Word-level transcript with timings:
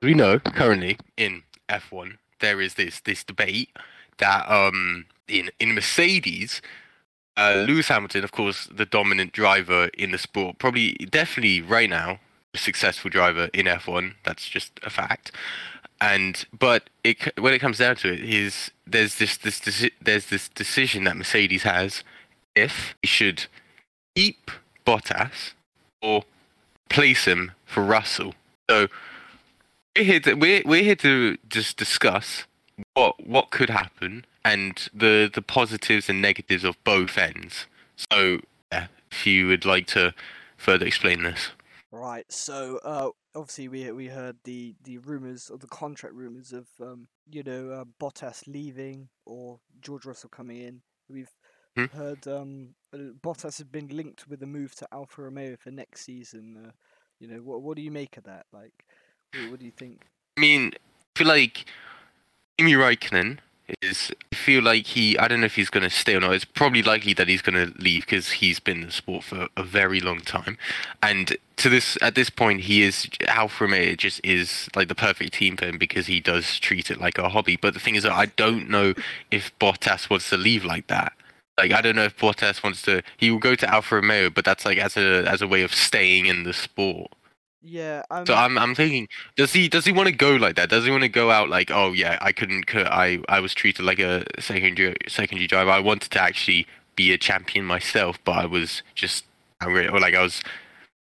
we 0.00 0.14
know 0.14 0.38
currently 0.38 0.98
in 1.16 1.42
F1 1.68 2.18
there 2.40 2.60
is 2.60 2.74
this 2.74 3.00
this 3.00 3.24
debate 3.24 3.70
that 4.18 4.48
um 4.50 5.06
in 5.28 5.50
in 5.60 5.74
Mercedes, 5.74 6.60
uh, 7.36 7.64
Lewis 7.66 7.88
Hamilton, 7.88 8.24
of 8.24 8.32
course, 8.32 8.66
the 8.66 8.86
dominant 8.86 9.32
driver 9.32 9.90
in 9.96 10.10
the 10.10 10.18
sport, 10.18 10.58
probably 10.58 10.94
definitely 11.10 11.60
right 11.60 11.88
now 11.88 12.18
a 12.54 12.58
successful 12.58 13.10
driver 13.10 13.48
in 13.52 13.66
F1. 13.66 14.14
That's 14.24 14.48
just 14.48 14.72
a 14.82 14.90
fact. 14.90 15.30
And 16.00 16.46
but 16.56 16.90
it 17.04 17.38
when 17.38 17.52
it 17.52 17.58
comes 17.58 17.78
down 17.78 17.96
to 17.96 18.12
it, 18.12 18.20
is 18.20 18.70
there's 18.86 19.16
this 19.16 19.36
this 19.36 19.60
deci- 19.60 19.92
there's 20.00 20.26
this 20.26 20.48
decision 20.48 21.04
that 21.04 21.16
Mercedes 21.16 21.64
has 21.64 22.02
if 22.54 22.94
he 23.02 23.08
should 23.08 23.46
keep 24.14 24.50
Bottas 24.86 25.52
or 26.00 26.24
place 26.88 27.26
him 27.26 27.52
for 27.66 27.82
Russell. 27.82 28.34
So 28.70 28.88
we're 29.98 30.04
here 30.04 30.20
to 30.20 30.34
we're, 30.34 30.62
we're 30.64 30.82
here 30.82 30.96
to 30.96 31.36
just 31.48 31.76
discuss 31.76 32.44
what 32.94 33.26
what 33.26 33.50
could 33.50 33.70
happen 33.70 34.24
and 34.44 34.88
the 34.94 35.30
the 35.32 35.42
positives 35.42 36.08
and 36.08 36.22
negatives 36.22 36.64
of 36.64 36.82
both 36.84 37.18
ends. 37.18 37.66
So 38.10 38.40
yeah, 38.72 38.86
if 39.10 39.26
you 39.26 39.48
would 39.48 39.64
like 39.64 39.86
to 39.88 40.14
further 40.56 40.86
explain 40.86 41.22
this. 41.24 41.50
Right. 41.90 42.30
So, 42.30 42.78
uh, 42.84 43.10
obviously, 43.34 43.68
we 43.68 43.90
we 43.92 44.06
heard 44.08 44.36
the 44.44 44.74
the 44.84 44.98
rumors 44.98 45.50
or 45.50 45.58
the 45.58 45.66
contract 45.68 46.14
rumors 46.14 46.52
of 46.52 46.68
um, 46.80 47.08
you 47.30 47.42
know, 47.42 47.70
uh, 47.70 47.84
Bottas 48.00 48.46
leaving 48.46 49.08
or 49.24 49.58
George 49.80 50.04
Russell 50.04 50.28
coming 50.30 50.58
in. 50.58 50.82
We've 51.08 51.32
Hmm. 51.76 51.86
heard 51.92 52.26
um, 52.28 52.74
uh, 52.92 53.14
Bottas 53.22 53.58
has 53.58 53.64
been 53.64 53.88
linked 53.88 54.28
with 54.28 54.42
a 54.42 54.46
move 54.46 54.74
to 54.76 54.88
Alfa 54.92 55.22
Romeo 55.22 55.56
for 55.56 55.70
next 55.70 56.04
season. 56.04 56.66
Uh, 56.66 56.70
you 57.20 57.28
know, 57.28 57.38
what 57.38 57.62
what 57.62 57.76
do 57.76 57.82
you 57.82 57.90
make 57.90 58.16
of 58.18 58.24
that? 58.24 58.46
Like, 58.52 58.84
what, 59.48 59.58
do 59.58 59.64
you 59.64 59.72
think? 59.72 60.02
I 60.36 60.40
mean, 60.40 60.72
I 60.74 61.18
feel 61.18 61.28
like 61.28 61.64
Kimi 62.58 62.72
Raikkonen 62.72 63.38
is. 63.82 64.12
I 64.32 64.36
feel 64.36 64.62
like 64.62 64.86
he. 64.86 65.18
I 65.18 65.28
don't 65.28 65.40
know 65.40 65.46
if 65.46 65.56
he's 65.56 65.70
going 65.70 65.82
to 65.82 65.90
stay 65.90 66.14
or 66.14 66.20
not. 66.20 66.32
It's 66.32 66.44
probably 66.44 66.82
likely 66.82 67.12
that 67.14 67.28
he's 67.28 67.42
going 67.42 67.54
to 67.54 67.80
leave 67.80 68.02
because 68.06 68.32
he's 68.32 68.60
been 68.60 68.80
in 68.80 68.86
the 68.86 68.92
sport 68.92 69.24
for 69.24 69.48
a 69.56 69.62
very 69.62 70.00
long 70.00 70.20
time, 70.20 70.56
and 71.02 71.36
to 71.56 71.68
this 71.68 71.98
at 72.00 72.14
this 72.14 72.30
point, 72.30 72.62
he 72.62 72.82
is 72.82 73.08
Alfa 73.26 73.64
Romeo 73.64 73.94
just 73.94 74.20
is 74.24 74.68
like 74.74 74.88
the 74.88 74.94
perfect 74.94 75.34
team 75.34 75.56
for 75.56 75.66
him 75.66 75.78
because 75.78 76.06
he 76.06 76.20
does 76.20 76.58
treat 76.58 76.90
it 76.90 77.00
like 77.00 77.18
a 77.18 77.28
hobby. 77.28 77.56
But 77.56 77.74
the 77.74 77.80
thing 77.80 77.96
is, 77.96 78.04
that 78.04 78.12
I 78.12 78.26
don't 78.26 78.70
know 78.70 78.94
if 79.30 79.56
Bottas 79.58 80.08
wants 80.08 80.30
to 80.30 80.36
leave 80.36 80.64
like 80.64 80.86
that. 80.86 81.12
Like 81.58 81.72
I 81.72 81.80
don't 81.80 81.96
know 81.96 82.04
if 82.04 82.16
Bottas 82.16 82.62
wants 82.62 82.82
to. 82.82 83.02
He 83.16 83.30
will 83.30 83.38
go 83.38 83.54
to 83.54 83.68
Alfa 83.68 83.96
Romeo, 83.96 84.30
but 84.30 84.44
that's 84.44 84.64
like 84.64 84.78
as 84.78 84.96
a 84.96 85.28
as 85.28 85.42
a 85.42 85.48
way 85.48 85.62
of 85.62 85.74
staying 85.74 86.26
in 86.26 86.44
the 86.44 86.52
sport. 86.52 87.12
Yeah, 87.60 88.02
um, 88.10 88.24
So 88.26 88.34
I'm 88.34 88.56
I'm 88.56 88.74
thinking, 88.74 89.08
does 89.36 89.52
he 89.52 89.68
does 89.68 89.84
he 89.84 89.92
want 89.92 90.08
to 90.08 90.14
go 90.14 90.36
like 90.36 90.54
that? 90.56 90.68
Does 90.70 90.84
he 90.84 90.90
want 90.90 91.02
to 91.02 91.08
go 91.08 91.30
out 91.30 91.48
like, 91.48 91.70
oh 91.70 91.92
yeah, 91.92 92.18
I 92.20 92.32
couldn't, 92.32 92.64
I 92.74 93.20
I 93.28 93.40
was 93.40 93.52
treated 93.52 93.84
like 93.84 93.98
a 93.98 94.24
secondary 94.38 94.96
secondary 95.08 95.46
driver. 95.48 95.70
I 95.70 95.80
wanted 95.80 96.10
to 96.12 96.20
actually 96.22 96.66
be 96.94 97.12
a 97.12 97.18
champion 97.18 97.64
myself, 97.64 98.18
but 98.24 98.32
I 98.32 98.46
was 98.46 98.82
just 98.94 99.24
downgraded, 99.60 99.92
or 99.92 99.98
like 100.00 100.14
I 100.14 100.22
was, 100.22 100.40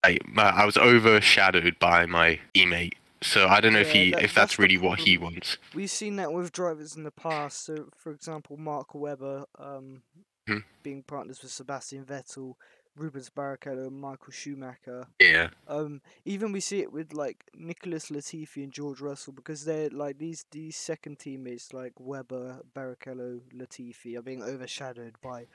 like 0.04 0.26
my, 0.26 0.44
I 0.44 0.64
was 0.64 0.76
overshadowed 0.78 1.78
by 1.78 2.06
my 2.06 2.40
teammate. 2.54 2.94
So 3.22 3.48
I 3.48 3.60
don't 3.60 3.72
know 3.72 3.80
if 3.80 3.90
he 3.92 4.10
that- 4.12 4.22
if 4.22 4.34
that's 4.34 4.52
that's 4.52 4.58
really 4.58 4.78
what 4.78 5.00
he 5.00 5.18
wants. 5.18 5.58
We've 5.74 5.90
seen 5.90 6.16
that 6.16 6.32
with 6.32 6.52
drivers 6.52 6.96
in 6.96 7.02
the 7.02 7.10
past. 7.10 7.64
So, 7.64 7.88
for 7.96 8.12
example, 8.12 8.56
Mark 8.56 8.94
Webber 8.94 9.44
um, 9.58 10.02
Hmm. 10.48 10.58
being 10.82 11.02
partners 11.02 11.42
with 11.42 11.50
Sebastian 11.50 12.04
Vettel, 12.04 12.54
Rubens 12.96 13.30
Barrichello, 13.30 13.88
and 13.88 14.00
Michael 14.00 14.32
Schumacher. 14.32 15.06
Yeah, 15.20 15.48
Um, 15.68 16.00
even 16.24 16.52
we 16.52 16.60
see 16.60 16.80
it 16.80 16.92
with 16.92 17.12
like 17.12 17.44
Nicholas 17.54 18.10
Latifi 18.10 18.62
and 18.62 18.72
George 18.72 19.00
Russell 19.00 19.32
because 19.32 19.64
they're 19.64 19.90
like 19.90 20.18
these 20.18 20.44
these 20.50 20.76
second 20.76 21.18
teammates 21.18 21.72
like 21.72 21.92
Webber, 21.98 22.60
Barrichello, 22.74 23.40
Latifi 23.54 24.16
are 24.16 24.22
being 24.22 24.42
overshadowed 24.42 25.16
by 25.22 25.46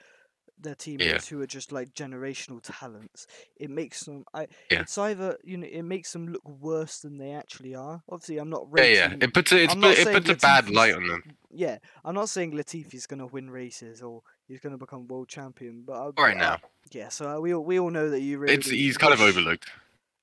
their 0.60 0.76
teammates 0.76 1.28
who 1.28 1.42
are 1.42 1.48
just 1.48 1.72
like 1.72 1.94
generational 1.94 2.60
talents. 2.62 3.26
It 3.56 3.70
makes 3.70 4.04
them. 4.04 4.26
I. 4.34 4.48
Yeah. 4.70 4.82
It's 4.82 4.98
either 4.98 5.38
you 5.44 5.58
know 5.58 5.68
it 5.68 5.82
makes 5.84 6.14
them 6.14 6.28
look 6.28 6.48
worse 6.48 7.00
than 7.00 7.18
they 7.18 7.32
actually 7.32 7.74
are. 7.76 8.04
Obviously, 8.10 8.38
I'm 8.38 8.50
not 8.50 8.68
yeah, 8.76 8.82
rating. 8.84 9.20
yeah. 9.20 9.26
It 9.26 9.34
puts 9.34 9.52
a, 9.52 9.64
it's 9.64 9.74
I'm 9.74 9.82
put, 9.82 9.88
not 9.88 9.98
it 9.98 10.14
puts 10.14 10.30
a 10.30 10.36
bad 10.36 10.70
light 10.70 10.94
on 10.94 11.08
them. 11.08 11.24
Yeah, 11.50 11.80
I'm 12.06 12.16
not 12.16 12.30
saying 12.30 12.52
Latifi's 12.52 13.08
gonna 13.08 13.26
win 13.28 13.50
races 13.50 14.02
or 14.02 14.22
he's 14.48 14.60
gonna 14.60 14.78
become 14.78 15.08
world 15.08 15.30
champion, 15.30 15.84
but 15.86 15.94
I, 15.94 16.22
Right 16.22 16.38
now, 16.38 16.60
yeah. 16.92 17.10
So 17.10 17.30
uh, 17.30 17.40
we 17.40 17.54
all 17.54 17.64
we 17.64 17.80
all 17.80 17.90
know 17.92 18.10
that 18.10 18.22
you 18.22 18.38
really. 18.40 18.54
it's 18.56 18.70
he's 18.70 18.98
kind 18.98 19.14
of 19.14 19.22
overlooked. 19.22 19.70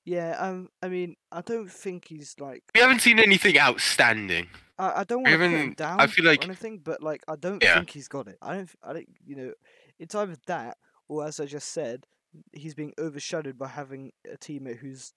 Yeah, 0.05 0.35
um, 0.39 0.69
I 0.81 0.87
mean, 0.87 1.17
I 1.31 1.41
don't 1.41 1.71
think 1.71 2.07
he's 2.07 2.35
like. 2.39 2.63
We 2.73 2.81
haven't 2.81 3.01
seen 3.01 3.19
anything 3.19 3.59
outstanding. 3.59 4.47
I, 4.79 5.01
I 5.01 5.03
don't 5.03 5.23
want 5.23 5.33
to 5.33 5.37
put 5.37 5.51
him 5.51 5.73
down. 5.73 5.99
I 5.99 6.07
feel 6.07 6.25
like- 6.25 6.45
anything, 6.45 6.79
but 6.79 7.03
like 7.03 7.23
I 7.27 7.35
don't 7.35 7.61
Yeah. 7.61 7.75
think 7.75 7.91
he's 7.91 8.07
got 8.07 8.27
it. 8.27 8.37
I 8.41 8.55
don't. 8.55 8.69
I 8.83 8.93
don't. 8.93 9.07
You 9.25 9.35
know, 9.35 9.51
it's 9.99 10.15
either 10.15 10.35
that 10.47 10.77
or, 11.07 11.25
as 11.27 11.39
I 11.39 11.45
just 11.45 11.69
said, 11.73 12.05
he's 12.53 12.73
being 12.73 12.93
overshadowed 12.99 13.57
by 13.57 13.67
having 13.67 14.11
a 14.31 14.37
teammate 14.37 14.77
who's 14.77 15.13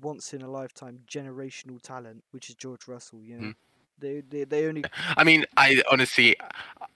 once 0.00 0.32
in 0.32 0.40
a 0.42 0.50
lifetime 0.50 1.00
generational 1.10 1.80
talent, 1.82 2.22
which 2.30 2.48
is 2.48 2.54
George 2.54 2.86
Russell. 2.86 3.20
You 3.22 3.36
know, 3.36 3.46
Mhm. 3.48 3.54
they 3.98 4.20
they 4.26 4.44
they 4.44 4.66
only. 4.66 4.84
I 5.16 5.24
mean, 5.24 5.44
I 5.56 5.82
honestly, 5.90 6.36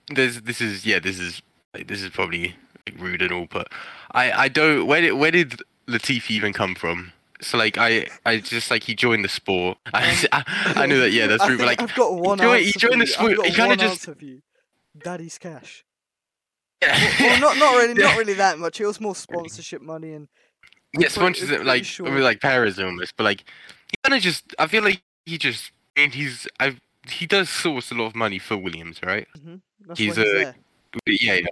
there's 0.09 0.41
this 0.43 0.61
is 0.63 0.87
yeah, 0.87 1.01
this 1.01 1.19
is 1.19 1.43
like, 1.75 1.87
this 1.89 2.03
is 2.03 2.11
probably 2.11 2.55
rude 2.99 3.23
and 3.23 3.33
all, 3.33 3.47
but 3.51 3.69
I 4.13 4.33
I 4.33 4.49
don't 4.49 4.87
where 4.87 5.01
did 5.01 5.13
where 5.15 5.31
did 5.31 5.61
Latifi 5.89 6.31
even 6.31 6.53
come 6.53 6.75
from? 6.75 7.13
So 7.41 7.59
like 7.59 7.77
I 7.79 8.09
I 8.25 8.39
just 8.39 8.71
like 8.71 8.85
he 8.85 8.95
joined 8.95 9.25
the 9.25 9.29
sport. 9.29 9.79
I 9.95 10.11
Um, 10.11 10.17
I, 10.33 10.73
I 10.83 10.87
know 10.87 10.99
that 11.01 11.11
yeah 11.13 11.27
that's 11.27 11.47
rude, 11.49 11.59
but 11.59 11.67
like 11.67 11.83
I've 11.83 11.95
got 11.95 12.15
one 12.15 12.39
joined- 12.39 12.65
he 12.65 12.73
joined 12.73 13.01
the 13.03 13.07
sport- 13.07 13.45
he 13.47 13.53
just- 13.53 13.83
answer 13.83 14.15
for 14.15 14.25
you. 14.25 14.43
Daddy's 14.99 15.37
cash. 15.37 15.85
yeah. 16.83 16.99
Well, 17.21 17.41
not 17.41 17.59
not 17.59 17.75
really, 17.77 18.01
Yeah. 18.01 18.09
not 18.09 18.19
really 18.19 18.35
that 18.35 18.59
much. 18.59 18.81
It 18.81 18.87
was 18.87 19.01
more 19.01 19.15
sponsorship 19.15 19.83
money 19.83 20.13
and. 20.13 20.29
Yeah, 20.99 21.09
pretty 21.15 21.59
like 21.59 21.85
sure- 21.85 22.07
I 22.07 22.11
mean, 22.11 22.23
like 22.23 22.41
Perez 22.41 22.79
almost, 22.79 23.17
but 23.17 23.25
like 23.25 23.41
he 23.91 23.97
kind 24.03 24.17
of 24.17 24.23
just 24.23 24.55
I 24.59 24.67
feel 24.67 24.83
like 24.83 25.03
he 25.27 25.37
just 25.37 25.71
I 25.97 26.01
mean 26.03 26.13
he's 26.13 26.49
I 26.59 26.77
he 27.11 27.27
does 27.27 27.51
source 27.51 27.91
a 27.91 27.95
lot 27.95 28.07
of 28.07 28.15
money 28.15 28.39
for 28.39 28.57
Williams, 28.57 29.01
right? 29.05 29.29
Mhm, 29.39 29.61
That's 29.87 29.99
He's 30.01 30.17
a-. 30.17 30.55
Yeah, 31.07 31.35
yeah. 31.35 31.47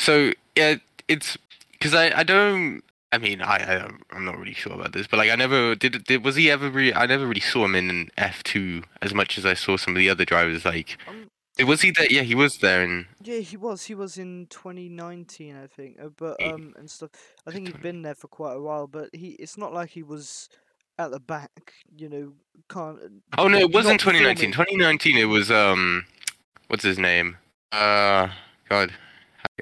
So 0.00 0.32
yeah, 0.56 0.76
it's 1.08 1.36
because 1.72 1.94
I 1.94 2.10
I 2.18 2.22
don't. 2.22 2.82
I 3.12 3.18
mean, 3.18 3.42
I, 3.42 3.56
I 3.56 3.90
I'm 4.12 4.24
not 4.24 4.38
really 4.38 4.54
sure 4.54 4.72
about 4.72 4.92
this, 4.92 5.06
but 5.06 5.18
like 5.18 5.30
I 5.30 5.36
never 5.36 5.74
did. 5.74 6.04
Did 6.04 6.24
was 6.24 6.36
he 6.36 6.50
ever? 6.50 6.70
Really, 6.70 6.94
I 6.94 7.04
never 7.06 7.26
really 7.26 7.40
saw 7.40 7.66
him 7.66 7.74
in 7.74 7.90
an 7.90 8.10
F 8.16 8.42
two 8.42 8.82
as 9.02 9.12
much 9.12 9.36
as 9.36 9.44
I 9.44 9.54
saw 9.54 9.76
some 9.76 9.94
of 9.94 9.98
the 9.98 10.08
other 10.08 10.24
drivers. 10.24 10.64
Like, 10.64 10.96
Um, 11.06 11.28
was 11.66 11.82
he 11.82 11.90
there? 11.90 12.06
Yeah, 12.08 12.22
he 12.22 12.34
was 12.34 12.58
there, 12.58 12.82
and 12.82 13.06
Yeah, 13.22 13.40
he 13.40 13.58
was. 13.58 13.84
He 13.84 13.94
was 13.94 14.16
in 14.16 14.46
2019, 14.48 15.56
I 15.56 15.66
think. 15.66 15.98
Uh, 16.00 16.08
but 16.16 16.42
um, 16.42 16.72
and 16.78 16.88
stuff. 16.88 17.10
I 17.46 17.50
think 17.50 17.66
he'd 17.66 17.82
been 17.82 18.00
there 18.00 18.14
for 18.14 18.28
quite 18.28 18.54
a 18.54 18.60
while. 18.60 18.86
But 18.86 19.10
he, 19.12 19.30
it's 19.30 19.58
not 19.58 19.74
like 19.74 19.90
he 19.90 20.02
was 20.02 20.48
at 20.98 21.10
the 21.10 21.20
back. 21.20 21.74
You 21.94 22.08
know, 22.08 22.32
can't. 22.70 22.98
oh 23.36 23.48
no, 23.48 23.58
it 23.58 23.72
wasn't 23.72 24.02
not 24.04 24.12
2019. 24.12 24.52
performing. 24.52 24.78
2019, 24.78 25.18
it 25.18 25.24
was 25.24 25.50
um, 25.50 26.06
what's 26.68 26.84
his 26.84 26.98
name? 26.98 27.36
Uh, 27.72 28.28
God, 28.68 28.92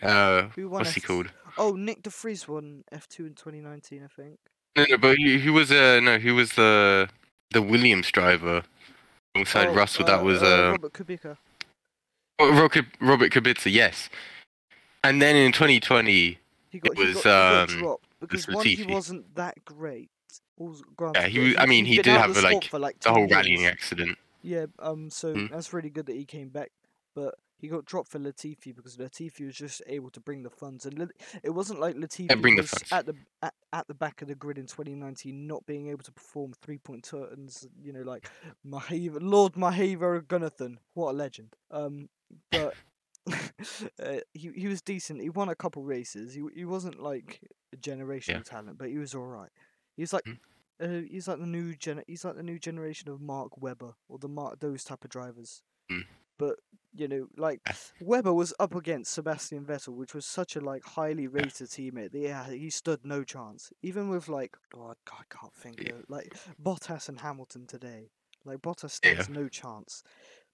uh, 0.02 0.48
Who 0.54 0.68
won 0.68 0.80
what's 0.80 0.92
he 0.94 1.00
F- 1.00 1.06
called? 1.06 1.30
Oh, 1.56 1.72
Nyck 1.72 2.02
de 2.02 2.10
Vries 2.10 2.46
won 2.46 2.84
F2 2.92 3.18
in 3.26 3.34
2019, 3.34 4.04
I 4.04 4.06
think. 4.08 4.38
No, 4.76 4.84
no, 4.90 4.98
but 4.98 5.16
he, 5.16 5.38
he 5.38 5.50
was 5.50 5.72
uh 5.72 5.98
no, 6.00 6.18
he 6.18 6.30
was 6.30 6.52
the 6.52 7.08
the 7.50 7.62
Williams 7.62 8.10
driver 8.12 8.62
alongside 9.34 9.68
Oh, 9.68 9.74
Russell. 9.74 10.04
that 10.04 10.22
was 10.22 10.42
uh, 10.42 10.70
Robert 10.72 10.92
Kubica. 10.92 11.36
Oh, 12.38 12.52
Robert, 12.52 12.84
Robert 13.00 13.32
Kubica, 13.32 13.72
yes. 13.72 14.08
And 15.02 15.20
then 15.20 15.34
in 15.34 15.50
2020, 15.52 16.38
He 16.70 16.78
got, 16.78 16.96
was, 16.96 17.08
he 17.08 17.14
got, 17.14 17.22
he 17.24 17.74
um, 17.74 17.80
dropped 17.80 18.04
because 18.20 18.46
one, 18.48 18.66
he 18.66 18.84
wasn't 18.84 19.34
that 19.34 19.64
great. 19.64 20.10
Granted, 20.96 21.28
he 21.28 21.38
was- 21.38 21.56
I 21.58 21.66
mean, 21.66 21.84
he 21.84 21.96
did 21.96 22.06
have 22.06 22.34
the, 22.34 22.42
like, 22.42 22.72
like 22.72 22.98
the 23.00 23.10
whole 23.12 23.26
10 23.26 23.36
rallying 23.36 23.66
accident. 23.66 24.18
Yeah, 24.42 24.66
um, 24.78 25.10
so 25.10 25.34
Mm. 25.34 25.50
that's 25.50 25.72
really 25.72 25.90
good 25.90 26.06
that 26.06 26.16
he 26.16 26.24
came 26.24 26.48
back, 26.48 26.70
but 27.14 27.34
he 27.58 27.68
got 27.68 27.84
dropped 27.84 28.10
for 28.10 28.18
Latifi 28.18 28.74
because 28.74 28.96
Latifi 28.96 29.46
was 29.46 29.56
just 29.56 29.82
able 29.86 30.10
to 30.10 30.20
bring 30.20 30.42
the 30.42 30.50
funds, 30.50 30.86
and 30.86 30.98
Lat- 30.98 31.10
it 31.42 31.50
wasn't 31.50 31.80
like 31.80 31.96
Latifi 31.96 32.40
bring 32.40 32.56
the 32.56 32.62
was 32.62 32.70
funds. 32.70 32.92
at 32.92 33.06
the 33.06 33.14
at, 33.42 33.54
at 33.72 33.88
the 33.88 33.94
back 33.94 34.22
of 34.22 34.28
the 34.28 34.34
grid 34.34 34.58
in 34.58 34.66
2019, 34.66 35.46
not 35.46 35.66
being 35.66 35.88
able 35.88 36.04
to 36.04 36.12
perform 36.12 36.54
three 36.62 36.78
point 36.78 37.04
turns. 37.04 37.66
You 37.82 37.92
know, 37.92 38.02
like 38.02 38.30
Mahaveer, 38.66 39.18
Lord 39.20 39.54
Mahaveer 39.54 40.22
Gunnathan, 40.22 40.76
what 40.94 41.10
a 41.10 41.16
legend. 41.16 41.56
Um, 41.70 42.08
but 42.50 42.74
uh, 44.02 44.18
he 44.32 44.50
he 44.54 44.68
was 44.68 44.80
decent. 44.80 45.20
He 45.20 45.30
won 45.30 45.48
a 45.48 45.56
couple 45.56 45.82
races. 45.82 46.34
He 46.34 46.42
he 46.54 46.64
wasn't 46.64 47.02
like 47.02 47.40
a 47.72 47.76
generational 47.76 48.44
talent, 48.44 48.78
but 48.78 48.88
he 48.88 48.98
was 48.98 49.14
all 49.14 49.26
right. 49.26 49.50
He 49.96 50.02
was 50.02 50.12
like. 50.12 50.24
Mm. 50.24 50.38
Uh, 50.80 51.02
he's 51.10 51.26
like 51.26 51.40
the 51.40 51.44
new 51.44 51.74
gen. 51.74 52.04
He's 52.06 52.24
like 52.24 52.36
the 52.36 52.42
new 52.44 52.56
generation 52.56 53.08
of 53.10 53.20
Mark 53.20 53.60
Webber 53.60 53.94
or 54.08 54.16
the 54.16 54.28
Mark 54.28 54.60
those 54.60 54.84
type 54.84 55.02
of 55.02 55.10
drivers. 55.10 55.64
Mm. 55.90 56.04
But 56.38 56.60
you 56.94 57.08
know, 57.08 57.28
like 57.36 57.60
Webber 58.00 58.32
was 58.32 58.54
up 58.58 58.74
against 58.74 59.12
Sebastian 59.12 59.64
Vettel, 59.66 59.94
which 59.94 60.14
was 60.14 60.26
such 60.26 60.56
a 60.56 60.60
like 60.60 60.84
highly 60.84 61.26
rated 61.26 61.68
teammate. 61.68 62.12
that, 62.12 62.18
Yeah, 62.20 62.48
he 62.50 62.70
stood 62.70 63.04
no 63.04 63.24
chance. 63.24 63.72
Even 63.82 64.08
with 64.08 64.28
like, 64.28 64.56
God, 64.72 64.96
I 65.10 65.22
can't 65.30 65.54
think 65.54 65.82
Yeah. 65.82 65.92
of 65.92 66.04
like 66.08 66.34
Bottas 66.62 67.08
and 67.08 67.20
Hamilton 67.20 67.66
today. 67.66 68.10
Like 68.44 68.58
Bottas 68.58 68.90
Yeah. 69.02 69.24
stands 69.24 69.28
no 69.28 69.48
chance. 69.48 70.02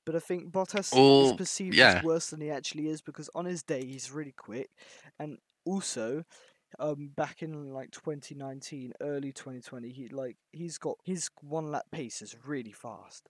But 0.06 0.16
I 0.16 0.18
think 0.20 0.52
Bottas 0.52 1.00
is 1.18 1.32
perceived 1.32 1.80
yeah. 1.80 1.82
as 1.82 2.00
worse 2.00 2.30
than 2.30 2.40
he 2.40 2.50
actually 2.50 2.88
is 2.88 3.02
because 3.02 3.30
on 3.34 3.46
his 3.46 3.62
day 3.62 3.84
he's 3.84 4.10
really 4.10 4.32
quick, 4.32 4.70
and 5.18 5.38
also, 5.64 6.24
um, 6.78 7.08
back 7.08 7.42
in 7.42 7.72
like 7.72 7.90
2019, 7.92 8.92
early 9.00 9.32
2020, 9.32 9.90
he 9.92 10.08
like 10.08 10.36
he's 10.52 10.78
got 10.78 10.98
his 11.04 11.30
one 11.40 11.70
lap 11.70 11.86
pace 11.92 12.22
is 12.22 12.36
really 12.46 12.72
fast. 12.72 13.28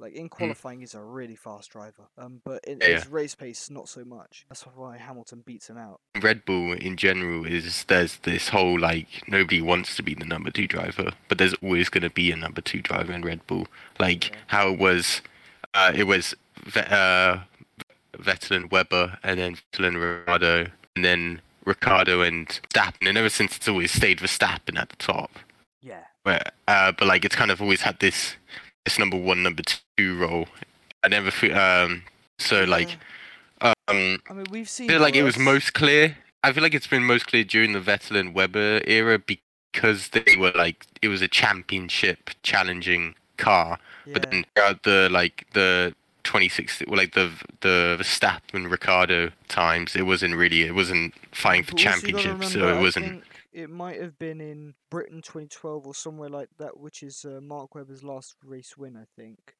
Like 0.00 0.14
in 0.14 0.28
qualifying, 0.28 0.80
he's 0.80 0.94
a 0.94 1.02
really 1.02 1.36
fast 1.36 1.70
driver. 1.70 2.08
Um, 2.16 2.40
but 2.44 2.64
in. 2.64 2.78
Yeah, 2.80 2.94
his 2.94 3.08
race 3.08 3.34
pace, 3.34 3.68
not 3.70 3.88
so 3.88 4.04
much. 4.04 4.46
That's 4.48 4.62
why 4.62 4.96
Hamilton 4.96 5.42
beats 5.44 5.68
him 5.68 5.76
out. 5.76 6.00
Red 6.20 6.44
Bull 6.44 6.72
in 6.72 6.96
general 6.96 7.44
is 7.44 7.84
there's 7.84 8.16
this 8.18 8.48
whole 8.48 8.78
like 8.80 9.06
nobody 9.28 9.60
wants 9.60 9.94
to 9.96 10.02
be 10.02 10.14
the 10.14 10.24
number 10.24 10.50
two 10.50 10.66
driver, 10.66 11.12
but 11.28 11.38
there's 11.38 11.54
always 11.62 11.88
going 11.88 12.02
to 12.02 12.10
be 12.10 12.32
a 12.32 12.36
number 12.36 12.60
two 12.60 12.80
driver 12.80 13.12
in 13.12 13.22
Red 13.22 13.46
Bull. 13.46 13.66
Like 13.98 14.30
Yeah. 14.30 14.36
how 14.48 14.68
it 14.70 14.78
was, 14.78 15.20
uh, 15.74 15.92
it 15.94 16.04
was 16.04 16.34
uh, 16.74 17.38
Vettel 18.16 18.56
and 18.56 18.70
Webber, 18.70 19.18
and 19.22 19.38
then 19.38 19.56
Vettel 19.56 19.86
and 19.86 19.98
Ricciardo, 19.98 20.66
and 20.96 21.04
then 21.04 21.40
Ricciardo 21.64 22.22
and 22.22 22.48
Stappen, 22.48 23.06
and 23.06 23.18
ever 23.18 23.28
since 23.28 23.56
it's 23.56 23.68
always 23.68 23.92
stayed 23.92 24.18
Verstappen 24.18 24.78
at 24.78 24.88
the 24.88 24.96
top. 24.96 25.30
Yeah. 25.82 26.04
But 26.24 26.54
uh, 26.68 26.92
but 26.92 27.06
like 27.06 27.24
it's 27.24 27.36
kind 27.36 27.50
of 27.50 27.60
always 27.62 27.82
had 27.82 27.98
this 28.00 28.36
this 28.90 28.98
number 28.98 29.16
one, 29.16 29.42
number 29.42 29.62
two 29.96 30.18
role. 30.18 30.48
I 31.02 31.08
never 31.08 31.30
feel 31.30 31.56
um 31.56 32.02
so 32.38 32.64
like 32.64 32.98
um 33.60 33.74
I 33.88 33.92
mean, 33.92 34.46
we've 34.50 34.68
seen. 34.68 34.90
I 34.90 34.94
feel 34.94 35.02
like 35.02 35.14
it 35.14 35.22
was 35.22 35.38
most 35.38 35.74
clear. 35.74 36.16
I 36.42 36.52
feel 36.52 36.62
like 36.62 36.74
it's 36.74 36.86
been 36.86 37.04
most 37.04 37.26
clear 37.26 37.44
during 37.44 37.72
the 37.72 37.80
Vettel 37.80 38.18
and 38.18 38.34
Webber 38.34 38.80
era 38.86 39.18
because 39.18 40.08
they 40.08 40.36
were 40.36 40.52
like 40.54 40.86
it 41.02 41.08
was 41.08 41.22
a 41.22 41.28
championship 41.28 42.30
challenging 42.42 43.14
car. 43.36 43.78
But 44.12 44.28
then 44.30 44.44
throughout 44.54 44.82
the 44.82 45.08
like 45.10 45.46
the 45.52 45.94
2016, 46.24 46.86
well, 46.88 46.98
like 46.98 47.14
the 47.14 47.30
the 47.60 47.96
Verstappen 48.00 48.70
Ricciardo 48.70 49.30
times, 49.48 49.94
it 49.94 50.02
wasn't 50.02 50.34
really 50.34 50.62
it 50.62 50.74
wasn't 50.74 51.14
fighting 51.32 51.62
for 51.62 51.74
But 51.74 51.86
also 51.86 52.06
you 52.08 52.12
gotta 52.12 52.24
championships, 52.24 52.52
so 52.52 52.68
it 52.68 52.76
I 52.76 52.80
wasn't. 52.80 53.22
It 53.52 53.70
might 53.70 54.00
have 54.00 54.18
been 54.18 54.40
in 54.40 54.74
Britain 54.90 55.22
2012 55.22 55.86
or 55.86 55.94
somewhere 55.94 56.28
like 56.28 56.48
that, 56.58 56.78
which 56.78 57.02
is 57.02 57.24
uh, 57.24 57.40
Mark 57.40 57.74
Webber's 57.74 58.02
last 58.04 58.34
race 58.44 58.76
win, 58.76 58.96
I 58.96 59.04
think. 59.20 59.54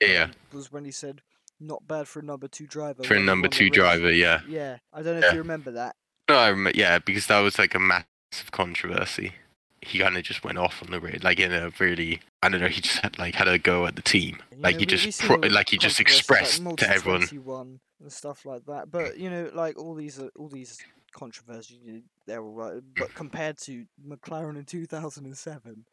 Yeah, 0.00 0.24
um, 0.24 0.30
was 0.52 0.70
when 0.72 0.84
he 0.84 0.90
said, 0.90 1.22
"Not 1.60 1.86
bad 1.88 2.06
for 2.08 2.20
a 2.20 2.24
number 2.24 2.48
two 2.48 2.66
driver." 2.66 3.02
for 3.02 3.14
a 3.14 3.20
number 3.20 3.48
two 3.48 3.70
driver, 3.70 4.12
yeah. 4.12 4.40
Yeah, 4.48 4.78
I 4.92 5.02
don't 5.02 5.14
know 5.14 5.20
Yeah. 5.20 5.28
if 5.28 5.32
you 5.34 5.38
remember 5.40 5.72
that. 5.72 5.96
No, 6.28 6.36
I 6.36 6.50
rem- 6.50 6.72
yeah, 6.74 6.98
because 6.98 7.26
that 7.26 7.40
was 7.40 7.58
like 7.58 7.74
a 7.74 7.78
massive 7.78 8.50
controversy. 8.52 9.32
He 9.80 10.00
kind 10.00 10.16
of 10.16 10.22
just 10.24 10.44
went 10.44 10.58
off 10.58 10.82
on 10.82 10.90
the 10.90 11.00
race, 11.00 11.22
like 11.22 11.38
in 11.40 11.52
a 11.52 11.70
really, 11.78 12.20
I 12.42 12.48
don't 12.48 12.60
know, 12.60 12.68
he 12.68 12.80
just 12.80 12.98
had 12.98 13.18
like 13.18 13.34
had 13.34 13.48
a 13.48 13.58
go 13.58 13.86
at 13.86 13.96
the 13.96 14.02
team, 14.02 14.38
you 14.50 14.58
like 14.58 14.74
know, 14.74 14.80
he 14.80 14.86
just, 14.86 15.20
pro- 15.20 15.36
all 15.36 15.40
the 15.40 15.50
like 15.50 15.70
he 15.70 15.78
just 15.78 15.96
controversies, 15.96 16.28
like 16.30 16.40
expressed 16.42 16.78
to 16.78 16.90
everyone. 16.90 17.80
And 18.00 18.12
stuff 18.12 18.44
like 18.46 18.64
that. 18.66 18.90
But 18.90 19.18
you 19.18 19.28
know, 19.30 19.50
like 19.54 19.76
all 19.78 19.94
these, 19.94 20.20
are, 20.20 20.30
all 20.36 20.48
these 20.48 20.78
know, 21.20 22.00
they're 22.26 22.42
all 22.42 22.52
right. 22.52 22.82
But 22.96 23.14
compared 23.14 23.58
to 23.58 23.84
McLaren 24.06 24.56
in 24.56 24.64
2007, 24.64 25.84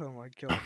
oh 0.00 0.10
my 0.12 0.28
god. 0.40 0.60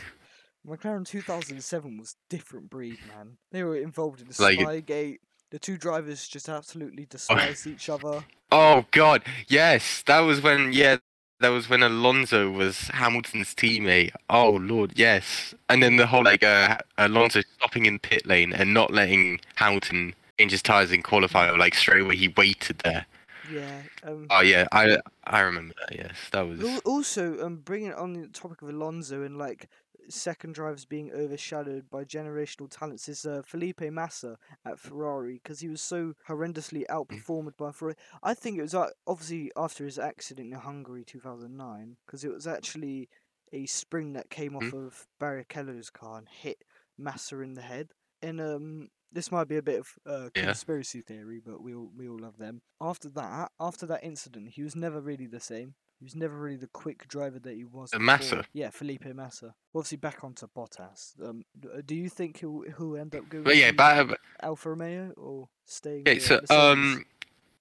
McLaren 0.66 1.06
2007 1.06 1.96
was 1.98 2.16
different 2.28 2.68
breed, 2.68 2.98
man. 3.08 3.38
They 3.50 3.62
were 3.62 3.76
involved 3.76 4.20
in 4.20 4.28
the 4.28 4.42
Like 4.42 4.58
Spygate. 4.58 5.18
The 5.50 5.58
two 5.58 5.76
drivers 5.76 6.28
just 6.28 6.48
absolutely 6.48 7.06
despised 7.10 7.66
each 7.66 7.88
other. 7.88 8.24
Oh 8.52 8.84
God, 8.90 9.22
yes, 9.48 10.02
that 10.06 10.20
was 10.20 10.42
when, 10.42 10.72
yeah, 10.72 10.98
that 11.40 11.48
was 11.48 11.68
when 11.68 11.82
Alonso 11.82 12.50
was 12.50 12.88
Hamilton's 12.88 13.54
teammate. 13.54 14.12
Oh 14.28 14.50
Lord, 14.50 14.92
yes, 14.96 15.54
and 15.68 15.82
then 15.82 15.96
the 15.96 16.06
whole 16.06 16.24
like 16.24 16.44
uh, 16.44 16.78
Alonso 16.98 17.40
stopping 17.56 17.86
in 17.86 17.98
pit 17.98 18.26
lane 18.26 18.52
and 18.52 18.74
not 18.74 18.92
letting 18.92 19.40
Hamilton 19.54 20.14
change 20.38 20.52
his 20.52 20.62
tires 20.62 20.92
in 20.92 21.02
qualifying, 21.02 21.58
like 21.58 21.74
straight 21.74 22.02
away 22.02 22.16
he 22.16 22.28
waited 22.28 22.78
there. 22.84 23.06
Yeah. 23.52 23.82
Um, 24.04 24.26
Oh 24.30 24.40
yeah, 24.40 24.66
I 24.72 24.98
I 25.24 25.40
remember 25.40 25.74
that. 25.80 25.96
Yes, 25.96 26.16
that 26.32 26.42
was. 26.46 26.62
Al- 26.62 26.80
Also, 26.84 27.44
um, 27.44 27.56
bringing 27.56 27.90
it 27.90 27.96
on 27.96 28.12
the 28.14 28.28
topic 28.28 28.62
of 28.62 28.68
Alonso 28.68 29.22
and 29.22 29.36
like 29.38 29.68
second 30.08 30.54
drivers 30.54 30.84
being 30.84 31.12
overshadowed 31.12 31.88
by 31.88 32.02
generational 32.04 32.68
talents 32.68 33.08
is 33.08 33.24
uh, 33.24 33.42
Felipe 33.44 33.80
Massa 33.92 34.36
at 34.64 34.78
Ferrari 34.78 35.34
because 35.42 35.60
he 35.60 35.68
was 35.68 35.80
so 35.80 36.14
horrendously 36.28 36.84
outperformed 36.90 37.56
by 37.56 37.70
Ferrari. 37.70 37.94
I 38.22 38.34
think 38.34 38.58
it 38.58 38.62
was 38.62 38.74
uh, 38.74 38.88
obviously 39.06 39.52
after 39.56 39.84
his 39.84 39.98
accident 39.98 40.52
in 40.52 40.58
Hungary 40.58 41.04
2009 41.04 41.96
because 42.06 42.24
it 42.24 42.32
was 42.32 42.46
actually 42.46 43.08
a 43.52 43.66
spring 43.66 44.12
that 44.14 44.30
came 44.30 44.56
off 44.56 44.72
of 44.72 45.06
Barrichello's 45.20 45.90
car 45.90 46.18
and 46.18 46.28
hit 46.28 46.64
Massa 46.98 47.40
in 47.40 47.54
the 47.54 47.62
head. 47.62 47.90
And 48.22 48.40
um, 48.40 48.88
this 49.12 49.30
might 49.32 49.48
be 49.48 49.56
a 49.56 49.62
bit 49.62 49.80
of 49.80 49.88
uh, 50.06 50.30
Yeah. 50.36 50.44
conspiracy 50.46 51.02
theory, 51.02 51.40
but 51.44 51.62
we 51.62 51.74
all 51.74 51.90
we 51.96 52.08
all 52.08 52.18
love 52.18 52.38
them. 52.38 52.60
After 52.80 53.08
that, 53.10 53.50
after 53.58 53.86
that 53.86 54.04
incident, 54.04 54.50
he 54.50 54.62
was 54.62 54.74
never 54.76 55.00
really 55.00 55.26
the 55.26 55.40
same. 55.40 55.74
He 55.98 56.04
was 56.04 56.16
never 56.16 56.34
really 56.34 56.56
the 56.56 56.66
quick 56.66 57.06
driver 57.08 57.38
that 57.40 57.54
he 57.54 57.64
was. 57.64 57.90
Massa? 57.98 58.44
Yeah, 58.54 58.70
Felipe 58.70 59.04
Massa. 59.14 59.52
Obviously, 59.74 59.98
back 59.98 60.24
onto 60.24 60.46
Bottas. 60.46 61.12
Um, 61.22 61.42
uh, 61.62 61.82
do 61.84 61.94
you 61.94 62.08
think 62.08 62.38
he'll 62.40 62.62
he'll 62.78 62.96
end 62.96 63.14
up 63.14 63.28
going 63.28 63.44
But 63.44 63.56
yeah, 63.56 63.70
to 63.70 63.76
but 63.76 64.18
Alfa 64.42 64.70
Romeo 64.70 65.12
or 65.18 65.48
staying? 65.66 66.02
Okay, 66.08 66.18
so 66.18 66.40
um, 66.48 67.04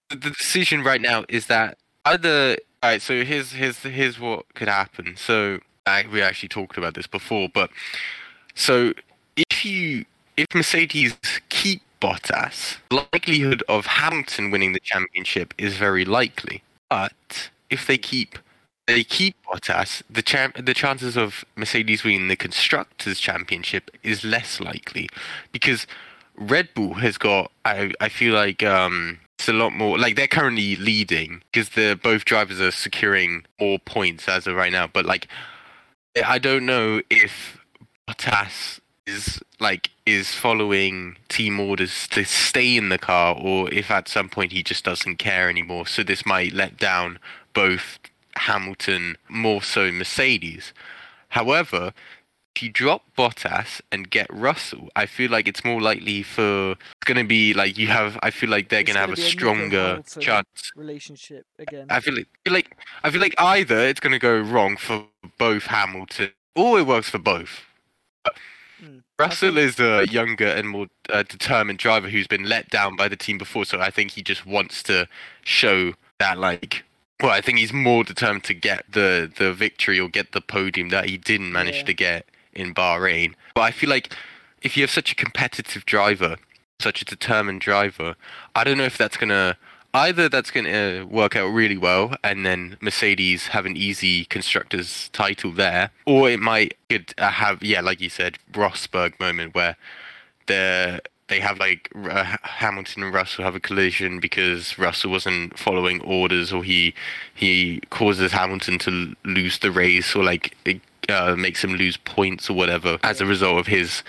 the 0.09 0.15
the 0.15 0.29
decision 0.29 0.83
right 0.83 1.01
now 1.01 1.25
is 1.27 1.47
that 1.47 1.77
either. 2.05 2.57
All 2.81 2.91
right, 2.91 3.01
so 3.01 3.25
here's 3.25 3.51
here's 3.51 3.79
here's 3.79 4.19
what 4.21 4.53
could 4.53 4.69
happen. 4.69 5.17
So 5.17 5.59
I, 5.85 6.05
we 6.09 6.21
actually 6.21 6.47
talked 6.47 6.77
about 6.77 6.93
this 6.93 7.07
before, 7.07 7.49
but 7.53 7.69
so 8.55 8.93
if 9.35 9.65
you 9.65 10.05
if 10.39 10.55
Mercedes 10.55 11.17
keep 11.49 11.81
Bottas, 12.01 12.77
the 12.89 13.05
likelihood 13.11 13.61
of 13.67 13.85
Hamilton 13.87 14.51
winning 14.51 14.71
the 14.71 14.79
championship 14.79 15.53
is 15.57 15.75
very 15.75 16.05
likely. 16.05 16.63
But 16.89 17.49
if 17.69 17.85
they 17.85 17.97
keep 17.97 18.39
they 18.87 19.03
keep 19.03 19.35
Bottas, 19.43 20.01
the 20.09 20.21
champ 20.21 20.65
the 20.65 20.73
chances 20.73 21.17
of 21.17 21.43
Mercedes 21.57 22.05
winning 22.05 22.29
the 22.29 22.37
constructors 22.37 23.19
championship 23.19 23.91
is 24.01 24.23
less 24.23 24.61
likely 24.61 25.09
because 25.51 25.85
Red 26.37 26.69
Bull 26.73 26.93
has 26.95 27.17
got 27.17 27.51
I 27.65 27.91
I 27.99 28.07
feel 28.07 28.33
like 28.33 28.63
um 28.63 29.19
it's 29.37 29.49
a 29.49 29.53
lot 29.53 29.73
more 29.73 29.99
like 29.99 30.15
they're 30.15 30.27
currently 30.27 30.77
leading 30.77 31.43
because 31.51 31.69
the 31.69 31.99
both 32.01 32.23
drivers 32.23 32.61
are 32.61 32.71
securing 32.71 33.45
more 33.59 33.77
points 33.77 34.29
as 34.29 34.47
of 34.47 34.55
right 34.55 34.71
now 34.71 34.87
but 34.87 35.05
like 35.05 35.27
I 36.25 36.39
don't 36.39 36.65
know 36.65 37.01
if 37.09 37.59
Bottas 38.07 38.79
is 39.09 39.39
like 39.59 39.89
is 40.05 40.33
following 40.33 41.17
team 41.27 41.59
orders 41.59 42.07
to 42.09 42.23
stay 42.23 42.77
in 42.77 42.89
the 42.89 42.97
car 42.97 43.35
or 43.39 43.71
if 43.73 43.91
at 43.91 44.07
some 44.07 44.29
point 44.29 44.51
he 44.51 44.63
just 44.63 44.83
doesn't 44.83 45.17
care 45.17 45.49
anymore 45.49 45.85
so 45.85 46.03
this 46.03 46.25
might 46.25 46.53
let 46.53 46.77
down 46.77 47.19
both 47.53 47.99
Hamilton 48.35 49.17
more 49.27 49.61
so 49.61 49.91
Mercedes 49.91 50.73
however 51.29 51.93
if 52.55 52.63
you 52.63 52.69
drop 52.69 53.03
Bottas 53.17 53.79
and 53.89 54.09
get 54.09 54.27
Russell, 54.29 54.89
I 54.93 55.05
feel 55.05 55.31
like 55.31 55.47
it's 55.47 55.63
more 55.63 55.81
likely 55.81 56.23
for 56.23 56.71
it's 56.71 57.05
going 57.05 57.17
to 57.17 57.23
be 57.23 57.53
like 57.53 57.77
you 57.77 57.87
have. 57.87 58.19
I 58.21 58.31
feel 58.31 58.49
like 58.49 58.67
they're 58.67 58.83
going 58.83 58.95
to 58.95 58.99
have 58.99 59.13
a 59.13 59.15
stronger 59.15 60.01
chance. 60.19 60.71
relationship 60.75 61.45
again. 61.57 61.87
I 61.89 62.01
feel 62.01 62.15
like, 62.15 62.27
feel 62.43 62.53
like 62.53 62.77
I 63.03 63.11
feel 63.11 63.21
like 63.21 63.35
either 63.37 63.79
it's 63.79 64.01
going 64.01 64.11
to 64.11 64.19
go 64.19 64.39
wrong 64.39 64.75
for 64.75 65.05
both 65.37 65.67
Hamilton, 65.67 66.31
or 66.53 66.79
it 66.79 66.85
works 66.85 67.09
for 67.09 67.19
both. 67.19 67.61
Mm. 68.83 69.03
Russell 69.17 69.57
is 69.57 69.79
a 69.79 70.05
younger 70.07 70.47
and 70.47 70.69
more 70.69 70.87
uh, 71.09 71.23
determined 71.23 71.79
driver 71.79 72.09
who's 72.09 72.27
been 72.27 72.43
let 72.43 72.69
down 72.69 72.95
by 72.95 73.07
the 73.07 73.15
team 73.15 73.37
before, 73.37 73.65
so 73.65 73.79
I 73.79 73.89
think 73.89 74.11
he 74.11 74.21
just 74.23 74.45
wants 74.45 74.83
to 74.83 75.07
show 75.43 75.93
that 76.19 76.37
like. 76.37 76.83
Well, 77.21 77.31
I 77.31 77.41
think 77.41 77.57
he's 77.57 77.73
more 77.73 78.03
determined 78.05 78.45
to 78.45 78.53
get 78.53 78.85
the 78.91 79.29
the 79.37 79.53
victory 79.53 79.99
or 79.99 80.07
get 80.07 80.31
the 80.31 80.41
podium 80.41 80.89
that 80.89 81.09
he 81.09 81.17
didn't 81.17 81.51
manage 81.51 81.77
Yeah. 81.77 81.83
to 81.83 81.93
get 81.93 82.25
in 82.53 82.73
Bahrain. 82.73 83.33
But 83.55 83.61
I 83.61 83.71
feel 83.71 83.89
like 83.89 84.15
if 84.61 84.77
you 84.77 84.83
have 84.83 84.91
such 84.91 85.11
a 85.11 85.15
competitive 85.15 85.85
driver, 85.85 86.37
such 86.79 87.01
a 87.01 87.05
determined 87.05 87.59
driver, 87.61 88.15
I 88.55 88.63
don't 88.63 88.77
know 88.77 88.85
if 88.85 88.97
that's 88.97 89.17
gonna 89.17 89.57
either 89.93 90.29
that's 90.29 90.51
gonna 90.51 91.05
work 91.09 91.35
out 91.35 91.47
really 91.47 91.77
well 91.77 92.15
and 92.23 92.45
then 92.45 92.77
Mercedes 92.81 93.47
have 93.47 93.65
an 93.65 93.75
easy 93.75 94.25
constructors 94.25 95.09
title 95.09 95.51
there, 95.51 95.91
or 96.05 96.29
it 96.29 96.39
might 96.39 96.75
uh, 96.91 97.29
have 97.29 97.63
yeah, 97.63 97.81
like 97.81 98.01
you 98.01 98.09
said, 98.09 98.37
Rosberg 98.53 99.19
moment 99.19 99.55
where 99.55 99.75
they 100.47 100.99
they 101.29 101.39
have 101.39 101.59
like 101.59 101.89
uh, 101.95 102.35
Hamilton 102.41 103.03
and 103.03 103.13
Russell 103.13 103.45
have 103.45 103.55
a 103.55 103.59
collision 103.59 104.19
because 104.19 104.77
Russell 104.77 105.11
wasn't 105.11 105.57
following 105.57 106.01
orders 106.01 106.51
or 106.51 106.63
he 106.63 106.93
he 107.33 107.81
causes 107.91 108.31
Hamilton 108.31 108.79
to 108.79 109.15
lose 109.23 109.59
the 109.59 109.71
race 109.71 110.15
or 110.15 110.23
like 110.23 110.57
it 110.65 110.81
uh, 111.07 111.35
makes 111.35 111.63
him 111.63 111.75
lose 111.75 111.97
points 111.97 112.49
or 112.49 112.53
whatever 112.53 112.97
as 113.03 113.21
a 113.21 113.25
result 113.25 113.59
of 113.59 113.67
his 113.67 114.03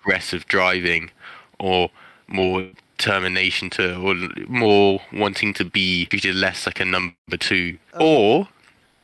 aggressive 0.00 0.46
driving 0.46 1.10
or 1.58 1.90
more 2.28 2.66
determination 3.02 3.68
to 3.70 3.96
or 3.96 4.14
more 4.48 5.00
wanting 5.12 5.52
to 5.54 5.64
be 5.64 6.06
treated 6.06 6.36
less 6.36 6.66
like 6.66 6.80
a 6.80 6.84
number 6.84 7.36
two 7.38 7.78
Um, 7.94 8.02
or 8.02 8.48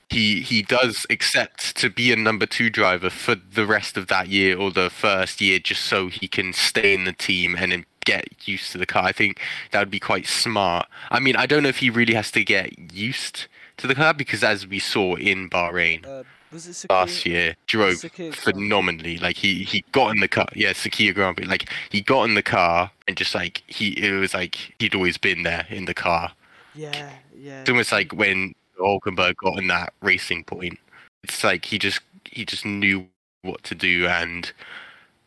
he 0.09 0.41
he 0.41 0.63
does 0.63 1.07
accept 1.11 1.77
to 1.77 1.91
be 1.91 2.13
a 2.13 2.17
number 2.17 2.47
two 2.47 2.71
driver 2.71 3.11
for 3.11 3.35
the 3.35 3.67
rest 3.67 3.97
of 3.97 4.07
that 4.07 4.29
year 4.29 4.57
or 4.57 4.71
the 4.71 4.89
first 4.89 5.41
year, 5.41 5.59
just 5.59 5.83
so 5.83 6.09
he 6.09 6.29
can 6.29 6.53
stay 6.53 6.95
in 6.95 7.05
the 7.05 7.13
team 7.13 7.57
and 7.57 7.85
get 8.05 8.25
used 8.49 8.73
to 8.73 8.79
the 8.79 8.87
car. 8.87 9.05
I 9.05 9.13
think 9.13 9.39
that 9.71 9.81
would 9.81 9.91
be 9.91 10.01
quite 10.01 10.27
smart. 10.27 10.87
I 11.11 11.21
mean, 11.21 11.37
I 11.37 11.45
don't 11.45 11.63
know 11.63 11.69
if 11.69 11.79
he 11.79 11.91
really 11.91 12.15
has 12.15 12.31
to 12.31 12.43
get 12.43 12.95
used 12.95 13.47
to 13.77 13.87
the 13.87 13.95
car 13.95 14.15
because, 14.15 14.43
as 14.43 14.67
we 14.67 14.79
saw 14.79 15.17
in 15.17 15.51
Bahrain 15.51 16.07
Uh, 16.07 16.25
was 16.53 16.67
it 16.85 16.91
last 16.91 17.27
year, 17.27 17.55
drove 17.67 17.95
Sakhir 17.95 18.17
Grand 18.17 18.37
phenomenally. 18.37 19.19
Like 19.19 19.37
he 19.37 19.65
he 19.65 19.85
got 19.93 20.11
in 20.15 20.21
the 20.21 20.29
car, 20.29 20.47
yeah, 20.55 20.73
Sakhir 20.73 21.15
Grand 21.15 21.37
Prix. 21.37 21.47
Like 21.47 21.69
he 21.91 22.01
got 22.01 22.25
in 22.25 22.35
the 22.35 22.43
car 22.43 22.91
and 23.07 23.17
just 23.17 23.35
like 23.35 23.63
he 23.67 23.89
it 23.91 24.13
was 24.13 24.35
like 24.35 24.57
he'd 24.79 24.95
always 24.95 25.19
been 25.19 25.43
there 25.43 25.67
in 25.69 25.85
the 25.85 25.95
car. 25.95 26.33
Yeah, 26.75 27.11
yeah. 27.37 27.61
It's 27.63 27.71
almost 27.71 27.93
like 27.93 28.13
when 28.13 28.55
Hulkenberg 28.79 29.37
got 29.37 29.59
in 29.59 29.67
that 29.69 29.93
racing 30.01 30.45
point. 30.45 30.79
It's 31.25 31.43
like 31.43 31.65
he 31.65 31.79
just 31.79 32.01
he 32.25 32.45
just 32.45 32.65
knew 32.65 33.07
what 33.43 33.63
to 33.65 33.75
do, 33.75 34.07
and 34.07 34.53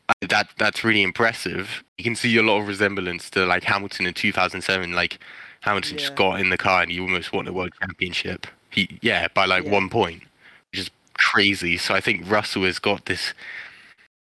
uh, 0.09 0.13
that 0.29 0.49
that's 0.57 0.83
really 0.83 1.03
impressive. 1.03 1.83
You 1.97 2.03
can 2.03 2.15
see 2.15 2.35
a 2.37 2.43
lot 2.43 2.59
of 2.61 2.67
resemblance 2.67 3.29
to 3.31 3.45
like 3.45 3.63
Hamilton 3.63 4.07
in 4.07 4.13
2007. 4.13 4.93
Like 4.93 5.19
Hamilton 5.61 5.97
Yeah. 5.97 5.99
just 5.99 6.15
got 6.15 6.39
in 6.39 6.49
the 6.49 6.57
car 6.57 6.81
and 6.81 6.91
he 6.91 6.99
almost 6.99 7.33
won 7.33 7.45
the 7.45 7.53
world 7.53 7.71
championship. 7.81 8.47
He 8.69 8.97
yeah 9.01 9.27
by 9.33 9.45
like 9.45 9.65
Yeah. 9.65 9.71
one 9.71 9.89
point, 9.89 10.23
which 10.71 10.79
is 10.81 10.89
crazy. 11.29 11.77
So 11.77 11.93
I 11.93 12.01
think 12.01 12.29
Russell 12.29 12.63
has 12.63 12.79
got 12.79 13.05
this 13.05 13.33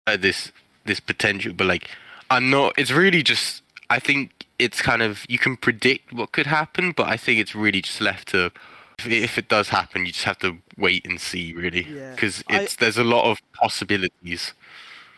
uh, 0.08 0.18
this 0.18 0.52
this 0.86 1.00
potential, 1.00 1.54
but 1.54 1.68
like 1.68 1.90
I'm 2.30 2.50
not. 2.50 2.74
It's 2.78 2.92
really 2.92 3.24
just. 3.24 3.64
I 3.90 4.00
think 4.00 4.32
it's 4.58 4.82
kind 4.82 5.02
of 5.02 5.26
you 5.30 5.38
can 5.38 5.58
predict 5.58 6.14
what 6.14 6.32
could 6.32 6.48
happen, 6.48 6.94
but 6.96 7.08
I 7.08 7.18
think 7.18 7.40
it's 7.40 7.56
really 7.56 7.82
just 7.82 8.02
left 8.02 8.30
to. 8.30 8.52
If 9.00 9.08
it, 9.08 9.24
if 9.24 9.38
it 9.38 9.48
does 9.50 9.70
happen, 9.70 10.06
you 10.06 10.12
just 10.12 10.26
have 10.26 10.38
to 10.40 10.58
wait 10.78 11.06
and 11.08 11.20
see, 11.20 11.54
really, 11.54 11.84
Yeah. 11.90 12.12
because 12.12 12.44
I- 12.50 12.62
it's 12.62 12.76
there's 12.76 12.98
a 13.00 13.04
lot 13.04 13.30
of 13.32 13.40
possibilities. 13.54 14.54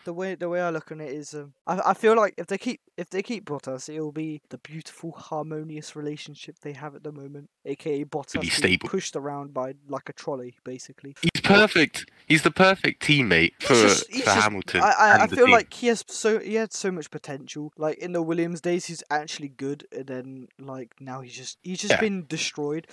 the 0.04 0.12
way 0.12 0.34
the 0.34 0.48
way 0.48 0.60
I 0.60 0.70
look 0.70 0.90
on 0.92 1.00
it 1.00 1.12
is, 1.12 1.34
um, 1.34 1.52
I 1.66 1.80
I 1.90 1.94
feel 1.94 2.14
like 2.16 2.34
if 2.38 2.46
they 2.46 2.58
keep 2.58 2.80
if 2.96 3.08
they 3.10 3.22
keep 3.22 3.44
Bottas, 3.44 3.88
it'll 3.94 4.12
be 4.12 4.40
the 4.48 4.58
beautiful 4.58 5.12
harmonious 5.12 5.94
relationship 5.96 6.56
they 6.62 6.72
have 6.74 6.94
at 6.94 7.02
the 7.04 7.12
moment, 7.12 7.48
aka 7.66 8.04
Bottas 8.04 8.40
being 8.40 8.50
stable. 8.50 8.88
pushed 8.88 9.16
around 9.16 9.52
by 9.54 9.74
like 9.88 10.08
a 10.08 10.12
trolley, 10.12 10.56
basically. 10.64 11.14
Perfect. 11.44 12.06
He's 12.26 12.42
the 12.42 12.50
perfect 12.50 13.02
teammate 13.02 13.52
for 13.60 13.74
just- 13.74 14.06
for 14.10 14.18
just- 14.18 14.28
Hamilton. 14.42 14.80
I 14.80 14.92
I, 14.98 15.22
I 15.24 15.26
feel 15.26 15.44
team. 15.46 15.52
like 15.54 15.72
he 15.74 15.88
has 15.88 16.02
so 16.08 16.38
he 16.38 16.54
had 16.54 16.72
so 16.72 16.90
much 16.90 17.10
potential. 17.10 17.70
Like 17.76 17.98
in 17.98 18.12
the 18.12 18.22
Williams 18.22 18.62
days, 18.62 18.86
he's 18.86 19.02
actually 19.10 19.48
good, 19.48 19.86
and 19.92 20.06
then 20.06 20.48
like 20.58 20.94
now 21.00 21.20
he's 21.20 21.34
just 21.36 21.58
he's 21.62 21.80
just 21.80 21.92
Yeah. 21.92 22.00
been 22.00 22.24
destroyed. 22.26 22.86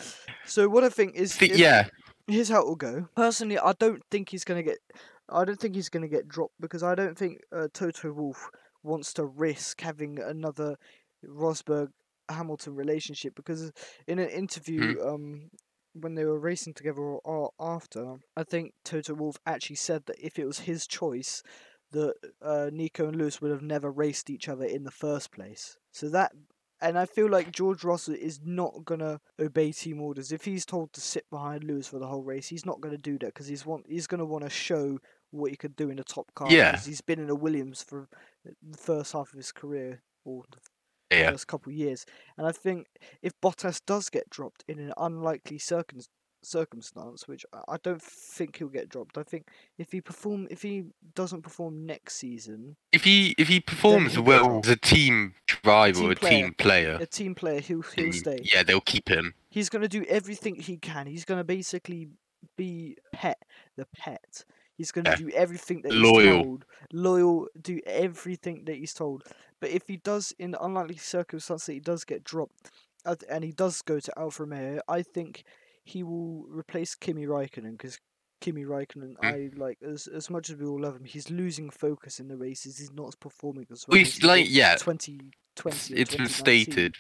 So 0.46 0.68
what 0.68 0.84
I 0.84 0.90
think 0.90 1.16
is, 1.16 1.36
Thi- 1.36 1.52
if- 1.52 1.58
yeah, 1.58 1.88
here's 2.28 2.50
how 2.50 2.60
it 2.62 2.68
will 2.68 2.76
go. 2.76 3.08
Personally, 3.16 3.58
I 3.58 3.72
don't 3.80 4.04
think 4.12 4.30
he's 4.30 4.44
gonna 4.44 4.64
get. 4.64 4.80
I 5.30 5.46
don't 5.46 5.60
think 5.62 5.76
he's 5.76 5.88
gonna 5.88 6.10
get 6.10 6.28
dropped 6.28 6.60
because 6.60 6.84
I 6.84 6.94
don't 6.94 7.18
think 7.18 7.40
uh, 7.54 7.70
Toto 7.74 8.12
Wolff 8.12 8.50
wants 8.84 9.14
to 9.14 9.24
risk 9.26 9.80
having 9.80 10.20
another 10.20 10.76
Rosberg 11.26 11.88
Hamilton 12.28 12.76
relationship 12.76 13.36
because 13.36 13.72
in 14.08 14.20
an 14.20 14.28
interview, 14.30 14.98
um, 15.06 15.52
when 15.94 16.16
they 16.16 16.26
were 16.26 16.40
racing 16.40 16.74
together 16.74 17.02
or, 17.02 17.22
or 17.24 17.52
after, 17.60 18.16
I 18.36 18.44
think 18.44 18.74
Toto 18.84 19.14
Wolff 19.14 19.38
actually 19.46 19.76
said 19.78 20.06
that 20.06 20.18
if 20.20 20.40
it 20.40 20.46
was 20.46 20.60
his 20.60 20.88
choice, 20.88 21.44
that 21.92 22.16
uh, 22.42 22.70
Nico 22.72 23.08
and 23.08 23.18
Lewis 23.18 23.42
would 23.42 23.52
have 23.52 23.62
never 23.62 23.92
raced 23.92 24.30
each 24.30 24.48
other 24.48 24.66
in 24.66 24.84
the 24.84 24.92
first 24.92 25.32
place. 25.32 25.78
So 25.92 26.10
that 26.10 26.32
and 26.82 26.98
I 26.98 27.06
feel 27.06 27.30
like 27.30 27.52
George 27.52 27.84
Russell 27.84 28.16
is 28.16 28.40
not 28.44 28.86
gonna 28.86 29.22
obey 29.40 29.72
team 29.72 30.02
orders. 30.02 30.32
If 30.32 30.46
he's 30.46 30.66
told 30.66 30.94
to 30.94 31.02
sit 31.02 31.30
behind 31.30 31.64
Lewis 31.64 31.88
for 31.88 32.00
the 32.00 32.08
whole 32.08 32.24
race, 32.24 32.48
he's 32.48 32.66
not 32.66 32.82
gonna 32.82 32.98
do 32.98 33.20
that 33.20 33.28
because 33.28 33.48
he's 33.48 33.66
want 33.66 33.86
he's 33.88 34.08
gonna 34.08 34.26
want 34.26 34.44
to 34.44 34.50
show 34.50 34.98
what 35.30 35.52
he 35.52 35.58
could 35.58 35.76
do 35.76 35.90
in 35.90 36.00
a 36.00 36.04
top 36.04 36.34
car. 36.34 36.52
Yeah. 36.52 36.72
because 36.72 36.88
he's 36.88 37.02
been 37.02 37.20
in 37.20 37.30
a 37.30 37.36
Williams 37.36 37.84
for 37.84 38.08
the 38.44 38.78
first 38.78 39.14
half 39.14 39.32
of 39.32 39.38
his 39.38 39.52
career 39.52 40.02
or 40.26 40.44
the 40.52 40.58
yeah. 41.12 41.32
first 41.32 41.48
couple 41.48 41.72
of 41.72 41.78
years. 41.78 42.06
And 42.38 42.48
I 42.48 42.52
think 42.52 42.88
if 43.22 43.34
Bottas 43.42 43.82
does 43.86 44.10
get 44.10 44.30
dropped 44.30 44.64
in 44.68 44.80
an 44.80 44.94
unlikely 44.98 45.58
circum- 45.60 46.00
circumstance, 46.44 47.28
which 47.28 47.46
I- 47.68 47.78
don't 47.84 48.02
think 48.02 48.58
he'll 48.58 48.68
get 48.68 48.90
dropped, 48.90 49.18
I 49.18 49.24
think 49.24 49.48
if 49.78 49.92
he 49.92 50.02
perform 50.02 50.48
if 50.50 50.62
he 50.62 50.84
doesn't 51.16 51.42
perform 51.44 51.86
next 51.86 52.16
season, 52.16 52.76
If 52.92 53.04
he 53.04 53.36
if 53.38 53.48
he 53.48 53.60
performs 53.60 54.18
well 54.20 54.60
as 54.64 54.70
a 54.70 54.76
team 54.76 55.36
driver 55.48 56.00
Team 56.00 56.10
or 56.10 56.12
a 56.12 56.16
player. 56.16 56.32
team 56.46 56.54
player, 56.56 56.98
a 57.00 57.06
team 57.06 57.36
player 57.36 57.60
he'll 57.60 57.82
he'll 57.82 58.06
then 58.06 58.14
stay. 58.14 58.40
yeah, 58.52 58.64
they'll 58.64 58.82
keep 58.82 59.08
him. 59.10 59.34
he's 59.50 59.70
going 59.70 59.82
to 59.84 59.88
do 59.88 60.04
everything 60.10 60.56
he 60.56 60.78
can. 60.78 61.08
He's 61.08 61.26
going 61.26 61.40
to 61.40 61.44
basically 61.44 62.08
be 62.58 62.98
pet, 63.14 63.38
the 63.78 63.86
pet. 63.96 64.44
He's 64.82 64.92
going 64.92 65.06
to 65.06 65.12
Yeah. 65.12 65.18
do 65.26 65.30
everything 65.30 65.82
that 65.84 65.92
he's 65.92 66.02
Loyal. 66.02 66.44
told. 66.44 66.66
Loyal, 66.92 67.48
do 67.62 67.80
everything 67.86 68.66
that 68.66 68.76
he's 68.76 68.94
told. 68.96 69.24
But 69.60 69.70
if 69.70 69.84
he 69.88 69.98
does, 69.98 70.34
in 70.40 70.50
the 70.52 70.64
unlikely 70.64 70.98
circumstance 70.98 71.66
that 71.68 71.74
he 71.74 71.80
does 71.80 72.04
get 72.04 72.24
dropped, 72.24 72.72
uh, 73.06 73.16
and 73.30 73.44
he 73.44 73.52
does 73.52 73.82
go 73.84 74.00
to 74.00 74.12
Alfa 74.20 74.44
Romeo, 74.44 74.82
I 74.88 75.04
think 75.04 75.44
he 75.84 76.02
will 76.04 76.46
replace 76.50 76.96
Kimi 76.96 77.26
Raikkonen 77.28 77.74
because 77.78 78.00
Kimi 78.40 78.64
Raikkonen, 78.66 79.14
Mm. 79.18 79.24
I 79.24 79.36
like 79.56 79.78
as 79.84 80.08
as 80.08 80.30
much 80.32 80.50
as 80.50 80.56
we 80.56 80.66
all 80.66 80.82
love 80.82 80.96
him, 80.96 81.06
he's 81.06 81.30
losing 81.30 81.70
focus 81.70 82.20
in 82.20 82.28
the 82.28 82.38
races. 82.38 82.80
He's 82.80 82.92
not 82.92 83.20
performing 83.20 83.68
as 83.72 83.86
well. 83.88 83.98
He's 84.00 84.24
like- 84.24 84.48
yeah, 84.50 84.78
twenty 84.78 85.20
twenty. 85.56 85.94
It's 85.96 86.16
been 86.16 86.28
stated. 86.28 86.96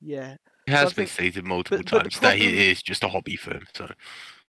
Yeah. 0.00 0.34
It 0.66 0.70
So 0.72 0.76
has 0.76 0.92
been 0.92 1.06
think- 1.06 1.08
stated 1.10 1.44
multiple 1.46 1.78
but 1.78 1.86
times 2.02 2.20
that 2.20 2.36
he 2.38 2.70
is 2.70 2.82
just 2.82 3.02
a 3.02 3.08
hobby 3.08 3.36
for 3.36 3.54
him. 3.54 3.66
So 3.74 3.88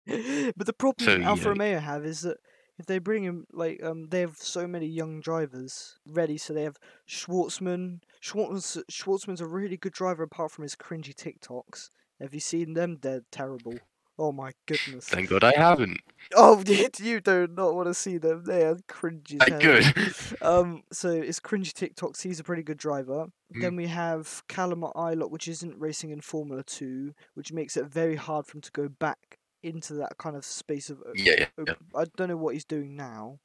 but 0.57 0.67
the 0.67 0.73
problem 0.73 1.05
So, 1.07 1.23
Alfa. 1.29 1.51
Romeo 1.51 1.79
have 1.79 2.05
is 2.05 2.23
that 2.23 2.39
if 2.79 2.87
they 2.87 2.99
bring 2.99 3.23
him 3.23 3.47
like 3.53 3.83
um 3.83 4.09
they 4.11 4.21
have 4.21 4.37
so 4.37 4.67
many 4.67 4.87
young 4.87 5.21
drivers 5.21 5.99
ready, 6.07 6.39
so 6.39 6.53
they 6.53 6.65
have 6.65 6.79
Shwartzman. 7.09 8.01
Shwartzman's 8.23 8.79
Shwartzman's 8.91 9.41
a 9.41 9.47
really 9.47 9.77
good 9.77 9.93
driver 9.93 10.23
apart 10.23 10.53
from 10.53 10.63
his 10.63 10.75
cringy 10.75 11.15
TikToks. 11.15 11.91
Have 12.21 12.35
you 12.35 12.41
seen 12.41 12.75
them? 12.75 12.99
They're 13.01 13.23
terrible. 13.31 13.75
Oh 14.17 14.31
my 14.31 14.53
goodness. 14.67 15.09
thank 15.09 15.29
God 15.29 15.43
I 15.43 15.53
haven't. 15.57 15.99
Oh, 16.37 16.63
you 16.67 17.21
do 17.21 17.49
not 17.49 17.75
want 17.75 17.89
to 17.89 17.95
see 17.95 18.19
them. 18.19 18.45
They 18.45 18.63
are 18.65 18.77
cringy. 18.89 19.43
hell. 19.49 19.61
good. 19.61 20.15
Um, 20.43 20.83
so 20.93 21.11
it's 21.11 21.41
cringy 21.41 21.73
TikToks. 21.73 22.23
He's 22.23 22.39
a 22.39 22.45
pretty 22.45 22.63
good 22.63 22.77
driver. 22.77 23.27
Mm. 23.55 23.61
Then 23.61 23.77
we 23.77 23.87
have 23.87 24.43
Callum 24.47 24.83
Ilott, 24.83 25.31
which 25.31 25.49
isn't 25.49 25.81
racing 25.81 26.11
in 26.11 26.21
Formula 26.21 26.63
Two, 26.63 27.15
which 27.35 27.53
makes 27.53 27.77
it 27.77 27.87
very 27.87 28.17
hard 28.17 28.47
for 28.47 28.59
him 28.59 28.63
to 28.63 28.71
go 28.73 28.89
back 28.89 29.39
into 29.65 29.95
that 29.95 30.17
kind 30.19 30.37
of 30.37 30.45
space 30.45 30.91
of. 30.91 30.99
Yeah, 31.15 31.35
yeah, 31.39 31.65
yeah. 31.67 31.75
I 31.95 32.05
don't 32.17 32.29
know 32.29 32.37
what 32.37 32.55
he's 32.55 32.65
doing 32.65 32.97
now. 32.97 33.39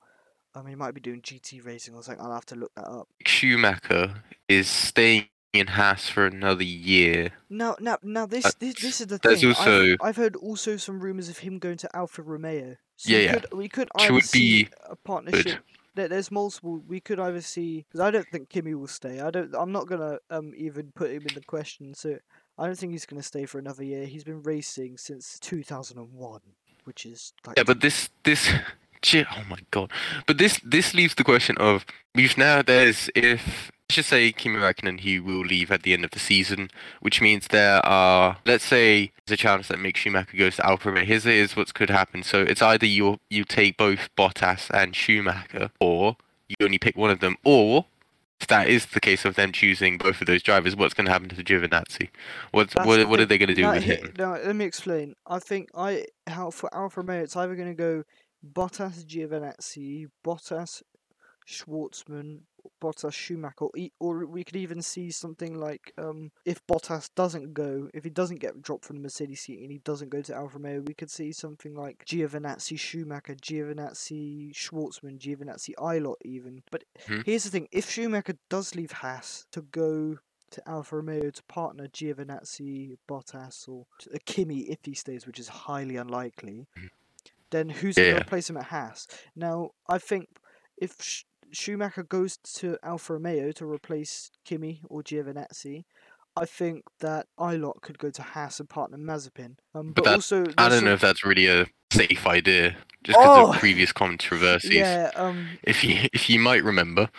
I 0.55 0.59
mean, 0.59 0.69
he 0.69 0.75
might 0.75 0.93
be 0.93 1.01
doing 1.01 1.21
GT 1.21 1.63
racing 1.65 1.93
or 1.95 2.03
something. 2.03 2.23
I'll 2.23 2.33
have 2.33 2.45
to 2.47 2.55
look 2.55 2.71
that 2.75 2.87
up. 2.87 3.07
Schumacher 3.25 4.23
is 4.47 4.67
staying 4.67 5.27
in 5.53 5.67
Haas 5.67 6.09
for 6.09 6.25
another 6.25 6.63
year. 6.63 7.31
Now, 7.49 7.75
now, 7.79 7.97
now, 8.03 8.25
this 8.25 8.45
Uh, 8.45 8.51
this, 8.59 8.75
this 8.81 9.01
is 9.01 9.07
the 9.07 9.17
thing. 9.19 9.47
also- 9.47 9.93
I've, 9.93 9.97
I've 10.01 10.15
heard 10.15 10.35
also 10.35 10.77
some 10.77 10.99
rumors 10.99 11.29
of 11.29 11.39
him 11.39 11.59
going 11.59 11.77
to 11.77 11.95
Alfa 11.95 12.21
Romeo. 12.21 12.75
So 12.97 13.11
Yeah, 13.11 13.17
we 13.17 13.23
yeah. 13.25 13.33
Could, 13.33 13.53
we 13.53 13.69
could 13.69 13.89
either 13.95 14.21
see 14.21 14.63
be 14.65 14.69
a 14.89 14.95
partnership. 14.95 15.59
There, 15.95 16.07
there's 16.07 16.31
multiple. 16.31 16.81
We 16.87 16.99
could 16.99 17.19
either 17.19 17.41
see 17.41 17.85
because 17.87 17.99
I 18.01 18.11
don't 18.11 18.27
think 18.27 18.49
Kimi 18.49 18.73
will 18.75 18.87
stay. 18.87 19.19
I 19.21 19.31
don't. 19.31 19.53
I'm 19.55 19.71
not 19.71 19.87
gonna 19.87 20.19
um 20.29 20.53
even 20.55 20.91
put 20.93 21.09
him 21.11 21.23
in 21.27 21.33
the 21.33 21.41
question. 21.41 21.93
So 21.93 22.17
I 22.59 22.65
don't 22.65 22.77
think 22.77 22.91
he's 22.91 23.05
gonna 23.05 23.23
stay 23.23 23.45
for 23.45 23.57
another 23.57 23.83
year. 23.83 24.05
He's 24.05 24.25
been 24.25 24.43
racing 24.43 24.97
since 24.97 25.39
2001, 25.39 26.41
which 26.83 27.05
is 27.05 27.33
like 27.47 27.57
Yeah, 27.57 27.63
but 27.63 27.81
this 27.81 28.09
this. 28.23 28.49
Oh 29.15 29.43
my 29.49 29.59
god! 29.71 29.93
But 30.27 30.39
this 30.39 30.59
this 30.61 30.93
leaves 30.93 31.15
the 31.15 31.23
question 31.23 31.55
of 31.57 31.85
we've 32.13 32.35
there's 32.35 33.09
if 33.15 33.71
let's 33.89 33.95
just 33.95 34.09
say 34.09 34.33
Kimi 34.33 34.57
Räikkönen 34.57 34.99
he 34.99 35.21
will 35.21 35.39
leave 35.39 35.71
at 35.71 35.83
the 35.83 35.93
end 35.93 36.03
of 36.03 36.11
the 36.11 36.19
season, 36.19 36.69
which 36.99 37.21
means 37.21 37.47
there 37.47 37.83
are 37.85 38.37
let's 38.45 38.65
say 38.65 39.13
there's 39.25 39.39
a 39.39 39.41
chance 39.41 39.69
that 39.69 39.77
Mick 39.77 39.95
Schumacher 39.95 40.35
goes 40.35 40.57
to 40.57 40.65
Alfa 40.65 40.89
Romeo. 40.89 41.05
Here's 41.05 41.23
here's 41.23 41.55
what's 41.55 41.71
could 41.71 41.89
happen. 41.89 42.23
So 42.23 42.41
it's 42.41 42.61
either 42.61 42.85
you 42.85 43.19
you 43.29 43.45
take 43.45 43.77
both 43.77 44.09
Bottas 44.17 44.69
and 44.69 44.93
Schumacher, 44.93 45.71
or 45.79 46.17
you 46.49 46.57
only 46.61 46.77
pick 46.77 46.97
one 46.97 47.09
of 47.09 47.21
them, 47.21 47.37
or 47.45 47.85
if 48.39 48.47
that 48.47 48.69
is 48.69 48.87
the 48.87 48.99
case 48.99 49.25
of 49.25 49.35
them 49.35 49.51
choosing 49.51 49.97
both 49.97 50.21
of 50.21 50.27
those 50.27 50.41
drivers, 50.41 50.75
what's 50.75 50.93
going 50.93 51.05
to 51.05 51.11
happen 51.11 51.29
to 51.29 51.43
Giovinazzi? 51.43 52.09
What 52.51 52.69
That's 52.71 52.87
what, 52.87 53.07
what 53.09 53.19
are 53.19 53.25
they 53.25 53.37
going 53.37 53.49
to 53.49 53.55
do 53.55 53.67
with 53.67 53.83
him? 53.83 54.13
now, 54.17 54.33
let 54.33 54.55
me 54.55 54.65
explain. 54.65 55.15
I 55.27 55.39
think 55.39 55.69
I 55.75 56.05
how 56.27 56.51
for 56.51 56.73
Alfa 56.73 57.01
Romeo, 57.01 57.23
it's 57.23 57.35
either 57.35 57.55
going 57.55 57.69
to 57.69 57.73
go 57.73 58.03
Bottas, 58.45 59.05
Giovinazzi, 59.05 60.07
Bottas, 60.25 60.81
Shwartzman, 61.47 62.41
Bottas, 62.81 63.13
Schumacher, 63.13 63.65
or, 63.65 63.71
or 63.99 64.25
we 64.25 64.43
could 64.43 64.55
even 64.55 64.81
see 64.81 65.11
something 65.11 65.53
like 65.59 65.93
um 65.97 66.31
if 66.45 66.65
Bottas 66.67 67.09
doesn't 67.15 67.53
go, 67.53 67.89
if 67.93 68.03
he 68.03 68.09
doesn't 68.09 68.39
get 68.39 68.61
dropped 68.61 68.85
from 68.85 68.97
the 68.97 69.01
Mercedes 69.03 69.41
seat 69.41 69.61
and 69.61 69.71
he 69.71 69.79
doesn't 69.79 70.09
go 70.09 70.21
to 70.21 70.35
Alfa 70.35 70.57
Romeo, 70.57 70.81
we 70.81 70.93
could 70.93 71.11
see 71.11 71.31
something 71.31 71.75
like 71.75 72.05
Giovinazzi, 72.05 72.79
Schumacher, 72.79 73.35
Giovinazzi, 73.35 74.53
Shwartzman, 74.53 75.19
Giovinazzi, 75.19 75.73
Ilott 75.77 76.17
even. 76.23 76.63
But 76.71 76.83
Mhm. 77.07 77.25
here's 77.25 77.43
the 77.43 77.49
thing: 77.49 77.67
if 77.71 77.89
Schumacher 77.89 78.37
does 78.49 78.75
leave 78.75 78.91
Haas 78.91 79.45
to 79.51 79.61
go 79.61 80.17
to 80.51 80.67
Alfa 80.69 80.95
Romeo 80.97 81.29
to 81.29 81.43
partner 81.43 81.87
Giovinazzi, 81.87 82.97
Bottas, 83.07 83.67
or 83.67 83.85
uh, 84.13 84.17
Kimi 84.25 84.61
if 84.69 84.79
he 84.83 84.93
stays, 84.95 85.27
which 85.27 85.39
is 85.39 85.47
highly 85.47 85.95
unlikely, 85.95 86.67
Mhm. 86.77 86.89
then 87.51 87.69
who's 87.69 87.99
going 87.99 88.11
to 88.11 88.19
replace 88.19 88.49
him 88.49 88.57
at 88.57 88.65
Haas? 88.65 89.07
Now, 89.35 89.71
I 89.87 89.97
think 89.99 90.27
if 90.77 91.23
Schumacher 91.51 92.03
goes 92.03 92.37
to 92.55 92.77
Alfa 92.83 93.13
Romeo 93.13 93.51
to 93.53 93.65
replace 93.65 94.31
Kimi 94.45 94.81
or 94.89 95.01
Giovinazzi, 95.03 95.83
I 96.35 96.45
think 96.45 96.83
that 96.99 97.27
Ilott 97.39 97.81
could 97.81 97.97
go 97.97 98.09
to 98.11 98.21
Haas 98.21 98.59
and 98.59 98.69
partner 98.69 98.97
Mazepin. 98.97 99.55
Um, 99.73 99.91
but 99.93 100.05
that- 100.05 100.13
also, 100.15 100.45
I 100.57 100.69
don't 100.69 100.83
know 100.85 100.93
if 100.93 101.01
that's 101.01 101.25
really 101.25 101.47
a 101.47 101.67
safe 101.91 102.25
idea, 102.27 102.77
just 103.03 103.17
because 103.19 103.37
Oh! 103.47 103.51
of 103.53 103.57
previous 103.59 103.91
controversies. 103.91 104.71
Yeah, 104.75 105.11
um, 105.15 105.47
If 105.63 105.83
you 105.83 106.07
if 106.13 106.29
you 106.29 106.39
might 106.39 106.63
remember, 106.63 107.09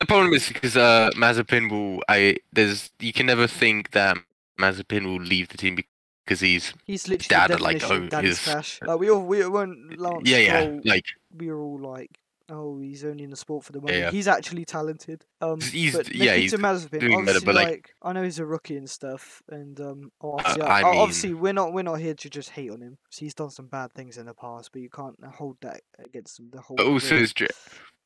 the 0.00 0.06
problem 0.06 0.32
is 0.34 0.48
because 0.48 0.76
uh, 0.76 1.10
Mazepin 1.16 1.70
will. 1.70 2.02
I 2.08 2.36
there's 2.52 2.90
you 3.00 3.12
can 3.12 3.26
never 3.26 3.46
think 3.46 3.90
that 3.90 4.16
Mazepin 4.58 5.04
will 5.04 5.20
leave 5.20 5.48
the 5.48 5.58
team 5.58 5.76
because 6.24 6.40
he's 6.40 6.72
he's 6.86 7.08
literally 7.08 7.48
Dad, 7.48 7.60
like, 7.60 7.82
oh, 7.90 8.06
daddy's 8.06 8.38
is- 8.38 8.44
cash. 8.44 8.80
Like 8.82 8.98
we 9.00 9.10
all 9.10 9.26
we 9.26 9.44
weren't 9.46 9.98
Lance 9.98 10.22
yeah 10.28 10.38
yeah 10.38 10.60
Stroll, 10.62 10.80
like 10.84 11.04
we 11.36 11.48
were 11.50 11.60
all 11.60 11.78
like, 11.80 12.18
oh, 12.54 12.78
he's 12.80 13.04
only 13.04 13.24
in 13.24 13.30
the 13.30 13.36
sport 13.36 13.64
for 13.64 13.72
the 13.72 13.80
money. 13.80 13.98
yeah. 13.98 14.10
He's 14.10 14.28
actually 14.28 14.64
talented. 14.66 15.24
Um, 15.40 15.60
He's- 15.60 15.96
but 15.96 16.14
yeah, 16.14 16.32
Nikita 16.36 16.40
he's 16.40 16.52
Mazepin, 16.54 17.00
doing 17.00 17.24
better, 17.24 17.40
but, 17.40 17.54
like- 17.54 17.66
like, 17.66 17.94
I 18.02 18.12
know 18.12 18.22
he's 18.22 18.38
a 18.38 18.44
rookie 18.46 18.76
and 18.76 18.88
stuff, 18.88 19.42
and 19.48 19.80
um, 19.80 20.12
obviously, 20.20 20.62
I 20.62 20.80
I- 20.80 20.90
mean- 20.92 21.00
obviously, 21.00 21.34
we're 21.34 21.52
not 21.54 21.72
we're 21.72 21.82
not 21.82 21.98
here 22.00 22.14
to 22.14 22.30
just 22.30 22.50
hate 22.50 22.70
on 22.70 22.80
him. 22.82 22.98
'cause 23.10 23.18
He's 23.18 23.34
done 23.34 23.50
some 23.50 23.66
bad 23.66 23.92
things 23.94 24.18
in 24.18 24.26
the 24.26 24.34
past, 24.34 24.70
but 24.72 24.82
you 24.82 24.90
can't 24.90 25.16
hold 25.24 25.56
that 25.62 25.80
against 26.04 26.38
him 26.38 26.50
the 26.52 26.60
whole. 26.60 26.76
but 26.76 26.86
also 26.86 27.16
his 27.18 27.32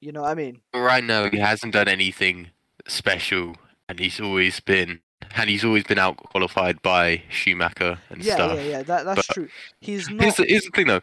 you 0.00 0.12
know 0.12 0.22
what 0.22 0.30
I 0.30 0.34
mean? 0.34 0.60
right 0.74 1.02
now 1.02 1.28
he 1.28 1.38
hasn't 1.38 1.72
done 1.72 1.88
anything 1.88 2.50
special, 2.86 3.56
and 3.88 3.98
he's 3.98 4.20
always 4.20 4.60
been 4.60 5.00
and 5.34 5.48
he's 5.50 5.64
always 5.64 5.82
been 5.84 5.98
out 5.98 6.16
qualified 6.18 6.80
by 6.82 7.22
Schumacher 7.30 7.98
and 8.10 8.22
Yeah, 8.22 8.34
stuff. 8.34 8.56
yeah, 8.58 8.62
yeah. 8.64 8.82
That 8.82 9.04
that's 9.06 9.26
but 9.26 9.34
true. 9.34 9.48
He's 9.80 10.06
Here's 10.08 10.20
not 10.20 10.36
the, 10.36 10.44
here's 10.44 10.64
the 10.64 10.70
thing 10.70 10.86
though, 10.86 11.00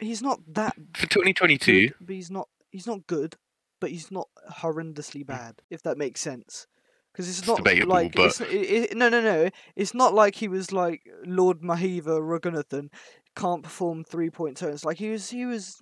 he's 0.00 0.20
not 0.20 0.40
that 0.54 0.74
for 0.94 1.06
2022, 1.06 1.88
good, 1.88 1.94
but 2.00 2.14
he's 2.14 2.30
not 2.30 2.48
he's 2.72 2.86
not 2.86 3.06
good, 3.06 3.36
but 3.80 3.90
he's 3.90 4.10
not 4.10 4.28
horrendously 4.50 5.24
bad. 5.24 5.62
If 5.70 5.82
that 5.82 5.96
makes 5.96 6.20
sense, 6.20 6.66
because 7.12 7.28
it's, 7.28 7.38
It's 7.40 7.48
not 7.48 7.64
like 7.86 8.14
but- 8.14 8.26
it's, 8.26 8.40
it, 8.40 8.46
it, 8.50 8.96
no, 8.96 9.08
no, 9.08 9.20
no. 9.20 9.50
It's 9.76 9.94
not 9.94 10.14
like 10.14 10.34
he 10.34 10.48
was 10.48 10.72
like 10.72 11.02
Lord 11.24 11.60
Mahaveer 11.60 12.20
Raghunathan 12.20 12.88
can't 13.36 13.62
perform 13.62 14.04
three 14.04 14.30
point 14.30 14.56
turns. 14.56 14.84
Like 14.84 14.98
he 14.98 15.10
was, 15.10 15.30
he 15.30 15.46
was 15.46 15.80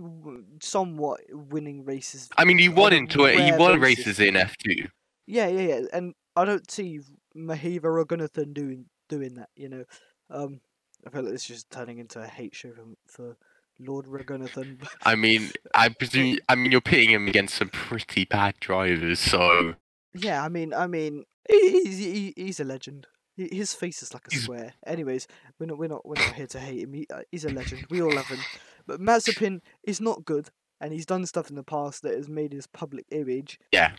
somewhat 0.62 1.20
winning 1.30 1.84
races. 1.84 2.28
I 2.36 2.44
mean, 2.44 2.58
he 2.58 2.68
won 2.68 2.92
a 2.92 2.96
in 2.96 3.06
he 3.06 3.18
won 3.52 3.80
basis. 3.80 4.06
races 4.06 4.20
in 4.20 4.34
F2. 4.34 4.88
Yeah, 5.26 5.46
yeah, 5.48 5.60
yeah. 5.60 5.80
And 5.92 6.14
I 6.36 6.44
don't 6.44 6.70
see 6.70 7.00
Mahaveer 7.36 7.80
Raghunathan 7.80 8.52
doing 8.54 8.86
doing 9.08 9.34
that. 9.34 9.48
You 9.56 9.68
know, 9.68 9.84
um, 10.30 10.60
I 11.06 11.10
feel 11.10 11.22
like 11.22 11.32
this 11.32 11.42
is 11.42 11.48
just 11.48 11.70
turning 11.70 11.98
into 11.98 12.20
a 12.20 12.26
hate 12.26 12.54
show 12.54 12.72
for, 12.72 12.84
for 13.06 13.36
Lord 13.80 14.06
Raghunathan. 14.06 14.86
I 15.02 15.14
mean, 15.14 15.50
I 15.74 15.88
presume. 15.88 16.38
I 16.48 16.54
mean, 16.54 16.70
you're 16.72 16.80
pitting 16.80 17.10
him 17.10 17.28
against 17.28 17.54
some 17.56 17.68
pretty 17.70 18.24
bad 18.24 18.54
drivers, 18.60 19.18
so 19.20 19.74
Yeah, 20.14 20.44
I 20.44 20.48
mean, 20.48 20.72
I 20.74 20.86
mean, 20.86 21.24
he's 21.48 21.98
he, 21.98 22.32
he's 22.36 22.60
a 22.60 22.64
legend. 22.64 23.06
His 23.36 23.72
face 23.72 24.02
is 24.02 24.12
like 24.12 24.26
a 24.28 24.30
He's- 24.30 24.42
square. 24.44 24.74
Anyways, 24.86 25.26
we're 25.58 25.66
not 25.66 25.78
we're 25.78 25.88
not 25.88 26.06
we're 26.06 26.14
not 26.22 26.34
here 26.34 26.46
to 26.48 26.58
hate 26.60 26.82
him. 26.82 26.92
He, 26.92 27.06
uh, 27.12 27.20
he's 27.30 27.44
a 27.44 27.50
legend. 27.50 27.86
We 27.90 28.02
all 28.02 28.12
love 28.14 28.26
him. 28.26 28.40
But 28.86 29.00
Mazepin 29.00 29.60
is 29.84 30.00
not 30.00 30.24
good, 30.24 30.50
and 30.80 30.92
he's 30.92 31.06
done 31.06 31.24
stuff 31.26 31.48
in 31.48 31.56
the 31.56 31.62
past 31.62 32.02
that 32.02 32.14
has 32.14 32.28
made 32.28 32.52
his 32.52 32.66
public 32.66 33.06
image. 33.10 33.58
Yeah. 33.72 33.92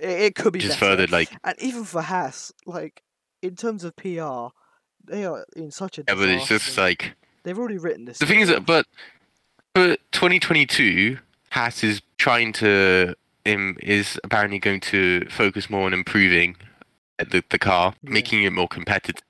it, 0.00 0.08
it 0.20 0.34
could 0.36 0.52
be 0.52 0.60
just 0.60 0.78
better. 0.78 0.92
furthered 0.92 1.10
like 1.10 1.30
And 1.42 1.56
even 1.60 1.84
for 1.84 2.02
Haas, 2.02 2.52
like 2.66 3.02
in 3.42 3.56
terms 3.56 3.82
of 3.84 3.96
PR, 3.96 4.48
they 5.04 5.24
are 5.24 5.44
in 5.56 5.70
such 5.72 5.98
a 5.98 6.04
yeah, 6.06 6.14
but 6.14 6.28
it's 6.28 6.46
just 6.48 6.78
like 6.78 7.16
They've 7.42 7.58
already 7.58 7.78
written 7.78 8.04
this. 8.04 8.18
the 8.18 8.26
thing 8.26 8.40
is 8.40 8.48
that, 8.48 8.64
but 8.64 8.86
for 9.74 9.96
2022, 10.12 11.18
Haas 11.50 11.82
is 11.84 12.02
trying 12.18 12.52
to 12.54 13.14
um, 13.46 13.76
is 13.82 14.18
apparently 14.24 14.58
going 14.58 14.80
to 14.80 15.26
focus 15.30 15.68
more 15.70 15.86
on 15.86 15.94
improving 15.94 16.56
the 17.18 17.42
the 17.50 17.58
car, 17.58 17.94
Yeah. 18.02 18.10
making 18.10 18.42
it 18.44 18.52
more 18.52 18.68
competitive. 18.68 19.22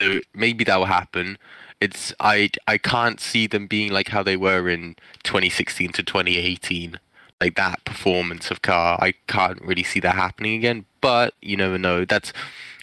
So 0.00 0.20
maybe 0.34 0.64
that 0.64 0.76
will 0.78 0.86
happen. 0.86 1.38
It's 1.80 2.12
I 2.20 2.50
I 2.68 2.78
can't 2.78 3.20
see 3.20 3.46
them 3.46 3.66
being 3.66 3.92
like 3.92 4.08
how 4.08 4.22
they 4.22 4.36
were 4.36 4.68
in 4.68 4.96
2016 5.24 5.92
to 5.92 6.02
2018. 6.02 6.98
Like 7.40 7.56
that 7.56 7.84
performance 7.84 8.50
of 8.50 8.62
car, 8.62 8.98
I 9.02 9.12
can't 9.28 9.60
really 9.62 9.82
see 9.82 10.00
that 10.00 10.14
happening 10.14 10.54
again. 10.54 10.86
But 11.00 11.34
you 11.42 11.56
never 11.56 11.78
know. 11.78 12.04
That's 12.04 12.32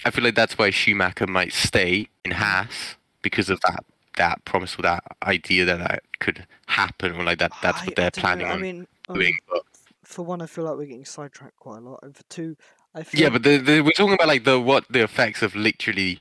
I 0.05 0.11
feel 0.11 0.23
like 0.23 0.35
that's 0.35 0.57
why 0.57 0.69
Schumacher 0.71 1.27
might 1.27 1.53
stay 1.53 2.09
in 2.25 2.31
Haas 2.31 2.95
because 3.21 3.49
of 3.49 3.61
that 3.61 3.83
that 4.17 4.43
promise 4.45 4.77
or 4.77 4.81
that 4.83 5.03
idea 5.23 5.65
that 5.65 5.79
that 5.79 6.03
could 6.19 6.45
happen 6.67 7.13
or 7.15 7.23
like 7.23 7.39
that 7.39 7.51
that's 7.61 7.85
what 7.85 7.93
I 7.93 7.93
they're 7.95 8.11
know, 8.15 8.21
planning 8.21 8.47
I 8.47 8.51
on 8.53 8.61
mean, 8.61 8.87
um, 9.09 9.15
doing. 9.15 9.37
But 9.49 9.63
for 10.03 10.23
one, 10.25 10.41
I 10.41 10.45
feel 10.45 10.65
like 10.65 10.75
we're 10.77 10.85
getting 10.85 11.05
sidetracked 11.05 11.57
quite 11.57 11.77
a 11.77 11.81
lot, 11.81 11.99
and 12.03 12.15
for 12.15 12.23
two, 12.23 12.55
I 12.93 13.03
feel 13.03 13.21
yeah, 13.21 13.29
but 13.29 13.43
the, 13.43 13.57
the, 13.57 13.81
we're 13.81 13.91
talking 13.91 14.13
about 14.13 14.27
like 14.27 14.43
the 14.43 14.59
what 14.59 14.85
the 14.89 15.03
effects 15.03 15.41
of 15.41 15.55
literally. 15.55 16.19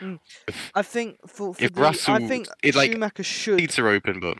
Mm. 0.00 0.18
If 0.48 0.72
I 0.74 0.82
think 0.82 1.18
for, 1.28 1.54
for 1.54 1.62
if 1.62 1.74
the, 1.74 1.82
I 2.08 2.26
think 2.26 2.48
it, 2.62 2.74
like, 2.74 2.92
Schumacher 2.92 3.22
should. 3.22 3.58
seats 3.58 3.78
are 3.78 3.88
open, 3.88 4.20
but 4.20 4.38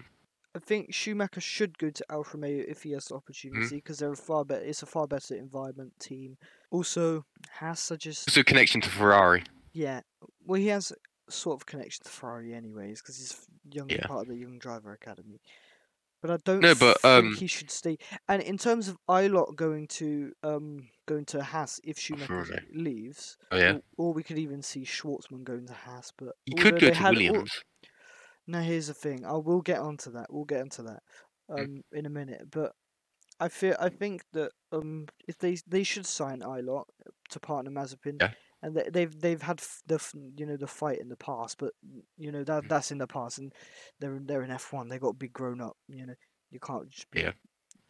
I 0.55 0.59
think 0.59 0.93
Schumacher 0.93 1.41
should 1.41 1.79
go 1.79 1.91
to 1.91 2.05
Alfa 2.11 2.37
Romeo 2.37 2.65
if 2.69 2.83
he 2.83 2.93
has 2.93 3.07
the 3.07 3.15
Mm-hmm. 3.15 3.19
opportunity 3.19 3.77
because 3.77 3.99
they're 3.99 4.13
a 4.13 4.17
far 4.17 4.45
better. 4.45 4.65
It's 4.65 4.83
a 4.83 4.87
far 4.87 5.07
better 5.07 5.35
environment 5.35 5.93
team. 5.99 6.37
Also, 6.71 7.25
Haas 7.59 7.91
are 7.91 7.97
just 7.97 8.29
also 8.29 8.43
connection 8.43 8.81
to 8.83 8.89
Ferrari. 8.89 9.45
yeah. 9.73 10.01
Well, 10.45 10.61
he 10.61 10.69
has 10.69 10.93
sort 11.33 11.61
of 11.61 11.67
connection 11.67 12.05
to 12.05 12.11
Ferrari 12.11 12.55
anyways 12.55 13.01
because 13.03 13.19
he's 13.19 13.47
young 13.73 13.89
Yeah. 13.89 14.07
part 14.07 14.23
of 14.23 14.29
the 14.29 14.37
Young 14.37 14.59
Driver 14.59 14.93
Academy. 14.93 15.41
But 16.21 16.31
I 16.31 16.37
don't 16.45 16.63
No, 16.63 16.75
but, 16.75 16.97
think 17.05 17.05
um, 17.05 17.37
he 17.37 17.47
should 17.49 17.71
stay. 17.71 17.99
And 18.29 18.41
in 18.43 18.57
terms 18.59 18.89
of 18.89 18.97
Ilott 19.09 19.57
going 19.57 19.89
to 19.89 20.33
um 20.45 20.89
going 21.07 21.25
to 21.27 21.43
Haas 21.43 21.81
if 21.85 21.99
Schumacher 21.99 22.27
Ferrari. 22.45 22.63
leaves, 22.73 23.37
Oh 23.51 23.57
yeah, 23.57 23.73
or, 23.75 23.83
or 23.99 24.13
we 24.13 24.23
could 24.23 24.39
even 24.39 24.63
see 24.63 24.85
Shwartzman 24.85 25.43
going 25.45 25.67
to 25.67 25.73
Haas. 25.73 26.13
But 26.17 26.35
he 26.47 26.53
could 26.55 26.79
go 26.79 26.91
to 26.91 26.95
had 26.95 27.15
Williams. 27.15 27.65
now 28.47 28.61
here's 28.61 28.87
the 28.87 28.95
thing. 28.95 29.25
I 29.27 29.33
will 29.33 29.63
get 29.63 29.81
onto 29.81 30.11
that. 30.13 30.33
We'll 30.33 30.45
get 30.45 30.61
onto 30.61 30.83
that 30.85 31.03
um 31.49 31.83
Mm. 31.93 31.99
in 31.99 32.07
a 32.07 32.11
minute. 32.11 32.51
But 32.51 32.73
I 33.41 33.49
feel 33.49 33.75
I 33.81 33.89
think 33.89 34.23
that 34.33 34.53
um 34.71 35.07
if 35.27 35.39
they 35.39 35.57
they 35.67 35.83
should 35.83 36.07
sign 36.07 36.41
Ilott 36.41 36.87
to 37.31 37.41
partner 37.41 37.71
Mazepin. 37.71 38.19
Yeah. 38.21 38.31
And 38.63 38.77
they, 38.77 38.89
they've 38.91 39.21
they've 39.21 39.43
had 39.43 39.63
the 39.87 40.01
you 40.37 40.47
know 40.47 40.57
the 40.57 40.67
fight 40.67 41.01
in 41.01 41.09
the 41.09 41.17
past, 41.17 41.59
but 41.59 41.73
you 42.17 42.31
know 42.31 42.45
that 42.45 42.65
Mm. 42.65 42.69
that's 42.69 42.91
in 42.93 42.99
the 42.99 43.07
past, 43.07 43.39
and 43.39 43.53
they're 43.99 44.19
they're 44.23 44.43
in 44.43 44.51
F 44.51 44.73
one. 44.73 44.89
They 44.89 44.99
got 44.99 45.13
to 45.13 45.19
be 45.19 45.29
grown 45.29 45.61
up. 45.61 45.77
You 45.89 46.07
know 46.07 46.15
you 46.51 46.61
can't 46.61 46.89
just 46.89 47.11
be 47.11 47.21
Yeah. 47.21 47.33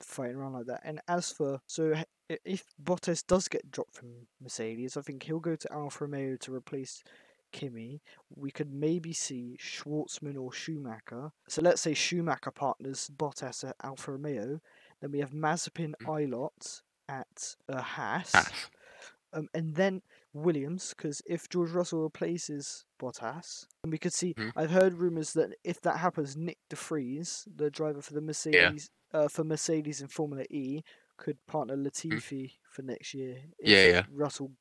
fighting 0.01 0.37
around 0.37 0.55
like 0.55 0.67
that. 0.67 0.81
And 0.85 1.01
as 1.09 1.31
for 1.31 1.61
so 1.67 1.95
if 2.45 2.65
Bottas 2.83 3.27
does 3.27 3.49
get 3.49 3.71
dropped 3.71 3.95
from 3.95 4.27
Mercedes, 4.41 4.97
I 4.97 5.03
think 5.03 5.25
he'll 5.25 5.41
go 5.41 5.57
to 5.57 5.73
Alfa 5.73 6.05
Romeo 6.05 6.37
to 6.37 6.55
replace 6.55 7.03
Kimi, 7.53 8.01
we 8.35 8.51
could 8.51 8.73
maybe 8.73 9.13
see 9.13 9.59
Shwartzman 9.61 10.41
or 10.41 10.53
Schumacher. 10.53 11.33
So 11.49 11.63
let's 11.63 11.83
say 11.83 11.93
Schumacher 11.95 12.51
partners 12.51 13.11
Bottas 13.15 13.69
at 13.69 13.77
Alfa 13.83 14.13
Romeo. 14.13 14.61
Then 15.01 15.13
we 15.13 15.21
have 15.21 15.33
Mazepin 15.33 15.93
Ilott 16.03 16.81
at 17.09 17.57
uh, 17.69 17.83
Haas. 17.83 18.33
Haas. 18.33 18.71
Um, 19.33 19.49
and 19.55 19.75
then 19.75 20.03
Williams, 20.35 20.95
because 20.97 21.23
if 21.27 21.49
George 21.49 21.71
Russell 21.71 22.03
replaces 22.03 22.85
Bottas, 23.01 23.67
and 23.83 23.93
we 23.93 23.99
could 23.99 24.13
see, 24.13 24.35
Mhm. 24.35 24.53
I've 24.57 24.71
heard 24.71 24.95
rumours 24.95 25.33
that 25.35 25.55
if 25.65 25.81
that 25.83 25.99
happens, 25.99 26.37
Nyck 26.37 26.59
de 26.69 26.77
Vries, 26.77 27.47
the 27.55 27.71
driver 27.71 28.03
for 28.03 28.13
the 28.15 28.21
Mercedes, 28.21 28.91
uh, 29.13 29.29
for 29.29 29.45
Mercedes 29.45 30.01
in 30.01 30.09
Formula 30.09 30.45
E, 30.51 30.83
could 31.17 31.39
partner 31.47 31.77
Latifi 31.77 32.53
for 32.71 32.83
next 32.83 33.15
year. 33.15 33.43
Yeah, 33.61 33.87
yeah. 33.87 34.03
Russell, 34.11 34.53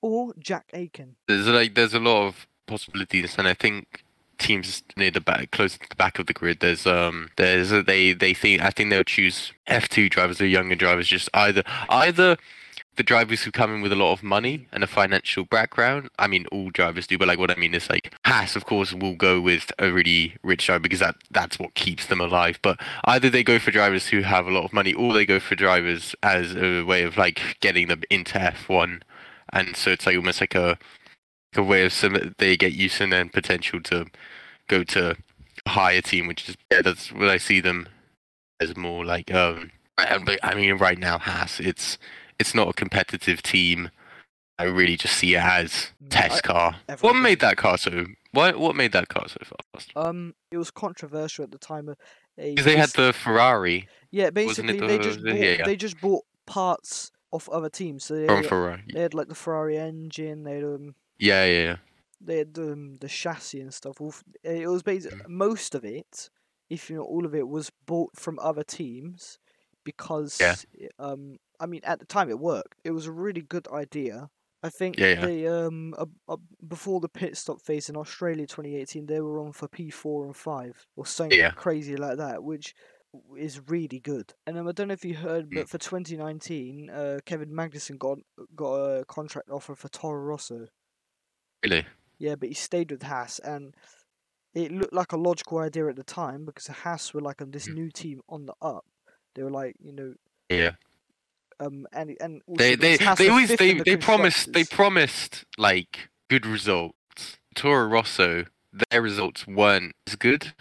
or 0.00 0.34
Jack 0.38 0.66
Aitken. 0.72 1.16
There's 1.26 1.46
like 1.48 1.74
there's 1.74 1.94
a 1.94 2.00
lot 2.00 2.26
of 2.26 2.46
possibilities, 2.66 3.36
and 3.38 3.48
I 3.48 3.54
think 3.54 4.04
teams 4.38 4.82
near 4.96 5.10
the 5.10 5.20
back, 5.20 5.50
close 5.50 5.76
to 5.78 5.88
the 5.88 5.96
back 5.96 6.18
of 6.18 6.26
the 6.26 6.32
grid. 6.32 6.60
There's 6.60 6.86
um 6.86 7.30
there's 7.36 7.70
they 7.70 8.12
they 8.12 8.34
think 8.34 8.62
I 8.62 8.70
think 8.70 8.90
they'll 8.90 9.02
choose 9.04 9.52
F2 9.66 10.08
drivers 10.10 10.40
or 10.40 10.46
younger 10.46 10.74
drivers, 10.76 11.08
just 11.08 11.28
either 11.34 11.62
either 11.88 12.36
the 12.98 13.04
drivers 13.04 13.44
who 13.44 13.52
come 13.52 13.72
in 13.72 13.80
with 13.80 13.92
a 13.92 13.96
lot 13.96 14.12
of 14.12 14.24
money 14.24 14.66
and 14.72 14.82
a 14.82 14.86
financial 14.88 15.44
background. 15.44 16.10
I 16.18 16.26
mean, 16.26 16.46
all 16.50 16.68
drivers 16.70 17.06
do, 17.06 17.16
but 17.16 17.28
like 17.28 17.38
what 17.38 17.50
I 17.50 17.54
mean 17.54 17.72
is 17.72 17.88
like 17.88 18.12
Haas, 18.26 18.56
of 18.56 18.66
course, 18.66 18.92
will 18.92 19.14
go 19.14 19.40
with 19.40 19.70
a 19.78 19.92
really 19.92 20.34
rich 20.42 20.66
driver 20.66 20.80
because 20.80 20.98
that 20.98 21.14
that's 21.30 21.60
what 21.60 21.74
keeps 21.74 22.06
them 22.06 22.20
alive. 22.20 22.58
But 22.60 22.80
either 23.04 23.30
they 23.30 23.44
go 23.44 23.60
for 23.60 23.70
drivers 23.70 24.08
who 24.08 24.22
have 24.22 24.48
a 24.48 24.50
lot 24.50 24.64
of 24.64 24.72
money, 24.72 24.92
or 24.92 25.14
they 25.14 25.24
go 25.24 25.38
for 25.38 25.54
drivers 25.54 26.16
as 26.24 26.56
a 26.56 26.82
way 26.82 27.04
of 27.04 27.16
like 27.16 27.56
getting 27.60 27.86
them 27.86 28.02
into 28.10 28.36
F1, 28.36 29.00
and 29.52 29.76
so 29.76 29.92
it's 29.92 30.04
like 30.04 30.16
almost 30.16 30.40
like 30.40 30.56
a 30.56 30.76
a 31.54 31.62
way 31.62 31.86
of 31.86 31.92
some 31.92 32.34
they 32.38 32.56
get 32.56 32.72
used 32.72 33.00
and 33.00 33.12
then 33.12 33.28
potential 33.28 33.80
to 33.80 34.06
go 34.68 34.82
to 34.84 35.16
a 35.66 35.70
higher 35.70 36.02
team, 36.02 36.26
which 36.26 36.48
is 36.48 36.56
yeah, 36.70 36.82
that's 36.82 37.12
what 37.12 37.28
I 37.28 37.38
see 37.38 37.60
them 37.60 37.88
as 38.60 38.76
more 38.76 39.04
like 39.04 39.32
um. 39.32 39.70
I 40.00 40.54
mean, 40.54 40.76
right 40.76 40.96
now, 40.96 41.18
Haas, 41.18 41.58
it's 41.58 41.98
it's 42.38 42.54
not 42.54 42.68
a 42.68 42.72
competitive 42.72 43.42
team. 43.42 43.90
I 44.58 44.64
really 44.64 44.96
just 44.96 45.14
see 45.16 45.34
it 45.34 45.42
as 45.42 45.92
Mm, 46.02 46.06
I- 46.06 46.08
test 46.10 46.42
car. 46.42 46.76
What 47.00 47.14
made 47.14 47.40
that 47.40 47.56
car 47.56 47.78
so? 47.78 48.06
What 48.32 48.58
what 48.58 48.76
made 48.76 48.92
that 48.92 49.08
car 49.08 49.26
so 49.28 49.38
fast? 49.44 49.90
Um, 49.96 50.34
it 50.50 50.58
was 50.58 50.70
controversial 50.70 51.44
at 51.44 51.50
the 51.52 51.58
time. 51.58 51.88
uh, 51.88 51.94
Because 52.36 52.64
they 52.64 52.76
had 52.76 52.90
the 52.90 53.12
Ferrari 53.12 53.88
yeah, 54.10 54.30
basically 54.30 54.78
they 54.80 54.98
just 54.98 55.20
the- 55.22 55.30
bought, 55.32 55.40
yeah, 55.40 55.56
yeah. 55.58 55.64
they 55.64 55.76
just 55.76 56.00
bought 56.00 56.24
parts 56.46 57.10
off 57.30 57.48
other 57.50 57.68
teams. 57.68 58.04
So 58.04 58.14
they, 58.16 58.26
from 58.26 58.36
had, 58.36 58.46
Ferrari. 58.46 58.82
they 58.92 59.00
had 59.02 59.14
like 59.14 59.28
the 59.28 59.34
Ferrari 59.34 59.76
engine. 59.78 60.44
They 60.44 60.54
had 60.56 60.64
um, 60.64 60.94
Yeah, 61.18 61.44
yeah, 61.44 61.62
yeah. 61.62 61.76
they 62.20 62.38
had 62.38 62.58
um, 62.58 62.96
the 63.00 63.08
chassis 63.08 63.60
and 63.60 63.72
stuff. 63.72 63.96
It 64.42 64.68
was 64.68 64.82
basically 64.82 65.18
Mm. 65.18 65.28
most 65.28 65.74
of 65.74 65.84
it, 65.84 66.30
if 66.70 66.90
not 66.90 67.06
all 67.06 67.24
of 67.26 67.34
it, 67.34 67.48
was 67.48 67.70
bought 67.86 68.16
from 68.16 68.38
other 68.40 68.64
teams 68.64 69.38
because 69.92 70.64
it- 70.72 70.92
um, 70.98 71.22
I 71.60 71.66
mean 71.66 71.82
at 71.84 71.98
the 72.00 72.06
time 72.06 72.28
it 72.30 72.38
worked. 72.38 72.76
It 72.84 72.92
was 72.92 73.06
a 73.06 73.12
really 73.12 73.42
good 73.42 73.68
idea. 73.68 74.30
I 74.62 74.70
think 74.70 74.96
Yeah, 74.96 75.06
yeah. 75.08 75.26
they 75.26 75.46
um 75.46 75.94
uh, 76.02 76.06
uh, 76.28 76.36
before 76.74 77.00
the 77.00 77.08
pit 77.20 77.36
stop 77.36 77.60
phase 77.62 77.88
in 77.90 77.96
Australia 77.96 78.46
2018 78.46 79.06
they 79.06 79.20
were 79.20 79.38
on 79.44 79.52
for 79.52 79.68
P4 79.68 80.26
and 80.26 80.36
5 80.36 80.86
or 80.96 81.06
something 81.06 81.38
Yeah. 81.38 81.52
crazy 81.54 81.96
like 81.96 82.18
that, 82.18 82.42
which 82.44 82.74
is 83.36 83.60
really 83.68 84.00
good. 84.00 84.34
And 84.46 84.58
um, 84.58 84.68
I 84.68 84.72
don't 84.72 84.88
know 84.88 84.94
if 84.94 85.04
you 85.04 85.14
heard, 85.16 85.52
Mm. 85.52 85.64
but 85.64 85.68
for 85.68 85.78
2019, 85.78 86.90
uh, 86.90 87.18
Kevin 87.24 87.50
Magnussen 87.52 87.98
got 87.98 88.18
got 88.54 88.74
a 88.74 89.04
contract 89.06 89.48
offer 89.50 89.74
for 89.74 89.88
Toro 89.88 90.20
Rosso. 90.22 90.66
Really? 91.62 91.86
Yeah, 92.18 92.34
but 92.36 92.48
he 92.48 92.54
stayed 92.54 92.90
with 92.90 93.02
Haas, 93.02 93.38
and 93.38 93.74
it 94.54 94.72
looked 94.72 94.92
like 94.94 95.12
a 95.12 95.16
logical 95.18 95.58
idea 95.58 95.88
at 95.88 95.96
the 95.96 96.04
time 96.04 96.44
because 96.46 96.66
Haas 96.68 97.14
were 97.14 97.20
like 97.22 97.42
on 97.42 97.52
this 97.52 97.68
Mm. 97.68 97.74
new 97.74 97.90
team 97.90 98.22
on 98.28 98.46
the 98.46 98.54
up. 98.62 98.86
They 99.38 99.44
were 99.44 99.52
like, 99.52 99.76
you 99.78 99.92
know, 99.92 100.14
Yeah. 100.48 100.72
um, 101.60 101.86
and 101.92 102.16
and 102.20 102.42
They 102.48 102.74
they 102.74 102.96
they 102.96 103.28
always 103.28 103.50
they 103.50 103.74
the 103.74 103.84
they 103.84 103.96
promised 103.96 104.52
they 104.52 104.64
promised 104.64 105.44
like 105.56 106.08
good 106.28 106.44
results. 106.44 107.38
Toro 107.54 107.86
Rosso, 107.86 108.46
their 108.90 109.00
results 109.00 109.46
weren't 109.46 109.94
as 110.08 110.16
good. 110.16 110.54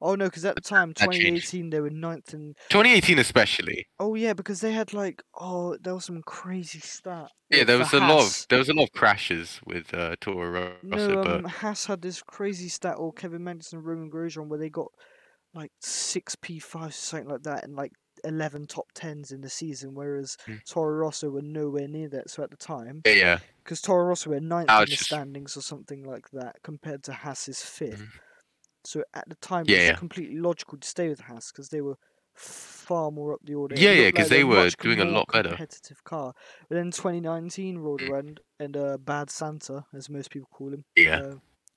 Oh 0.00 0.14
no, 0.14 0.24
because 0.24 0.46
at 0.46 0.54
the 0.54 0.62
time, 0.62 0.94
2018, 0.94 1.68
they 1.68 1.80
were 1.80 1.90
ninth 1.90 2.32
in. 2.32 2.54
2018 2.70 3.18
especially. 3.18 3.86
Oh 4.00 4.14
yeah, 4.14 4.32
because 4.32 4.62
they 4.62 4.72
had 4.72 4.94
like, 4.94 5.22
oh, 5.38 5.76
there 5.82 5.94
was 5.94 6.06
some 6.06 6.22
crazy 6.22 6.80
stat. 6.80 7.28
Yeah, 7.50 7.64
there 7.64 7.78
was 7.78 7.92
a 7.92 8.00
lot 8.00 8.22
of 8.22 8.46
there 8.48 8.58
was 8.58 8.70
a 8.70 8.74
lot 8.74 8.84
of 8.84 8.92
crashes 8.92 9.60
with 9.66 9.92
uh, 9.92 10.16
Toro 10.22 10.50
Rosso, 10.50 10.78
No, 10.82 11.22
but 11.22 11.30
um, 11.32 11.44
Haas 11.44 11.84
had 11.84 12.00
this 12.00 12.22
crazy 12.22 12.70
stat, 12.70 12.94
or 12.96 13.12
Kevin 13.12 13.42
Magnussen 13.42 13.74
and 13.74 13.84
Romain 13.84 14.10
Grosjean, 14.10 14.48
where 14.48 14.58
they 14.58 14.70
got 14.70 14.88
like 15.54 15.70
six 15.80 16.34
P5s, 16.34 16.94
something 16.94 17.28
like 17.28 17.42
that, 17.42 17.62
and 17.62 17.76
like 17.76 17.92
11 18.24 18.66
top 18.66 18.92
10s 18.94 19.32
in 19.32 19.40
the 19.40 19.50
season, 19.50 19.94
whereas 19.94 20.36
Mm. 20.46 20.64
Toro 20.64 20.94
Rosso 20.94 21.30
were 21.30 21.42
nowhere 21.42 21.88
near 21.88 22.08
that. 22.10 22.30
So 22.30 22.42
at 22.42 22.50
the 22.50 22.56
time, 22.56 23.02
yeah, 23.06 23.12
yeah, 23.12 23.38
because 23.62 23.80
Toro 23.80 24.04
Rosso 24.04 24.30
were 24.30 24.40
ninth 24.40 24.70
in 24.70 24.76
the 24.90 24.96
standings 24.96 25.56
or 25.56 25.62
something 25.62 26.04
like 26.04 26.30
that, 26.30 26.62
compared 26.62 27.02
to 27.04 27.12
Haas's 27.12 27.60
5th. 27.62 28.00
Mhm. 28.00 28.08
So 28.84 29.04
at 29.14 29.28
the 29.28 29.36
time, 29.36 29.64
Yeah, 29.68 29.76
it 29.76 29.80
was 29.80 29.88
yeah. 29.90 29.96
completely 29.96 30.38
logical 30.38 30.78
to 30.78 30.88
stay 30.88 31.08
with 31.08 31.20
Haas 31.20 31.52
because 31.52 31.68
they 31.68 31.80
were 31.80 31.96
far 32.34 33.10
more 33.10 33.34
up 33.34 33.40
the 33.44 33.54
order. 33.54 33.76
Yeah, 33.78 33.92
yeah, 33.92 34.08
because 34.08 34.24
like 34.24 34.30
they 34.30 34.44
were 34.44 34.68
doing 34.70 35.00
a 35.00 35.04
lot 35.04 35.28
better. 35.32 35.50
Competitive 35.50 36.02
car, 36.04 36.34
but 36.68 36.74
then 36.74 36.90
2019 36.90 37.78
rolled 37.78 38.00
Mm. 38.00 38.08
around 38.10 38.40
and 38.58 38.76
uh, 38.76 38.96
Bad 38.98 39.30
Santa, 39.30 39.84
as 39.92 40.08
most 40.08 40.30
people 40.30 40.48
call 40.50 40.72
him, 40.72 40.84
yeah. 40.96 41.20
uh, 41.20 41.34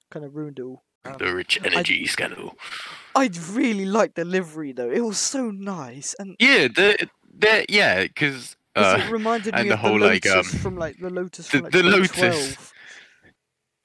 kind 0.10 0.26
of 0.26 0.36
ruined 0.36 0.60
it 0.60 0.64
all. 0.64 0.84
Um, 1.06 1.16
the 1.20 1.34
rich 1.36 1.60
energy 1.64 2.06
scandal. 2.08 2.58
I 3.16 3.30
really 3.52 3.86
liked 3.86 4.16
the 4.16 4.26
livery 4.26 4.72
though; 4.74 4.90
it 4.92 5.02
was 5.02 5.18
so 5.18 5.52
nice, 5.52 6.16
and 6.20 6.36
Yeah, 6.40 6.68
the 6.68 7.08
the 7.38 7.66
yeah, 7.70 8.04
because 8.04 8.56
uh, 8.76 9.00
it 9.00 9.12
reminded 9.12 9.54
me 9.56 9.64
the 9.70 9.74
of 9.74 9.80
whole, 9.80 10.00
the 10.00 10.06
like, 10.08 10.26
Lotus 10.26 10.54
um, 10.54 10.60
from 10.60 10.78
like 10.78 10.98
the 11.00 11.10
Lotus 11.10 11.48
the- 11.48 11.58
from 11.58 11.64
like 11.64 11.72
the 11.74 11.84
Lotus. 11.84 12.10
2012. 12.12 12.74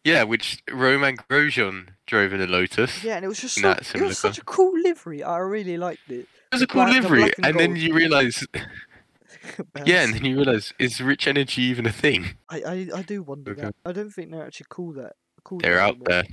yeah, 0.05 0.23
which 0.25 0.63
Romain 0.71 1.17
Grosjean 1.17 1.89
drove 2.07 2.33
in 2.33 2.41
a 2.41 2.47
Lotus. 2.47 3.05
Yeah, 3.05 3.17
and 3.17 3.25
it 3.25 3.29
was 3.29 3.41
just 3.41 3.61
so, 3.61 3.71
it 3.71 4.01
was 4.01 4.19
such 4.19 4.39
a 4.39 4.45
cool 4.45 4.73
livery. 4.83 5.23
I 5.23 5.37
really 5.39 5.77
liked 5.77 6.11
it. 6.11 6.21
It 6.27 6.55
was 6.55 6.63
a 6.63 6.67
cool 6.67 6.85
black- 6.85 7.03
livery, 7.03 7.23
and 7.37 7.47
and 7.47 7.59
then 7.61 7.77
you 7.77 7.95
realize, 7.95 8.45
yeah, 9.85 10.03
and 10.03 10.15
then 10.15 10.25
you 10.25 10.37
realize, 10.37 10.73
is 10.79 11.01
rich 11.01 11.27
energy 11.29 11.63
even 11.63 11.87
a 11.87 11.93
thing? 11.93 12.35
I, 12.49 12.57
I 12.63 12.89
I 12.97 13.03
do 13.03 13.23
wonder 13.23 13.53
Okay. 13.53 13.61
that. 13.63 13.75
I 13.85 13.93
don't 13.93 14.11
think 14.11 14.31
they're 14.33 14.45
actually 14.47 14.67
cool 14.71 14.93
that 14.95 15.13
cool. 15.45 15.59
They're 15.61 15.79
out 15.79 15.91
anymore. 15.97 16.07
there, 16.09 16.25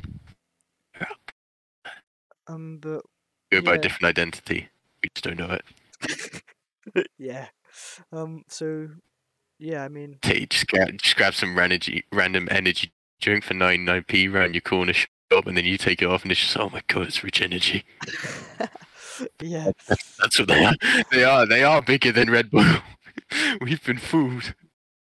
Um, 2.48 2.78
but 2.80 3.02
go 3.52 3.62
by 3.62 3.72
a 3.72 3.76
Yeah. 3.76 3.82
different 3.82 4.06
identity. 4.18 4.70
We 5.04 5.10
just 5.14 5.24
don't 5.26 5.38
know 5.40 5.58
it. 5.58 7.08
yeah. 7.18 7.48
Um. 8.12 8.44
So, 8.48 8.90
yeah. 9.60 9.84
I 9.84 9.90
mean, 9.90 10.18
Hey, 10.24 10.46
just 10.46 10.68
grab, 10.68 10.98
just 10.98 11.16
grab 11.16 11.34
some 11.36 11.58
energy, 11.60 12.06
random 12.12 12.48
energy 12.52 12.92
drink 13.20 13.44
for 13.44 13.54
nine 13.54 13.84
nine 13.86 14.04
p 14.08 14.28
round 14.28 14.54
your 14.56 14.62
corner 14.62 14.94
shop, 14.94 15.10
and 15.46 15.58
then 15.58 15.66
you 15.66 15.78
take 15.78 16.02
it 16.02 16.06
off, 16.08 16.24
and 16.24 16.32
it's 16.32 16.42
just, 16.42 16.58
oh 16.58 16.70
my 16.70 16.82
god, 16.88 17.08
it's 17.08 17.24
rich 17.24 17.42
energy. 17.42 17.84
yeah. 19.42 19.72
That's 20.20 20.40
what 20.40 20.48
they 20.48 20.64
are. 20.66 20.74
They 21.12 21.24
are. 21.24 21.46
They 21.46 21.64
are 21.64 21.82
bigger 21.82 22.12
than 22.12 22.30
Red 22.30 22.50
Bull. 22.52 22.66
We've 23.62 23.84
been 23.84 23.98
fooled. 23.98 24.54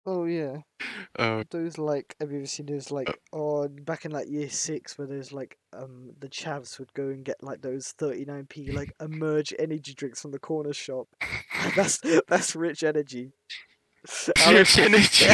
Oh 0.06 0.26
yeah. 0.26 0.58
Uh, 1.18 1.44
Those 1.52 1.78
like, 1.78 2.16
have 2.20 2.32
you 2.32 2.38
ever 2.40 2.46
seen 2.48 2.66
those 2.66 2.92
like, 2.92 3.10
Uh. 3.10 3.14
oh, 3.34 3.68
back 3.68 4.06
in 4.06 4.12
like 4.12 4.28
year 4.30 4.50
six, 4.50 4.98
where 4.98 5.08
there's 5.08 5.32
like, 5.32 5.58
um, 5.74 6.12
the 6.20 6.28
chavs 6.30 6.80
would 6.80 6.94
go 6.94 7.10
and 7.10 7.24
get 7.26 7.44
like 7.44 7.62
those 7.62 7.94
39p 7.94 8.72
like 8.72 8.94
emerge 9.02 9.54
energy 9.60 9.94
drinks 9.94 10.22
from 10.22 10.32
the 10.32 10.40
corner 10.40 10.74
shop. 10.74 11.08
that's 11.76 12.00
that's 12.28 12.56
rich 12.56 12.84
energy. 12.84 13.34
Rich 14.48 14.78
energy. 14.80 15.26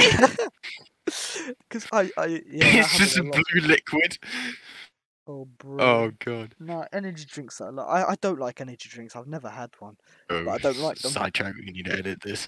Because 1.69 1.87
I, 1.91 2.09
I, 2.17 2.25
yeah, 2.47 2.81
it's 2.81 2.97
just 2.97 3.17
a 3.17 3.23
happened 3.23 3.33
a 3.33 3.37
lot. 3.37 3.43
blue 3.51 3.61
liquid. 3.61 4.17
Oh, 5.29 5.45
bro. 5.57 5.77
Oh 5.83 6.11
god. 6.23 6.55
No, 6.57 6.85
energy 6.93 7.25
drinks. 7.29 7.59
I, 7.59 7.67
li- 7.69 7.83
I 7.85 8.11
I 8.11 8.15
don't 8.21 8.39
like 8.39 8.61
energy 8.61 8.87
drinks. 8.87 9.13
I've 9.13 9.27
never 9.27 9.49
had 9.49 9.71
one. 9.79 9.97
Oh, 10.29 10.45
But 10.45 10.51
I 10.51 10.57
don't 10.59 10.77
like 10.77 10.97
them. 10.99 11.11
Sidetrack. 11.11 11.53
We 11.55 11.65
need 11.71 11.83
to 11.85 11.91
edit 11.97 12.21
this. 12.23 12.47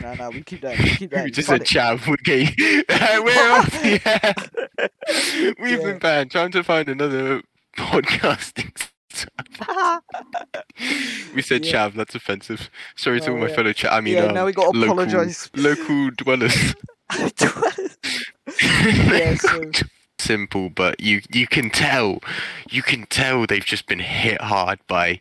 No, 0.00 0.14
no, 0.14 0.30
we 0.30 0.42
keep 0.42 0.62
that. 0.62 0.78
We 0.78 0.90
keep 0.96 1.10
that. 1.14 1.24
we 1.24 1.30
just 1.30 1.48
said 1.48 1.60
chav. 1.62 2.08
Okay. 2.08 2.54
We're 2.58 3.52
off 3.58 3.70
the 3.82 4.00
air. 4.06 5.54
We've 5.60 5.80
Yeah. 5.80 5.86
been 5.86 5.98
banned. 5.98 6.30
Trying 6.30 6.52
to 6.52 6.62
find 6.64 6.88
another 6.88 7.42
podcasting. 7.76 8.88
we 11.34 11.42
said 11.42 11.66
Yeah. 11.66 11.88
chav. 11.88 11.94
That's 11.94 12.14
offensive. 12.14 12.70
Sorry 12.96 13.20
to 13.20 13.30
Oh, 13.30 13.34
all 13.34 13.38
my 13.40 13.48
yeah. 13.48 13.54
fellow 13.54 13.72
chav. 13.74 13.92
I 13.92 14.00
mean, 14.00 14.14
yeah, 14.14 14.24
um, 14.24 14.34
now 14.34 14.46
we 14.46 14.52
got 14.52 14.72
to 14.72 14.78
local, 14.78 14.98
apologise. 15.00 15.50
Local 15.54 16.10
dwellers. 16.12 16.74
yeah, 18.62 19.34
so 19.34 19.70
simple, 20.22 20.70
but 20.70 21.00
you 21.00 21.22
you 21.32 21.46
can 21.46 21.70
tell, 21.70 22.20
you 22.70 22.82
can 22.82 23.06
tell 23.06 23.46
they've 23.46 23.64
just 23.64 23.86
been 23.86 24.00
hit 24.00 24.40
hard 24.42 24.78
by 24.88 25.18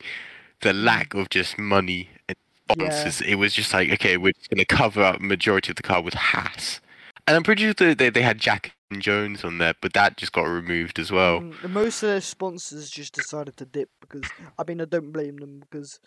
the 0.61 0.73
lack 0.73 1.13
of 1.13 1.29
just 1.29 1.57
money 1.59 2.09
and 2.29 2.37
Yeah. 2.73 3.13
sponsors. 3.13 3.21
It 3.21 3.35
was 3.35 3.53
just 3.53 3.73
like, 3.73 3.91
okay, 3.93 4.17
we're 4.17 4.33
just 4.33 4.49
gonna 4.49 4.65
cover 4.65 5.03
up 5.03 5.21
majority 5.21 5.71
of 5.71 5.75
the 5.77 5.83
car 5.83 6.01
with 6.01 6.13
Haas, 6.15 6.81
and 7.27 7.35
I'm 7.37 7.43
pretty 7.43 7.63
sure 7.63 7.73
that 7.73 7.97
they 7.97 8.09
they 8.09 8.21
had 8.23 8.39
Jack 8.39 8.73
and 8.91 9.01
Jones 9.01 9.43
on 9.43 9.57
there, 9.59 9.73
but 9.81 9.93
that 9.93 10.17
just 10.17 10.33
got 10.33 10.43
removed 10.43 10.99
as 10.99 11.11
well. 11.11 11.43
mm, 11.43 11.69
most 11.69 12.03
of 12.03 12.09
their 12.09 12.21
sponsors 12.21 12.89
just 12.89 13.13
decided 13.13 13.57
to 13.57 13.65
dip 13.65 13.89
because 14.01 14.33
I 14.57 14.63
mean 14.67 14.81
I 14.81 14.85
don't 14.85 15.11
blame 15.11 15.37
them 15.37 15.59
because 15.59 15.99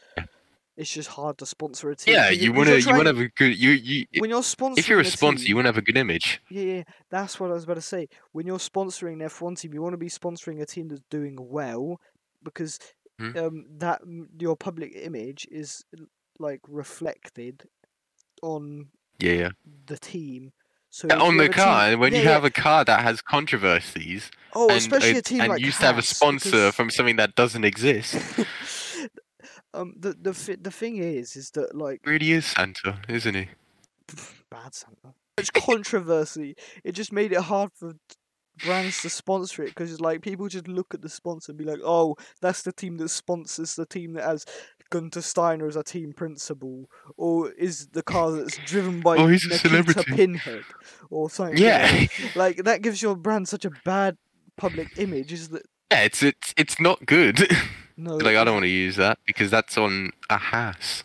it's 0.77 0.91
just 0.91 1.09
hard 1.09 1.39
to 1.39 1.47
sponsor 1.47 1.91
a 1.91 1.97
team. 1.97 2.15
Yeah, 2.15 2.31
you 2.31 2.53
wanna 2.53 2.77
you're 2.77 2.97
wanna 2.97 3.11
have 3.11 3.19
a 3.21 3.29
good 3.29 3.57
you 3.59 3.71
you. 3.71 4.07
when 4.19 4.31
you're 4.31 4.41
sponsoring 4.43 4.79
If 4.79 4.89
you're 4.89 5.01
a 5.01 5.05
sponsor, 5.05 5.45
team, 5.45 5.49
you 5.51 5.55
want 5.57 5.67
to 5.67 5.69
have 5.69 5.79
a 5.79 5.83
good 5.83 5.97
image. 5.97 6.41
Yeah, 6.51 6.63
yeah, 6.63 6.83
that's 7.11 7.39
what 7.39 7.51
I 7.51 7.55
was 7.55 7.65
about 7.65 7.75
to 7.75 7.81
say. 7.83 8.09
When 8.33 8.47
you're 8.47 8.59
sponsoring 8.59 9.15
an 9.15 9.21
F1 9.29 9.59
team, 9.61 9.73
you 9.75 9.83
want 9.83 9.93
to 9.93 9.99
be 9.99 10.09
sponsoring 10.09 10.61
a 10.61 10.67
team 10.67 10.89
that's 10.89 11.03
doing 11.11 11.37
well, 11.41 12.01
because 12.43 12.79
Mhm. 13.21 13.37
um, 13.37 13.65
that 13.79 14.01
your 14.41 14.57
public 14.57 14.93
image 14.97 15.47
is 15.51 15.85
like 16.41 16.61
reflected 16.67 17.63
on 18.43 18.89
Yeah, 19.21 19.33
yeah. 19.33 19.51
the 19.87 19.97
team. 19.99 20.53
So 20.91 21.07
Yeah, 21.09 21.19
on 21.19 21.37
the 21.37 21.45
team- 21.45 21.53
car, 21.53 21.89
and 21.91 22.01
when 22.01 22.13
yeah, 22.13 22.21
you 22.23 22.29
have 22.29 22.45
a 22.45 22.51
car 22.51 22.85
that 22.85 23.01
has 23.03 23.21
controversies, 23.21 24.31
oh, 24.53 24.69
and, 24.69 24.79
especially 24.79 25.19
a 25.19 25.23
team 25.23 25.41
and 25.41 25.49
like 25.51 25.61
used 25.61 25.79
to 25.81 25.87
have 25.87 25.99
a 25.99 26.03
sponsor 26.03 26.51
because- 26.51 26.75
from 26.75 26.91
something 26.91 27.17
that 27.17 27.35
doesn't 27.37 27.65
exist, 27.65 28.15
um, 29.75 29.95
the 29.99 30.15
the 30.21 30.35
fi- 30.35 30.57
the 30.61 30.71
thing 30.71 30.97
is, 30.97 31.37
is 31.37 31.51
that 31.53 31.75
like 31.75 32.01
really 32.05 32.33
is 32.33 32.47
Santa, 32.47 33.01
isn't 33.09 33.35
he? 33.35 33.49
bad 34.51 34.75
Santa. 34.75 35.15
It's 35.37 35.51
controversy. 35.51 36.57
It 36.85 36.93
just 36.93 37.13
made 37.13 37.33
it 37.33 37.41
hard 37.41 37.71
for 37.75 37.95
brands 38.65 39.03
to 39.03 39.11
sponsor 39.11 39.65
it 39.65 39.71
because 39.71 39.91
it's 39.91 40.01
like 40.01 40.23
people 40.23 40.49
just 40.49 40.69
look 40.69 40.95
at 40.95 41.03
the 41.03 41.09
sponsor 41.09 41.53
and 41.53 41.59
be 41.59 41.65
like, 41.65 41.81
"Oh, 41.85 42.17
that's 42.41 42.63
the 42.63 42.73
team 42.73 42.99
that 42.99 43.09
sponsors 43.09 43.75
the 43.75 43.87
team 43.87 44.15
that 44.15 44.25
has 44.25 44.45
Guenther 44.93 45.23
Steiner 45.23 45.67
as 45.67 45.77
a 45.77 45.83
team 45.83 46.13
principal, 46.13 46.89
or 47.17 47.51
is 47.53 47.89
the 47.89 48.03
car 48.03 48.31
that's 48.31 48.59
driven 48.59 49.01
by 49.01 49.17
Oh, 49.19 49.27
he's 49.27 49.45
a 49.47 49.59
celebrity." 49.59 50.05
Pinhead, 50.13 50.65
or 51.11 51.29
something." 51.31 51.59
Yeah. 51.59 52.07
like 52.35 52.59
that 52.65 52.83
gives 52.83 53.03
your 53.03 53.17
brand 53.17 53.49
such 53.49 53.65
a 53.65 53.71
bad 53.85 54.17
public 54.57 54.99
image. 54.99 55.33
Is 55.33 55.49
that 55.49 55.63
Yeah, 55.91 56.03
it's 56.03 56.23
it's 56.23 56.55
it's 56.57 56.81
not 56.81 57.05
good. 57.07 57.49
No? 57.97 58.17
like 58.17 58.37
I 58.37 58.45
don't 58.45 58.55
want 58.55 58.65
to 58.65 58.69
use 58.69 58.97
that 58.97 59.19
because 59.27 59.51
that's 59.51 59.77
on 59.79 60.11
a 60.31 60.37
house. 60.39 61.05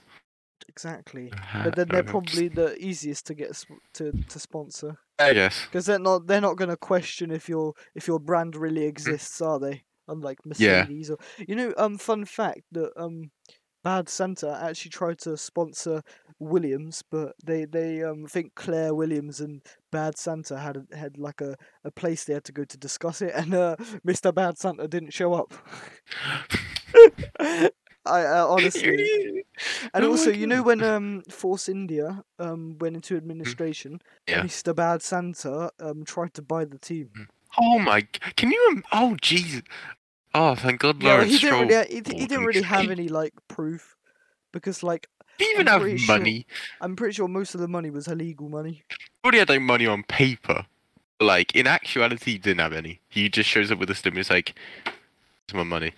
exactly. 0.67 1.31
But 1.63 1.75
then 1.75 1.87
they're 1.89 2.03
probably 2.03 2.47
the 2.47 2.75
easiest 2.77 3.25
to 3.27 3.33
get 3.33 3.55
sp- 3.57 3.83
to 3.95 4.11
to 4.11 4.39
sponsor 4.39 4.97
I 5.19 5.33
guess. 5.33 5.65
because 5.65 5.85
they're 5.85 5.99
not 5.99 6.27
they're 6.27 6.41
not 6.41 6.57
gonna 6.57 6.77
question 6.77 7.31
if 7.31 7.49
your 7.49 7.73
if 7.95 8.07
your 8.07 8.19
brand 8.19 8.55
really 8.55 8.85
exists, 8.85 9.41
are 9.41 9.59
they? 9.59 9.83
Unlike 10.07 10.39
Mm. 10.45 10.53
Yeah. 10.59 10.79
Mercedes 10.81 11.11
or 11.11 11.17
you 11.47 11.55
know, 11.55 11.73
um, 11.77 11.97
fun 11.97 12.25
fact 12.25 12.61
that 12.71 12.91
um, 12.97 13.31
Bad 13.83 14.09
Santa 14.09 14.59
actually 14.61 14.89
tried 14.91 15.19
to 15.19 15.37
sponsor 15.37 16.01
Williams, 16.39 17.03
but 17.11 17.33
they 17.45 17.65
they 17.65 18.01
um 18.03 18.25
think 18.25 18.55
Claire 18.55 18.95
Williams 18.95 19.39
and 19.41 19.61
Bad 19.91 20.17
Santa 20.17 20.57
had 20.57 20.77
had 20.93 21.17
like 21.17 21.41
a, 21.41 21.55
a 21.83 21.91
place 21.91 22.23
they 22.23 22.33
had 22.33 22.43
to 22.45 22.51
go 22.51 22.63
to 22.63 22.77
discuss 22.77 23.21
it, 23.21 23.33
and 23.35 23.53
uh, 23.53 23.75
Mr. 24.07 24.33
Bad 24.33 24.57
Santa 24.57 24.87
didn't 24.87 25.13
show 25.13 25.33
up. 25.33 25.53
I 28.05 28.23
uh, 28.25 28.47
honestly. 28.47 29.43
And 29.93 30.05
Oh 30.05 30.11
also, 30.11 30.29
you 30.31 30.47
know 30.47 30.63
when 30.63 30.81
um 30.81 31.21
Force 31.29 31.67
India 31.67 32.23
um 32.39 32.77
went 32.79 32.95
into 32.95 33.17
administration, 33.17 33.93
Mm. 33.93 34.31
Yeah. 34.31 34.41
Mr. 34.43 34.73
Bad 34.75 35.01
Santa 35.01 35.69
um 35.79 36.05
tried 36.05 36.33
to 36.35 36.41
buy 36.41 36.63
the 36.65 36.77
team. 36.77 37.09
Oh 37.59 37.79
my! 37.79 38.07
Can 38.37 38.51
you? 38.51 38.83
Oh 38.93 39.17
Jesus! 39.21 39.63
Oh, 40.33 40.55
thank 40.55 40.79
God, 40.79 41.01
Yeah, 41.03 41.09
Lawrence 41.13 41.31
he 41.31 41.37
didn't 41.39 41.53
Stroll. 41.55 41.67
really 41.67 41.87
he, 41.89 41.95
he 42.19 42.25
didn't 42.27 42.45
really 42.45 42.61
have 42.61 42.89
any 42.89 43.09
like 43.09 43.33
proof 43.49 43.97
because 44.53 44.81
like 44.83 45.07
He 45.37 45.45
didn't 45.45 45.55
even 45.55 45.67
I'm 45.67 45.73
have 45.73 45.81
pretty 45.81 45.97
sure- 45.97 46.17
money. 46.17 46.45
I'm 46.79 46.95
pretty 46.95 47.13
sure 47.15 47.27
most 47.27 47.53
of 47.55 47.59
the 47.61 47.67
money 47.67 47.89
was 47.89 48.07
illegal 48.07 48.47
money. 48.49 48.83
He 48.89 48.95
already 49.25 49.39
had 49.39 49.49
like 49.49 49.61
money 49.61 49.87
on 49.87 50.03
paper. 50.03 50.65
Like 51.19 51.53
in 51.53 51.67
actuality, 51.67 52.31
he 52.33 52.37
didn't 52.37 52.61
have 52.61 52.71
any. 52.71 53.01
He 53.09 53.27
just 53.27 53.49
shows 53.49 53.71
up 53.71 53.79
with 53.79 53.89
a 53.89 53.95
slim. 53.95 54.15
He's 54.15 54.29
like, 54.29 54.53
"Here's 54.85 55.53
my 55.53 55.63
money. 55.63 55.91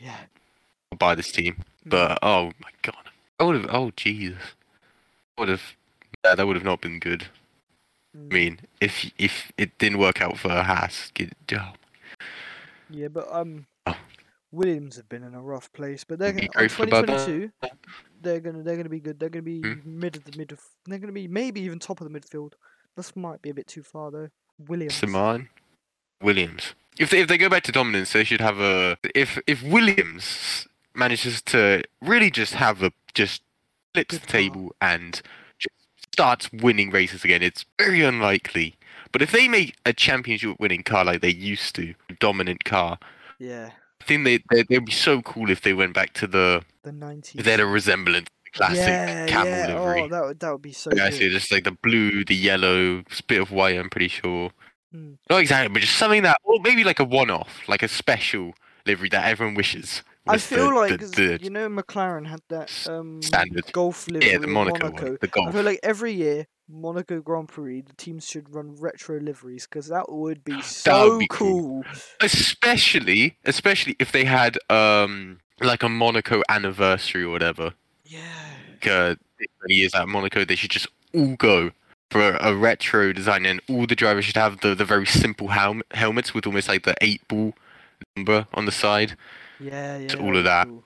Yeah. 0.00 0.16
I'll 0.92 0.98
buy 0.98 1.14
this 1.14 1.32
team." 1.32 1.64
But 1.84 2.18
oh 2.22 2.52
my 2.60 2.70
God! 2.82 3.10
I 3.40 3.44
would 3.44 3.56
have. 3.56 3.70
Oh 3.74 3.90
Jesus! 3.96 4.54
Would 5.38 5.48
have. 5.48 5.62
Yeah, 6.24 6.34
that 6.34 6.46
would 6.46 6.56
have 6.56 6.64
not 6.64 6.80
been 6.80 6.98
good. 6.98 7.26
I 8.14 8.18
Mm. 8.18 8.32
mean, 8.32 8.60
if 8.80 9.10
if 9.18 9.52
it 9.56 9.76
didn't 9.78 9.98
work 9.98 10.20
out 10.20 10.38
for 10.38 10.48
Haas, 10.50 11.10
get, 11.14 11.32
oh, 11.54 11.72
Yeah, 12.90 13.08
but 13.08 13.28
um, 13.30 13.66
Oh. 13.86 13.96
Williams 14.50 14.96
have 14.96 15.08
been 15.08 15.22
in 15.22 15.34
a 15.34 15.42
rough 15.42 15.72
place, 15.72 16.04
but 16.04 16.18
they're 16.18 16.32
gonna, 16.32 16.46
on 16.46 16.52
grateful 16.54 16.86
about 16.86 17.06
that. 17.06 17.26
2022. 17.26 17.52
They're 18.20 18.40
gonna 18.40 18.62
they're 18.62 18.76
gonna 18.76 18.88
be 18.88 19.00
good. 19.00 19.20
They're 19.20 19.28
gonna 19.28 19.42
be 19.42 19.62
Hmm. 19.62 19.74
mid 19.84 20.16
of 20.16 20.24
the 20.24 20.36
mid. 20.36 20.56
They're 20.86 20.98
gonna 20.98 21.12
be 21.12 21.28
maybe 21.28 21.60
even 21.60 21.78
top 21.78 22.00
of 22.00 22.10
the 22.10 22.18
midfield. 22.18 22.54
This 22.96 23.14
might 23.14 23.40
be 23.42 23.50
a 23.50 23.54
bit 23.54 23.66
too 23.68 23.82
far 23.82 24.10
though. 24.10 24.28
Williams. 24.58 24.96
Saman, 24.96 25.48
Williams. 26.22 26.74
If 26.98 27.10
they, 27.10 27.20
if 27.20 27.28
they 27.28 27.38
go 27.38 27.48
back 27.48 27.62
to 27.64 27.72
dominance, 27.72 28.12
they 28.12 28.24
should 28.24 28.40
have 28.40 28.58
a. 28.60 28.98
If 29.14 29.38
if 29.46 29.62
Williams 29.62 30.66
manages 30.94 31.42
to 31.42 31.82
really 32.02 32.30
just 32.30 32.54
have 32.54 32.82
a 32.82 32.92
just 33.14 33.42
flips 33.94 34.18
the 34.18 34.26
table 34.26 34.74
and 34.80 35.22
just 35.58 35.74
starts 36.12 36.50
winning 36.52 36.90
races 36.90 37.24
again, 37.24 37.42
it's 37.42 37.64
very 37.78 38.02
unlikely. 38.02 38.76
But 39.12 39.22
if 39.22 39.30
they 39.30 39.48
make 39.48 39.76
a 39.86 39.92
championship 39.92 40.58
winning 40.60 40.82
car 40.82 41.04
like 41.04 41.20
they 41.20 41.30
used 41.32 41.74
to, 41.76 41.94
dominant 42.20 42.64
car, 42.64 42.98
Yeah, 43.38 43.72
I 44.00 44.04
think 44.04 44.24
they 44.24 44.38
they 44.50 44.62
they'd 44.64 44.84
be 44.84 44.92
so 44.92 45.22
cool 45.22 45.50
if 45.50 45.62
they 45.62 45.74
went 45.74 45.94
back 45.94 46.12
to 46.14 46.26
the 46.26 46.64
the 46.82 46.92
90s. 46.92 47.44
they 47.44 47.50
had 47.52 47.60
a 47.60 47.66
resemblance 47.66 48.26
to 48.28 48.34
the 48.44 48.50
classic 48.58 48.76
yeah, 48.76 49.26
camel 49.26 49.60
yeah. 49.60 49.66
Oh, 49.74 49.74
livery. 49.84 50.02
Oh, 50.02 50.08
that 50.08 50.22
would 50.24 50.40
that 50.40 50.52
would 50.52 50.62
be 50.62 50.72
so 50.72 50.94
Yeah, 50.94 51.10
good. 51.10 51.12
so 51.12 51.28
just 51.28 51.52
like 51.52 51.64
the 51.64 51.72
blue, 51.72 52.24
the 52.24 52.34
yellow, 52.36 53.04
bit 53.26 53.40
of 53.40 53.50
white. 53.52 53.76
I'm 53.78 53.90
pretty 53.90 54.08
sure. 54.08 54.50
Mm. 54.94 55.18
Not 55.28 55.40
exactly, 55.40 55.72
but 55.72 55.80
just 55.80 55.96
something 55.96 56.22
that, 56.22 56.38
or 56.44 56.58
maybe 56.62 56.84
like 56.84 57.00
a 57.00 57.04
one-off, 57.04 57.60
like 57.68 57.82
a 57.82 57.88
special 57.88 58.54
livery 58.86 59.08
that 59.10 59.26
everyone 59.26 59.54
wishes. 59.54 60.02
I 60.26 60.38
feel 60.38 60.70
the, 60.70 60.74
like 60.74 61.00
the, 61.00 61.06
the 61.06 61.38
you 61.42 61.50
know 61.50 61.68
McLaren 61.68 62.26
had 62.26 62.40
that 62.48 62.70
um 62.88 63.22
standard. 63.22 63.70
Gulf 63.72 64.08
livery 64.08 64.30
yeah, 64.30 64.38
the 64.38 64.46
Monaco, 64.46 64.90
Monaco. 64.90 65.04
one, 65.06 65.18
the 65.20 65.42
I 65.48 65.52
feel 65.52 65.62
like 65.62 65.80
every 65.82 66.12
year 66.12 66.46
Monaco 66.68 67.20
Grand 67.20 67.48
Prix, 67.48 67.82
the 67.82 67.94
teams 67.94 68.26
should 68.26 68.54
run 68.54 68.76
retro 68.76 69.18
liveries 69.20 69.66
because 69.66 69.88
that 69.88 70.10
would 70.12 70.44
be 70.44 70.60
so 70.62 71.18
be 71.18 71.26
cool. 71.30 71.82
cool. 71.82 71.84
Especially, 72.20 73.38
especially 73.44 73.96
if 73.98 74.12
they 74.12 74.24
had 74.24 74.58
um 74.70 75.38
like 75.60 75.82
a 75.82 75.88
Monaco 75.88 76.42
anniversary 76.48 77.24
or 77.24 77.30
whatever. 77.30 77.72
Yeah. 78.04 78.20
Like, 78.72 78.86
uh, 78.86 79.14
years 79.66 79.94
at 79.94 80.08
Monaco, 80.08 80.44
they 80.44 80.54
should 80.54 80.70
just 80.70 80.88
all 81.14 81.36
go 81.36 81.70
for 82.10 82.20
a, 82.20 82.50
a 82.50 82.54
retro 82.54 83.12
design, 83.12 83.46
and 83.46 83.60
all 83.68 83.86
the 83.86 83.94
drivers 83.94 84.24
should 84.24 84.36
have 84.36 84.60
the, 84.60 84.74
the 84.74 84.84
very 84.84 85.06
simple 85.06 85.48
helm- 85.48 85.82
helmets 85.92 86.34
with 86.34 86.46
almost 86.46 86.68
like 86.68 86.84
the 86.84 86.94
eight 87.00 87.26
ball 87.28 87.54
number 88.16 88.46
on 88.54 88.64
the 88.64 88.72
side. 88.72 89.16
Yeah, 89.60 89.98
yeah. 89.98 90.14
all 90.16 90.36
of 90.36 90.44
that. 90.44 90.66
cool. 90.68 90.84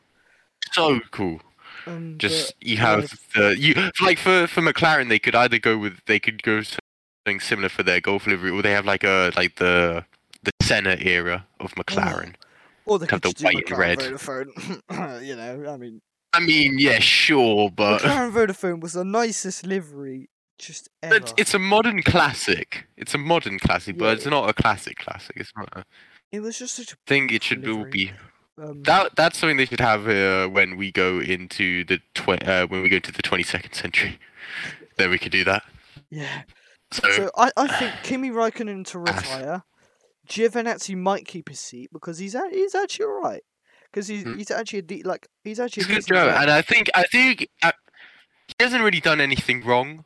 So 0.72 1.00
cool. 1.10 1.40
Um, 1.86 2.16
Just 2.18 2.54
you 2.60 2.76
yeah, 2.76 2.80
have 2.80 3.20
the 3.34 3.58
you 3.58 3.90
like 4.00 4.18
for 4.18 4.46
for 4.46 4.60
McLaren 4.60 5.08
they 5.08 5.18
could 5.18 5.34
either 5.34 5.58
go 5.58 5.76
with 5.76 6.00
they 6.06 6.20
could 6.20 6.42
go 6.42 6.62
something 6.62 7.40
similar 7.40 7.68
for 7.68 7.82
their 7.82 8.00
Gulf 8.00 8.26
livery 8.26 8.50
or 8.50 8.62
they 8.62 8.70
have 8.70 8.86
like 8.86 9.02
a 9.02 9.32
like 9.36 9.56
the 9.56 10.04
the 10.44 10.52
Senna 10.62 10.96
era 11.00 11.46
of 11.58 11.74
McLaren. 11.74 12.34
or 12.84 12.98
they 12.98 13.06
have 13.06 13.20
the 13.20 13.34
white 13.40 13.68
and 13.68 13.78
red. 13.78 13.98
Vodafone. 13.98 15.24
you 15.24 15.34
know, 15.36 15.72
I 15.72 15.76
mean, 15.76 16.00
I 16.32 16.40
mean, 16.40 16.78
yeah, 16.78 17.00
sure, 17.00 17.70
but 17.70 18.02
McLaren 18.02 18.32
Vodafone 18.32 18.80
was 18.80 18.92
the 18.92 19.04
nicest 19.04 19.66
livery 19.66 20.28
just 20.62 20.88
ever. 21.02 21.16
it's, 21.16 21.34
it's 21.36 21.54
a 21.54 21.58
modern 21.58 22.02
classic. 22.02 22.86
It's 22.96 23.14
a 23.14 23.18
modern 23.18 23.58
classic, 23.58 23.96
Yeah, 23.96 24.00
but 24.00 24.16
it's 24.16 24.26
it- 24.26 24.30
not 24.30 24.48
a 24.48 24.54
classic 24.54 24.98
classic. 24.98 25.36
It's 25.36 25.52
not. 25.56 25.68
A, 25.76 25.84
It 26.30 26.40
was 26.40 26.58
just 26.58 26.74
such 26.74 26.92
a 26.92 26.96
I 26.96 26.98
think 27.06 27.32
it 27.32 27.42
should 27.42 27.66
all 27.68 27.84
be 27.84 28.12
um, 28.62 28.82
that. 28.84 29.16
That's 29.16 29.38
something 29.38 29.56
they 29.56 29.66
should 29.66 29.80
have 29.80 30.08
uh, 30.08 30.48
when 30.48 30.76
we 30.76 30.92
go 30.92 31.18
into 31.20 31.84
the 31.84 31.98
tw- 32.14 32.42
uh, 32.46 32.66
when 32.68 32.82
we 32.82 32.88
go 32.88 32.96
into 32.96 33.12
the 33.12 33.22
twenty 33.22 33.42
second 33.44 33.74
century. 33.74 34.18
then 34.96 35.10
we 35.10 35.18
could 35.18 35.32
do 35.32 35.44
that. 35.44 35.62
yeah. 36.10 36.42
So, 36.92 37.10
So 37.10 37.30
I, 37.36 37.50
I 37.56 37.66
think 37.78 37.94
Kimi 38.02 38.30
Raikkonen 38.30 38.84
to 38.88 38.98
retire. 38.98 39.62
Giovinazzi 40.28 40.96
might 40.96 41.26
keep 41.26 41.48
his 41.48 41.58
seat 41.60 41.90
because 41.92 42.18
he's 42.18 42.34
a, 42.34 42.42
he's 42.50 42.74
actually 42.74 43.06
alright. 43.06 43.42
Because 43.90 44.06
he's 44.08 44.22
Hmm. 44.22 44.36
he's 44.38 44.50
actually 44.50 44.78
a 44.78 44.82
de- 44.82 45.02
like 45.02 45.26
he's 45.44 45.58
actually 45.60 45.84
he's 45.84 45.92
a 45.92 45.94
good 45.96 46.06
driver, 46.06 46.30
and 46.30 46.50
I 46.50 46.62
think 46.62 46.88
I 46.94 47.02
think 47.04 47.48
uh, 47.62 47.72
he 48.48 48.54
hasn't 48.60 48.82
really 48.82 49.00
done 49.00 49.20
anything 49.20 49.64
wrong. 49.64 50.04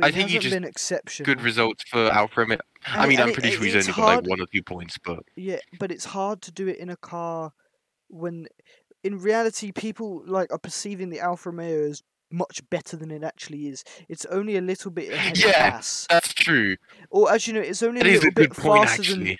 I 0.00 0.10
think 0.10 0.30
he 0.30 0.38
just 0.38 0.54
been 0.54 0.64
exceptional. 0.64 1.26
good 1.26 1.42
results 1.42 1.84
for 1.88 2.06
Alfa 2.10 2.40
Romeo. 2.40 2.58
I 2.86 3.06
mean, 3.06 3.18
and 3.18 3.24
I'm 3.24 3.28
it- 3.30 3.34
pretty 3.34 3.48
it- 3.50 3.52
sure 3.52 3.64
he's 3.64 3.74
only 3.88 3.92
got 3.92 3.98
like 4.22 4.26
one 4.28 4.40
or 4.40 4.46
two 4.46 4.62
points, 4.62 4.98
but 5.04 5.20
Yeah, 5.36 5.58
but 5.78 5.90
it's 5.92 6.06
hard 6.06 6.40
to 6.42 6.52
do 6.52 6.66
it 6.68 6.78
in 6.78 6.88
a 6.90 6.96
car 6.96 7.52
when, 8.08 8.46
in 9.04 9.18
reality, 9.18 9.70
people 9.72 10.22
like 10.26 10.50
are 10.52 10.58
perceiving 10.58 11.10
the 11.10 11.20
Alfa 11.20 11.50
Romeo 11.50 11.88
as 11.90 12.02
much 12.30 12.62
better 12.70 12.96
than 12.96 13.10
it 13.10 13.22
actually 13.22 13.68
is. 13.68 13.84
It's 14.08 14.24
only 14.26 14.56
a 14.56 14.60
little 14.62 14.90
bit 14.90 15.12
ahead 15.12 15.36
of 15.36 15.38
Yeah, 15.44 15.70
gas, 15.70 16.06
that's 16.08 16.32
true. 16.32 16.76
or 17.10 17.30
as 17.30 17.46
you 17.46 17.52
know, 17.52 17.60
it's 17.60 17.82
only 17.82 18.00
That 18.00 18.08
a 18.08 18.12
little 18.12 18.28
a 18.28 18.32
bit 18.32 18.52
point, 18.56 18.84
faster 18.88 19.02
actually. 19.02 19.24
than. 19.24 19.36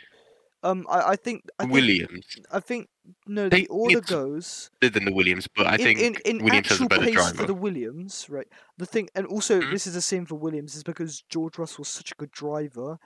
Um, 0.65 0.87
I, 0.89 1.13
I 1.13 1.17
think 1.17 1.43
I 1.59 1.63
think, 1.65 1.73
Williams, 1.73 2.27
I 2.53 2.61
think 2.61 2.89
no, 3.27 3.49
They- 3.49 3.63
the 3.63 3.67
order 3.69 4.01
goes 4.01 4.71
better 4.81 4.93
than 4.95 5.05
the 5.07 5.13
Williams, 5.13 5.49
but 5.49 5.67
I 5.67 5.75
in, 5.75 5.79
think 5.81 6.01
in, 6.01 6.15
in 6.25 6.45
Williams 6.45 6.69
has 6.69 6.81
a 6.81 6.87
better 6.87 7.05
pace 7.05 7.33
for 7.33 7.47
the 7.47 7.55
Williams, 7.55 8.29
right? 8.31 8.47
The 8.79 8.87
thing, 8.87 9.09
and 9.15 9.27
also 9.27 9.61
Mhm. 9.61 9.71
this 9.73 9.87
is 9.87 9.95
the 9.95 10.01
same 10.03 10.25
for 10.27 10.37
Williams, 10.37 10.75
is 10.77 10.83
because 10.83 11.23
George 11.29 11.59
Russell 11.59 11.83
was 11.83 11.89
such 11.89 12.13
a 12.13 12.15
good 12.15 12.31
driver. 12.31 12.99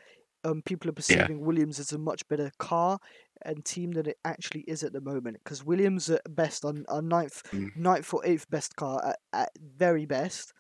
Um, 0.45 0.63
people 0.63 0.89
are 0.91 0.93
perceiving 0.95 1.41
Williams 1.41 1.81
as 1.81 1.93
a 1.93 1.99
much 1.99 2.27
better 2.29 2.53
car 2.59 2.99
and 3.43 3.65
team 3.65 3.93
than 3.93 4.07
it 4.07 4.19
actually 4.25 4.61
is 4.63 4.83
at 4.85 4.93
the 4.93 5.01
moment. 5.01 5.39
Because 5.43 5.65
Williams 5.65 6.09
at 6.09 6.23
best 6.35 6.65
on 6.65 6.85
are 6.89 7.03
ninth, 7.03 7.43
Mm. 7.53 7.75
ninth 7.77 8.13
or 8.15 8.25
eighth 8.25 8.49
best 8.49 8.77
car 8.77 9.03
at, 9.05 9.19
at 9.33 9.51
very 9.59 10.07
best. 10.07 10.53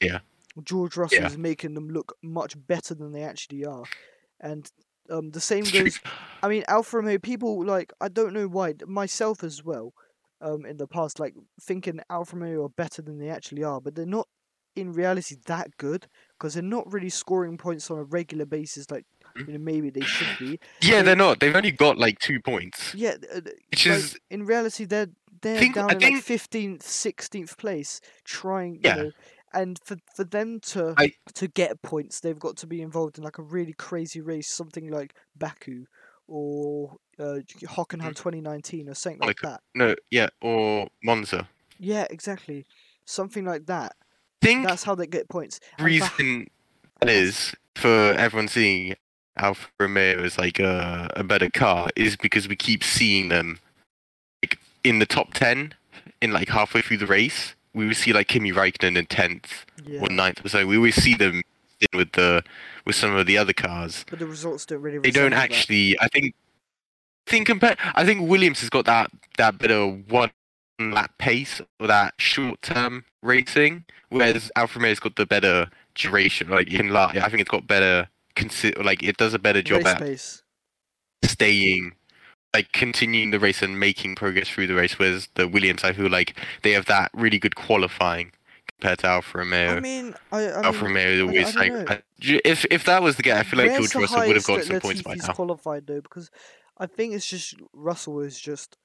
Yeah. 0.00 0.20
George 0.62 0.96
Russell 0.96 1.18
Yeah. 1.20 1.26
is 1.26 1.36
making 1.36 1.74
them 1.74 1.88
look 1.88 2.16
much 2.22 2.54
better 2.66 2.94
than 2.94 3.12
they 3.12 3.22
actually 3.24 3.64
are, 3.64 3.84
and 4.40 4.70
um, 5.10 5.30
the 5.30 5.40
same 5.40 5.64
goes 5.64 6.00
I 6.42 6.48
mean, 6.48 6.64
Alfa 6.68 6.96
Romeo 6.98 7.18
people 7.18 7.64
like 7.64 7.92
I 8.00 8.08
don't 8.08 8.32
know 8.32 8.48
why 8.48 8.74
myself 8.86 9.42
as 9.44 9.64
well. 9.64 9.92
Um, 10.40 10.66
in 10.66 10.76
the 10.76 10.86
past, 10.86 11.18
like 11.20 11.34
thinking 11.60 12.00
Alfa 12.10 12.36
Romeo 12.36 12.64
are 12.64 12.68
better 12.68 13.00
than 13.00 13.18
they 13.18 13.30
actually 13.30 13.64
are, 13.64 13.80
but 13.80 13.94
they're 13.94 14.04
not 14.04 14.28
in 14.76 14.92
reality 14.92 15.36
that 15.46 15.76
good 15.78 16.06
because 16.36 16.52
they're 16.54 16.62
not 16.62 16.92
really 16.92 17.08
scoring 17.08 17.56
points 17.56 17.90
on 17.90 17.98
a 17.98 18.02
regular 18.04 18.44
basis 18.44 18.90
like 18.90 19.04
Mm. 19.36 19.48
you 19.48 19.52
know 19.54 19.58
maybe 19.64 19.90
they 19.90 20.00
should 20.02 20.38
be. 20.38 20.60
Yeah, 20.80 20.98
they- 20.98 21.06
they're 21.06 21.16
not. 21.16 21.40
They've 21.40 21.56
only 21.56 21.72
got 21.72 21.98
like 21.98 22.20
two 22.20 22.40
points. 22.40 22.94
Yeah, 22.94 23.16
uh, 23.34 23.40
Which 23.70 23.84
like, 23.86 23.98
is- 23.98 24.16
in 24.30 24.44
reality 24.46 24.84
they're 24.84 25.08
they're 25.42 25.58
think- 25.58 25.74
down 25.74 25.90
I 25.90 25.94
in 25.94 26.14
like 26.14 26.22
fifteenth, 26.22 26.84
sixteenth 26.84 27.56
place, 27.58 28.00
trying 28.24 28.74
you 28.74 28.80
Yeah. 28.84 28.94
know, 28.96 29.10
and 29.54 29.78
for 29.84 29.96
for 30.14 30.24
them 30.24 30.60
to 30.60 30.94
I- 30.98 31.12
to 31.34 31.48
get 31.48 31.80
points, 31.82 32.20
they've 32.20 32.38
got 32.38 32.56
to 32.58 32.66
be 32.66 32.82
involved 32.82 33.16
in 33.18 33.24
like 33.24 33.38
a 33.38 33.42
really 33.42 33.72
crazy 33.74 34.20
race, 34.20 34.48
something 34.48 34.88
like 34.90 35.14
Baku 35.36 35.84
or 36.26 36.96
uh, 37.18 37.40
Hockenheim 37.64 38.14
2019 38.16 38.88
or 38.88 38.94
something 38.94 39.20
like 39.20 39.36
Mm. 39.36 39.42
Monaco. 39.44 39.48
that. 39.50 39.60
No, 39.74 39.94
yeah, 40.10 40.28
or 40.40 40.88
Monza. 41.02 41.48
Yeah, 41.78 42.06
exactly, 42.10 42.64
something 43.04 43.44
like 43.44 43.66
that. 43.66 43.94
think 44.40 44.66
That's 44.66 44.84
how 44.84 44.94
they 44.94 45.06
get 45.06 45.28
points. 45.28 45.60
And 45.78 45.86
reason 45.86 46.48
that 47.00 47.08
is 47.10 47.54
for 47.76 48.12
everyone 48.14 48.48
seeing 48.48 48.94
Alfa 49.36 49.68
Romeo 49.80 50.22
as 50.22 50.38
like 50.38 50.58
a, 50.58 51.10
a 51.16 51.24
better 51.24 51.50
car 51.50 51.88
is 51.96 52.16
because 52.16 52.48
we 52.48 52.56
keep 52.56 52.82
seeing 52.84 53.28
them 53.28 53.58
like 54.42 54.58
in 54.84 54.98
the 54.98 55.06
top 55.06 55.34
ten 55.34 55.74
in 56.22 56.32
like 56.32 56.48
halfway 56.48 56.80
through 56.82 56.98
the 56.98 57.06
race. 57.06 57.53
We 57.74 57.86
would 57.86 57.96
see 57.96 58.12
like 58.12 58.28
Kimi 58.28 58.52
Raikkonen 58.52 58.96
in 58.96 59.06
tenth 59.06 59.66
yeah, 59.84 60.00
or 60.00 60.08
ninth 60.08 60.44
or 60.44 60.48
so. 60.48 60.66
We 60.66 60.76
always 60.76 60.94
see 60.94 61.14
them 61.14 61.42
in 61.80 61.98
with 61.98 62.12
the 62.12 62.42
with 62.86 62.94
some 62.94 63.14
of 63.14 63.26
the 63.26 63.36
other 63.36 63.52
cars. 63.52 64.04
But 64.08 64.20
the 64.20 64.26
results 64.26 64.66
don't 64.66 64.80
really. 64.80 64.98
They 64.98 65.10
don't 65.10 65.32
resemble 65.32 65.36
that. 65.36 65.52
actually. 65.52 65.96
I 66.00 66.08
think. 66.08 66.34
I 67.26 67.30
think 67.30 67.46
compare. 67.46 67.76
I 67.94 68.04
think 68.04 68.28
Williams 68.28 68.60
has 68.60 68.70
got 68.70 68.84
that 68.84 69.10
that 69.38 69.58
bit 69.58 69.70
of 69.70 70.10
one 70.10 70.30
lap 70.78 71.16
pace 71.18 71.60
or 71.80 71.86
that 71.86 72.14
short 72.18 72.60
term 72.62 73.04
racing, 73.22 73.84
whereas 74.10 74.50
Alfa 74.56 74.78
Romeo's 74.78 75.00
got 75.00 75.16
the 75.16 75.26
better 75.26 75.68
duration. 75.94 76.50
Like 76.50 76.70
you 76.70 76.78
can, 76.78 76.90
la- 76.90 77.12
I 77.14 77.28
think 77.28 77.40
it's 77.40 77.50
got 77.50 77.66
better. 77.66 78.08
Consi- 78.36 78.84
like 78.84 79.02
it 79.02 79.16
does 79.16 79.32
a 79.32 79.38
better 79.38 79.62
job 79.62 79.78
race 79.78 79.86
at 79.86 79.98
pace. 80.00 80.42
staying 81.24 81.92
like 82.54 82.72
continuing 82.72 83.30
the 83.30 83.38
race 83.38 83.60
and 83.60 83.78
making 83.78 84.14
progress 84.14 84.48
through 84.48 84.66
the 84.66 84.74
race 84.74 84.98
whereas 84.98 85.28
the 85.34 85.46
williams 85.46 85.84
i 85.84 85.92
feel 85.92 86.08
like 86.08 86.34
they 86.62 86.72
have 86.72 86.86
that 86.86 87.10
really 87.12 87.38
good 87.38 87.56
qualifying 87.56 88.32
compared 88.68 88.98
to 88.98 89.06
alfa 89.06 89.38
romeo 89.38 89.76
I 89.76 89.80
mean, 89.80 90.14
I, 90.32 90.40
I 90.46 90.62
alfa 90.62 90.84
romeo 90.84 91.08
is 91.08 91.18
I 91.18 91.22
always 91.22 91.54
don't 91.54 91.86
like 91.86 91.88
know. 91.90 92.38
If 92.44 92.64
if 92.70 92.84
that 92.84 93.02
was 93.02 93.16
the 93.16 93.22
case 93.22 93.34
i 93.34 93.42
feel 93.42 93.58
like 93.58 93.70
where's 93.70 93.90
george 93.90 94.10
russell 94.10 94.26
would 94.26 94.36
have 94.36 94.46
got 94.46 94.64
some 94.64 94.80
points 94.80 95.02
by 95.02 95.14
now 95.16 95.32
qualified 95.32 95.86
though? 95.86 96.00
Because 96.00 96.30
I 96.78 96.86
think 96.86 97.14
it's 97.14 97.26
just 97.26 97.54
Russell 97.72 98.20
is 98.20 98.40
just 98.40 98.76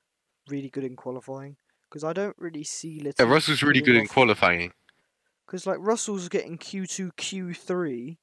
really 0.48 0.70
good 0.70 0.84
in 0.84 0.96
qualifying. 0.96 1.56
Because 1.90 2.04
I 2.04 2.14
don't 2.14 2.36
really 2.38 2.64
see 2.64 3.00
Latifi. 3.00 3.20
yeah, 3.20 3.26
russell's 3.26 3.64
really 3.64 3.82
good 3.82 3.96
in 3.96 4.08
qualifying 4.08 4.74
Because 5.46 5.66
like 5.66 5.78
Russell's 5.80 6.30
getting 6.30 6.58
Q 6.58 6.86
two, 6.86 7.12
Q 7.18 7.54
three. 7.54 8.20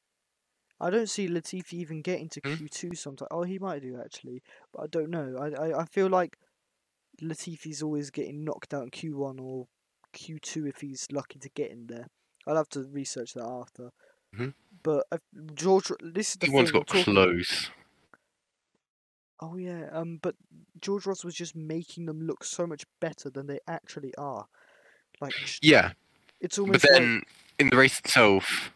I 0.81 0.91
don't 0.91 1.09
see 1.09 1.29
Latifi 1.29 1.73
even 1.75 2.03
getting 2.03 2.29
to 2.31 2.41
Hmm? 2.45 2.55
Q 2.57 2.69
two 2.69 2.95
sometimes. 2.95 3.29
Oh, 3.31 3.43
he 3.45 3.59
might 3.59 3.83
do 3.83 3.99
actually, 4.03 4.43
but 4.73 4.83
I 4.83 4.87
don't 4.89 5.11
know. 5.11 5.37
I, 5.41 5.69
I, 5.69 5.81
I 5.83 5.85
feel 5.87 6.09
like 6.09 6.37
Latifi's 7.23 7.83
always 7.83 8.11
getting 8.11 8.45
knocked 8.45 8.75
out 8.75 8.83
in 8.85 8.91
Q 8.91 9.17
one 9.19 9.39
or 9.39 9.67
Q 10.13 10.39
two 10.39 10.67
if 10.67 10.81
he's 10.83 11.07
lucky 11.11 11.39
to 11.39 11.49
get 11.51 11.71
in 11.71 11.87
there. 11.87 12.09
I'll 12.47 12.57
have 12.57 12.69
to 12.71 12.85
research 12.85 13.33
that 13.35 13.45
after. 13.47 13.91
Mhm. 14.37 14.53
But 14.83 15.07
uh, 15.11 15.19
George, 15.55 15.91
this 16.01 16.31
is 16.31 16.37
the 16.37 16.47
he 16.49 16.53
once 16.53 16.71
thing. 16.71 16.77
I'm 16.77 16.81
got 16.81 16.87
talking- 16.89 17.15
close 17.15 17.71
Oh 19.41 19.57
yeah, 19.57 19.89
um, 19.93 20.19
but 20.23 20.35
George 20.81 21.05
Ross 21.07 21.23
was 21.23 21.35
just 21.35 21.55
making 21.55 22.07
them 22.07 22.23
look 22.27 22.43
so 22.43 22.67
much 22.67 22.85
better 23.01 23.29
than 23.29 23.47
they 23.47 23.59
actually 23.69 24.15
are. 24.17 24.47
Like, 25.21 25.35
yeah 25.63 25.93
it's 26.41 26.57
but 26.57 26.63
almost 26.63 26.85
like 26.85 26.93
then 26.93 27.23
in 27.59 27.71
the 27.71 27.77
race 27.77 27.99
itself 27.99 28.71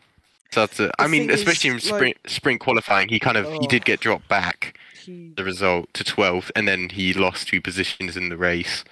that's 0.52 0.80
it. 0.80 0.90
I 0.98 1.06
mean, 1.06 1.30
especially 1.30 1.70
in 1.70 1.76
is, 1.76 1.84
sprint 1.84 2.16
sprint 2.26 2.60
qualifying, 2.60 3.08
he 3.08 3.18
kind 3.18 3.36
of 3.36 3.50
he 3.60 3.66
did 3.66 3.82
Oh. 3.82 3.84
get 3.84 4.00
dropped 4.00 4.28
back 4.28 4.76
he. 5.04 5.32
the 5.36 5.44
result 5.44 5.92
to 5.94 6.04
12th, 6.04 6.50
and 6.56 6.66
then 6.68 6.88
he 6.90 7.12
lost 7.12 7.48
two 7.48 7.60
positions 7.60 8.16
in 8.16 8.28
the 8.28 8.36
race. 8.36 8.84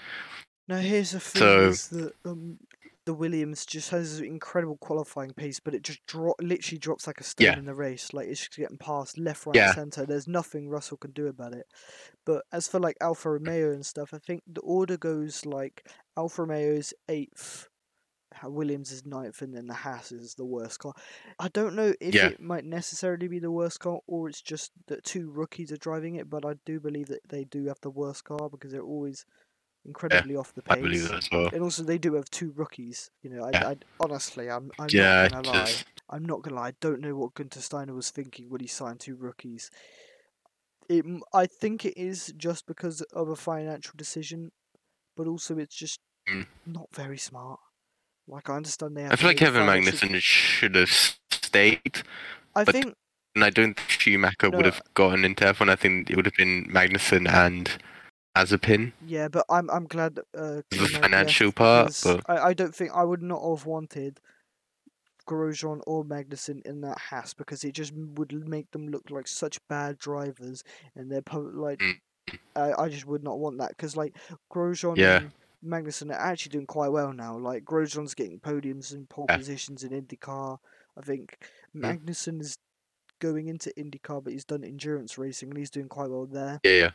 Now 0.68 0.78
here's 0.78 1.12
the 1.12 1.20
thing: 1.20 1.40
So- 1.40 1.68
is 1.68 1.88
that 1.88 2.12
um, 2.24 2.58
the 3.06 3.14
Williams 3.14 3.64
just 3.64 3.88
has 3.88 4.18
an 4.18 4.26
incredible 4.26 4.76
qualifying 4.76 5.32
pace, 5.32 5.58
but 5.60 5.74
it 5.74 5.82
just 5.82 6.04
drop 6.06 6.36
literally 6.42 6.78
drops 6.78 7.06
like 7.06 7.20
a 7.20 7.24
stone 7.24 7.46
Yeah. 7.46 7.58
in 7.58 7.64
the 7.64 7.74
race. 7.74 8.12
Like 8.12 8.28
it's 8.28 8.40
just 8.40 8.56
getting 8.58 8.76
passed 8.76 9.16
left, 9.16 9.46
right, 9.46 9.54
Yeah. 9.56 9.72
centre. 9.74 10.04
There's 10.04 10.28
nothing 10.28 10.68
Russell 10.68 10.98
can 10.98 11.12
do 11.12 11.26
about 11.26 11.54
it. 11.54 11.66
But 12.26 12.44
as 12.52 12.68
for 12.68 12.78
like 12.78 12.96
Alfa 13.00 13.30
Romeo 13.30 13.72
and 13.72 13.86
stuff, 13.86 14.12
I 14.12 14.18
think 14.18 14.42
the 14.46 14.60
order 14.60 14.98
goes 14.98 15.46
like 15.46 15.88
Alfa 16.18 16.42
Romeo's 16.42 16.92
eighth. 17.08 17.67
Williams 18.44 18.92
is 18.92 19.04
ninth, 19.06 19.42
and 19.42 19.54
then 19.54 19.66
the 19.66 19.74
Haas 19.74 20.12
is 20.12 20.34
the 20.34 20.44
worst 20.44 20.78
car. 20.80 20.92
I 21.38 21.48
don't 21.48 21.74
know 21.74 21.94
if 22.00 22.14
Yeah. 22.14 22.28
it 22.28 22.40
might 22.40 22.64
necessarily 22.64 23.28
be 23.28 23.38
the 23.38 23.50
worst 23.50 23.80
car, 23.80 24.00
or 24.06 24.28
it's 24.28 24.42
just 24.42 24.72
that 24.86 25.04
two 25.04 25.30
rookies 25.30 25.72
are 25.72 25.76
driving 25.76 26.16
it. 26.16 26.28
But 26.30 26.44
I 26.44 26.54
do 26.64 26.80
believe 26.80 27.06
that 27.08 27.28
they 27.28 27.44
do 27.44 27.66
have 27.66 27.80
the 27.80 27.90
worst 27.90 28.24
car 28.24 28.48
because 28.50 28.72
they're 28.72 28.82
always 28.82 29.24
incredibly 29.84 30.36
off 30.36 30.52
the 30.54 30.62
pace. 30.62 30.74
I 30.76 30.82
believe 30.82 31.08
that 31.08 31.14
as 31.18 31.30
well. 31.30 31.50
And 31.52 31.62
also, 31.62 31.82
they 31.82 31.98
do 31.98 32.14
have 32.14 32.30
two 32.30 32.52
rookies. 32.52 33.10
You 33.22 33.30
know, 33.30 33.44
I, 33.44 33.50
Yeah. 33.52 33.70
I 33.70 33.76
honestly, 34.00 34.50
I'm, 34.50 34.70
I'm 34.78 34.90
Yeah, 34.92 35.22
not 35.22 35.30
gonna 35.30 35.42
lie. 35.42 35.78
I'm 36.10 36.24
not 36.24 36.42
gonna 36.42 36.56
lie. 36.56 36.68
I 36.68 36.72
don't 36.80 37.00
know 37.00 37.16
what 37.16 37.34
Guenther 37.34 37.60
Steiner 37.60 37.94
was 37.94 38.10
thinking 38.10 38.50
when 38.50 38.60
he 38.60 38.66
signed 38.66 39.00
two 39.00 39.16
rookies. 39.16 39.70
It, 40.88 41.04
I 41.34 41.46
think 41.46 41.84
it 41.84 41.96
is 41.98 42.32
just 42.36 42.66
because 42.66 43.02
of 43.12 43.28
a 43.28 43.36
financial 43.36 43.92
decision, 43.96 44.52
but 45.16 45.26
also 45.26 45.58
it's 45.58 45.74
just 45.76 46.00
Mm. 46.28 46.46
not 46.66 46.88
very 46.94 47.18
smart. 47.18 47.60
Like 48.28 48.48
I 48.50 48.56
understand 48.56 48.96
they 48.96 49.02
have. 49.02 49.12
I 49.12 49.16
feel 49.16 49.28
like 49.30 49.38
Kevin 49.38 49.62
Magnussen 49.62 50.14
should 50.20 50.74
have 50.74 50.90
stayed, 51.30 52.02
I 52.54 52.64
but 52.64 52.72
think 52.74 52.94
and 53.34 53.44
I 53.44 53.50
don't 53.50 53.74
think 53.74 53.88
Schumacher 53.90 54.50
would 54.50 54.64
have 54.66 54.82
gotten 54.94 55.24
into 55.24 55.44
F1. 55.44 55.68
I 55.70 55.76
think 55.76 56.10
it 56.10 56.16
would 56.16 56.26
have 56.26 56.34
been 56.34 56.66
Magnussen 56.70 57.28
and 57.28 57.70
Mazepin. 58.36 58.92
yeah, 59.06 59.28
but 59.28 59.44
I'm 59.48 59.70
I'm 59.70 59.86
glad 59.86 60.16
that 60.16 60.24
uh, 60.36 60.62
The 60.70 60.86
financial 61.00 61.52
part, 61.52 61.98
but- 62.04 62.22
I, 62.28 62.48
I 62.48 62.52
don't 62.54 62.74
think 62.74 62.90
I 62.94 63.02
would 63.04 63.22
not 63.22 63.40
have 63.48 63.64
wanted 63.66 64.20
Grosjean 65.26 65.80
or 65.86 66.04
Magnussen 66.04 66.64
in 66.66 66.80
that 66.82 66.98
Haas 66.98 67.34
because 67.34 67.64
it 67.64 67.72
just 67.72 67.92
would 67.94 68.32
make 68.48 68.70
them 68.70 68.88
look 68.88 69.10
like 69.10 69.28
such 69.28 69.58
bad 69.68 69.98
drivers 69.98 70.64
and 70.96 71.10
they're 71.10 71.22
like 71.54 71.80
Mm. 71.80 71.94
I, 72.56 72.82
I 72.82 72.88
just 72.90 73.06
would 73.06 73.22
not 73.24 73.38
want 73.38 73.56
that 73.58 73.70
because 73.70 73.96
like 73.96 74.14
Grosjean 74.52 74.96
Yeah. 74.98 75.16
and 75.20 75.30
Magnussen 75.64 76.10
are 76.10 76.18
actually 76.20 76.50
doing 76.50 76.66
quite 76.66 76.88
well 76.92 77.12
now. 77.12 77.36
Like 77.36 77.64
Grosjean's 77.64 78.14
getting 78.14 78.38
podiums 78.40 78.92
and 78.92 79.08
pole 79.08 79.26
Yeah. 79.28 79.36
positions 79.36 79.82
in 79.84 79.90
IndyCar. 79.90 80.58
I 80.96 81.00
think 81.00 81.36
Mm. 81.74 81.82
Magnussen 82.04 82.40
is 82.40 82.56
going 83.18 83.48
into 83.48 83.72
IndyCar, 83.76 84.22
but 84.22 84.32
he's 84.32 84.44
done 84.44 84.62
endurance 84.64 85.18
racing 85.18 85.48
and 85.50 85.58
he's 85.58 85.70
doing 85.70 85.88
quite 85.88 86.10
well 86.10 86.26
there. 86.26 86.60
Yeah, 86.62 86.70
yeah. 86.72 86.90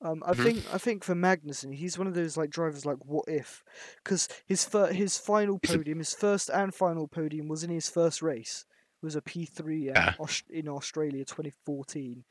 Um, 0.00 0.22
I 0.26 0.32
Mhm. 0.34 0.42
think 0.44 0.74
I 0.74 0.78
think 0.78 1.04
for 1.04 1.14
Magnussen, 1.14 1.74
he's 1.74 1.96
one 1.98 2.06
of 2.06 2.14
those 2.14 2.36
like 2.36 2.50
drivers 2.50 2.84
like 2.86 3.04
what 3.04 3.24
if, 3.28 3.64
because 4.04 4.28
his 4.44 4.64
fir- 4.64 4.92
his 4.92 5.18
final 5.18 5.58
podium, 5.58 5.98
his 5.98 6.12
first 6.14 6.50
and 6.50 6.74
final 6.74 7.08
podium 7.08 7.48
was 7.48 7.64
in 7.64 7.70
his 7.70 7.88
first 7.88 8.20
race. 8.22 8.66
It 9.02 9.04
was 9.06 9.16
a 9.16 9.22
P 9.22 9.44
three 9.46 9.86
Yeah. 9.86 10.14
Aus- 10.20 10.42
in 10.50 10.68
Australia, 10.68 11.24
2014. 11.24 12.24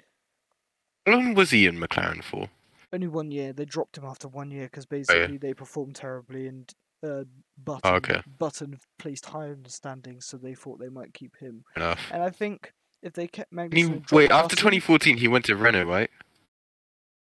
How 1.05 1.13
long 1.13 1.33
was 1.33 1.51
he 1.51 1.65
in 1.65 1.77
McLaren 1.77 2.23
for? 2.23 2.49
Only 2.93 3.07
one 3.07 3.31
year. 3.31 3.53
They 3.53 3.65
dropped 3.65 3.97
him 3.97 4.05
after 4.05 4.27
one 4.27 4.51
year 4.51 4.65
because 4.65 4.85
Oh, 4.91 4.95
yeah. 4.95 4.99
basically 5.03 5.37
they 5.37 5.53
performed 5.53 5.95
terribly 5.95 6.47
and 6.47 6.71
uh, 7.03 7.23
Button 7.63 7.81
Oh, 7.83 7.95
okay. 7.95 8.21
Button 8.39 8.79
placed 8.99 9.25
higher 9.27 9.53
in 9.53 9.63
the 9.63 9.69
standings, 9.69 10.25
so 10.25 10.37
they 10.37 10.53
thought 10.55 10.79
they 10.79 10.89
might 10.89 11.13
keep 11.13 11.35
him. 11.37 11.63
Enough. 11.75 11.99
And 12.11 12.23
I 12.23 12.29
think 12.29 12.73
if 13.03 13.13
they 13.13 13.27
kept 13.27 13.51
Magnussen, 13.53 14.09
he, 14.09 14.15
wait, 14.15 14.31
after 14.31 14.55
Button- 14.55 14.57
2014, 14.57 15.17
he 15.17 15.27
went 15.27 15.45
to 15.45 15.55
Renault, 15.55 15.83
right? 15.85 16.09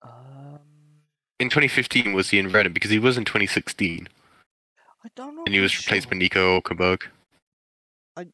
um, 0.03 0.61
In 1.39 1.49
2015, 1.49 2.13
was 2.13 2.31
he 2.31 2.39
in 2.39 2.49
Renault? 2.51 2.71
Because 2.73 2.91
he 2.91 2.99
was 2.99 3.17
in 3.17 3.25
2016, 3.25 4.09
I 5.05 5.09
don't 5.15 5.37
know. 5.37 5.45
and 5.47 5.55
he 5.55 5.61
was 5.61 5.77
replaced 5.79 6.11
by 6.11 6.17
Nico 6.17 6.61
Hulkenberg. 6.61 7.03
I, 8.17 8.23
I 8.23 8.25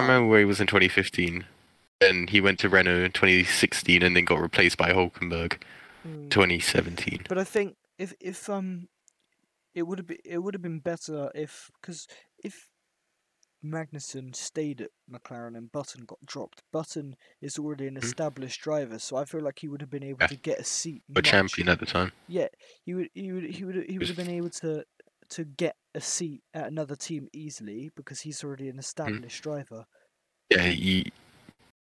remember 0.00 0.26
where 0.26 0.38
he 0.38 0.44
was 0.44 0.60
in 0.60 0.66
2015. 0.68 1.44
Then 2.00 2.28
he 2.28 2.40
went 2.40 2.58
to 2.60 2.68
Renault 2.68 3.02
in 3.04 3.12
2016, 3.12 4.02
and 4.02 4.14
then 4.14 4.24
got 4.24 4.40
replaced 4.40 4.76
by 4.76 4.92
Hulkenberg 4.92 5.60
mm. 6.06 6.30
2017. 6.30 7.26
But 7.28 7.38
I 7.38 7.44
think 7.44 7.76
if 7.98 8.12
if 8.20 8.48
um, 8.50 8.88
it 9.74 9.82
would 9.86 9.98
have 9.98 10.06
been 10.06 10.18
it 10.24 10.38
would 10.38 10.54
have 10.54 10.62
been 10.62 10.80
better 10.80 11.30
if 11.34 11.70
because 11.80 12.06
if 12.42 12.70
Magnussen 13.64 14.34
stayed 14.36 14.82
at 14.82 14.90
McLaren 15.10 15.56
and 15.56 15.72
Button 15.72 16.04
got 16.04 16.18
dropped, 16.26 16.62
Button 16.70 17.16
is 17.40 17.58
already 17.58 17.86
an 17.86 17.94
Mhm. 17.94 18.04
established 18.04 18.60
driver, 18.60 18.98
so 18.98 19.16
I 19.16 19.24
feel 19.24 19.40
like 19.40 19.60
he 19.60 19.68
would 19.68 19.80
have 19.80 19.88
been 19.90 20.02
able 20.02 20.18
Yeah. 20.20 20.26
to 20.26 20.36
get 20.36 20.58
a 20.58 20.64
seat. 20.64 21.02
A 21.08 21.12
much- 21.14 21.24
champion 21.30 21.68
at 21.70 21.80
the 21.80 21.86
time. 21.86 22.12
Yeah, 22.28 22.48
he 22.84 22.92
would 22.94 23.08
he 23.14 23.32
would 23.32 23.44
he 23.44 23.64
would 23.64 23.88
he 23.88 23.98
would 23.98 24.08
have 24.08 24.16
been 24.18 24.28
able 24.30 24.50
to 24.50 24.84
to 25.30 25.44
get 25.44 25.76
a 25.94 26.00
seat 26.02 26.42
at 26.52 26.66
another 26.66 26.94
team 26.94 27.28
easily 27.32 27.90
because 27.96 28.20
he's 28.20 28.44
already 28.44 28.68
an 28.68 28.78
established 28.78 29.42
driver. 29.42 29.86
Yeah, 30.50 30.68
he, 30.68 31.10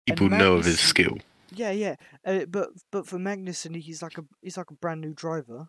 people 0.06 0.28
know 0.28 0.56
of 0.58 0.66
his 0.66 0.82
skill. 0.82 1.20
Yeah, 1.54 1.72
yeah. 1.72 1.96
Uh, 2.26 2.46
but 2.46 2.70
but 2.92 3.08
for 3.08 3.18
Magnussen, 3.18 3.76
he's 3.76 4.02
like 4.02 4.18
a 4.18 4.24
he's 4.42 4.58
like 4.58 4.72
a 4.72 4.76
brand 4.76 5.02
new 5.02 5.14
driver, 5.14 5.68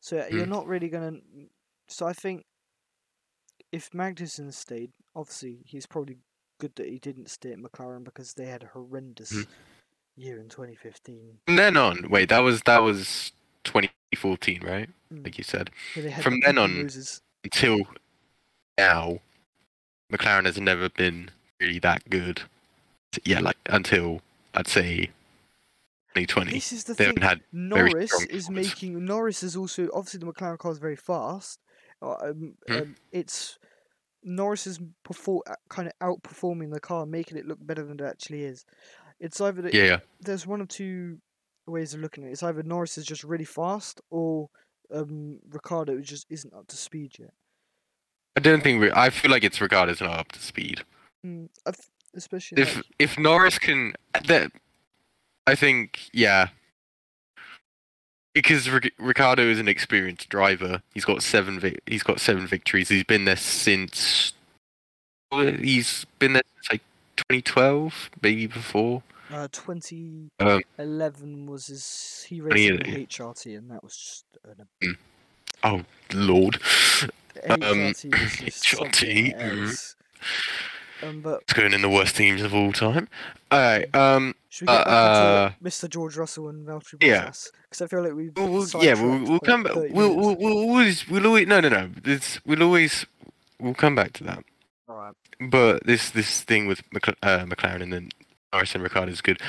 so 0.00 0.16
you're 0.30 0.46
Mm. 0.46 0.48
not 0.48 0.66
really 0.66 0.88
gonna. 0.88 1.18
So 1.88 2.06
I 2.06 2.12
think 2.12 2.44
if 3.72 3.90
Magnussen 3.90 4.52
stayed, 4.52 4.90
obviously 5.14 5.62
he's 5.66 5.86
probably 5.86 6.18
good 6.58 6.74
that 6.76 6.88
he 6.88 6.98
didn't 6.98 7.30
stay 7.30 7.52
at 7.52 7.58
McLaren 7.58 8.04
because 8.04 8.34
they 8.34 8.46
had 8.46 8.62
a 8.62 8.66
horrendous 8.66 9.32
Mm. 9.32 9.46
year 10.16 10.40
in 10.40 10.48
2015. 10.48 11.38
From 11.46 11.56
then 11.56 11.76
on, 11.76 12.08
wait, 12.10 12.28
that 12.30 12.40
was 12.40 12.62
that 12.62 12.82
was 12.82 13.32
2014, 13.64 14.62
right? 14.64 14.88
Mm. 15.12 15.24
Like 15.24 15.38
you 15.38 15.44
said. 15.44 15.70
had 15.94 16.22
from 16.22 16.40
then 16.40 16.58
on-. 16.58 16.88
Until 17.44 17.86
now, 18.76 19.20
McLaren 20.12 20.44
has 20.46 20.58
never 20.58 20.88
been 20.88 21.30
really 21.60 21.78
that 21.78 22.08
good. 22.10 22.42
Yeah, 23.24 23.40
like 23.40 23.56
until 23.66 24.20
I'd 24.58 24.66
say 24.66 25.06
2020. 26.14 26.50
This 26.50 26.72
is 26.72 26.84
the 26.84 26.94
They 26.94 27.12
thing. 27.12 27.40
Norris 27.52 28.12
is 28.24 28.50
making 28.50 29.04
Norris 29.04 29.44
is 29.44 29.54
also 29.56 29.88
obviously 29.94 30.18
the 30.18 30.26
McLaren 30.26 30.58
car 30.58 30.72
is 30.72 30.78
very 30.78 30.96
fast. 30.96 31.60
uh, 32.02 32.16
Um, 32.22 32.56
Mhm. 32.68 32.82
um, 32.82 32.96
it's 33.12 33.58
Norris 34.24 34.66
is 34.66 34.80
perfor- 35.04 35.42
kind 35.68 35.88
of 35.88 35.94
outperforming 36.00 36.72
the 36.72 36.80
car, 36.80 37.06
making 37.06 37.38
it 37.38 37.46
look 37.46 37.58
better 37.64 37.84
than 37.84 38.00
it 38.00 38.04
actually 38.04 38.42
is. 38.44 38.64
It's 39.20 39.40
either 39.40 39.62
that 39.62 39.74
yeah, 39.74 39.84
yeah. 39.84 40.00
there's 40.20 40.44
one 40.46 40.60
of 40.60 40.66
two 40.68 41.20
ways 41.66 41.94
of 41.94 42.00
looking 42.00 42.24
at 42.24 42.30
it. 42.30 42.32
It's 42.32 42.42
either 42.42 42.62
Norris 42.64 42.98
is 42.98 43.06
just 43.06 43.22
really 43.24 43.44
fast, 43.44 44.00
or 44.10 44.48
um, 44.92 45.38
Ricciardo 45.50 46.00
just 46.00 46.26
isn't 46.30 46.52
up 46.54 46.66
to 46.68 46.76
speed 46.76 47.16
yet. 47.18 47.32
I 48.36 48.40
don't 48.40 48.62
think 48.62 48.80
we, 48.80 48.90
I 48.92 49.10
feel 49.10 49.30
like 49.30 49.44
it's 49.44 49.60
Ricciardo's 49.60 50.00
not 50.00 50.18
up 50.18 50.32
to 50.32 50.40
speed. 50.40 50.84
Mm, 51.26 51.48
I, 51.66 51.70
th- 51.72 51.88
especially 52.14 52.62
if 52.62 52.76
like, 52.76 52.84
if 52.98 53.18
Norris 53.18 53.58
can, 53.58 53.94
that 54.26 54.50
I 55.46 55.54
think 55.54 56.00
yeah, 56.12 56.48
because 58.34 58.68
Ric- 58.70 58.94
Ricciardo 58.98 59.42
is 59.42 59.58
an 59.58 59.68
experienced 59.68 60.28
driver. 60.28 60.82
He's 60.94 61.04
got 61.04 61.22
seven. 61.22 61.58
Vi- 61.60 61.78
he's 61.86 62.02
got 62.02 62.20
seven 62.20 62.46
victories. 62.46 62.88
He's 62.88 63.04
been 63.04 63.24
there 63.24 63.36
since. 63.36 64.32
He's 65.30 66.06
been 66.18 66.32
there 66.34 66.42
since 66.54 66.72
like 66.72 66.82
2012, 67.16 68.10
maybe 68.22 68.46
before. 68.46 69.02
uh, 69.30 69.46
2011 69.52 70.30
Um, 71.34 71.46
was 71.46 71.66
his 71.66 72.24
he 72.28 72.40
raced 72.40 72.70
in 72.70 72.78
HRT 73.06 73.58
and 73.58 73.70
that 73.70 73.84
was 73.84 73.96
just 73.96 74.24
an, 74.82 74.96
oh 75.64 75.84
Lord, 76.14 76.54
the 77.34 77.52
Um, 77.52 77.92
HRT 77.92 79.34
was 81.02 81.12
just 81.12 81.16
something 81.16 81.16
HRT, 81.16 81.16
else. 81.16 81.16
Um, 81.16 81.20
but 81.22 81.42
it's 81.42 81.52
going 81.52 81.72
in 81.74 81.82
the 81.82 81.88
worst 81.88 82.16
teams 82.16 82.42
of 82.42 82.54
all 82.54 82.72
time. 82.72 83.08
All 83.50 83.58
right. 83.58 83.94
Um. 83.94 84.34
should 84.50 84.68
we 84.68 84.74
get 84.74 84.80
Uh, 84.80 84.84
back 84.84 85.52
uh, 85.52 85.54
into 85.64 85.76
Mr. 85.86 85.90
George 85.90 86.16
Russell 86.16 86.48
and 86.48 86.66
Valtteri 86.66 87.02
yeah. 87.02 87.26
Bottas? 87.28 87.50
Because 87.70 87.82
I 87.82 87.86
feel 87.86 88.02
like 88.02 88.14
we 88.14 88.30
We'll, 88.30 88.48
we'll, 88.48 88.84
yeah, 88.84 88.94
we'll, 88.94 89.24
we'll 89.24 89.40
come 89.40 89.62
back. 89.62 89.74
We'll, 89.74 90.14
we'll, 90.14 90.36
we'll 90.36 90.58
always, 90.58 91.08
we'll 91.08 91.26
always, 91.26 91.46
no, 91.46 91.60
no, 91.60 91.68
no. 91.68 91.90
It's, 92.04 92.44
we'll 92.46 92.62
always, 92.62 93.04
we'll 93.60 93.74
come 93.74 93.94
back 93.94 94.12
to 94.14 94.24
that. 94.24 94.44
All 94.88 94.96
right. 94.96 95.14
But 95.40 95.84
this, 95.84 96.10
this 96.10 96.42
thing 96.42 96.66
with 96.66 96.82
McL- 96.90 97.14
uh, 97.22 97.44
McLaren 97.44 97.82
and 97.82 97.92
then 97.92 98.08
Norris 98.52 98.74
and 98.74 98.82
Ricciardo 98.82 99.12
is 99.12 99.20
good 99.20 99.40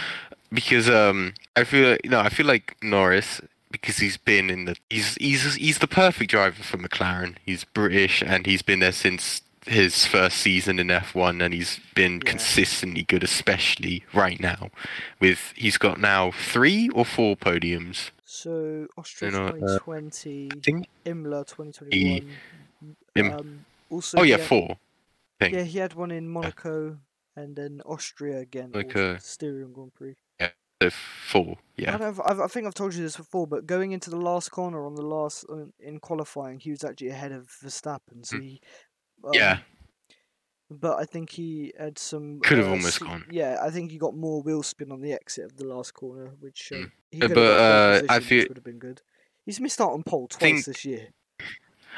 because 0.52 0.89
um, 0.89 1.34
I 1.56 1.64
feel, 1.64 1.91
like, 1.91 2.02
no, 2.06 2.20
I 2.20 2.30
feel 2.30 2.45
like 2.45 2.76
Norris 2.84 3.39
because 3.72 3.97
he's 3.97 4.18
been 4.18 4.50
in 4.50 4.66
the, 4.66 4.76
he's, 4.89 5.16
he's, 5.16 5.56
he's 5.56 5.78
the 5.80 5.88
perfect 5.88 6.32
driver 6.32 6.62
for 6.62 6.78
McLaren. 6.78 7.36
He's 7.45 7.64
British 7.64 8.22
and 8.22 8.45
he's 8.45 8.62
been 8.62 8.80
there 8.80 8.91
since 8.91 9.41
his 9.70 10.06
first 10.06 10.38
season 10.38 10.80
in 10.80 10.88
F1 10.88 11.44
and 11.44 11.54
he's 11.54 11.80
been 11.96 12.14
Yeah. 12.14 12.32
consistently 12.32 13.04
good, 13.04 13.24
especially 13.24 14.04
right 14.14 14.40
now. 14.40 14.70
With 15.20 15.54
he's 15.56 15.78
got 15.78 16.00
now 16.00 16.32
three 16.32 16.90
or 16.90 17.06
four 17.06 17.36
podiums. 17.38 18.12
So 18.26 18.88
Austria 18.98 19.32
know, 19.32 19.48
uh, 19.48 19.52
2020, 19.80 20.50
I 20.52 20.60
think 20.62 20.88
Imola 21.06 21.46
2021. 21.46 22.36
Im- 23.16 23.32
um, 23.32 23.66
also, 23.90 24.20
Oh 24.20 24.24
yeah, 24.24 24.38
had- 24.38 24.48
four. 24.48 24.78
Yeah, 25.42 25.64
he 25.64 25.80
had 25.80 25.94
one 25.94 26.12
in 26.12 26.28
Monaco 26.30 27.00
and 27.36 27.56
then 27.56 27.82
Austria 27.86 28.40
again. 28.40 28.72
Like 28.74 28.96
a- 28.96 29.20
Styrian 29.20 29.72
Grand 29.74 29.94
Prix. 29.94 30.16
So 30.82 30.90
four. 30.90 31.58
I, 31.58 31.82
Yeah. 31.82 31.98
don't 31.98 32.18
know 32.18 32.24
I've, 32.24 32.40
I 32.40 32.48
think 32.48 32.66
I've 32.66 32.74
told 32.74 32.94
you 32.96 33.02
this 33.04 33.18
before, 33.18 33.46
but 33.46 33.66
going 33.66 33.92
into 33.92 34.10
the 34.10 34.16
last 34.16 34.50
corner 34.50 34.86
on 34.86 34.96
the 34.96 35.02
last 35.02 35.44
uh, 35.50 35.66
in 35.82 36.00
qualifying, 36.00 36.58
he 36.60 36.70
was 36.72 36.86
actually 36.86 37.10
ahead 37.10 37.34
of 37.34 37.48
Verstappen. 37.62 38.26
So 38.26 38.38
Mm. 38.38 38.44
he, 38.44 38.62
Yeah. 39.34 39.52
um, 39.54 39.60
But 40.72 41.00
I 41.00 41.06
think 41.06 41.32
he 41.32 41.74
had 41.80 41.98
some. 41.98 42.40
Could 42.42 42.60
have 42.60 42.68
uh, 42.68 42.72
almost 42.72 43.00
gone. 43.00 43.26
Yeah, 43.32 43.58
I 43.62 43.70
think 43.72 43.92
he 43.92 43.98
got 43.98 44.16
more 44.16 44.42
wheel 44.42 44.62
spin 44.64 44.92
on 44.92 45.02
the 45.02 45.14
exit 45.14 45.46
of 45.46 45.58
the 45.58 45.66
last 45.66 45.94
corner, 45.94 46.32
which 46.40 46.72
uh, 46.72 46.76
Mm. 46.76 46.92
he 47.12 47.20
could 47.20 47.34
but, 47.34 47.60
uh, 47.60 48.02
I 48.10 48.20
feel- 48.20 48.46
would 48.48 48.58
have 48.58 48.64
been 48.64 48.80
good. 48.80 49.02
He's 49.46 49.60
missed 49.60 49.82
out 49.82 49.92
on 49.94 50.04
pole 50.04 50.28
twice 50.28 50.40
Think- 50.40 50.66
this 50.66 50.86
year. 50.86 51.08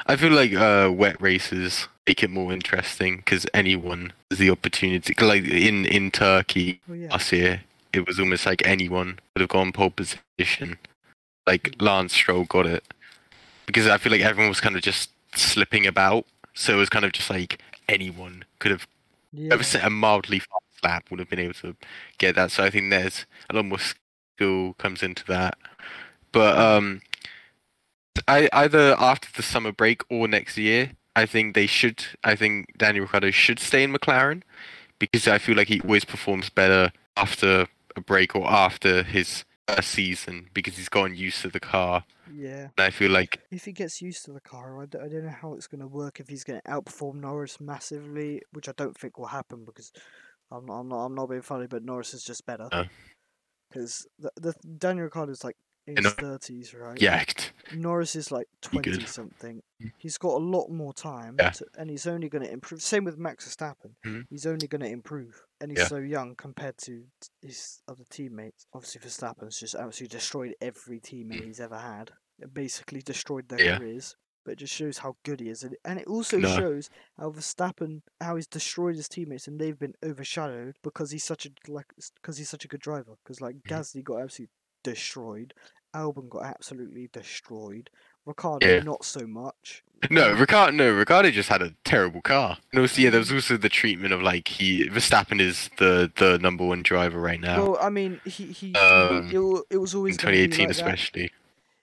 I 0.06 0.16
feel 0.16 0.32
like 0.32 0.54
uh, 0.54 0.90
wet 0.92 1.20
races 1.20 1.86
make 2.06 2.22
it 2.24 2.30
more 2.30 2.50
interesting 2.52 3.18
because 3.18 3.46
anyone 3.52 4.12
has 4.30 4.38
the 4.38 4.50
opportunity. 4.50 5.14
Like 5.20 5.44
in 5.44 5.84
in 5.84 6.10
Turkey 6.10 6.80
Oh 6.88 6.94
yeah. 6.94 7.10
last 7.10 7.30
year, 7.30 7.62
it 7.92 8.06
was 8.06 8.18
almost 8.18 8.46
like 8.46 8.66
anyone 8.66 9.20
could 9.34 9.42
have 9.42 9.50
gone 9.50 9.70
pole 9.70 9.90
position. 9.90 10.78
Like 11.46 11.76
Lance 11.78 12.14
Stroll 12.14 12.44
got 12.44 12.66
it 12.66 12.82
because 13.66 13.86
I 13.86 13.98
feel 13.98 14.10
like 14.12 14.22
everyone 14.22 14.48
was 14.48 14.60
kind 14.60 14.76
of 14.76 14.82
just 14.82 15.10
slipping 15.36 15.86
about, 15.86 16.24
so 16.54 16.74
it 16.74 16.76
was 16.76 16.88
kind 16.88 17.04
of 17.04 17.12
just 17.12 17.30
like 17.30 17.60
anyone 17.88 18.44
could 18.58 18.70
have 18.72 18.86
Yeah. 19.32 19.48
whoever 19.50 19.64
set 19.64 19.84
a 19.84 19.90
mildly 19.90 20.40
fast 20.40 20.84
lap 20.84 21.10
would 21.10 21.20
have 21.20 21.30
been 21.30 21.38
able 21.38 21.54
to 21.54 21.76
get 22.18 22.34
that. 22.36 22.50
So 22.50 22.64
I 22.64 22.70
think 22.70 22.90
there's 22.90 23.26
a 23.50 23.56
lot 23.56 23.64
more 23.66 23.78
skill 23.78 24.74
comes 24.74 25.02
into 25.02 25.24
that. 25.26 25.58
But 26.32 26.58
um, 26.58 27.02
I 28.28 28.48
either 28.52 28.94
after 28.98 29.28
the 29.34 29.42
summer 29.42 29.72
break 29.72 30.02
or 30.10 30.28
next 30.28 30.56
year, 30.58 30.92
I 31.16 31.26
think 31.26 31.54
they 31.54 31.66
should. 31.66 32.04
I 32.24 32.36
think 32.36 32.76
Daniel 32.78 33.04
Ricciardo 33.04 33.30
should 33.30 33.58
stay 33.58 33.82
in 33.82 33.92
McLaren 33.92 34.42
because 34.98 35.28
I 35.28 35.38
feel 35.38 35.56
like 35.56 35.68
he 35.68 35.80
always 35.82 36.04
performs 36.04 36.50
better 36.50 36.92
after 37.16 37.66
a 37.96 38.00
break 38.00 38.34
or 38.36 38.50
after 38.50 39.02
his 39.02 39.44
first 39.68 39.90
season 39.90 40.48
because 40.54 40.76
he's 40.76 40.88
gotten 40.88 41.16
used 41.16 41.40
to 41.42 41.48
the 41.48 41.60
car. 41.60 42.04
Yeah. 42.32 42.68
And 42.76 42.86
I 42.86 42.90
feel 42.90 43.10
like 43.10 43.40
If 43.50 43.64
he 43.64 43.72
gets 43.72 44.02
used 44.02 44.24
to 44.24 44.32
the 44.32 44.40
car, 44.40 44.82
I 44.82 44.86
d- 44.86 44.98
I 44.98 45.08
don't 45.08 45.24
know 45.24 45.30
how 45.30 45.54
it's 45.54 45.66
going 45.66 45.80
to 45.80 45.86
work 45.86 46.20
if 46.20 46.28
he's 46.28 46.44
going 46.44 46.60
to 46.60 46.70
outperform 46.70 47.16
Norris 47.16 47.60
massively, 47.60 48.42
which 48.52 48.68
I 48.68 48.72
don't 48.76 48.96
think 48.96 49.18
will 49.18 49.26
happen 49.26 49.64
because 49.64 49.92
I'm 50.50 50.66
not, 50.66 50.80
I'm 50.80 50.88
not, 50.88 51.04
I'm 51.04 51.14
not 51.14 51.30
being 51.30 51.42
funny, 51.42 51.66
but 51.66 51.84
Norris 51.84 52.14
is 52.14 52.24
just 52.24 52.46
better. 52.46 52.68
No. 52.72 52.84
Because 53.70 54.06
the, 54.18 54.30
the 54.36 54.54
Daniel 54.78 55.08
is 55.30 55.44
like 55.44 55.56
in 55.86 55.96
his 56.02 56.12
thirties, 56.14 56.74
right? 56.74 57.00
yeah, 57.00 57.24
Norris 57.74 58.14
is 58.16 58.30
like 58.30 58.46
twenty 58.60 59.04
something. 59.06 59.62
He's 59.98 60.16
got 60.18 60.34
a 60.34 60.44
lot 60.44 60.68
more 60.70 60.92
time, 60.94 61.36
Yeah. 61.40 61.50
to, 61.50 61.66
and 61.76 61.90
he's 61.90 62.06
only 62.06 62.28
going 62.28 62.44
to 62.44 62.50
improve. 62.52 62.80
Same 62.82 63.04
with 63.04 63.18
Max 63.18 63.48
Verstappen. 63.48 63.94
Mhm. 64.06 64.24
He's 64.30 64.46
only 64.46 64.68
going 64.68 64.82
to 64.82 64.88
improve, 64.88 65.42
and 65.60 65.70
he's 65.72 65.80
Yeah. 65.80 65.88
so 65.88 65.96
young 65.96 66.36
compared 66.36 66.78
to 66.78 67.04
his 67.40 67.80
other 67.88 68.04
teammates. 68.08 68.66
Obviously, 68.72 69.00
Verstappen's 69.00 69.58
just 69.58 69.74
absolutely 69.74 70.16
destroyed 70.16 70.54
every 70.60 71.00
teammate 71.00 71.44
he's 71.44 71.58
ever 71.60 71.78
had. 71.78 72.12
It 72.38 72.54
basically 72.54 73.02
destroyed 73.02 73.48
their. 73.48 73.60
Yeah. 73.60 73.78
careers. 73.78 74.16
But 74.44 74.52
it 74.54 74.58
just 74.58 74.74
shows 74.74 74.98
how 74.98 75.16
good 75.24 75.38
he 75.38 75.48
is, 75.48 75.62
and, 75.62 75.76
and 75.84 76.00
it 76.00 76.06
also 76.08 76.36
No. 76.36 76.48
shows 76.56 76.90
how 77.16 77.30
Verstappen, 77.30 78.02
how 78.20 78.34
he's 78.34 78.48
destroyed 78.48 78.96
his 78.96 79.08
teammates, 79.08 79.46
and 79.46 79.60
they've 79.60 79.78
been 79.78 79.94
overshadowed 80.04 80.74
because 80.82 81.12
he's 81.12 81.22
such 81.22 81.46
a 81.46 81.50
like 81.68 81.86
because 82.16 82.38
he's 82.38 82.48
such 82.48 82.64
a 82.64 82.68
good 82.68 82.80
driver. 82.80 83.14
Because 83.22 83.40
like 83.40 83.54
Mm-hmm. 83.56 83.72
Gasly 83.72 84.02
got 84.02 84.20
absolutely 84.20 84.50
destroyed, 84.82 85.54
Albon 85.94 86.28
got 86.28 86.44
absolutely 86.44 87.08
destroyed. 87.12 87.90
Ricciardo 88.24 88.66
Yeah. 88.66 88.82
not 88.82 89.04
so 89.04 89.26
much. 89.26 89.82
No, 90.10 90.32
Ricciardo. 90.32 90.72
No, 90.72 90.90
Ricciardo 90.90 91.30
just 91.30 91.48
had 91.48 91.62
a 91.62 91.74
terrible 91.84 92.20
car. 92.22 92.58
And 92.72 92.80
also, 92.80 93.00
yeah, 93.00 93.10
there 93.10 93.20
was 93.20 93.32
also 93.32 93.56
the 93.56 93.68
treatment 93.68 94.12
of 94.12 94.20
like 94.20 94.48
he 94.48 94.88
Verstappen 94.88 95.40
is 95.40 95.70
the 95.78 96.10
the 96.16 96.38
number 96.40 96.64
one 96.64 96.82
driver 96.82 97.20
right 97.20 97.40
now 97.40 97.62
Well, 97.62 97.78
I 97.80 97.88
mean, 97.88 98.20
he 98.24 98.46
he, 98.46 98.74
Um, 98.74 99.28
it, 99.32 99.74
it 99.74 99.78
was 99.78 99.94
always 99.94 100.16
in 100.16 100.22
gonna 100.22 100.32
be 100.32 100.48
2018, 100.48 100.66
like 100.68 100.76
that. 100.76 100.82
especially. 100.82 101.30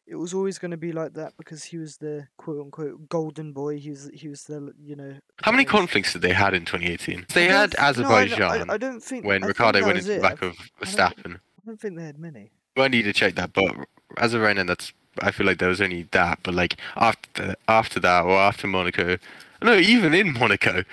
It 0.05 0.15
was 0.15 0.33
always 0.33 0.57
going 0.57 0.71
to 0.71 0.77
be 0.77 0.91
like 0.91 1.13
that 1.13 1.33
because 1.37 1.63
he 1.65 1.77
was 1.77 1.97
the 1.97 2.27
quote 2.35 2.59
unquote 2.59 3.07
golden 3.09 3.53
boy. 3.53 3.77
He 3.77 3.91
was 3.91 4.09
he 4.13 4.27
was 4.27 4.43
the 4.45 4.73
you 4.83 4.95
know. 4.95 5.19
How 5.43 5.51
many 5.51 5.65
uh, 5.67 5.69
conflicts 5.69 6.11
did 6.13 6.23
they 6.23 6.33
had 6.33 6.53
in 6.55 6.65
2018? 6.65 7.27
They 7.33 7.45
had 7.45 7.71
don't 7.71 7.79
no, 7.79 7.85
I 7.85 7.89
Azerbaijan 8.23 8.69
I, 8.69 8.73
I 8.73 8.77
don't 8.77 9.01
think 9.01 9.23
when 9.23 9.43
I 9.43 9.47
Ricciardo 9.47 9.79
that 9.79 9.85
went 9.85 9.99
into 9.99 10.13
the 10.15 10.19
back 10.19 10.41
I, 10.43 10.47
of 10.47 10.53
I 10.53 10.85
don't- 10.85 10.89
Verstappen. 11.15 11.35
I 11.35 11.61
don't 11.65 11.79
think 11.79 11.95
they 11.95 12.03
had 12.05 12.17
many. 12.19 12.51
I 12.79 12.87
need 12.87 13.03
to 13.03 13.13
check 13.13 13.35
that, 13.35 13.53
but 13.53 13.75
Azerbaijan, 14.17 14.65
that's 14.67 14.93
I 15.21 15.31
feel 15.31 15.45
like 15.45 15.57
there 15.59 15.69
was 15.69 15.81
only 15.81 16.03
that. 16.11 16.39
But 16.43 16.53
like 16.53 16.77
after 16.95 17.55
after 17.67 17.99
that 17.99 18.23
or 18.25 18.37
after 18.37 18.67
Monaco, 18.67 19.17
no, 19.61 19.75
even 19.75 20.13
in 20.13 20.33
Monaco, 20.33 20.83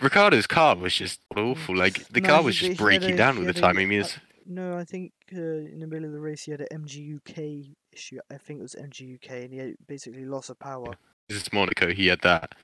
Ricciardo's 0.00 0.46
car 0.46 0.76
was 0.76 0.94
just 0.94 1.20
awful. 1.36 1.76
Like 1.76 2.06
the 2.08 2.20
No, 2.20 2.28
car 2.28 2.42
was 2.42 2.56
just 2.56 2.78
breaking 2.78 3.12
a- 3.12 3.16
down 3.16 3.34
he 3.34 3.40
all 3.40 3.44
the 3.44 3.58
a- 3.58 3.62
time. 3.62 3.78
I 3.78 3.84
mean, 3.86 4.00
uh, 4.00 4.04
it's 4.04 4.18
No, 4.46 4.76
I 4.76 4.84
think 4.84 5.12
uh, 5.32 5.36
in 5.38 5.78
the 5.80 5.86
middle 5.86 6.04
of 6.06 6.12
the 6.12 6.20
race 6.20 6.44
he 6.44 6.50
had 6.50 6.60
an 6.60 6.68
MGU-K 6.84 7.74
issue. 7.92 8.18
I 8.30 8.36
think 8.36 8.58
it 8.58 8.62
was 8.62 8.74
MGU-K, 8.74 9.44
and 9.44 9.52
he 9.52 9.58
had 9.58 9.74
basically 9.86 10.24
loss 10.26 10.50
of 10.50 10.58
power. 10.58 10.94
it's 11.28 11.52
Monaco. 11.52 11.92
He 11.94 12.08
had 12.08 12.20
that. 12.22 12.54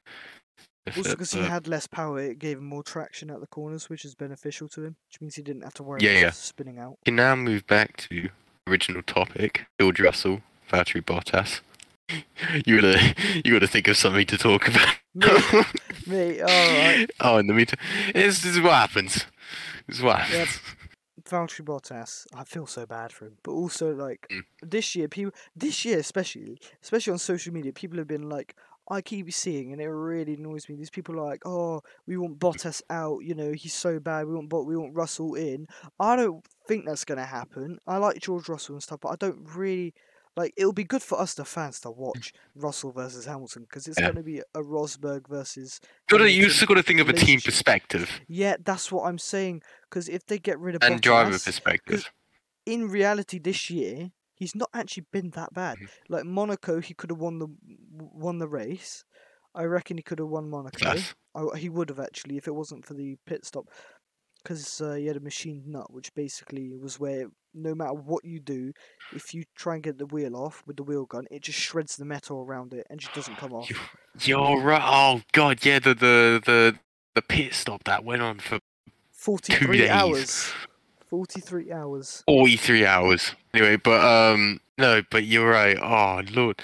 Also, 0.96 1.10
because 1.10 1.32
he 1.32 1.40
had 1.42 1.68
less 1.68 1.86
power, 1.86 2.18
it 2.20 2.38
gave 2.38 2.58
him 2.58 2.64
more 2.64 2.82
traction 2.82 3.30
at 3.30 3.40
the 3.40 3.46
corners, 3.46 3.88
which 3.88 4.04
is 4.04 4.14
beneficial 4.14 4.68
to 4.68 4.82
him. 4.84 4.96
Which 5.08 5.20
means 5.20 5.36
he 5.36 5.42
didn't 5.42 5.62
have 5.62 5.74
to 5.74 5.82
worry 5.82 6.00
Yeah, 6.02 6.10
about 6.10 6.20
yeah. 6.22 6.30
spinning 6.32 6.78
out. 6.78 6.96
Can 7.04 7.16
now 7.16 7.36
move 7.36 7.66
back 7.66 7.96
to 8.08 8.28
original 8.70 9.02
topic: 9.02 9.66
George 9.80 10.00
Russell, 10.00 10.42
Valtteri 10.70 11.02
Bottas. 11.04 11.60
You 12.66 12.80
gotta, 12.80 13.14
you 13.44 13.52
gotta 13.52 13.68
think 13.68 13.86
of 13.86 13.96
something 13.96 14.26
to 14.26 14.36
talk 14.36 14.66
about. 14.66 14.96
Me, 15.14 15.26
me, 16.08 16.40
oh, 17.20 17.36
in 17.38 17.46
the 17.46 17.54
meantime, 17.54 17.78
this, 18.12 18.42
this 18.42 18.56
is 18.56 18.60
what 18.60 18.72
happens. 18.72 19.26
This 19.86 19.98
is 19.98 20.02
what 20.02 20.18
happens. 20.18 20.58
Yep. 21.24 21.24
Valtteri 21.28 21.64
Bottas, 21.64 22.26
I 22.34 22.42
feel 22.42 22.66
so 22.66 22.84
bad 22.84 23.12
for 23.12 23.26
him. 23.26 23.36
But 23.44 23.52
also, 23.52 23.94
like 23.94 24.26
Mm. 24.28 24.42
this 24.60 24.96
year, 24.96 25.06
people, 25.06 25.30
this 25.54 25.84
year 25.84 25.98
especially, 26.00 26.58
especially 26.82 27.12
on 27.12 27.18
social 27.20 27.52
media, 27.54 27.72
people 27.72 27.98
have 27.98 28.08
been 28.08 28.28
like, 28.28 28.56
I 28.90 29.00
keep 29.00 29.32
seeing, 29.32 29.72
and 29.72 29.80
it 29.80 29.88
really 29.88 30.34
annoys 30.34 30.68
me. 30.68 30.74
These 30.74 30.90
people 30.90 31.18
are 31.18 31.24
like, 31.24 31.42
"Oh, 31.46 31.80
we 32.06 32.16
want 32.16 32.38
Bottas 32.40 32.82
out. 32.90 33.20
You 33.24 33.34
know, 33.34 33.52
he's 33.52 33.72
so 33.74 34.00
bad. 34.00 34.26
We 34.26 34.34
want 34.34 34.48
Bot, 34.48 34.66
we 34.66 34.76
want 34.76 34.94
Russell 34.94 35.34
in." 35.34 35.66
I 36.00 36.16
don't 36.16 36.44
think 36.66 36.86
that's 36.86 37.04
gonna 37.04 37.24
happen. 37.24 37.78
I 37.86 37.98
like 37.98 38.20
George 38.20 38.48
Russell 38.48 38.74
and 38.74 38.82
stuff, 38.82 39.00
but 39.00 39.10
I 39.10 39.16
don't 39.16 39.48
really 39.54 39.94
like. 40.36 40.52
It'll 40.56 40.72
be 40.72 40.84
good 40.84 41.02
for 41.02 41.20
us, 41.20 41.34
the 41.34 41.44
fans, 41.44 41.80
to 41.80 41.90
watch 41.90 42.32
mm. 42.34 42.62
Russell 42.62 42.90
versus 42.92 43.26
Hamilton 43.26 43.62
because 43.62 43.86
it's 43.86 44.00
Yeah. 44.00 44.08
gonna 44.08 44.22
be 44.24 44.40
a 44.40 44.60
Rosberg 44.60 45.28
versus. 45.28 45.80
Gotta, 46.08 46.30
you 46.30 46.44
also 46.44 46.66
got 46.66 46.74
to 46.74 46.82
think 46.82 47.00
of 47.00 47.08
a 47.08 47.12
team 47.12 47.40
perspective 47.40 48.20
Yeah, 48.26 48.56
that's 48.60 48.90
what 48.90 49.04
I'm 49.06 49.18
saying. 49.18 49.62
Because 49.88 50.08
if 50.08 50.26
they 50.26 50.38
get 50.38 50.58
rid 50.58 50.74
of 50.74 50.82
and 50.82 51.00
driver 51.00 51.38
perspective. 51.38 52.10
in 52.66 52.88
reality 52.88 53.38
this 53.38 53.70
year 53.70 54.10
he's 54.40 54.56
not 54.56 54.70
actually 54.74 55.06
been 55.12 55.30
that 55.30 55.54
bad. 55.54 55.78
Mhm. 55.78 55.88
Like 56.08 56.24
Monaco, 56.24 56.80
he 56.80 56.94
could 56.94 57.10
have 57.10 57.20
won 57.20 57.38
the 57.38 57.46
won 57.92 58.38
the 58.38 58.48
race. 58.48 59.04
I 59.54 59.64
reckon 59.64 59.96
he 59.96 60.02
could 60.02 60.18
have 60.18 60.28
won 60.28 60.50
Monaco. 60.50 60.78
Class. 60.78 61.14
I, 61.36 61.56
he 61.56 61.68
would 61.68 61.88
have 61.90 62.00
actually 62.00 62.36
if 62.36 62.48
it 62.48 62.54
wasn't 62.54 62.84
for 62.84 62.94
the 62.94 63.16
pit 63.26 63.44
stop. 63.44 63.66
because 64.42 64.80
uh, 64.80 64.94
he 64.94 65.06
had 65.06 65.16
a 65.16 65.20
machined 65.20 65.66
nut, 65.66 65.92
which 65.92 66.12
basically 66.14 66.76
was 66.76 66.98
where 66.98 67.26
no 67.52 67.74
matter 67.74 67.92
what 67.94 68.24
you 68.24 68.40
do, 68.40 68.72
if 69.14 69.34
you 69.34 69.42
try 69.56 69.74
and 69.74 69.82
get 69.82 69.98
the 69.98 70.06
wheel 70.06 70.34
off 70.36 70.62
with 70.66 70.76
the 70.76 70.82
wheel 70.84 71.04
gun, 71.04 71.26
it 71.30 71.42
just 71.42 71.58
shreds 71.58 71.96
the 71.96 72.04
metal 72.04 72.40
around 72.42 72.72
it 72.72 72.86
and 72.88 72.98
just 73.00 73.12
doesn't 73.14 73.36
come 73.36 73.52
off. 73.52 73.68
You- 73.68 73.76
You're 74.20 74.60
right. 74.62 74.82
Oh 74.84 75.20
god, 75.32 75.64
yeah. 75.66 75.78
The 75.80 75.94
the 75.94 76.40
the 76.46 76.78
the 77.14 77.22
pit 77.22 77.52
stop 77.54 77.84
that 77.84 78.02
went 78.04 78.22
on 78.22 78.38
for 78.38 78.58
Forty-three 79.12 79.88
hours. 79.88 80.50
Forty-three 81.10 81.72
hours. 81.72 82.22
43 82.26 82.86
hours. 82.86 83.34
Anyway, 83.52 83.76
but 83.76 84.00
um 84.00 84.60
no, 84.78 85.02
but 85.10 85.24
you're 85.24 85.50
right. 85.50 85.76
Oh 85.76 86.22
lord. 86.32 86.62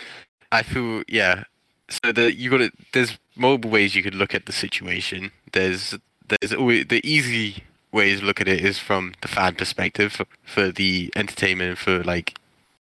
I 0.52 0.62
feel 0.62 1.02
yeah. 1.08 1.44
So 1.88 2.12
that 2.12 2.36
you 2.36 2.50
got 2.50 2.58
to 2.58 2.70
there's 2.92 3.18
multiple 3.34 3.70
ways 3.70 3.96
you 3.96 4.04
could 4.04 4.14
look 4.14 4.34
at 4.34 4.46
the 4.46 4.52
situation. 4.52 5.32
There's 5.52 5.96
there's 6.28 6.52
always 6.52 6.86
the 6.86 7.00
easy 7.08 7.64
ways 7.92 8.20
to 8.20 8.26
look 8.26 8.40
at 8.40 8.46
it 8.46 8.64
is 8.64 8.78
from 8.78 9.14
the 9.22 9.28
fan 9.28 9.56
perspective 9.56 10.12
for, 10.12 10.26
for 10.44 10.70
the 10.70 11.10
entertainment 11.16 11.78
for 11.78 12.04
like 12.04 12.38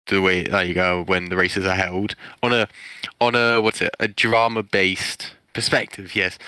the 0.07 0.22
way 0.22 0.45
like 0.45 0.68
you 0.68 0.74
go 0.74 1.03
when 1.03 1.30
the 1.30 1.36
races 1.36 1.66
are 1.66 1.76
held 1.76 2.16
on 2.41 2.53
a 2.53 2.68
on 3.20 3.36
a 3.36 3.62
what's 3.62 3.82
it 3.82 3.95
a 3.99 4.07
drama 4.07 4.64
based 4.64 5.34
perspective 5.53 6.16
yes 6.16 6.39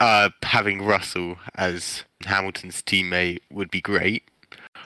uh 0.00 0.30
having 0.42 0.82
russell 0.82 1.36
as 1.54 2.04
hamilton's 2.22 2.82
teammate 2.82 3.40
would 3.50 3.70
be 3.70 3.80
great 3.80 4.24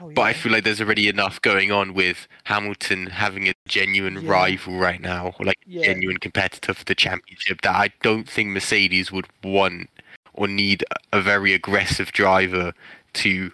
Oh, 0.01 0.11
but 0.15 0.23
I 0.23 0.33
feel 0.33 0.53
like 0.53 0.65
there's 0.65 0.81
already 0.81 1.09
enough 1.09 1.41
going 1.43 1.71
on 1.73 1.95
with 1.95 2.27
Hamilton 2.45 3.07
having 3.07 3.49
a 3.49 3.55
genuine 3.67 4.23
Yeah. 4.23 4.31
rival 4.31 4.77
right 4.79 5.01
now, 5.01 5.35
or 5.39 5.47
like 5.47 5.59
Yeah. 5.67 5.85
genuine 5.85 6.19
competitor 6.19 6.75
for 6.75 6.85
the 6.85 6.95
championship, 6.95 7.61
that 7.63 7.75
I 7.77 7.91
don't 8.03 8.29
think 8.29 8.51
Mercedes 8.51 9.11
would 9.13 9.27
want 9.43 9.91
or 10.33 10.49
need 10.49 10.85
a 11.13 11.21
very 11.21 11.53
aggressive 11.53 12.11
driver 12.13 12.73
to 13.15 13.53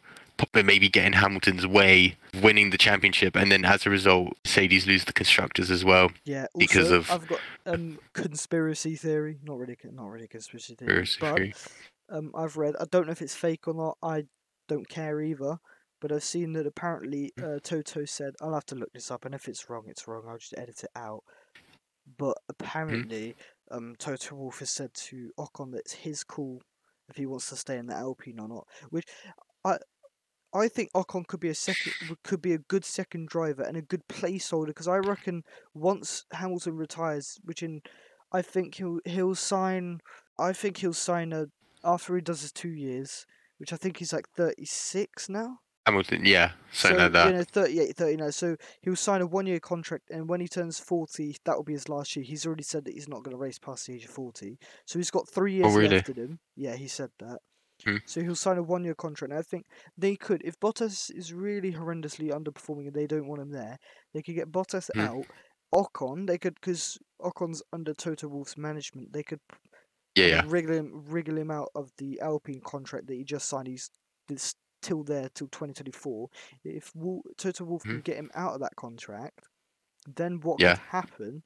maybe 0.55 0.89
get 0.89 1.05
in 1.05 1.13
Hamilton's 1.13 1.67
way, 1.67 2.17
winning 2.41 2.71
the 2.71 2.79
championship, 2.79 3.37
and 3.37 3.53
then 3.53 3.63
as 3.67 3.85
a 3.85 3.91
result, 3.91 4.33
Mercedes 4.47 4.87
lose 4.87 5.05
the 5.05 5.13
constructors 5.13 5.71
as 5.71 5.85
well. 5.85 6.11
Yeah, 6.25 6.47
also, 6.55 6.59
because 6.59 6.91
of- 6.91 7.11
I've 7.11 7.27
got 7.27 7.41
um 7.67 7.99
conspiracy 8.15 8.97
theory. 8.97 9.39
Not 9.45 9.59
really, 9.59 9.77
not 9.93 10.07
really 10.09 10.27
conspiracy 10.29 10.75
theory, 10.77 10.95
Conspiracy 10.97 11.19
but 11.21 11.37
theory. 11.37 11.55
um, 12.09 12.33
I've 12.35 12.57
read. 12.57 12.75
I 12.81 12.87
don't 12.91 13.05
know 13.05 13.13
if 13.13 13.21
it's 13.21 13.35
fake 13.35 13.69
or 13.69 13.75
not. 13.75 13.99
I 14.03 14.25
don't 14.67 14.89
care 14.89 15.21
either. 15.21 15.59
But 16.01 16.13
I've 16.13 16.25
seen 16.25 16.53
that 16.55 16.67
apparently 16.67 17.33
Mm. 17.39 17.57
uh, 17.57 17.61
Toto 17.63 18.05
said 18.05 18.35
I'll 18.41 18.55
have 18.55 18.67
to 18.67 18.75
look 18.75 18.93
this 18.93 19.11
up, 19.11 19.25
and 19.25 19.35
if 19.35 19.49
it's 19.49 19.69
wrong, 19.69 19.85
it's 19.87 20.07
wrong. 20.09 20.25
I'll 20.29 20.39
just 20.39 20.55
edit 20.57 20.85
it 20.85 20.91
out. 20.97 21.23
But 22.19 22.37
Mm-hmm. 22.49 22.49
apparently, 22.49 23.37
um, 23.71 23.95
Toto 23.99 24.35
Wolff 24.37 24.59
has 24.61 24.71
said 24.71 24.93
to 24.95 25.31
Ocon 25.39 25.73
that 25.73 25.79
it's 25.81 25.93
his 25.93 26.25
call 26.25 26.63
if 27.09 27.17
he 27.17 27.27
wants 27.27 27.49
to 27.51 27.57
stay 27.57 27.77
in 27.79 27.87
the 27.87 27.95
Alpine 27.95 28.41
or 28.41 28.49
not. 28.49 28.67
Which 28.91 29.07
I 29.65 29.79
I 30.53 30.69
think 30.69 30.91
Ocon 30.95 31.27
could 31.27 31.41
be 31.41 31.49
a 31.51 31.55
second 31.55 31.95
could 32.25 32.43
be 32.43 32.53
a 32.55 32.59
good 32.59 32.85
second 32.85 33.29
driver 33.29 33.63
and 33.63 33.77
a 33.77 33.83
good 33.83 34.07
placeholder 34.09 34.69
because 34.69 34.89
I 34.89 34.97
reckon 34.99 35.45
once 35.75 36.25
Hamilton 36.33 36.77
retires, 36.77 37.39
which 37.45 37.63
in 37.63 37.83
I 38.33 38.43
think 38.43 38.77
he'll 38.77 39.01
he'll 39.05 39.35
sign 39.35 40.01
I 40.39 40.53
think 40.53 40.79
he'll 40.79 40.93
sign 40.95 41.33
a 41.33 41.47
after 41.85 42.15
he 42.17 42.21
does 42.23 42.43
his 42.43 42.53
two 42.53 42.71
years, 42.71 43.27
which 43.59 43.73
I 43.73 43.77
think 43.77 43.99
he's 43.99 44.13
like 44.13 44.29
thirty 44.37 44.65
six 44.65 45.29
now. 45.29 45.59
Hamilton, 45.87 46.25
yeah, 46.25 46.53
something 46.73 46.99
so 46.99 47.03
like 47.05 47.13
that. 47.13 47.27
you 47.29 47.33
know 47.33 47.45
38, 47.45 47.97
39. 47.97 48.33
So 48.33 48.57
he'll 48.83 48.97
sign 48.97 49.23
a 49.23 49.27
one 49.27 49.47
year 49.47 49.61
contract, 49.61 50.11
and 50.11 50.29
when 50.29 50.41
he 50.41 50.49
turns 50.49 50.79
forty, 50.79 51.37
that 51.45 51.57
will 51.57 51.65
be 51.65 51.73
his 51.73 51.89
last 51.89 52.15
year. 52.17 52.25
He's 52.25 52.47
already 52.47 52.63
said 52.63 52.85
that 52.85 52.95
he's 52.95 53.09
not 53.09 53.23
going 53.23 53.35
to 53.37 53.41
race 53.43 53.59
past 53.59 53.87
the 53.87 53.95
age 53.95 54.05
of 54.05 54.11
forty, 54.11 54.59
so 54.87 54.99
he's 54.99 55.11
got 55.11 55.29
three 55.29 55.55
years 55.55 55.67
Oh, 55.69 55.77
really? 55.77 55.97
left 55.97 56.09
in 56.11 56.17
him. 56.17 56.39
Yeah, 56.57 56.77
he 56.77 56.87
said 56.87 57.11
that. 57.19 57.39
Hmm. 57.85 57.97
So 58.05 58.21
he'll 58.21 58.35
sign 58.37 58.59
a 58.59 58.63
one 58.63 58.85
year 58.85 58.95
contract. 58.95 59.33
And 59.33 59.39
I 59.39 59.43
think 59.43 59.65
they 59.97 60.15
could, 60.15 60.43
if 60.45 60.61
Bottas 60.61 61.11
is 61.17 61.33
really 61.33 61.73
horrendously 61.73 62.31
underperforming 62.31 62.89
and 62.89 62.95
they 62.95 63.07
don't 63.07 63.27
want 63.27 63.41
him 63.41 63.51
there, 63.51 63.79
they 64.13 64.21
could 64.23 64.35
get 64.35 64.53
Bottas 64.53 64.91
Hmm. 64.95 65.01
out. 65.01 65.25
Ocon, 65.75 66.27
they 66.27 66.37
could 66.37 66.57
because 66.57 66.99
Ocon's 67.23 67.63
under 67.73 67.95
Toto 67.95 68.29
Wolff's 68.29 68.59
management. 68.59 69.13
They 69.15 69.23
could 69.23 69.41
Yeah, 70.15 70.27
yeah. 70.27 70.43
wriggle 70.47 70.75
him, 70.75 71.05
wriggle 71.07 71.39
him 71.39 71.51
out 71.51 71.71
of 71.75 71.91
the 71.97 72.21
Alpine 72.21 72.61
contract 72.61 73.07
that 73.07 73.15
he 73.15 73.25
just 73.25 73.49
signed. 73.49 73.69
He's 73.69 73.89
this 74.29 74.55
till 74.81 75.03
there 75.05 75.29
till 75.31 75.49
2024. 75.49 76.29
If 76.65 76.95
Wol- 76.95 77.25
Toto 77.37 77.65
Wolff 77.65 77.83
can 77.83 78.01
Mhm. 78.01 78.05
get 78.05 78.17
him 78.17 78.31
out 78.35 78.55
of 78.55 78.61
that 78.61 78.77
contract, 78.77 79.49
then 80.07 80.41
what 80.41 80.61
Yeah. 80.61 80.75
could 80.77 80.83
happen 80.89 81.43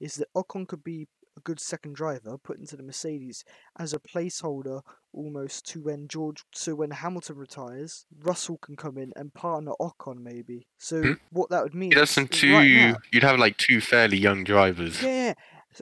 is 0.00 0.16
that 0.16 0.28
Ocon 0.34 0.66
could 0.68 0.84
be 0.84 1.08
a 1.36 1.40
good 1.40 1.60
second 1.60 1.94
driver 1.94 2.38
put 2.38 2.58
into 2.58 2.76
the 2.76 2.82
Mercedes 2.82 3.44
as 3.78 3.92
a 3.92 3.98
placeholder 3.98 4.82
almost 5.12 5.66
to 5.66 5.82
when 5.82 6.08
George 6.08 6.42
so 6.54 6.74
when 6.74 6.90
Hamilton 6.92 7.36
retires, 7.36 8.06
Russell 8.10 8.56
can 8.58 8.74
come 8.76 8.96
in 8.96 9.12
and 9.16 9.34
partner 9.34 9.72
Ocon 9.80 10.18
maybe. 10.22 10.66
So 10.78 11.02
Mhm. 11.02 11.20
what 11.30 11.50
that 11.50 11.62
would 11.62 11.74
mean 11.74 11.92
is 11.96 12.10
some 12.10 12.24
right 12.24 12.70
now, 12.70 12.96
You'd 13.12 13.22
have 13.22 13.38
like 13.38 13.58
two 13.58 13.80
fairly 13.82 14.16
young 14.16 14.44
drivers. 14.44 15.02
yeah, 15.02 15.34
yeah. 15.34 15.34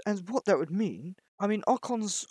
And 0.06 0.28
what 0.28 0.44
that 0.46 0.58
would 0.58 0.70
mean, 0.72 1.16
I 1.38 1.46
mean, 1.46 1.62
Ocon's 1.68 2.26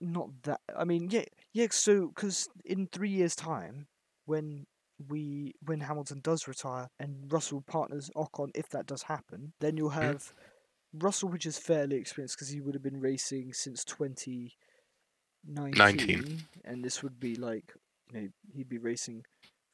not 0.00 0.42
that. 0.42 0.60
I 0.76 0.84
mean, 0.84 1.08
yeah, 1.10 1.24
yeah. 1.52 1.68
So, 1.70 2.08
because 2.08 2.48
in 2.64 2.88
three 2.88 3.10
years' 3.10 3.36
time, 3.36 3.86
when 4.26 4.66
we 5.08 5.54
when 5.64 5.80
Hamilton 5.80 6.20
does 6.22 6.46
retire 6.48 6.88
and 6.98 7.32
Russell 7.32 7.62
partners 7.66 8.10
Ocon, 8.16 8.50
if 8.54 8.68
that 8.70 8.86
does 8.86 9.02
happen, 9.02 9.52
then 9.60 9.76
you'll 9.76 9.90
mm-hmm. 9.90 10.02
have 10.02 10.32
Russell, 10.92 11.28
which 11.28 11.46
is 11.46 11.58
fairly 11.58 11.96
experienced 11.96 12.36
because 12.36 12.48
he 12.48 12.60
would 12.60 12.74
have 12.74 12.82
been 12.82 13.00
racing 13.00 13.52
since 13.52 13.84
2019, 13.84 16.44
and 16.64 16.84
this 16.84 17.02
would 17.02 17.20
be 17.20 17.34
like, 17.34 17.74
you 18.12 18.20
know, 18.20 18.28
he'd 18.54 18.68
be 18.68 18.78
racing 18.78 19.24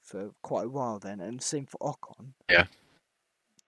for 0.03 0.31
quite 0.43 0.67
a 0.67 0.71
while 0.71 0.99
then, 0.99 1.21
and 1.21 1.43
same 1.43 1.67
for 1.67 1.79
Ocon. 1.79 2.33
Yeah. 2.51 2.67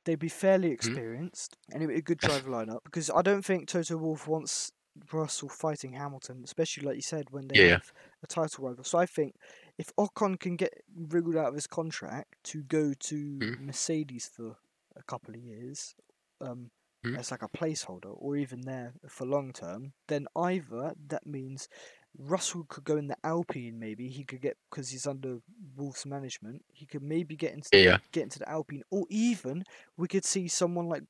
They'd 0.05 0.19
be 0.19 0.29
fairly 0.29 0.69
mm-hmm. 0.69 0.75
experienced, 0.75 1.57
and 1.73 1.83
it'd 1.83 1.95
be 1.95 1.99
a 1.99 2.03
good 2.03 2.19
driver 2.19 2.51
lineup 2.51 2.81
because 2.85 3.11
I 3.11 3.23
don't 3.23 3.45
think 3.45 3.69
Toto 3.69 3.97
Wolff 3.97 4.27
wants 4.27 4.73
Russell 5.13 5.49
fighting 5.49 5.93
Hamilton, 5.93 6.43
especially 6.45 6.87
like 6.87 6.97
you 6.97 7.03
said 7.03 7.27
when 7.31 7.49
they 7.49 7.67
yeah. 7.67 7.73
have 7.73 7.93
a 8.23 8.27
title 8.27 8.69
rival. 8.69 8.85
So 8.85 8.99
I 8.99 9.07
think 9.07 9.35
if 9.79 9.91
Ocon 9.99 10.39
can 10.39 10.57
get 10.57 10.73
wriggled 10.95 11.37
out 11.37 11.49
of 11.49 11.55
his 11.55 11.67
contract 11.67 12.35
to 12.45 12.63
go 12.63 12.93
to 12.95 13.19
Mhm. 13.41 13.55
Mercedes 13.57 14.29
for 14.29 14.57
a 14.97 15.03
couple 15.03 15.35
of 15.35 15.41
years, 15.41 15.95
um, 16.41 16.71
Mhm. 17.05 17.17
as 17.17 17.31
like 17.31 17.43
a 17.43 17.49
placeholder, 17.49 18.13
or 18.17 18.37
even 18.37 18.63
there 18.63 18.95
for 19.09 19.27
long 19.27 19.53
term, 19.53 19.93
then 20.09 20.27
either 20.37 20.95
that 21.09 21.27
means 21.27 21.69
Russell 22.17 22.65
could 22.69 22.85
go 22.85 22.97
in 22.97 23.09
the 23.09 23.17
Alpine. 23.25 23.79
Maybe 23.79 24.09
he 24.09 24.25
could 24.25 24.41
get 24.41 24.57
because 24.71 24.91
he's 24.91 25.07
under 25.07 25.39
Wolff's 25.77 26.07
management. 26.07 26.65
He 26.73 26.87
could 26.87 27.03
maybe 27.03 27.37
get 27.37 27.53
into 27.55 27.71
Yeah, 27.73 27.99
the, 27.99 28.01
get 28.13 28.25
into 28.25 28.39
the 28.41 28.49
Alpine, 28.49 28.83
or 28.91 29.07
even 29.11 29.65
we 29.97 30.09
could 30.09 30.25
see 30.25 30.49
someone 30.49 30.89
like 30.89 31.05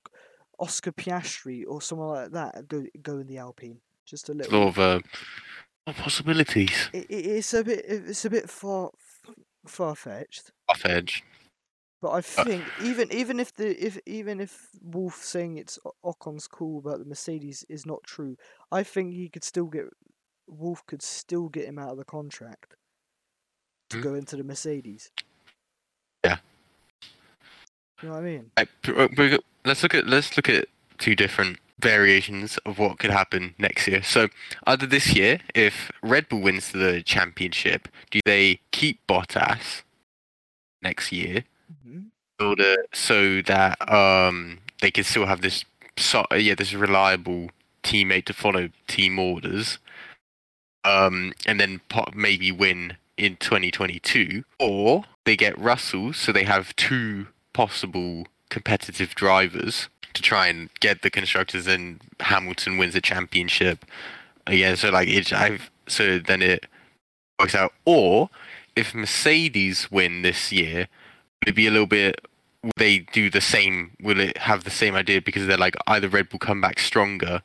Oscar 0.58 0.92
Piastri 0.92 1.64
or 1.66 1.82
someone 1.82 2.08
like 2.08 2.30
that 2.32 2.68
go 2.68 2.84
go 3.02 3.18
in 3.18 3.26
the 3.26 3.38
Alpine. 3.38 3.80
Just 4.06 4.28
a 4.28 4.34
little. 4.34 4.58
Sort 4.58 4.68
of 4.68 4.78
uh, 4.78 5.00
what 5.02 5.73
possibilities. 5.92 6.88
It, 6.92 7.06
it, 7.10 7.26
it's 7.26 7.54
a 7.54 7.64
bit 7.64 7.84
it's 7.86 8.24
a 8.24 8.30
bit 8.30 8.48
far 8.48 8.90
far 9.66 9.94
fetched. 9.94 10.52
Off 10.68 10.84
edge. 10.84 11.22
But 12.00 12.10
I 12.10 12.18
Uh, 12.18 12.44
think 12.44 12.64
even 12.82 13.12
even 13.12 13.40
if 13.40 13.54
the 13.54 13.82
if 13.84 13.98
even 14.06 14.40
if 14.40 14.68
Wolff 14.82 15.22
saying 15.22 15.56
it's 15.56 15.78
Ocon's 16.04 16.46
cool 16.46 16.78
about 16.78 16.98
the 16.98 17.04
Mercedes 17.06 17.64
is 17.68 17.86
not 17.86 18.02
true, 18.04 18.36
I 18.70 18.82
think 18.82 19.14
he 19.14 19.28
could 19.28 19.44
still 19.44 19.66
get 19.66 19.84
Wolff 20.46 20.84
could 20.86 21.02
still 21.02 21.48
get 21.48 21.66
him 21.66 21.78
out 21.78 21.92
of 21.92 21.96
the 21.96 22.04
contract 22.04 22.76
to 23.90 23.96
Hmm. 23.96 24.02
go 24.02 24.14
into 24.14 24.36
the 24.36 24.44
Mercedes. 24.44 25.10
Yeah. 26.24 26.38
You 28.02 28.08
know 28.08 28.14
what 28.16 28.20
I 28.20 28.26
mean? 28.26 28.50
Right, 28.58 28.68
uh, 28.88 29.38
let's 29.64 29.82
look 29.82 29.94
at 29.94 30.06
let's 30.06 30.36
look 30.36 30.48
at 30.48 30.68
two 30.98 31.14
different 31.14 31.58
variations 31.78 32.58
of 32.64 32.78
what 32.78 32.98
could 32.98 33.10
happen 33.10 33.54
next 33.58 33.86
year. 33.88 34.02
So, 34.02 34.28
either 34.66 34.86
this 34.86 35.14
year, 35.14 35.40
if 35.54 35.90
Red 36.02 36.28
Bull 36.28 36.40
wins 36.40 36.72
the 36.72 37.02
championship, 37.02 37.88
do 38.10 38.20
they 38.24 38.60
keep 38.70 39.06
Bottas 39.06 39.82
next 40.82 41.12
year, 41.12 41.44
hmm 41.82 42.00
in 42.40 42.46
order 42.46 42.76
so 42.92 43.40
that 43.42 43.76
um 43.92 44.58
they 44.80 44.90
can 44.90 45.04
still 45.04 45.24
have 45.26 45.40
this 45.40 45.64
so, 45.96 46.24
yeah 46.36 46.54
this 46.56 46.74
reliable 46.74 47.50
teammate 47.84 48.24
to 48.24 48.32
follow 48.32 48.68
team 48.88 49.18
orders, 49.18 49.78
um, 50.84 51.32
and 51.46 51.60
then 51.60 51.80
maybe 52.14 52.50
win 52.50 52.96
in 53.16 53.36
2022, 53.36 54.42
or 54.58 55.04
they 55.24 55.36
get 55.36 55.56
Russell, 55.58 56.12
so 56.12 56.32
they 56.32 56.44
have 56.44 56.74
two 56.76 57.28
possible 57.52 58.26
competitive 58.50 59.14
drivers 59.14 59.88
to 60.14 60.22
try 60.22 60.46
and 60.46 60.70
get 60.80 61.02
the 61.02 61.10
constructors, 61.10 61.66
and 61.66 62.00
Hamilton 62.20 62.78
wins 62.78 62.94
the 62.94 63.00
championship 63.00 63.84
uh, 64.46 64.52
again. 64.52 64.76
So 64.76 64.90
like 64.90 65.08
it, 65.08 65.32
I've 65.32 65.70
so 65.86 66.18
then 66.18 66.42
it 66.42 66.66
works 67.38 67.54
out. 67.54 67.72
Or 67.84 68.30
if 68.74 68.94
Mercedes 68.94 69.90
win 69.90 70.22
this 70.22 70.50
year, 70.52 70.88
would 71.40 71.50
it 71.50 71.56
be 71.56 71.66
a 71.66 71.70
little 71.70 71.86
bit? 71.86 72.26
Will 72.62 72.70
they 72.76 72.98
do 72.98 73.28
the 73.28 73.40
same? 73.40 73.90
Will 74.00 74.20
it 74.20 74.38
have 74.38 74.64
the 74.64 74.70
same 74.70 74.94
idea 74.94 75.20
because 75.20 75.46
they're 75.46 75.58
like 75.58 75.76
either 75.86 76.08
Red 76.08 76.30
Bull 76.30 76.38
come 76.38 76.60
back 76.60 76.78
stronger? 76.78 77.42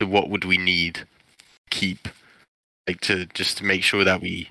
So 0.00 0.08
what 0.08 0.28
would 0.28 0.44
we 0.44 0.58
need? 0.58 1.06
Keep 1.70 2.08
like 2.86 3.00
to 3.02 3.26
just 3.26 3.58
to 3.58 3.64
make 3.64 3.82
sure 3.82 4.04
that 4.04 4.20
we 4.20 4.50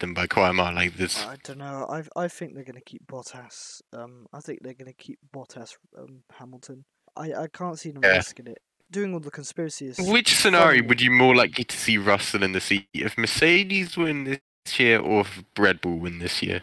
them 0.00 0.14
by 0.14 0.26
quite 0.26 0.50
a 0.50 0.52
mile. 0.52 0.74
Like 0.74 0.96
this, 0.96 1.24
I 1.24 1.36
don't 1.44 1.58
know. 1.58 1.86
I 1.88 2.02
I 2.24 2.28
think 2.28 2.54
they're 2.54 2.64
going 2.64 2.74
to 2.76 2.80
keep 2.80 3.06
Bottas. 3.06 3.82
Um, 3.92 4.26
I 4.32 4.40
think 4.40 4.60
they're 4.62 4.74
going 4.74 4.92
to 4.92 4.94
keep 4.94 5.18
Bottas. 5.34 5.76
Um, 5.98 6.22
Hamilton. 6.38 6.84
I 7.16 7.32
I 7.34 7.46
can't 7.48 7.78
see 7.78 7.90
them 7.90 8.02
Yeah. 8.04 8.16
risking 8.16 8.46
it. 8.46 8.58
Doing 8.90 9.14
all 9.14 9.20
the 9.20 9.30
conspiracies. 9.30 9.98
which 9.98 10.34
scenario 10.36 10.86
would 10.86 11.00
you 11.00 11.10
more 11.10 11.34
likely 11.34 11.64
to 11.64 11.76
see 11.76 11.96
Russell 11.96 12.42
in 12.42 12.52
the 12.52 12.60
seat 12.60 12.88
if 12.92 13.16
Mercedes 13.16 13.96
win 13.96 14.24
this 14.24 14.78
year 14.78 15.00
or 15.00 15.22
if 15.22 15.42
Red 15.58 15.80
Bull 15.80 15.98
win 15.98 16.18
this 16.18 16.42
year? 16.42 16.62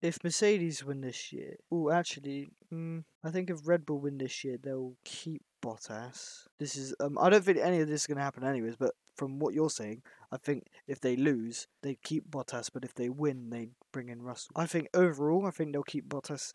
If 0.00 0.22
Mercedes 0.24 0.84
win 0.84 1.00
this 1.00 1.32
year, 1.32 1.56
oh, 1.72 1.90
actually, 1.90 2.48
mm, 2.72 3.02
I 3.24 3.30
think 3.30 3.50
if 3.50 3.66
Red 3.66 3.84
Bull 3.84 3.98
win 4.00 4.16
this 4.16 4.44
year, 4.44 4.56
they'll 4.62 4.94
keep 5.04 5.42
Bottas. 5.60 6.44
This 6.58 6.76
is 6.76 6.94
um, 7.00 7.18
I 7.18 7.28
don't 7.28 7.44
think 7.44 7.58
any 7.58 7.80
of 7.80 7.88
this 7.88 8.02
is 8.02 8.06
going 8.06 8.18
to 8.18 8.22
happen 8.24 8.44
anyways. 8.44 8.76
But 8.76 8.94
from 9.18 9.40
what 9.40 9.52
you're 9.52 9.68
saying, 9.68 10.02
I 10.30 10.36
think 10.36 10.68
if 10.86 11.00
they 11.00 11.16
lose, 11.16 11.66
they 11.82 11.96
keep 12.02 12.30
Bottas. 12.30 12.70
But 12.72 12.84
if 12.84 12.94
they 12.94 13.08
win, 13.08 13.50
they 13.50 13.68
bring 13.92 14.08
in 14.08 14.22
Russell. 14.22 14.52
I 14.56 14.66
think 14.66 14.88
overall, 14.94 15.44
I 15.44 15.50
think 15.50 15.72
they'll 15.72 15.82
keep 15.82 16.08
Bottas, 16.08 16.52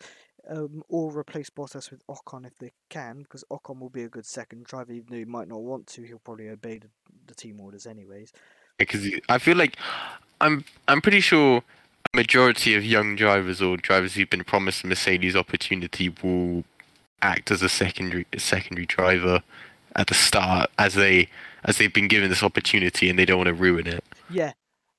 um, 0.48 0.82
or 0.88 1.16
replace 1.16 1.50
Bottas 1.50 1.90
with 1.90 2.04
Ocon 2.06 2.46
if 2.46 2.58
they 2.58 2.72
can, 2.88 3.22
because 3.22 3.44
Ocon 3.50 3.78
will 3.78 3.90
be 3.90 4.02
a 4.02 4.08
good 4.08 4.26
second 4.26 4.64
driver, 4.64 4.92
even 4.92 5.06
though 5.10 5.18
he 5.18 5.24
might 5.24 5.48
not 5.48 5.62
want 5.62 5.86
to. 5.88 6.02
He'll 6.02 6.18
probably 6.18 6.48
obey 6.48 6.78
the, 6.78 6.88
the 7.26 7.34
team 7.34 7.60
orders 7.60 7.86
anyways. 7.86 8.32
Because 8.78 9.06
I 9.28 9.38
feel 9.38 9.56
like 9.56 9.76
I'm 10.40 10.64
I'm 10.88 11.00
pretty 11.00 11.20
sure 11.20 11.62
a 12.12 12.16
majority 12.16 12.74
of 12.74 12.84
young 12.84 13.14
drivers 13.14 13.60
or 13.62 13.76
drivers 13.76 14.14
who've 14.14 14.30
been 14.30 14.44
promised 14.44 14.84
Mercedes 14.84 15.36
opportunity 15.36 16.08
will 16.22 16.64
act 17.22 17.50
as 17.50 17.62
a 17.62 17.68
secondary 17.68 18.26
a 18.32 18.40
secondary 18.40 18.86
driver 18.86 19.42
at 19.96 20.08
the 20.08 20.14
start 20.14 20.70
as 20.78 20.94
they 20.94 21.28
as 21.64 21.78
they've 21.78 21.92
been 21.92 22.08
given 22.08 22.28
this 22.28 22.42
opportunity 22.42 23.08
and 23.08 23.18
they 23.18 23.24
don't 23.24 23.38
want 23.38 23.48
to 23.48 23.54
ruin 23.54 23.86
it. 23.86 24.04
Yeah, 24.30 24.52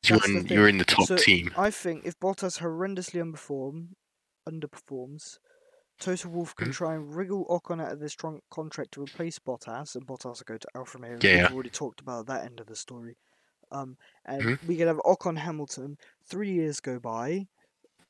You're 0.03 0.23
in, 0.25 0.47
you're 0.47 0.67
in 0.67 0.77
the 0.77 0.85
top 0.85 1.07
So, 1.07 1.15
team. 1.17 1.51
I 1.57 1.71
think 1.71 2.05
if 2.05 2.19
Bottas 2.19 2.59
horrendously 2.59 3.21
underperform, 3.21 3.89
underperforms, 4.47 5.39
Toto 5.99 6.27
Wolff 6.29 6.55
can 6.55 6.69
Mhm. 6.69 6.73
try 6.73 6.93
and 6.95 7.15
wriggle 7.15 7.45
Ocon 7.47 7.81
out 7.81 7.91
of 7.93 7.99
this 7.99 8.15
contract 8.49 8.91
to 8.93 9.01
replace 9.03 9.39
Bottas, 9.39 9.95
and 9.95 10.05
Bottas 10.05 10.39
will 10.39 10.45
go 10.45 10.57
to 10.57 10.67
Alfa 10.75 10.97
Romeo. 10.97 11.17
Yeah, 11.21 11.29
We've 11.31 11.37
yeah. 11.43 11.47
already 11.53 11.69
talked 11.69 12.01
about 12.01 12.25
that 12.27 12.43
end 12.45 12.59
of 12.59 12.67
the 12.67 12.75
story. 12.75 13.17
Um, 13.71 13.97
and 14.25 14.41
Mhm. 14.43 14.67
we 14.67 14.77
can 14.77 14.87
have 14.87 14.97
Ocon 15.05 15.37
Hamilton. 15.37 15.97
Three 16.23 16.51
years 16.51 16.79
go 16.81 16.99
by, 16.99 17.47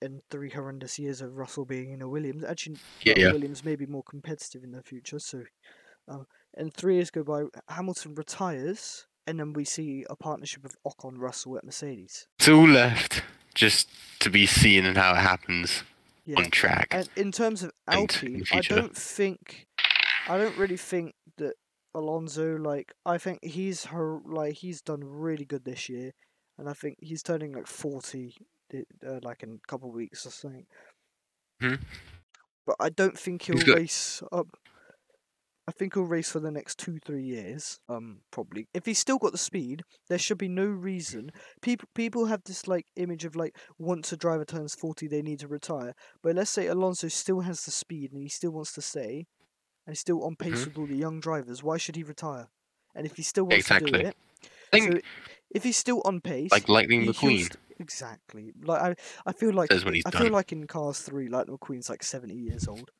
and 0.02 0.22
three 0.30 0.50
horrendous 0.50 1.00
years 1.00 1.22
of 1.22 1.36
Russell 1.38 1.64
being 1.66 1.92
in 1.92 2.02
a 2.02 2.10
Williams. 2.10 2.44
Actually, 2.44 2.80
Yeah, 3.04 3.14
yeah. 3.18 3.32
Williams 3.32 3.64
may 3.64 3.76
be 3.76 3.86
more 3.86 4.04
competitive 4.04 4.64
in 4.64 4.72
the 4.72 4.84
future. 4.84 5.20
So, 5.20 5.46
um, 6.08 6.28
and 6.56 6.74
three 6.74 6.96
years 6.96 7.12
go 7.12 7.24
by, 7.24 7.44
Hamilton 7.70 8.16
retires, 8.16 9.06
and 9.28 9.40
then 9.40 9.54
we 9.54 9.66
see 9.66 10.06
a 10.10 10.16
partnership 10.16 10.66
of 10.66 10.76
Ocon 10.86 11.18
Russell 11.18 11.58
at 11.58 11.64
Mercedes. 11.64 12.28
It's 12.40 12.48
all 12.50 12.68
left 12.68 13.24
just 13.54 13.90
to 14.20 14.30
be 14.30 14.46
seen 14.46 14.86
and 14.86 14.98
how 14.98 15.14
it 15.14 15.18
happens 15.18 15.84
Yeah. 16.26 16.38
on 16.40 16.52
track. 16.52 16.88
And 16.92 17.10
in 17.16 17.32
terms 17.32 17.64
of 17.64 17.72
Alpine, 17.88 18.44
I 18.52 18.62
don't 18.62 18.96
think, 18.96 19.66
I 20.28 20.38
don't 20.38 20.58
really 20.58 20.78
think 20.78 21.16
that 21.38 21.54
Alonso 21.94 22.58
like. 22.58 22.94
I 23.06 23.18
think 23.18 23.44
he's 23.44 23.86
her 23.86 24.20
like 24.26 24.56
he's 24.56 24.82
done 24.82 25.02
really 25.04 25.46
good 25.46 25.64
this 25.66 25.88
year, 25.88 26.12
and 26.58 26.68
I 26.70 26.74
think 26.74 26.98
he's 27.02 27.24
turning 27.24 27.54
like 27.54 27.68
forty, 27.68 28.36
uh, 28.74 29.20
like 29.24 29.44
in 29.44 29.60
a 29.64 29.68
couple 29.68 29.90
of 29.90 29.96
weeks 29.96 30.26
or 30.26 30.32
something. 30.32 30.66
Mhm. 31.62 31.82
But 32.66 32.76
I 32.82 32.90
don't 32.90 33.18
think 33.18 33.44
he'll 33.44 33.56
got- 33.58 33.78
race 33.78 34.22
up. 34.32 34.48
I 35.68 35.72
think 35.72 35.96
he'll 35.96 36.04
race 36.04 36.30
for 36.32 36.40
the 36.40 36.52
next 36.52 36.78
two, 36.78 37.00
three 37.04 37.24
years. 37.24 37.80
Um, 37.90 38.20
probably. 38.32 38.68
If 38.74 38.86
he's 38.86 39.00
still 39.00 39.18
got 39.18 39.32
the 39.32 39.38
speed, 39.40 39.82
there 40.10 40.20
should 40.20 40.38
be 40.38 40.48
no 40.48 40.66
reason. 40.66 41.32
People, 41.62 41.90
people 41.96 42.26
have 42.28 42.44
this 42.46 42.68
like 42.68 42.86
image 42.96 43.26
of 43.26 43.36
like 43.36 43.58
once 43.80 44.12
a 44.14 44.18
driver 44.18 44.46
turns 44.46 44.76
forty, 44.76 45.08
they 45.08 45.24
need 45.24 45.40
to 45.40 45.48
retire. 45.48 45.96
But 46.22 46.36
let's 46.36 46.52
say 46.52 46.68
Alonso 46.68 47.08
still 47.08 47.40
has 47.42 47.66
the 47.66 47.72
speed 47.72 48.12
and 48.14 48.22
he 48.22 48.30
still 48.30 48.52
wants 48.52 48.74
to 48.74 48.82
stay, 48.82 49.26
and 49.88 49.94
he's 49.96 50.00
still 50.02 50.24
on 50.24 50.36
pace 50.36 50.62
Mhm. 50.62 50.66
with 50.68 50.78
all 50.78 50.86
the 50.88 50.96
young 50.98 51.20
drivers. 51.20 51.64
Why 51.64 51.78
should 51.78 51.96
he 51.96 52.04
retire? 52.04 52.48
And 52.94 53.06
if 53.08 53.16
he 53.18 53.24
still 53.24 53.46
wants 53.46 53.58
Exactly. 53.66 53.92
to 53.92 53.98
do 54.00 54.08
it, 54.10 54.18
think 54.72 54.92
so 54.94 55.00
if 55.50 55.64
he's 55.64 55.78
still 55.78 56.02
on 56.06 56.22
pace, 56.22 56.52
like 56.52 56.70
Lightning 56.70 57.06
McQueen 57.08 57.40
st- 57.40 57.58
exactly. 57.80 58.54
Like 58.62 58.82
I, 58.82 58.96
I 59.26 59.32
feel 59.34 59.52
like 59.54 59.72
says 59.72 59.84
when 59.84 59.96
he's 59.96 60.04
I 60.06 60.12
done. 60.12 60.22
feel 60.24 60.32
like 60.32 60.52
in 60.52 60.68
Cars 60.68 61.00
Three, 61.00 61.28
Lightning 61.28 61.58
McQueen's 61.58 61.90
like 61.90 62.04
seventy 62.04 62.36
years 62.36 62.68
old. 62.68 62.92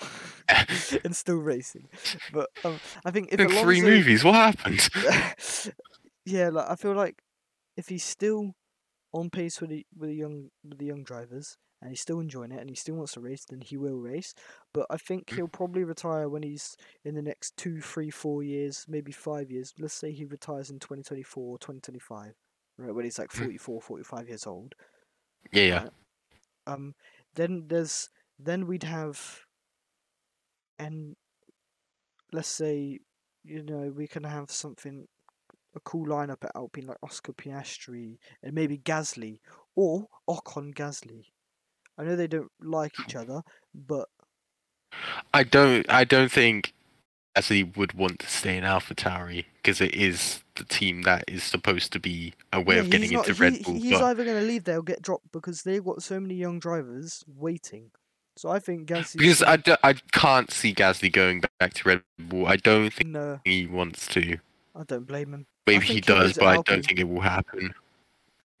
and 1.04 1.14
still 1.16 1.36
racing, 1.36 1.88
but 2.32 2.48
um, 2.64 2.78
I 3.04 3.10
think 3.10 3.28
if 3.32 3.40
in 3.40 3.48
three 3.48 3.80
movies, 3.80 4.24
what 4.24 4.34
happened? 4.34 4.88
yeah, 6.24 6.48
like 6.50 6.68
I 6.70 6.74
feel 6.76 6.94
like 6.94 7.22
if 7.76 7.88
he's 7.88 8.04
still 8.04 8.54
on 9.12 9.30
pace 9.30 9.60
with 9.60 9.70
the 9.70 9.86
with 9.98 10.10
the 10.10 10.16
young 10.16 10.50
with 10.68 10.78
the 10.78 10.86
young 10.86 11.02
drivers 11.02 11.56
and 11.80 11.90
he's 11.90 12.00
still 12.00 12.18
enjoying 12.20 12.50
it 12.50 12.60
and 12.60 12.68
he 12.68 12.74
still 12.76 12.96
wants 12.96 13.12
to 13.12 13.20
race, 13.20 13.44
then 13.48 13.60
he 13.60 13.76
will 13.76 13.98
race. 13.98 14.34
But 14.74 14.86
I 14.90 14.96
think 14.96 15.26
Mm. 15.26 15.36
he'll 15.36 15.48
probably 15.48 15.84
retire 15.84 16.28
when 16.28 16.42
he's 16.42 16.76
in 17.04 17.14
the 17.14 17.22
next 17.22 17.56
two, 17.56 17.80
three, 17.80 18.10
four 18.10 18.42
years, 18.42 18.84
maybe 18.88 19.12
five 19.12 19.50
years. 19.50 19.72
Let's 19.78 19.94
say 19.94 20.10
he 20.12 20.24
retires 20.24 20.70
in 20.70 20.80
2024 20.80 21.42
or 21.42 21.58
2025, 21.58 22.34
right, 22.78 22.94
when 22.94 23.04
he's 23.04 23.18
like 23.18 23.30
Mm. 23.30 23.42
44, 23.44 23.80
45 23.80 24.28
years 24.28 24.46
old. 24.46 24.74
yeah, 25.52 25.62
yeah. 25.62 25.82
Right. 25.82 25.92
Um, 26.66 26.94
then 27.34 27.68
there's 27.68 28.10
then 28.40 28.66
we'd 28.66 28.82
have, 28.84 29.46
and 30.78 31.16
let's 32.32 32.48
say, 32.48 33.00
you 33.44 33.62
know, 33.62 33.92
we 33.94 34.06
can 34.06 34.24
have 34.24 34.50
something 34.50 35.06
a 35.74 35.80
cool 35.80 36.06
lineup 36.06 36.44
at 36.44 36.52
Alpine 36.54 36.86
like 36.86 36.96
Oscar 37.02 37.32
Piastri 37.32 38.18
and 38.42 38.52
maybe 38.52 38.78
Gasly 38.78 39.40
or 39.74 40.06
Ocon 40.28 40.74
Gasly. 40.74 41.26
I 41.96 42.04
know 42.04 42.16
they 42.16 42.26
don't 42.26 42.50
like 42.60 42.92
each 43.00 43.16
other, 43.16 43.42
but 43.74 44.08
I 45.34 45.42
don't. 45.42 45.88
I 45.90 46.04
don't 46.04 46.30
think 46.30 46.72
Gasly 47.36 47.76
would 47.76 47.92
want 47.92 48.20
to 48.20 48.28
stay 48.28 48.56
in 48.56 48.64
AlphaTauri 48.64 49.46
because 49.56 49.80
it 49.80 49.94
is 49.94 50.42
the 50.54 50.64
team 50.64 51.02
that 51.02 51.24
is 51.28 51.42
supposed 51.42 51.92
to 51.92 52.00
be 52.00 52.34
a 52.52 52.60
way 52.60 52.76
yeah, 52.76 52.82
of 52.82 52.90
getting 52.90 53.12
not, 53.12 53.28
into 53.28 53.34
he- 53.34 53.50
Red 53.50 53.64
Bull. 53.64 53.74
he's 53.74 53.92
but 53.92 54.02
either 54.02 54.24
going 54.24 54.40
to 54.40 54.46
leave 54.46 54.64
there 54.64 54.78
or 54.78 54.82
get 54.82 55.02
dropped 55.02 55.30
because 55.32 55.62
they've 55.62 55.84
got 55.84 56.02
so 56.02 56.20
many 56.20 56.34
young 56.34 56.58
drivers 56.58 57.24
waiting. 57.26 57.90
So 58.38 58.50
I 58.50 58.60
think 58.60 58.88
Gasly. 58.88 59.18
because 59.18 59.42
I, 59.42 59.56
do, 59.56 59.74
I 59.82 59.94
can't 60.12 60.48
see 60.52 60.72
Gasly 60.72 61.12
going 61.12 61.42
back 61.58 61.74
to 61.74 61.88
Red 61.88 62.02
Bull. 62.20 62.46
I 62.46 62.54
don't 62.54 62.92
think 62.92 63.10
no, 63.10 63.40
he 63.44 63.66
wants 63.66 64.06
to. 64.08 64.38
I 64.76 64.84
don't 64.86 65.04
blame 65.08 65.34
him. 65.34 65.46
Maybe 65.66 65.86
he 65.86 65.94
he'll 65.94 66.02
does, 66.02 66.34
but 66.34 66.46
I 66.46 66.62
don't 66.62 66.86
think 66.86 67.00
it 67.00 67.08
will 67.08 67.20
happen. 67.20 67.74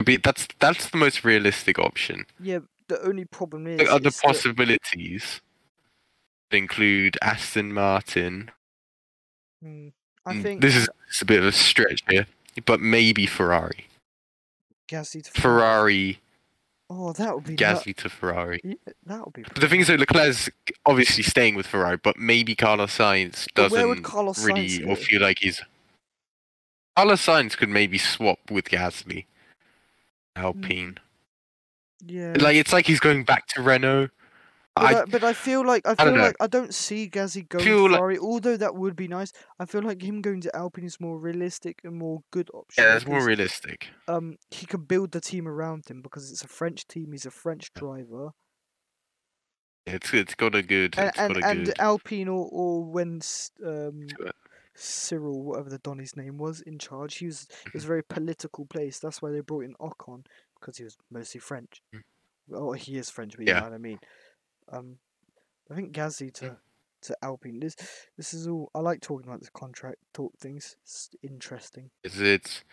But 0.04 0.24
that's 0.24 0.48
that's 0.58 0.90
the 0.90 0.96
most 0.96 1.24
realistic 1.24 1.78
option. 1.78 2.26
Yeah, 2.40 2.58
the 2.88 3.00
only 3.02 3.24
problem 3.24 3.68
is. 3.68 3.78
The 3.78 3.86
other 3.86 4.08
is 4.08 4.16
that- 4.16 4.22
possibilities 4.24 5.40
include 6.50 7.16
Aston 7.22 7.72
Martin. 7.72 8.50
Mm, 9.64 9.92
I 10.26 10.34
Mm, 10.34 10.42
think 10.42 10.60
this 10.60 10.74
is 10.74 10.88
a 11.20 11.24
bit 11.24 11.38
of 11.38 11.46
a 11.46 11.52
stretch 11.52 12.02
here, 12.10 12.26
but 12.66 12.80
maybe 12.80 13.26
Ferrari. 13.26 13.86
Gasly 14.90 15.22
to 15.22 15.40
Ferrari, 15.40 16.18
Oh, 16.90 17.12
that 17.12 17.34
would 17.34 17.44
be. 17.44 17.56
Gasly 17.56 17.94
to 17.96 18.08
Ferrari. 18.08 18.60
Yeah, 18.64 18.74
that 19.06 19.24
would 19.24 19.34
be. 19.34 19.42
But 19.42 19.60
the 19.60 19.68
thing 19.68 19.80
is, 19.80 19.88
though, 19.88 19.96
Leclerc's 19.96 20.48
obviously 20.86 21.22
staying 21.22 21.54
with 21.54 21.66
Ferrari, 21.66 21.98
but 21.98 22.16
maybe 22.16 22.54
Carlos 22.54 22.96
Sainz 22.96 23.46
But 23.54 23.70
where 23.70 23.86
would 23.86 23.96
doesn't 23.96 24.04
Carlos 24.04 24.42
really 24.42 24.68
Sainz 24.68 24.88
or 24.88 24.96
feel 24.96 25.20
like 25.20 25.38
he's. 25.40 25.62
Carlos 26.96 27.24
Sainz 27.24 27.56
could 27.56 27.68
maybe 27.68 27.98
swap 27.98 28.38
with 28.50 28.66
Gasly. 28.66 29.26
Hmm. 30.34 30.44
Alpine. 30.44 30.98
Yeah. 32.06 32.34
Like 32.40 32.56
it's 32.56 32.72
like 32.72 32.86
he's 32.86 33.00
going 33.00 33.24
back 33.24 33.46
to 33.48 33.62
Renault. 33.62 34.08
But 34.80 34.94
I, 34.94 35.00
I, 35.00 35.04
but 35.06 35.24
I 35.24 35.32
feel 35.32 35.66
like 35.66 35.86
I 35.86 35.92
I 35.92 35.94
don't 35.94 36.14
feel 36.14 36.22
like 36.22 36.36
I 36.40 36.46
don't 36.46 36.74
see 36.74 37.08
Gasly 37.10 37.48
going 37.48 37.64
Feel 37.64 37.76
to 37.86 37.92
like- 37.92 37.98
Ferrari. 37.98 38.18
Although 38.18 38.56
that 38.56 38.74
would 38.74 38.96
be 38.96 39.08
nice, 39.08 39.32
I 39.58 39.64
feel 39.66 39.82
like 39.82 40.02
him 40.02 40.20
going 40.22 40.40
to 40.42 40.54
Alpine 40.56 40.84
is 40.84 41.00
more 41.00 41.18
realistic 41.18 41.80
and 41.84 41.96
more 41.96 42.22
good 42.30 42.48
option. 42.54 42.84
yeah, 42.84 42.92
that's 42.92 43.06
more 43.06 43.24
realistic. 43.24 43.88
Um, 44.06 44.36
he 44.50 44.66
can 44.66 44.82
build 44.82 45.12
the 45.12 45.20
team 45.20 45.46
around 45.48 45.88
him 45.90 46.02
because 46.02 46.30
it's 46.30 46.42
a 46.44 46.48
French 46.48 46.86
team. 46.86 47.12
He's 47.12 47.26
a 47.26 47.30
French 47.30 47.72
driver, 47.74 48.30
It's 49.86 50.12
it's 50.12 50.34
got 50.34 50.54
a 50.54 50.62
good. 50.62 50.94
and 50.98 51.08
It's 51.08 51.18
and, 51.18 51.34
got 51.34 51.42
a 51.42 51.46
and 51.46 51.64
good. 51.66 51.78
Alpine 51.78 52.28
or 52.28 52.48
or 52.50 52.84
when 52.84 53.20
um. 53.64 54.06
Cyril, 54.80 55.42
whatever 55.42 55.70
the 55.70 55.78
Donny's 55.78 56.14
name 56.16 56.38
was, 56.38 56.60
in 56.60 56.78
charge, 56.78 57.16
he 57.16 57.26
was 57.26 57.42
it 57.42 57.48
Mm-hmm. 57.50 57.70
was 57.74 57.84
a 57.84 57.86
very 57.88 58.04
political 58.04 58.64
place. 58.64 59.00
That's 59.00 59.20
why 59.20 59.32
they 59.32 59.40
brought 59.40 59.64
in 59.64 59.74
Ocon 59.80 60.24
because 60.60 60.76
he 60.78 60.84
was 60.84 60.96
mostly 61.10 61.40
French. 61.40 61.82
Oh, 62.52 62.72
he 62.74 62.96
is 62.96 63.10
French, 63.10 63.36
but 63.36 63.44
you 63.46 63.52
Yeah. 63.52 63.58
know 63.60 63.64
what 63.66 63.72
I 63.74 63.78
mean. 63.78 63.98
Um, 64.72 64.96
I 65.70 65.74
think 65.74 65.92
Gasly 65.92 66.32
to 66.34 66.56
to 67.02 67.16
Alpine. 67.22 67.60
This 67.60 67.76
this 68.16 68.34
is 68.34 68.46
all. 68.46 68.70
I 68.74 68.80
like 68.80 69.00
talking 69.00 69.26
about 69.28 69.40
this 69.40 69.50
contract 69.50 69.98
talk 70.12 70.32
things. 70.38 70.76
It's 70.82 71.10
interesting. 71.22 71.90
It's, 72.04 72.18
it's 72.18 72.64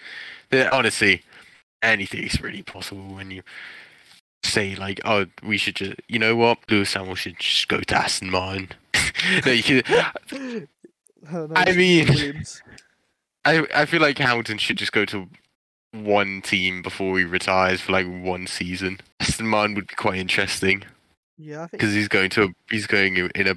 honestly 0.72 1.22
anything's 1.82 2.42
really 2.42 2.64
possible 2.64 3.14
when 3.14 3.32
you 3.32 3.44
say 4.44 4.76
like, 4.76 5.00
oh, 5.06 5.26
we 5.44 5.58
should 5.58 5.76
just, 5.76 5.94
you 6.08 6.20
know 6.20 6.36
what, 6.36 6.60
Lewis 6.70 6.94
Hamilton 6.94 7.16
should 7.16 7.40
just 7.40 7.68
go 7.68 7.80
to 7.80 7.96
Aston 7.96 8.30
Martin. 8.30 8.70
no, 9.46 9.52
you 9.52 9.64
can, 9.64 9.84
no, 11.32 11.48
I 11.56 11.74
mean- 11.74 12.08
Williams. 12.08 12.62
I 13.46 13.68
I 13.76 13.86
feel 13.86 14.02
like 14.02 14.18
Hamilton 14.18 14.58
should 14.58 14.78
just 14.78 14.92
go 14.92 15.06
to 15.06 15.28
one 15.92 16.42
team 16.42 16.82
before 16.82 17.18
he 17.20 17.26
retires 17.26 17.80
for 17.80 17.92
like 17.92 18.08
one 18.08 18.48
season. 18.48 19.00
Aston 19.20 19.48
Martin 19.48 19.76
would 19.76 19.88
be 19.88 19.94
quite 19.96 20.18
interesting 20.18 20.84
Yeah, 21.38 21.64
I 21.64 21.68
think. 21.68 21.72
because 21.82 21.94
he's 21.94 22.08
going 22.08 22.30
to 22.32 22.44
a, 22.44 22.48
he's 22.70 22.88
going 22.88 23.18
in 23.18 23.30
in 23.36 23.48
a 23.48 23.56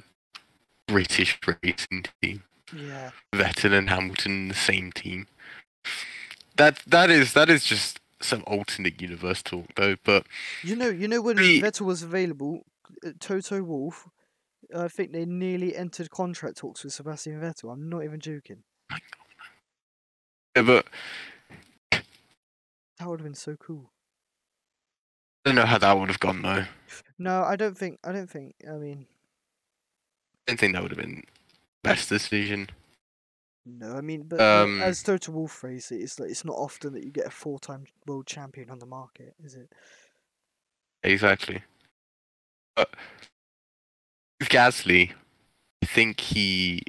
British 0.87 1.39
racing 1.63 2.05
team. 2.21 2.43
Yeah, 2.75 3.11
Vettel 3.33 3.73
and 3.73 3.89
Hamilton 3.89 4.31
in 4.31 4.47
the 4.49 4.53
same 4.55 4.91
team. 4.91 5.27
That 6.57 6.79
that 6.87 7.09
is 7.09 7.33
that 7.33 7.49
is 7.49 7.63
just 7.63 7.99
some 8.21 8.43
alternate 8.45 9.01
universe 9.01 9.41
talk 9.41 9.65
though. 9.75 9.95
But 10.03 10.25
you 10.63 10.75
know, 10.75 10.89
you 10.89 11.07
know 11.07 11.21
when 11.21 11.37
The- 11.37 11.61
Vettel 11.61 11.85
was 11.85 12.03
available, 12.03 12.65
uh, 13.05 13.11
Toto 13.19 13.63
Wolff. 13.63 14.07
I 14.75 14.87
think 14.87 15.13
they 15.13 15.25
nearly 15.25 15.75
entered 15.75 16.11
contract 16.11 16.57
talks 16.57 16.83
with 16.83 16.93
Sebastian 16.93 17.39
Vettel. 17.41 17.71
I'm 17.73 17.89
not 17.89 18.03
even 18.03 18.19
joking. 18.19 18.63
yeah, 20.55 20.61
but 20.61 20.85
That 21.91 23.07
would 23.07 23.19
have 23.21 23.25
been 23.25 23.33
so 23.33 23.55
cool. 23.55 23.91
I 25.45 25.49
don't 25.49 25.55
know 25.55 25.65
how 25.65 25.77
that 25.77 25.97
would 25.97 26.09
have 26.09 26.19
gone 26.19 26.41
though. 26.41 26.65
No, 27.17 27.43
I 27.43 27.55
don't 27.55 27.77
think. 27.77 27.99
I 28.03 28.11
don't 28.11 28.29
think. 28.29 28.55
I 28.67 28.73
mean, 28.73 29.07
I 30.47 30.51
don't 30.51 30.59
think 30.59 30.73
that 30.73 30.81
would 30.81 30.91
have 30.91 30.99
been 30.99 31.23
best 31.83 32.09
decision. 32.09 32.69
no. 33.65 33.93
I 33.95 34.01
mean, 34.01 34.23
but 34.23 34.41
Um, 34.41 34.81
as 34.81 35.03
Toto 35.03 35.31
Wolff 35.31 35.51
phrased 35.51 35.91
it, 35.91 36.01
it's 36.01 36.19
like 36.19 36.29
it's 36.29 36.45
not 36.45 36.55
often 36.57 36.93
that 36.93 37.03
you 37.03 37.11
get 37.11 37.27
a 37.27 37.31
four-time 37.31 37.85
world 38.05 38.27
champion 38.27 38.69
on 38.69 38.79
the 38.79 38.85
market, 38.85 39.35
is 39.43 39.55
it? 39.55 39.71
Exactly. 41.03 41.63
But 42.75 42.93
with 44.39 44.49
Gasly, 44.49 45.13
I 45.81 45.85
think 45.85 46.19
he 46.19 46.83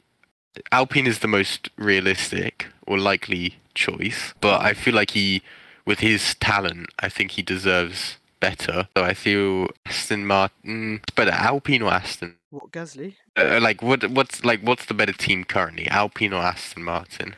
Alpine 0.73 1.07
is 1.07 1.21
the 1.21 1.29
most 1.29 1.71
realistic 1.77 2.67
or 2.87 2.99
likely 2.99 3.57
choice, 3.75 4.35
but 4.41 4.61
I 4.63 4.75
feel 4.75 4.95
like 4.95 5.13
he, 5.13 5.43
with 5.87 6.01
his 6.01 6.35
talent, 6.37 6.89
I 6.99 7.09
think 7.09 7.33
he 7.33 7.43
deserves 7.43 8.17
better. 8.41 8.89
So 8.97 9.05
I 9.05 9.15
feel 9.15 9.69
Aston 9.87 10.27
Martin, 10.27 11.01
better 11.15 11.31
Alpine 11.31 11.83
or 11.83 11.93
Aston. 11.93 12.37
What 12.51 12.71
Gasly? 12.73 13.15
Uh, 13.37 13.61
like 13.63 13.83
what? 13.83 14.05
What's 14.11 14.45
like 14.45 14.61
what's 14.63 14.87
the 14.87 14.95
better 14.95 15.13
team 15.13 15.45
currently, 15.45 15.87
Alpine 15.89 16.33
or 16.33 16.43
Aston 16.43 16.83
Martin? 16.83 17.37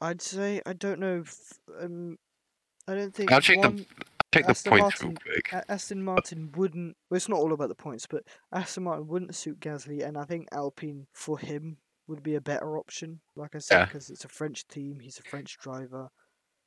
I'd 0.00 0.22
say 0.22 0.60
I 0.66 0.72
don't 0.72 1.00
know. 1.00 1.20
If, 1.24 1.34
um, 1.80 2.18
I 2.86 2.94
don't 2.94 3.14
think. 3.14 3.32
I'll 3.32 3.40
check 3.40 3.60
the- 3.62 3.68
one, 3.70 3.86
Check 4.34 4.44
the 4.44 4.50
Aston 4.50 4.70
points 4.70 5.02
Martin- 5.02 5.08
real 5.26 5.40
quick. 5.50 5.64
Aston 5.68 6.02
Martin 6.04 6.52
wouldn't. 6.56 6.96
Well, 7.08 7.16
it's 7.16 7.28
not 7.28 7.38
all 7.38 7.52
about 7.54 7.68
the 7.68 7.74
points, 7.74 8.06
but 8.06 8.24
Aston 8.52 8.84
Martin 8.84 9.06
wouldn't 9.06 9.34
suit 9.34 9.60
Gasly, 9.60 10.06
and 10.06 10.18
I 10.18 10.24
think 10.24 10.48
Alpine 10.52 11.06
for 11.14 11.38
him 11.38 11.78
would 12.06 12.22
be 12.22 12.34
a 12.34 12.40
better 12.40 12.76
option. 12.76 13.20
Like 13.34 13.54
I 13.54 13.58
said, 13.58 13.78
Yeah. 13.78 13.84
because 13.86 14.10
it's 14.10 14.24
a 14.24 14.28
French 14.28 14.68
team, 14.68 15.00
he's 15.00 15.18
a 15.18 15.22
French 15.22 15.56
driver. 15.58 16.08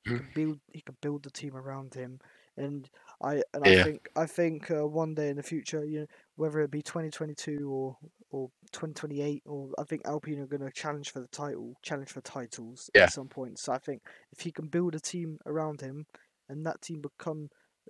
He 0.03 0.11
Mhm. 0.11 0.17
can 0.17 0.27
build. 0.33 0.59
He 0.73 0.81
can 0.81 0.97
build 1.01 1.23
the 1.23 1.29
team 1.29 1.55
around 1.55 1.93
him, 1.93 2.19
and 2.57 2.89
I 3.21 3.43
and 3.53 3.65
Yeah. 3.65 3.81
I 3.81 3.83
think 3.83 4.09
I 4.15 4.25
think 4.25 4.71
uh, 4.71 4.87
one 4.87 5.15
day 5.15 5.29
in 5.29 5.37
the 5.37 5.43
future, 5.43 5.83
you 5.85 6.01
know, 6.01 6.07
whether 6.35 6.61
it 6.61 6.71
be 6.71 6.81
2022 6.81 7.69
or 7.71 7.97
or 8.31 8.49
2028, 8.73 9.43
or 9.45 9.69
I 9.79 9.83
think 9.85 10.03
Alpine 10.05 10.39
are 10.39 10.47
going 10.47 10.61
to 10.61 10.71
challenge 10.71 11.11
for 11.11 11.19
the 11.21 11.27
title, 11.29 11.75
challenge 11.83 12.09
for 12.11 12.21
titles 12.21 12.89
Yeah. 12.95 13.03
at 13.03 13.09
some 13.09 13.29
point. 13.29 13.59
So 13.59 13.73
I 13.73 13.79
think 13.79 14.03
if 14.31 14.41
he 14.41 14.51
can 14.51 14.67
build 14.67 14.95
a 14.95 14.99
team 14.99 15.39
around 15.45 15.81
him, 15.81 16.05
and 16.49 16.65
that 16.65 16.81
team 16.81 17.01
become 17.01 17.49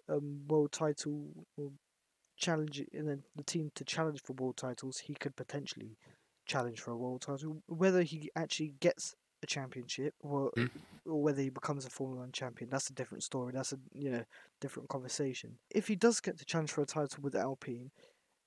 um, 0.09 0.41
world 0.47 0.71
title 0.71 1.45
or 1.57 1.71
challenge, 2.38 2.84
and 2.93 3.07
then 3.09 3.23
the 3.36 3.43
team 3.43 3.71
to 3.75 3.86
challenge 3.86 4.21
for 4.23 4.34
world 4.34 4.57
titles, 4.57 4.99
he 4.99 5.15
could 5.15 5.36
potentially 5.36 5.97
challenge 6.47 6.80
for 6.82 6.91
a 6.91 6.97
world 6.97 7.21
title. 7.21 7.63
Whether 7.67 8.03
he 8.03 8.32
actually 8.36 8.75
gets 8.80 9.15
a 9.43 9.47
championship 9.47 10.13
or 10.19 10.51
Mm. 10.57 10.69
or 11.05 11.21
whether 11.23 11.41
he 11.41 11.49
becomes 11.49 11.85
a 11.85 11.89
Formula 11.89 12.21
One 12.21 12.31
champion, 12.31 12.69
that's 12.69 12.89
a 12.89 12.93
different 12.93 13.23
story. 13.23 13.51
That's 13.53 13.73
a 13.73 13.79
you 13.93 14.11
know 14.11 14.23
different 14.61 14.89
conversation. 14.89 15.57
If 15.69 15.87
he 15.87 15.95
does 15.95 16.19
get 16.19 16.37
the 16.37 16.45
chance 16.45 16.71
for 16.71 16.81
a 16.81 16.85
title 16.85 17.21
with 17.23 17.35
Alpine, 17.35 17.91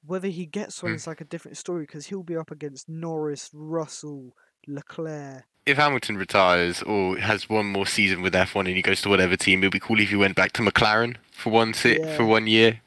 whether 0.04 0.28
he 0.28 0.46
gets 0.46 0.82
one 0.82 0.92
Mm. 0.92 0.96
is 0.96 1.06
like 1.06 1.20
a 1.20 1.24
different 1.24 1.56
story 1.56 1.84
because 1.84 2.06
he'll 2.06 2.22
be 2.22 2.36
up 2.36 2.50
against 2.50 2.88
Norris, 2.88 3.50
Russell, 3.52 4.36
Leclerc. 4.66 5.44
if 5.64 5.76
Hamilton 5.76 6.16
retires 6.16 6.82
or 6.82 7.16
has 7.18 7.48
one 7.48 7.66
more 7.66 7.86
season 7.86 8.20
with 8.20 8.34
F1 8.34 8.66
and 8.66 8.74
he 8.76 8.82
goes 8.82 9.00
to 9.02 9.08
whatever 9.08 9.36
team, 9.36 9.60
it'd 9.60 9.70
be 9.72 9.78
cool 9.78 10.00
if 10.00 10.08
he 10.10 10.16
went 10.16 10.34
back 10.34 10.52
to 10.52 10.62
McLaren 10.62 11.16
for 11.30 11.50
one 11.50 11.72
sit 11.72 12.00
Yeah. 12.00 12.16
for 12.16 12.24
one 12.24 12.46
year. 12.48 12.80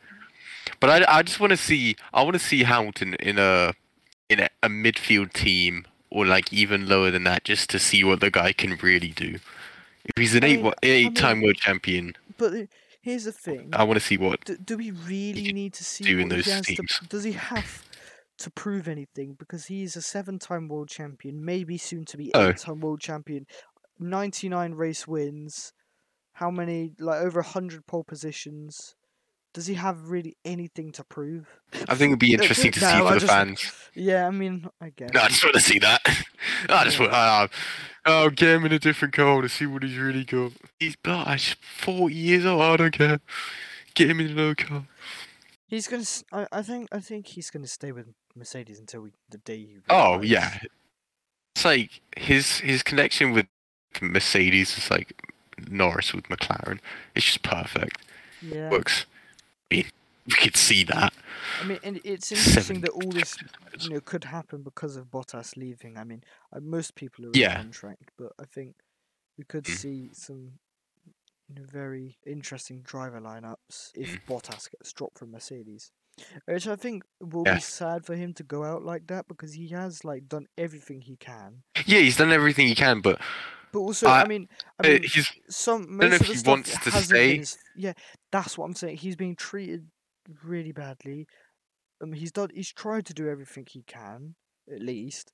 But 0.81 0.89
I, 0.89 1.17
I 1.19 1.23
just 1.23 1.39
want 1.39 1.51
to 1.51 1.57
see 1.57 1.95
I 2.13 2.21
want 2.23 2.33
to 2.33 2.39
see 2.39 2.63
Hamilton 2.63 3.13
in 3.15 3.37
a 3.39 3.73
in 4.29 4.39
a, 4.41 4.49
a 4.63 4.67
midfield 4.67 5.31
team 5.33 5.85
or 6.15 6.25
like 6.25 6.51
even 6.53 6.87
lower 6.87 7.11
than 7.11 7.23
that 7.25 7.43
just 7.43 7.69
to 7.71 7.77
see 7.79 8.03
what 8.03 8.19
the 8.21 8.31
guy 8.31 8.53
can 8.53 8.75
really 8.77 9.09
do. 9.09 9.35
If 10.05 10.13
he's 10.17 10.35
an 10.35 10.43
I 10.43 10.47
eight 10.47 10.61
mean- 10.63 10.73
I 10.83 10.87
eight 10.87 11.15
time 11.15 11.37
mean- 11.39 11.45
world 11.47 11.57
champion, 11.57 12.13
But 12.37 12.53
uh, 12.53 12.65
here's 13.01 13.25
the 13.25 13.31
thing: 13.31 13.69
I 13.73 13.83
want 13.83 13.99
to 13.99 14.05
see 14.05 14.17
what 14.17 14.45
do, 14.45 14.55
do 14.57 14.77
we 14.77 14.91
really 14.91 15.51
need 15.51 15.73
to 15.73 15.83
see 15.83 16.03
do 16.05 16.19
in 16.19 16.29
those 16.29 16.45
has 16.45 16.65
to. 16.67 16.83
Does 17.09 17.23
he 17.23 17.33
have 17.33 17.83
to 18.37 18.49
prove 18.51 18.87
anything? 18.87 19.33
Because 19.39 19.65
he's 19.65 19.95
a 19.95 20.01
seven-time 20.01 20.67
world 20.67 20.89
champion, 20.89 21.43
maybe 21.43 21.77
soon 21.77 22.05
to 22.05 22.17
be 22.17 22.31
Oh. 22.33 22.49
eight-time 22.49 22.79
world 22.81 23.01
champion, 23.01 23.45
ninety-nine 23.99 24.73
race 24.73 25.07
wins. 25.07 25.73
How 26.33 26.51
many? 26.51 26.93
Like 26.99 27.21
over 27.21 27.41
hundred 27.41 27.87
pole 27.87 28.03
positions. 28.03 28.95
Does 29.55 29.67
he 29.67 29.75
have 29.75 30.09
really 30.09 30.35
anything 30.43 30.91
to 30.91 31.03
prove? 31.05 31.47
I 31.87 31.95
think 31.95 32.09
it'd 32.09 32.19
be 32.19 32.33
interesting 32.33 32.73
to 32.73 32.79
see 32.81 32.85
for 32.85 32.91
I 33.05 33.13
the 33.13 33.19
just- 33.21 33.31
fans. 33.31 33.71
Yeah, 33.95 34.27
I 34.27 34.31
mean, 34.31 34.67
I 34.81 34.89
guess. 34.89 35.11
No, 35.13 35.21
I 35.21 35.29
just 35.29 35.41
want 35.43 35.55
to 35.55 35.61
see 35.61 35.79
that. 35.79 36.01
I 36.69 36.83
just 36.83 36.99
want, 36.99 37.13
uh, 37.13 37.47
oh, 38.05 38.29
get 38.29 38.49
him 38.49 38.65
in 38.65 38.73
a 38.73 38.79
different 38.79 39.13
car 39.13 39.41
to 39.41 39.47
see 39.47 39.65
what 39.65 39.81
he's 39.83 39.97
really 39.97 40.25
got. 40.25 40.51
He's 40.77 40.97
he's 41.05 41.55
40 41.77 42.13
years 42.13 42.45
old. 42.45 42.61
I 42.61 42.75
don't 42.75 42.91
care. 42.91 43.21
Get 43.93 44.09
him 44.09 44.19
in 44.19 44.31
another 44.31 44.55
car. 44.55 44.83
He's 45.67 45.87
gonna. 45.87 46.01
s- 46.01 46.25
I, 46.33 46.45
I 46.51 46.61
think. 46.61 46.89
I 46.91 46.99
think 46.99 47.27
he's 47.27 47.49
gonna 47.49 47.67
stay 47.67 47.93
with 47.93 48.07
Mercedes 48.35 48.77
until 48.79 49.01
we, 49.03 49.11
the 49.29 49.37
day 49.37 49.57
he. 49.57 49.77
Oh 49.89 50.21
yeah, 50.21 50.59
it's 51.55 51.63
like 51.63 52.01
his 52.17 52.59
his 52.59 52.83
connection 52.83 53.31
with 53.31 53.47
Mercedes 54.01 54.77
is 54.77 54.91
like 54.91 55.13
Norris 55.69 56.13
with 56.13 56.25
McLaren. 56.25 56.79
It's 57.15 57.25
just 57.25 57.41
perfect. 57.41 58.01
Yeah. 58.41 58.69
Works. 58.69 59.05
We 59.71 59.85
could 60.31 60.55
see 60.57 60.83
that. 60.85 61.13
I 61.61 61.65
mean, 61.65 61.79
and 61.83 61.99
it's 62.03 62.27
Seven 62.27 62.43
interesting 62.47 62.81
that 62.81 62.91
all 62.91 63.11
this, 63.11 63.37
you 63.79 63.89
know, 63.89 63.99
could 63.99 64.25
happen 64.25 64.63
because 64.63 64.95
of 64.95 65.05
Bottas 65.05 65.55
leaving. 65.55 65.97
I 65.97 66.03
mean, 66.03 66.23
most 66.61 66.95
people 66.95 67.25
are 67.25 67.29
in 67.29 67.33
Yeah. 67.35 67.55
contract, 67.55 68.11
but 68.17 68.31
I 68.39 68.45
think 68.45 68.75
we 69.37 69.43
could 69.43 69.65
Mm. 69.65 69.75
see 69.77 70.09
some 70.13 70.59
you 71.47 71.55
know, 71.61 71.63
very 71.71 72.17
interesting 72.25 72.81
driver 72.81 73.19
lineups 73.21 73.91
if 73.93 74.09
Mm. 74.09 74.25
Bottas 74.27 74.69
gets 74.71 74.91
dropped 74.93 75.19
from 75.19 75.29
Mercedes. 75.31 75.91
Which 76.45 76.65
I 76.65 76.75
think 76.75 77.03
will 77.19 77.43
Yeah. 77.45 77.55
be 77.55 77.59
sad 77.61 78.03
for 78.05 78.15
him 78.15 78.33
to 78.35 78.43
go 78.43 78.63
out 78.63 78.83
like 78.83 79.05
that 79.07 79.27
because 79.27 79.53
he 79.53 79.67
has 79.69 80.03
like 80.03 80.27
done 80.27 80.47
everything 80.57 81.01
he 81.01 81.17
can. 81.17 81.61
Yeah, 81.85 81.99
he's 81.99 82.17
done 82.17 82.31
everything 82.31 82.65
he 82.67 82.73
can, 82.73 83.01
but 83.01 83.21
But 83.75 83.81
also, 83.81 84.07
I 84.07 84.21
I- 84.21 84.27
mean, 84.27 84.47
uh, 84.79 84.87
I 84.87 84.89
mean, 84.89 85.03
he's 85.03 85.29
some 85.49 85.81
don't 85.81 85.97
most 85.97 86.09
know 86.09 86.15
of 86.15 86.21
if 86.21 86.27
he 86.43 86.49
wants 86.49 86.79
to 86.79 86.91
stay. 86.91 87.35
been 87.35 87.45
yeah, 87.75 87.91
that's 88.31 88.57
what 88.57 88.63
I'm 88.67 88.73
saying. 88.73 88.95
He's 88.95 89.17
being 89.17 89.35
treated 89.35 89.87
really 90.45 90.71
badly. 90.71 91.27
Um, 92.01 92.13
he's 92.13 92.31
done. 92.31 92.51
He's 92.55 92.71
tried 92.71 93.05
to 93.07 93.13
do 93.13 93.27
everything 93.27 93.67
he 93.69 93.83
can, 93.83 94.35
at 94.73 94.81
least. 94.81 95.33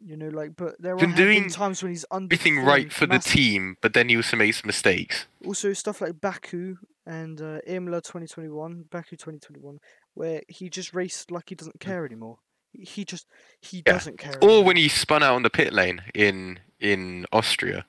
You 0.00 0.16
know, 0.16 0.30
like, 0.30 0.56
but 0.56 0.74
there 0.80 0.96
have 0.98 1.14
doing 1.14 1.48
times 1.48 1.80
when 1.80 1.92
he's 1.92 2.04
everything 2.12 2.58
right 2.58 2.92
for 2.92 3.06
the 3.06 3.20
team, 3.20 3.76
but 3.80 3.92
then 3.92 4.08
he 4.08 4.16
also 4.16 4.36
makes 4.36 4.64
mistakes. 4.64 5.26
Also, 5.46 5.72
stuff 5.72 6.00
like 6.00 6.20
Baku 6.20 6.78
and 7.06 7.40
uh, 7.40 7.60
Imola 7.68 8.02
2021, 8.02 8.86
Baku 8.90 9.14
2021, 9.14 9.78
where 10.14 10.42
he 10.48 10.68
just 10.68 10.92
raced 10.92 11.30
like 11.30 11.50
he 11.50 11.54
doesn't 11.54 11.78
care 11.78 12.04
anymore. 12.04 12.38
He- 12.80 13.04
just 13.04 13.26
he. 13.60 13.78
Yeah. 13.86 13.92
doesn't 13.94 14.18
care. 14.18 14.38
Or 14.42 14.62
when 14.64 14.76
he 14.76 14.88
spun 14.88 15.22
out 15.22 15.34
on 15.34 15.42
the 15.42 15.50
pit 15.50 15.72
lane 15.72 16.02
in 16.14 16.58
in 16.80 17.26
Austria. 17.32 17.86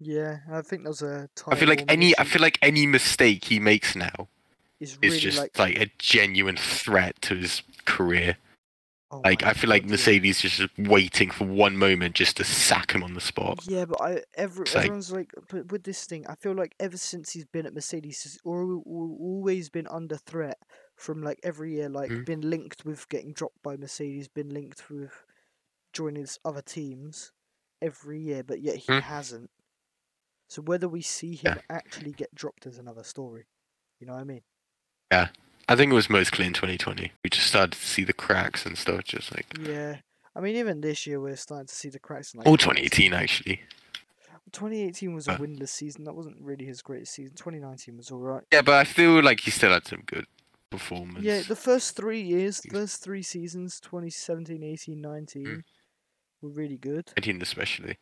yeah, 0.00 0.38
I 0.50 0.62
think 0.62 0.82
there 0.82 0.90
was 0.90 1.02
a 1.02 1.28
time. 1.36 1.54
I 1.54 1.56
feel 1.56 1.68
like 1.68 1.80
warning 1.80 1.90
any 1.90 2.18
I 2.18 2.24
feel 2.24 2.42
like 2.42 2.58
any 2.62 2.86
mistake 2.86 3.44
he 3.44 3.58
makes 3.60 3.94
now 3.96 4.28
is 4.80 4.98
is 5.02 5.20
just 5.20 5.38
like, 5.38 5.58
like, 5.58 5.78
a 5.80 5.90
genuine 5.98 6.56
threat 6.56 7.20
to 7.22 7.36
his 7.36 7.62
career. 7.84 8.36
oh 9.12 9.20
Like 9.24 9.44
I 9.44 9.52
feel 9.52 9.70
like 9.70 9.82
God, 9.82 9.90
yeah. 9.90 9.92
Mercedes 9.92 10.44
is 10.44 10.50
just 10.52 10.78
waiting 10.78 11.30
for 11.30 11.44
one 11.46 11.76
moment 11.76 12.14
just 12.16 12.36
to 12.38 12.44
sack 12.44 12.92
him 12.92 13.02
on 13.04 13.14
the 13.14 13.20
spot. 13.20 13.60
Yeah, 13.68 13.84
but 13.84 14.00
I 14.00 14.22
every, 14.34 14.64
like- 14.66 14.76
everyone's 14.76 15.12
like, 15.12 15.30
but 15.48 15.70
with 15.70 15.84
this 15.84 16.04
thing, 16.06 16.26
I 16.28 16.34
feel 16.34 16.54
like 16.54 16.74
ever 16.80 16.96
since 16.96 17.30
he's 17.32 17.44
been 17.46 17.64
at 17.66 17.74
Mercedes, 17.74 18.22
he's 18.22 18.38
al- 18.44 18.52
al- 18.86 19.16
always 19.20 19.70
been 19.70 19.86
under 19.86 20.16
threat 20.16 20.58
from 20.96 21.22
like 21.22 21.40
every 21.42 21.74
year, 21.74 21.88
like 21.88 22.10
Mhm. 22.10 22.24
been 22.24 22.40
linked 22.48 22.84
with 22.84 23.08
getting 23.08 23.32
dropped 23.32 23.62
by 23.62 23.76
Mercedes, 23.76 24.28
been 24.28 24.50
linked 24.50 24.88
with 24.90 25.24
joining 25.92 26.26
other 26.44 26.62
teams 26.62 27.32
every 27.82 28.20
year, 28.20 28.42
but 28.42 28.60
yet 28.60 28.76
he 28.76 28.86
Mhm. 28.92 29.02
hasn't. 29.02 29.50
So 30.48 30.62
whether 30.62 30.88
we 30.88 31.02
see 31.02 31.34
him 31.34 31.60
actually 31.68 32.12
get 32.12 32.34
dropped 32.34 32.66
is 32.66 32.78
another 32.78 33.02
story. 33.02 33.46
You 33.98 34.06
know 34.06 34.14
what 34.14 34.20
I 34.20 34.24
mean? 34.24 34.42
Yeah. 35.10 35.28
I 35.68 35.76
think 35.76 35.90
it 35.90 35.94
was 35.94 36.10
most 36.10 36.30
clear 36.32 36.46
in 36.46 36.52
2020. 36.52 37.12
We 37.24 37.30
just 37.30 37.46
started 37.46 37.72
to 37.72 37.78
see 37.78 38.04
the 38.04 38.12
cracks 38.12 38.66
and 38.66 38.76
stuff, 38.76 39.04
just 39.04 39.34
like 39.34 39.46
Yeah. 39.58 40.00
I 40.36 40.40
mean, 40.40 40.56
even 40.56 40.80
this 40.80 41.06
year 41.06 41.20
we're 41.20 41.36
starting 41.36 41.66
to 41.68 41.74
see 41.74 41.88
the 41.88 41.98
cracks. 41.98 42.34
In, 42.34 42.38
like 42.38 42.46
all 42.46 42.54
Haas. 42.54 42.62
2018 42.64 43.12
actually. 43.14 43.62
2018 44.52 45.14
was 45.14 45.26
a 45.26 45.32
Uh. 45.32 45.38
winless 45.38 45.70
season. 45.70 46.04
That 46.04 46.14
wasn't 46.14 46.40
really 46.40 46.64
his 46.66 46.82
greatest 46.82 47.14
season. 47.14 47.34
2019 47.34 47.96
was 47.96 48.10
all 48.10 48.20
right. 48.20 48.44
Yeah, 48.52 48.62
but 48.62 48.74
I 48.74 48.84
feel 48.84 49.22
like 49.22 49.40
he 49.40 49.50
still 49.50 49.70
had 49.72 49.86
some 49.86 50.02
good 50.02 50.26
performance. 50.78 51.24
Yeah, 51.24 51.42
the 51.42 51.56
first 51.56 51.96
three 51.96 52.20
years, 52.20 52.60
first 52.70 53.02
three 53.02 53.22
seasons, 53.22 53.80
2017, 53.80 54.62
18, 54.62 55.00
19, 55.00 55.44
Mm. 55.46 55.62
were 56.42 56.50
really 56.50 56.76
good. 56.78 57.12
19 57.16 57.42
especially. 57.42 57.98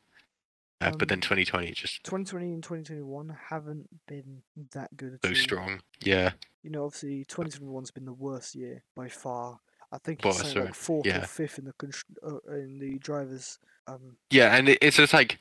Uh, 0.80 0.90
but 0.98 1.06
then 1.08 1.18
Um, 1.18 1.22
2020 1.22 1.70
just 1.74 2.02
2020 2.02 2.52
and 2.54 2.62
2021 2.64 3.28
haven't 3.50 3.88
been 4.08 4.42
that 4.72 4.96
good 4.96 5.14
at 5.14 5.20
so 5.24 5.28
all. 5.28 5.34
strong. 5.36 5.80
Yeah, 6.00 6.32
You 6.64 6.70
know, 6.70 6.84
obviously 6.86 7.24
2021's 7.26 7.92
been 7.92 8.04
the 8.04 8.12
worst 8.12 8.56
year 8.56 8.82
by 8.96 9.08
far. 9.08 9.60
I 9.92 9.98
think 9.98 10.24
he's 10.24 10.54
like 10.56 10.74
fourth 10.74 11.06
yeah. 11.06 11.22
or 11.22 11.26
fifth 11.26 11.58
in 11.60 11.66
the 11.66 12.02
uh, 12.24 12.38
in 12.54 12.78
the 12.80 12.98
drivers. 12.98 13.58
Um, 13.86 14.16
yeah, 14.30 14.56
and 14.56 14.68
it's 14.70 14.96
just 14.96 15.12
like 15.12 15.38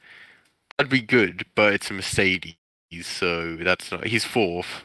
that'd 0.78 0.92
be 0.92 1.02
good, 1.02 1.46
but 1.56 1.74
it's 1.74 1.90
a 1.90 1.94
Mercedes, 1.94 2.56
so 3.02 3.56
that's 3.56 3.92
not. 3.92 4.06
He's 4.06 4.26
fourth. 4.26 4.84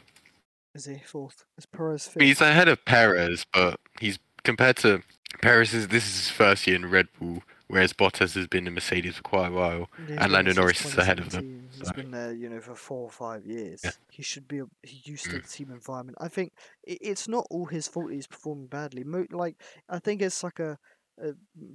Is 0.77 0.85
he 0.85 0.99
fourth? 1.05 1.45
Is 1.57 1.65
Perez 1.65 2.07
fifth? 2.07 2.21
he's 2.23 2.41
ahead 2.41 2.67
of 2.67 2.83
Perez, 2.85 3.45
but 3.53 3.79
he's 3.99 4.19
compared 4.43 4.77
to 4.77 5.01
Perez. 5.41 5.73
Is, 5.73 5.87
this 5.89 6.07
is 6.07 6.15
his 6.17 6.29
first 6.29 6.65
year 6.67 6.75
in 6.77 6.85
Red 6.89 7.07
Bull, 7.19 7.43
whereas 7.67 7.91
Bottas 7.93 8.35
has 8.35 8.47
been 8.47 8.65
in 8.67 8.73
Mercedes 8.73 9.17
for 9.17 9.23
quite 9.23 9.47
a 9.47 9.51
while. 9.51 9.89
Yeah, 10.07 10.23
and 10.23 10.31
Lando 10.31 10.53
Norris 10.53 10.85
is 10.85 10.97
ahead 10.97 11.19
of 11.19 11.31
them, 11.31 11.67
2017. 11.69 11.69
He's 11.79 11.87
so- 11.87 11.93
been 11.93 12.11
there, 12.11 12.33
you 12.33 12.49
know, 12.49 12.61
for 12.61 12.75
four 12.75 13.03
or 13.03 13.11
five 13.11 13.45
years. 13.45 13.83
He 14.09 14.23
should 14.23 14.47
be. 14.47 14.61
He 14.83 15.01
used 15.03 15.25
to 15.25 15.31
Mm. 15.31 15.41
the 15.43 15.47
team 15.49 15.71
environment. 15.71 16.17
I 16.21 16.27
think 16.29 16.53
it's 16.83 17.27
not 17.27 17.45
all 17.49 17.65
his 17.65 17.87
fault. 17.87 18.11
He's 18.11 18.27
performing 18.27 18.67
badly. 18.67 19.03
Like 19.03 19.55
I 19.89 19.99
think 19.99 20.21
it's 20.21 20.43
like 20.43 20.59
a, 20.59 20.77
a 21.21 21.33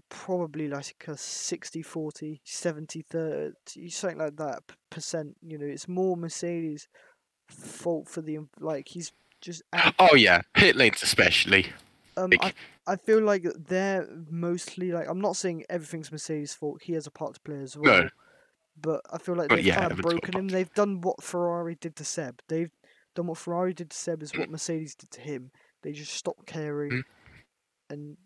probably 0.09 0.69
like 0.69 0.95
a 1.09 1.17
60 1.17 1.83
40 1.83 2.41
70 2.45 3.03
30 3.03 3.89
something 3.91 4.19
like 4.19 4.37
that 4.37 4.61
percent. 4.91 5.37
You 5.43 5.59
know, 5.59 5.67
it's 5.67 5.89
more 5.89 6.17
Mercedes' 6.17 6.89
fault 7.53 8.09
for 8.09 8.21
the 8.23 8.39
like 8.61 8.89
he's 8.89 9.13
just. 9.41 9.63
Oh 9.99 10.15
yeah, 10.17 10.43
pit 10.55 10.77
lanes 10.77 11.03
especially. 11.03 11.67
um, 12.17 12.31
like- 12.31 12.55
I, 12.87 12.93
I 12.95 12.97
feel 12.97 13.21
like 13.21 13.45
they're 13.69 14.09
mostly 14.31 14.91
like 14.93 15.09
I'm 15.09 15.21
not 15.21 15.37
saying 15.37 15.65
everything's 15.71 16.11
Mercedes' 16.11 16.55
fault. 16.55 16.83
He 16.83 16.93
has 16.95 17.07
a 17.07 17.11
part 17.11 17.35
to 17.35 17.41
play 17.41 17.61
as 17.61 17.77
well. 17.77 18.09
But 18.81 19.03
I 19.13 19.19
feel 19.19 19.37
like 19.37 19.49
But 19.51 19.57
they've 19.57 19.67
yeah, 19.67 19.75
kind 19.81 19.93
of 19.93 19.99
everyone's 19.99 20.15
got 20.21 20.29
a 20.29 20.33
broken 20.33 20.41
him. 20.41 20.49
They've 20.49 20.75
done 20.75 21.01
what 21.03 21.23
Ferrari 21.23 21.77
did 21.81 21.95
to 21.97 22.05
Seb. 22.05 22.41
They've 22.49 22.71
done 23.15 23.27
what 23.27 23.39
Ferrari 23.39 23.75
did 23.75 23.91
to 23.91 23.97
Seb 23.97 24.23
is 24.23 24.35
what 24.35 24.51
Mercedes 24.51 24.95
did 24.95 25.11
to 25.13 25.21
him. 25.21 25.51
They 25.83 25.93
just 25.93 26.13
stopped 26.15 26.47
caring, 26.47 26.91
Mm. 26.91 27.03
and 27.91 28.17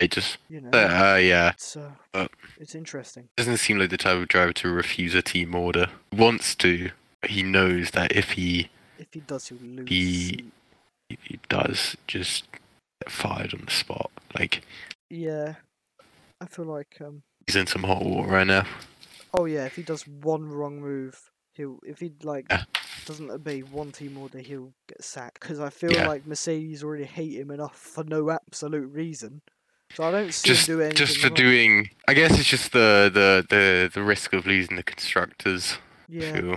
It 0.00 0.10
just 0.10 0.38
you 0.48 0.60
know, 0.62 0.70
uh, 0.70 1.16
yeah. 1.16 1.50
it's 1.50 1.76
uh, 1.76 1.92
but- 2.12 2.30
it's 2.58 2.74
interesting. 2.74 3.28
doesn't 3.36 3.58
seem 3.58 3.78
like 3.78 3.90
the 3.90 3.98
type 3.98 4.16
of 4.16 4.26
driver 4.28 4.52
to 4.54 4.68
refuse 4.70 5.14
a 5.14 5.22
team 5.22 5.54
order. 5.54 5.88
Wants 6.12 6.54
to, 6.56 6.90
he 7.30 7.42
knows 7.42 7.90
that 7.92 8.12
if 8.12 8.32
he 8.32 8.68
If 8.98 9.08
he 9.12 9.20
does, 9.20 9.48
he'll 9.48 9.58
lose. 9.58 9.88
He- 9.88 10.44
if 11.10 11.18
he 11.24 11.38
does 11.48 11.96
just 12.06 12.44
get 13.02 13.10
fired 13.12 13.52
on 13.54 13.62
the 13.66 13.70
spot, 13.70 14.10
like 14.38 14.62
Yeah, 15.10 15.54
I 16.40 16.46
feel 16.46 16.64
like 16.64 16.96
um. 17.00 17.22
he's 17.46 17.56
in 17.56 17.66
some 17.66 17.82
hot 17.84 18.02
water 18.02 18.28
right 18.30 18.46
now. 18.46 18.66
Oh 19.34 19.44
yeah, 19.44 19.66
if 19.66 19.76
he 19.76 19.82
does 19.82 20.06
one 20.06 20.48
wrong 20.48 20.80
move, 20.80 21.30
he'll 21.54 21.78
if 21.86 22.00
he 22.00 22.12
like 22.22 22.46
Yeah. 22.50 22.64
doesn't 23.04 23.30
obey 23.30 23.60
one 23.60 23.92
team 23.92 24.16
order, 24.16 24.38
he'll 24.38 24.72
get 24.88 25.04
sacked. 25.04 25.40
Because 25.40 25.60
I 25.60 25.68
feel 25.70 25.92
Yeah. 25.92 26.08
like 26.08 26.26
Mercedes 26.26 26.82
already 26.82 27.04
hate 27.04 27.34
him 27.38 27.50
enough 27.50 27.76
for 27.76 28.02
no 28.04 28.30
absolute 28.30 28.86
reason. 28.90 29.42
So 29.92 30.04
I 30.04 30.10
don't 30.10 30.32
see 30.32 30.48
Just 30.48 30.66
him 30.68 30.76
do 30.76 30.80
anything. 30.82 30.96
just 30.96 31.18
for 31.18 31.28
wrong. 31.28 31.34
doing, 31.36 31.90
I 32.08 32.14
guess 32.14 32.38
it's 32.38 32.48
just 32.48 32.72
the 32.72 33.10
the 33.12 33.44
the, 33.48 33.90
the 33.92 34.02
risk 34.02 34.32
of 34.32 34.46
losing 34.46 34.76
the 34.76 34.82
constructors. 34.82 35.76
Yeah. 36.08 36.56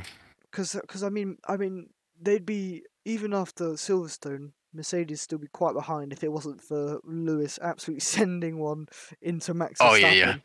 Because 0.52 0.80
cause, 0.88 1.04
I 1.04 1.10
mean 1.10 1.38
I 1.48 1.58
mean 1.58 1.89
they'd 2.20 2.45
be 2.45 2.84
even 3.06 3.34
after 3.34 3.70
Silverstone, 3.74 4.52
Mercedes 4.74 5.22
still 5.22 5.39
be 5.39 5.48
quite 5.48 5.74
behind 5.74 6.12
if 6.12 6.24
it 6.24 6.32
wasn't 6.32 6.62
for 6.62 7.00
Lewis 7.04 7.58
absolutely 7.62 8.00
sending 8.18 8.58
one 8.58 8.88
into 9.22 9.54
Max 9.54 9.80
Oh, 9.82 9.95
yeah, 9.95 10.12
yeah. 10.12 10.36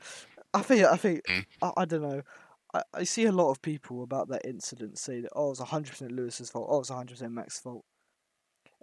I 0.55 0.63
think 0.63 0.85
I 0.85 0.97
think 0.97 1.23
Mm. 1.25 1.45
I, 1.63 1.73
I 1.79 1.85
don't 1.85 2.03
know. 2.03 2.23
I, 2.75 2.83
I 2.95 3.05
see 3.05 3.25
a 3.27 3.33
lot 3.33 3.51
of 3.51 3.61
people 3.63 4.03
about 4.03 4.29
that 4.29 4.47
incident 4.47 4.99
say 4.99 5.21
that 5.21 5.31
oh 5.35 5.47
it 5.47 5.51
was 5.51 5.59
hundred 5.61 5.91
percent 5.91 6.13
Lewis's 6.13 6.51
fault, 6.51 6.69
oh 6.71 6.77
it 6.77 6.79
was 6.81 6.89
hundred 6.89 7.15
percent 7.15 7.33
Max's 7.33 7.61
fault. 7.61 7.85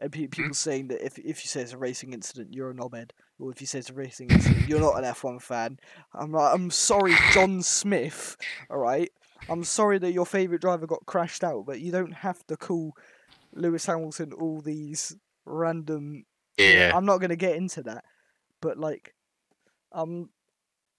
And 0.02 0.12
pe- 0.12 0.28
people 0.28 0.54
saying 0.54 0.88
that 0.90 1.06
if 1.06 1.18
if 1.20 1.44
you 1.44 1.48
say 1.48 1.62
it's 1.62 1.74
a 1.74 1.78
racing 1.78 2.14
incident, 2.14 2.54
you're 2.54 2.72
a 2.72 2.74
knobhead, 2.74 3.12
or 3.38 3.52
if 3.52 3.60
you 3.60 3.68
say 3.68 3.80
it's 3.80 3.90
a 3.90 3.94
racing 3.94 4.30
incident, 4.32 4.68
you're 4.68 4.80
not 4.80 4.98
an 4.98 5.04
F1 5.04 5.42
fan. 5.42 5.78
I'm 6.14 6.32
like, 6.32 6.54
I'm 6.54 6.72
sorry, 6.72 7.16
John 7.34 7.62
Smith. 7.62 8.38
All 8.70 8.78
right, 8.78 9.12
I'm 9.48 9.64
sorry 9.64 9.98
that 10.00 10.12
your 10.12 10.26
favorite 10.26 10.62
driver 10.62 10.88
got 10.88 11.06
crashed 11.06 11.44
out, 11.44 11.66
but 11.66 11.80
you 11.80 11.92
don't 11.92 12.14
have 12.14 12.46
to 12.48 12.58
call 12.58 12.94
Lewis 13.54 13.86
Hamilton 13.86 14.34
all 14.34 14.62
these 14.62 15.16
random. 15.46 16.26
Yeah. 16.58 16.92
I'm 16.94 17.06
not 17.06 17.20
gonna 17.20 17.36
get 17.36 17.56
into 17.56 17.84
that, 17.84 18.04
but 18.62 18.78
like, 18.78 19.14
um, 19.92 20.30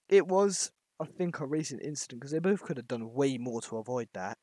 it 0.09 0.27
was 0.27 0.73
I 1.01 1.07
think 1.07 1.41
a 1.41 1.47
recent 1.47 1.83
incident 1.83 2.21
because 2.21 2.33
they 2.33 2.39
both 2.39 2.63
could 2.63 2.77
have 2.77 2.89
done 2.89 3.13
way 3.15 3.39
more 3.39 3.63
to 3.63 3.79
avoid 3.79 4.09
that. 4.13 4.37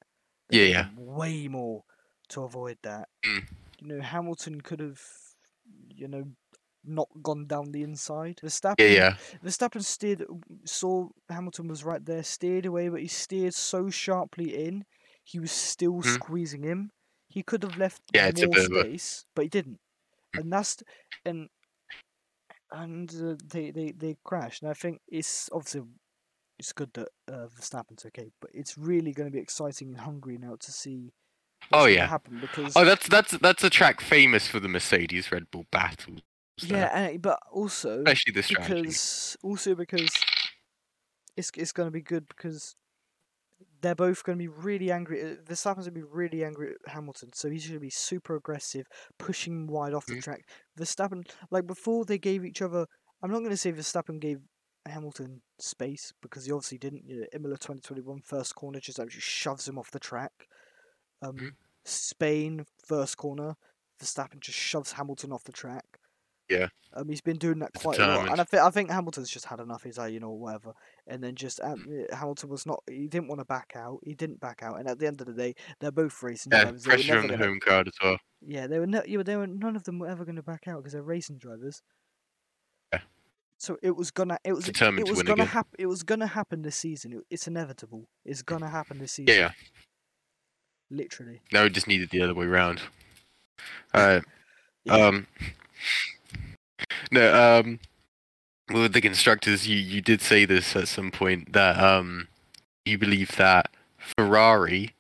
They 0.50 0.68
Yeah, 0.68 0.72
yeah. 0.72 0.88
Way 0.98 1.48
more 1.48 1.84
to 2.30 2.44
avoid 2.44 2.78
that. 2.84 3.10
Mm. 3.24 3.44
You 3.80 3.88
know, 3.88 4.02
Hamilton 4.02 4.62
could 4.62 4.80
have, 4.80 5.00
you 5.90 6.08
know, 6.08 6.24
not 6.88 7.10
gone 7.22 7.46
down 7.48 7.72
the 7.72 7.84
inside. 7.84 8.40
Verstappen, 8.44 8.76
Yeah, 8.80 8.88
yeah. 8.88 9.16
Verstappen 9.44 9.84
steered, 9.84 10.26
saw 10.66 11.10
Hamilton 11.30 11.68
was 11.68 11.84
right 11.84 12.04
there, 12.06 12.24
steered 12.24 12.66
away, 12.66 12.90
but 12.90 13.02
he 13.02 13.08
steered 13.08 13.54
so 13.54 13.90
sharply 13.90 14.66
in, 14.66 14.86
he 15.24 15.40
was 15.40 15.52
still 15.52 16.02
Mhm. 16.02 16.04
squeezing 16.04 16.64
him. 16.64 16.92
He 17.30 17.44
could 17.44 17.64
have 17.64 17.78
left 17.78 18.02
Yeah, 18.14 18.32
more 18.32 18.54
bit 18.54 18.66
of 18.66 18.72
a- 18.74 18.82
space, 18.82 19.26
but 19.36 19.44
he 19.44 19.50
didn't, 19.50 19.80
Mm. 20.36 20.42
and 20.42 20.54
that's 20.54 20.84
and 21.26 21.50
and 22.72 23.14
uh, 23.22 23.36
they 23.46 23.72
they 23.72 23.92
they 23.92 24.18
crashed. 24.24 24.62
And 24.62 24.72
I 24.72 24.74
think 24.74 25.02
it's 25.08 25.50
obviously 25.52 25.84
it's 26.60 26.74
good 26.74 26.92
that 26.94 27.10
uh, 27.28 27.48
Verstappen's 27.48 28.06
okay, 28.08 28.32
but 28.42 28.52
it's 28.54 28.78
really 28.78 29.12
going 29.14 29.30
to 29.30 29.34
be 29.34 29.40
exciting 29.42 29.90
in 29.90 29.96
Hungary 29.96 30.38
now 30.38 30.56
to 30.60 30.72
see. 30.72 31.12
Oh, 31.74 31.86
yeah. 31.86 32.08
happen 32.08 32.40
because 32.40 32.76
Oh, 32.78 32.86
that's 32.86 33.10
that's 33.10 33.38
that's 33.40 33.64
a 33.64 33.70
track 33.70 34.00
famous 34.00 34.48
for 34.48 34.60
the 34.60 34.70
Mercedes 34.70 35.32
Red 35.32 35.52
Bull 35.52 35.66
battles. 35.72 36.22
There, 36.64 36.90
yeah, 36.92 36.98
and, 37.08 37.22
but 37.22 37.40
also 37.52 38.00
especially 38.00 38.34
the 38.34 38.44
strategy. 38.44 38.82
because 38.84 39.38
also 39.44 39.76
because 39.76 40.12
it's 41.36 41.52
it's 41.56 41.72
going 41.72 41.88
to 41.88 41.92
be 41.92 42.02
good 42.02 42.28
because 42.28 42.76
they're 43.82 43.96
both 43.96 44.24
going 44.24 44.38
to 44.38 44.42
be 44.44 44.48
really 44.48 44.92
angry. 44.92 45.22
uh, 45.22 45.36
Verstappen's 45.46 45.86
going 45.88 45.96
to 45.96 46.02
be 46.02 46.04
really 46.04 46.44
angry 46.44 46.72
at 46.86 46.92
Hamilton, 46.94 47.30
so 47.34 47.50
he's 47.50 47.66
going 47.68 47.80
to 47.80 47.84
be 47.84 47.90
super 47.90 48.36
aggressive, 48.36 48.86
pushing 49.18 49.68
wide 49.68 49.94
off 49.94 50.06
the 50.06 50.16
Mhm. 50.16 50.24
track. 50.24 50.42
Verstappen, 50.78 51.28
like 51.52 51.66
before, 51.68 52.06
they 52.06 52.18
gave 52.18 52.46
each 52.46 52.62
other. 52.62 52.86
I'm 53.22 53.32
not 53.32 53.40
going 53.40 53.52
to 53.52 53.58
say 53.58 53.72
Verstappen 53.72 54.20
gave 54.20 54.40
Hamilton 54.86 55.42
space 55.60 56.14
because 56.22 56.46
he 56.46 56.52
obviously 56.52 56.78
didn't. 56.78 57.06
You 57.08 57.22
know, 57.22 57.28
Imola 57.34 57.58
2021 57.58 58.22
first 58.22 58.56
corner 58.56 58.80
just 58.80 59.00
actually 59.00 59.22
shoves 59.22 59.68
him 59.68 59.78
off 59.78 59.92
the 59.92 60.00
track. 60.00 60.32
Um, 61.22 61.38
Mhm. 61.38 61.56
Spain 61.86 62.66
first 62.86 63.18
corner, 63.18 63.56
Verstappen 64.00 64.40
just 64.40 64.58
shoves 64.58 64.94
Hamilton 64.94 65.32
off 65.32 65.44
the 65.44 65.52
track. 65.52 66.00
Yeah. 66.50 66.68
Um, 66.94 67.10
he's 67.10 67.22
been 67.22 67.38
doing 67.38 67.60
that 67.60 67.74
quite 67.74 68.00
a 68.00 68.08
lot, 68.08 68.30
and. 68.30 68.42
I 68.42 68.44
think 68.44 68.64
I 68.64 68.70
think 68.72 68.90
Hamilton's 68.90 69.30
just 69.30 69.46
had 69.46 69.60
enough. 69.60 69.84
He's 69.84 69.98
like, 69.98 70.14
you 70.14 70.20
know, 70.20 70.32
whatever. 70.32 70.74
And 71.06 71.24
then 71.24 71.36
just 71.36 71.60
um, 71.62 71.86
uh, 72.12 72.16
Hamilton 72.16 72.50
was 72.50 72.66
not. 72.66 72.82
He 72.90 73.08
didn't 73.08 73.28
want 73.28 73.40
to 73.40 73.46
back 73.46 73.74
out. 73.76 74.00
He 74.04 74.16
didn't 74.16 74.40
back 74.40 74.64
out. 74.64 74.80
And 74.80 74.88
at 74.88 74.98
the 74.98 75.06
end 75.06 75.22
of 75.22 75.28
the 75.28 75.34
day, 75.34 75.54
they're 75.80 75.92
both 75.92 76.24
racing 76.24 76.52
yeah, 76.54 76.64
drivers. 76.64 76.84
Pressure 76.86 77.20
on 77.20 77.28
the 77.28 77.38
home 77.38 77.60
crowd 77.60 77.88
as 77.88 77.94
well. 78.02 78.18
yeah, 78.42 78.66
they 78.68 78.80
were. 78.80 78.88
Yeah, 79.06 79.22
they 79.24 79.36
were. 79.36 79.46
None 79.48 79.76
of 79.76 79.84
them 79.84 80.00
were 80.00 80.08
ever 80.08 80.26
going 80.26 80.38
to 80.38 80.44
back 80.44 80.68
out 80.68 80.78
because 80.78 80.94
they're 80.94 81.04
racing 81.04 81.38
drivers. 81.38 81.84
Yeah. 82.94 83.02
So 83.60 83.78
it 83.84 83.96
was 83.96 84.10
gonna. 84.10 84.40
It 84.44 84.54
was. 84.54 84.66
Determined 84.66 85.08
It 85.08 85.12
was 85.12 85.24
gonna 85.24 85.46
happen. 85.46 85.76
It 85.78 85.88
was 85.88 86.04
gonna 86.04 86.28
happen 86.28 86.62
this 86.64 86.78
season. 86.78 87.14
It, 87.14 87.20
it's 87.30 87.48
inevitable. 87.48 88.08
It's 88.26 88.42
gonna 88.42 88.70
happen 88.70 88.98
this 88.98 89.12
season. 89.12 89.36
yeah. 89.36 89.52
Literally. 90.90 91.42
No, 91.52 91.64
we 91.64 91.70
just 91.70 91.88
needed 91.88 92.10
the 92.12 92.22
other 92.22 92.34
way 92.34 92.46
round. 92.46 92.82
Uh, 93.94 94.22
Yeah. 94.86 94.94
um, 94.94 95.28
no, 97.12 97.60
um, 97.60 97.80
well, 98.70 98.84
with 98.84 98.94
the 98.94 99.02
constructors, 99.02 99.68
you 99.68 99.78
you 99.78 100.02
did 100.02 100.22
say 100.22 100.46
this 100.46 100.76
at 100.76 100.88
some 100.88 101.12
point 101.12 101.54
that 101.54 101.78
um, 101.80 102.28
you 102.86 102.98
believe 102.98 103.36
that 103.38 103.70
Ferrari 103.98 104.94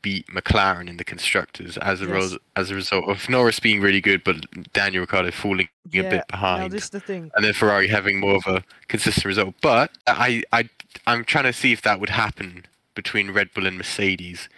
beat 0.00 0.26
McLaren 0.28 0.88
in 0.88 0.96
the 0.96 1.04
constructors 1.04 1.76
as 1.78 2.00
a 2.00 2.06
Yes. 2.06 2.12
res- 2.32 2.38
as 2.56 2.70
a 2.70 2.74
result 2.74 3.08
of 3.08 3.28
Norris 3.28 3.60
being 3.60 3.80
really 3.80 4.00
good, 4.00 4.24
but 4.24 4.36
Daniel 4.72 5.02
Ricciardo 5.02 5.30
falling 5.30 5.68
a 5.86 5.96
Yeah, 5.96 6.02
bit 6.10 6.12
Now 6.12 6.24
behind. 6.28 6.72
this 6.72 6.84
is 6.84 6.90
the 6.90 7.00
thing. 7.00 7.30
and 7.36 7.44
then 7.44 7.52
Ferrari 7.52 7.86
having 7.88 8.18
more 8.18 8.34
of 8.36 8.46
a 8.46 8.64
consistent 8.88 9.26
result. 9.26 9.54
But 9.60 9.92
I, 10.08 10.42
I, 10.52 10.68
I'm 11.06 11.24
trying 11.24 11.44
to 11.44 11.52
see 11.52 11.72
if 11.72 11.82
that 11.82 12.00
would 12.00 12.10
happen 12.10 12.64
between 12.96 13.30
Red 13.30 13.54
Bull 13.54 13.66
and 13.66 13.76
Mercedes, 13.76 14.48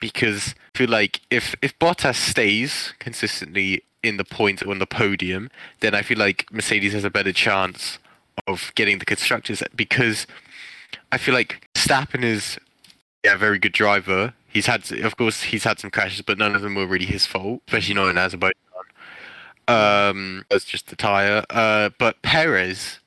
because 0.00 0.54
I 0.74 0.78
feel 0.78 0.88
like 0.90 1.20
if 1.30 1.54
if 1.62 1.76
Bottas 1.78 2.16
stays 2.16 2.94
consistently 3.00 3.82
in 4.02 4.16
the 4.16 4.24
points 4.24 4.62
on 4.62 4.78
the 4.78 4.86
podium, 4.86 5.50
then 5.80 5.94
I 5.94 6.02
feel 6.02 6.18
like 6.18 6.46
Mercedes 6.52 6.92
has 6.92 7.04
a 7.04 7.10
better 7.10 7.32
chance 7.32 7.98
of 8.46 8.72
getting 8.74 8.98
the 8.98 9.04
constructors 9.04 9.62
because 9.76 10.26
I 11.10 11.18
feel 11.18 11.34
like 11.34 11.68
Stappen 11.74 12.24
is 12.24 12.58
yeah, 13.24 13.36
very 13.36 13.58
good 13.58 13.72
driver. 13.72 14.34
He's 14.48 14.66
had, 14.66 14.90
of 14.92 15.16
course, 15.16 15.44
he's 15.44 15.64
had 15.64 15.78
some 15.78 15.90
crashes, 15.90 16.22
but 16.22 16.38
none 16.38 16.54
of 16.54 16.62
them 16.62 16.74
were 16.74 16.86
really 16.86 17.06
his 17.06 17.24
fault, 17.24 17.62
especially 17.68 17.94
not 17.94 18.08
in 18.08 18.18
Azerbaijan. 18.18 18.54
Um, 19.68 20.44
that's 20.50 20.64
just 20.64 20.88
the 20.88 20.96
tire. 20.96 21.44
Uh, 21.48 21.90
but 21.98 22.20
Perez, 22.22 22.98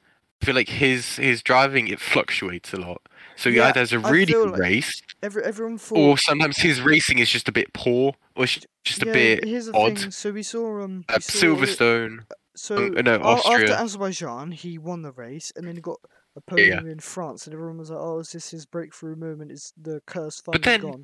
I 0.42 0.46
feel 0.46 0.56
like 0.56 0.70
his 0.70 1.18
his 1.18 1.42
driving 1.44 1.88
it 1.88 2.00
fluctuates 2.00 2.74
a 2.74 2.78
lot. 2.78 3.02
So 3.38 3.50
he 3.50 3.58
Yeah, 3.58 3.68
either 3.68 3.80
has 3.82 3.92
a 3.94 4.00
really 4.00 4.34
good 4.34 4.52
like- 4.52 4.60
race, 4.60 5.02
Every 5.22 5.44
everyone 5.44 5.78
thought. 5.78 5.98
or 5.98 6.18
sometimes 6.18 6.58
his 6.58 6.82
racing 6.82 7.20
is 7.20 7.30
just 7.30 7.48
a 7.50 7.52
bit 7.52 7.74
poor, 7.74 8.14
or 8.36 8.46
just 8.46 9.02
a 9.04 9.06
yeah, 9.08 9.14
bit 9.14 9.44
Here's 9.46 9.66
the 9.66 9.74
odd. 9.74 10.00
thing. 10.00 10.12
So 10.12 10.32
we 10.32 10.44
saw 10.44 10.82
um. 10.84 11.04
Uh, 11.10 11.20
saw- 11.20 11.46
Silverstone. 11.48 12.26
So 12.56 12.76
uh, 12.96 13.02
no, 13.02 13.16
a- 13.16 13.36
after 13.54 13.74
Azerbaijan, 13.74 14.52
he 14.52 14.78
won 14.78 15.02
the 15.02 15.12
race, 15.12 15.52
and 15.56 15.68
then 15.68 15.76
he 15.76 15.82
got 15.82 16.00
a 16.04 16.08
Yeah, 16.08 16.64
yeah. 16.64 16.76
podium 16.76 16.88
in 16.88 17.00
France, 17.00 17.46
and 17.46 17.54
everyone 17.54 17.78
was 17.78 17.90
like, 17.90 18.00
"Oh, 18.00 18.20
is 18.20 18.32
this 18.32 18.52
his 18.52 18.66
breakthrough 18.66 19.16
moment? 19.18 19.52
Is 19.52 19.74
the 19.76 20.02
curse 20.06 20.42
But 20.46 20.64
finally 20.64 20.82
then- 20.82 20.92
gone?" 20.92 21.04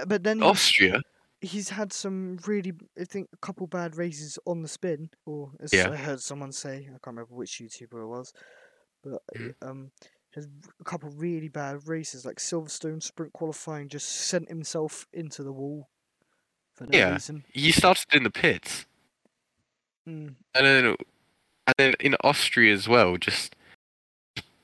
Uh, 0.00 0.04
but 0.06 0.24
then 0.24 0.42
Austria. 0.42 1.02
he's 1.40 1.68
had 1.70 1.92
some 1.92 2.38
really, 2.46 2.72
I 3.00 3.04
think, 3.04 3.28
a 3.32 3.36
couple 3.36 3.68
bad 3.68 3.96
races 3.96 4.38
on 4.44 4.62
the 4.62 4.68
spin, 4.68 5.10
or 5.24 5.52
as 5.60 5.72
Yeah. 5.72 5.90
I 5.90 5.96
heard 5.96 6.20
someone 6.20 6.50
say, 6.50 6.78
I 6.86 6.98
can't 6.98 7.06
remember 7.06 7.34
which 7.34 7.60
YouTuber 7.60 8.02
it 8.02 8.06
was, 8.06 8.32
but 9.04 9.22
Mhm. 9.36 9.54
um, 9.62 9.90
has 10.34 10.46
a 10.80 10.84
couple 10.84 11.10
really 11.10 11.48
bad 11.48 11.86
races, 11.88 12.24
like 12.24 12.36
Silverstone 12.36 13.02
sprint 13.02 13.32
qualifying, 13.32 13.88
just 13.88 14.08
sent 14.08 14.48
himself 14.48 15.06
into 15.12 15.42
the 15.42 15.52
wall 15.52 15.88
for 16.74 16.84
no 16.84 16.90
Yeah. 16.98 17.12
reason. 17.14 17.44
He 17.52 17.72
started 17.72 18.06
in 18.12 18.22
the 18.22 18.30
pits. 18.30 18.86
Mm. 20.08 20.36
and 20.54 20.66
then 20.66 20.84
and 20.86 21.74
then 21.76 21.94
in 22.00 22.16
Austria 22.24 22.72
as 22.72 22.88
well, 22.88 23.18
just 23.18 23.54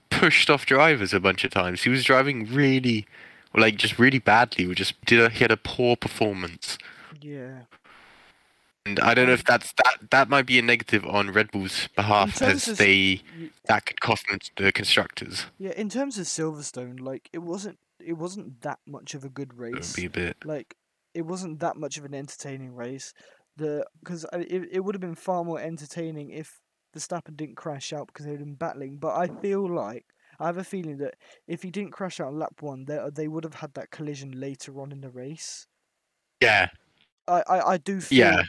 pushed 0.08 0.48
off 0.48 0.64
drivers 0.64 1.12
a 1.12 1.20
bunch 1.20 1.44
of 1.44 1.50
times. 1.50 1.82
He 1.82 1.90
was 1.90 2.02
driving 2.02 2.46
really, 2.46 3.06
like 3.54 3.76
just 3.76 3.98
really 3.98 4.18
badly. 4.20 4.66
We 4.66 4.74
just 4.74 4.94
did 5.04 5.20
a, 5.20 5.28
he 5.28 5.40
had 5.40 5.50
a 5.50 5.56
poor 5.58 5.96
performance, 5.96 6.78
Yeah. 7.20 7.64
And 8.86 9.00
I 9.00 9.14
don't 9.14 9.26
know 9.26 9.32
if 9.32 9.44
that's 9.44 9.72
that 9.84 10.10
that 10.10 10.28
might 10.28 10.46
be 10.46 10.58
a 10.58 10.62
negative 10.62 11.06
on 11.06 11.30
Red 11.30 11.50
Bull's 11.50 11.88
behalf 11.96 12.42
as 12.42 12.68
of- 12.68 12.78
they 12.78 13.22
that 13.66 13.86
could 13.86 14.00
cost 14.00 14.26
them 14.28 14.38
the 14.56 14.72
constructors. 14.72 15.46
Yeah, 15.58 15.72
in 15.72 15.88
terms 15.88 16.18
of 16.18 16.26
Silverstone, 16.26 17.00
like 17.00 17.30
it 17.32 17.38
wasn't 17.38 17.78
it 18.04 18.14
wasn't 18.14 18.60
that 18.62 18.80
much 18.86 19.14
of 19.14 19.24
a 19.24 19.28
good 19.28 19.50
It 19.52 19.58
would 19.58 19.74
race. 19.76 19.96
be 19.96 20.04
a 20.04 20.10
bit. 20.10 20.36
Like 20.44 20.76
it 21.14 21.22
wasn't 21.22 21.60
that 21.60 21.76
much 21.76 21.96
of 21.96 22.04
an 22.04 22.14
entertaining 22.14 22.74
race. 22.74 23.14
The 23.56 23.86
because 24.00 24.24
uh, 24.26 24.38
it 24.38 24.68
it 24.70 24.80
would 24.84 24.94
have 24.94 25.00
been 25.00 25.14
far 25.14 25.44
more 25.44 25.60
entertaining 25.60 26.30
if 26.30 26.60
the 26.92 27.00
Verstappen 27.00 27.36
didn't 27.36 27.56
crash 27.56 27.92
out 27.92 28.08
because 28.08 28.26
they'd 28.26 28.38
been 28.38 28.54
battling. 28.54 28.98
But 28.98 29.16
I 29.16 29.28
feel 29.28 29.66
like 29.72 30.04
I 30.38 30.46
have 30.46 30.58
a 30.58 30.64
feeling 30.64 30.98
that 30.98 31.14
if 31.46 31.62
he 31.62 31.70
didn't 31.70 31.92
crash 31.92 32.20
out 32.20 32.34
lap 32.34 32.60
one, 32.60 32.84
they 32.84 32.98
uh, 32.98 33.10
they 33.14 33.28
would 33.28 33.44
have 33.44 33.54
had 33.54 33.72
that 33.74 33.90
collision 33.90 34.32
later 34.38 34.78
on 34.80 34.92
in 34.92 35.00
the 35.00 35.10
race. 35.10 35.66
Yeah, 36.42 36.68
I 37.26 37.42
I, 37.48 37.70
I 37.72 37.76
do 37.78 38.00
feel 38.00 38.18
yeah. 38.18 38.42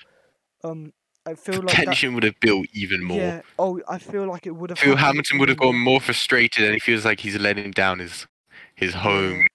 Um 0.65 0.93
I 1.27 1.33
feel 1.33 1.61
like 1.61 1.75
that, 1.75 1.85
tension 1.85 2.13
would 2.13 2.23
have 2.23 2.39
built 2.39 2.67
even 2.73 3.03
more. 3.03 3.17
yeah 3.17 3.41
oh 3.57 3.79
I 3.89 3.97
feel 3.97 4.25
like 4.27 4.45
it 4.45 4.51
would 4.55 4.69
have. 4.69 4.79
Feel 4.79 4.95
Hamilton 4.95 5.39
would 5.39 5.49
have 5.49 5.57
gone 5.57 5.75
more 5.77 5.99
frustrated, 5.99 6.63
and 6.65 6.73
he 6.73 6.79
feels 6.79 7.03
like 7.05 7.19
he's 7.21 7.35
letting 7.39 7.71
down 7.71 7.99
his 7.99 8.27
his 8.75 8.93
home 8.93 9.47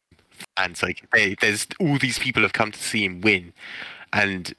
fans. 0.56 0.82
Like, 0.82 1.06
hey, 1.14 1.36
there's 1.40 1.66
all 1.78 1.96
these 1.98 2.18
people 2.18 2.42
have 2.42 2.52
come 2.52 2.72
to 2.72 2.78
see 2.78 3.04
him 3.04 3.20
win, 3.20 3.52
and 4.12 4.52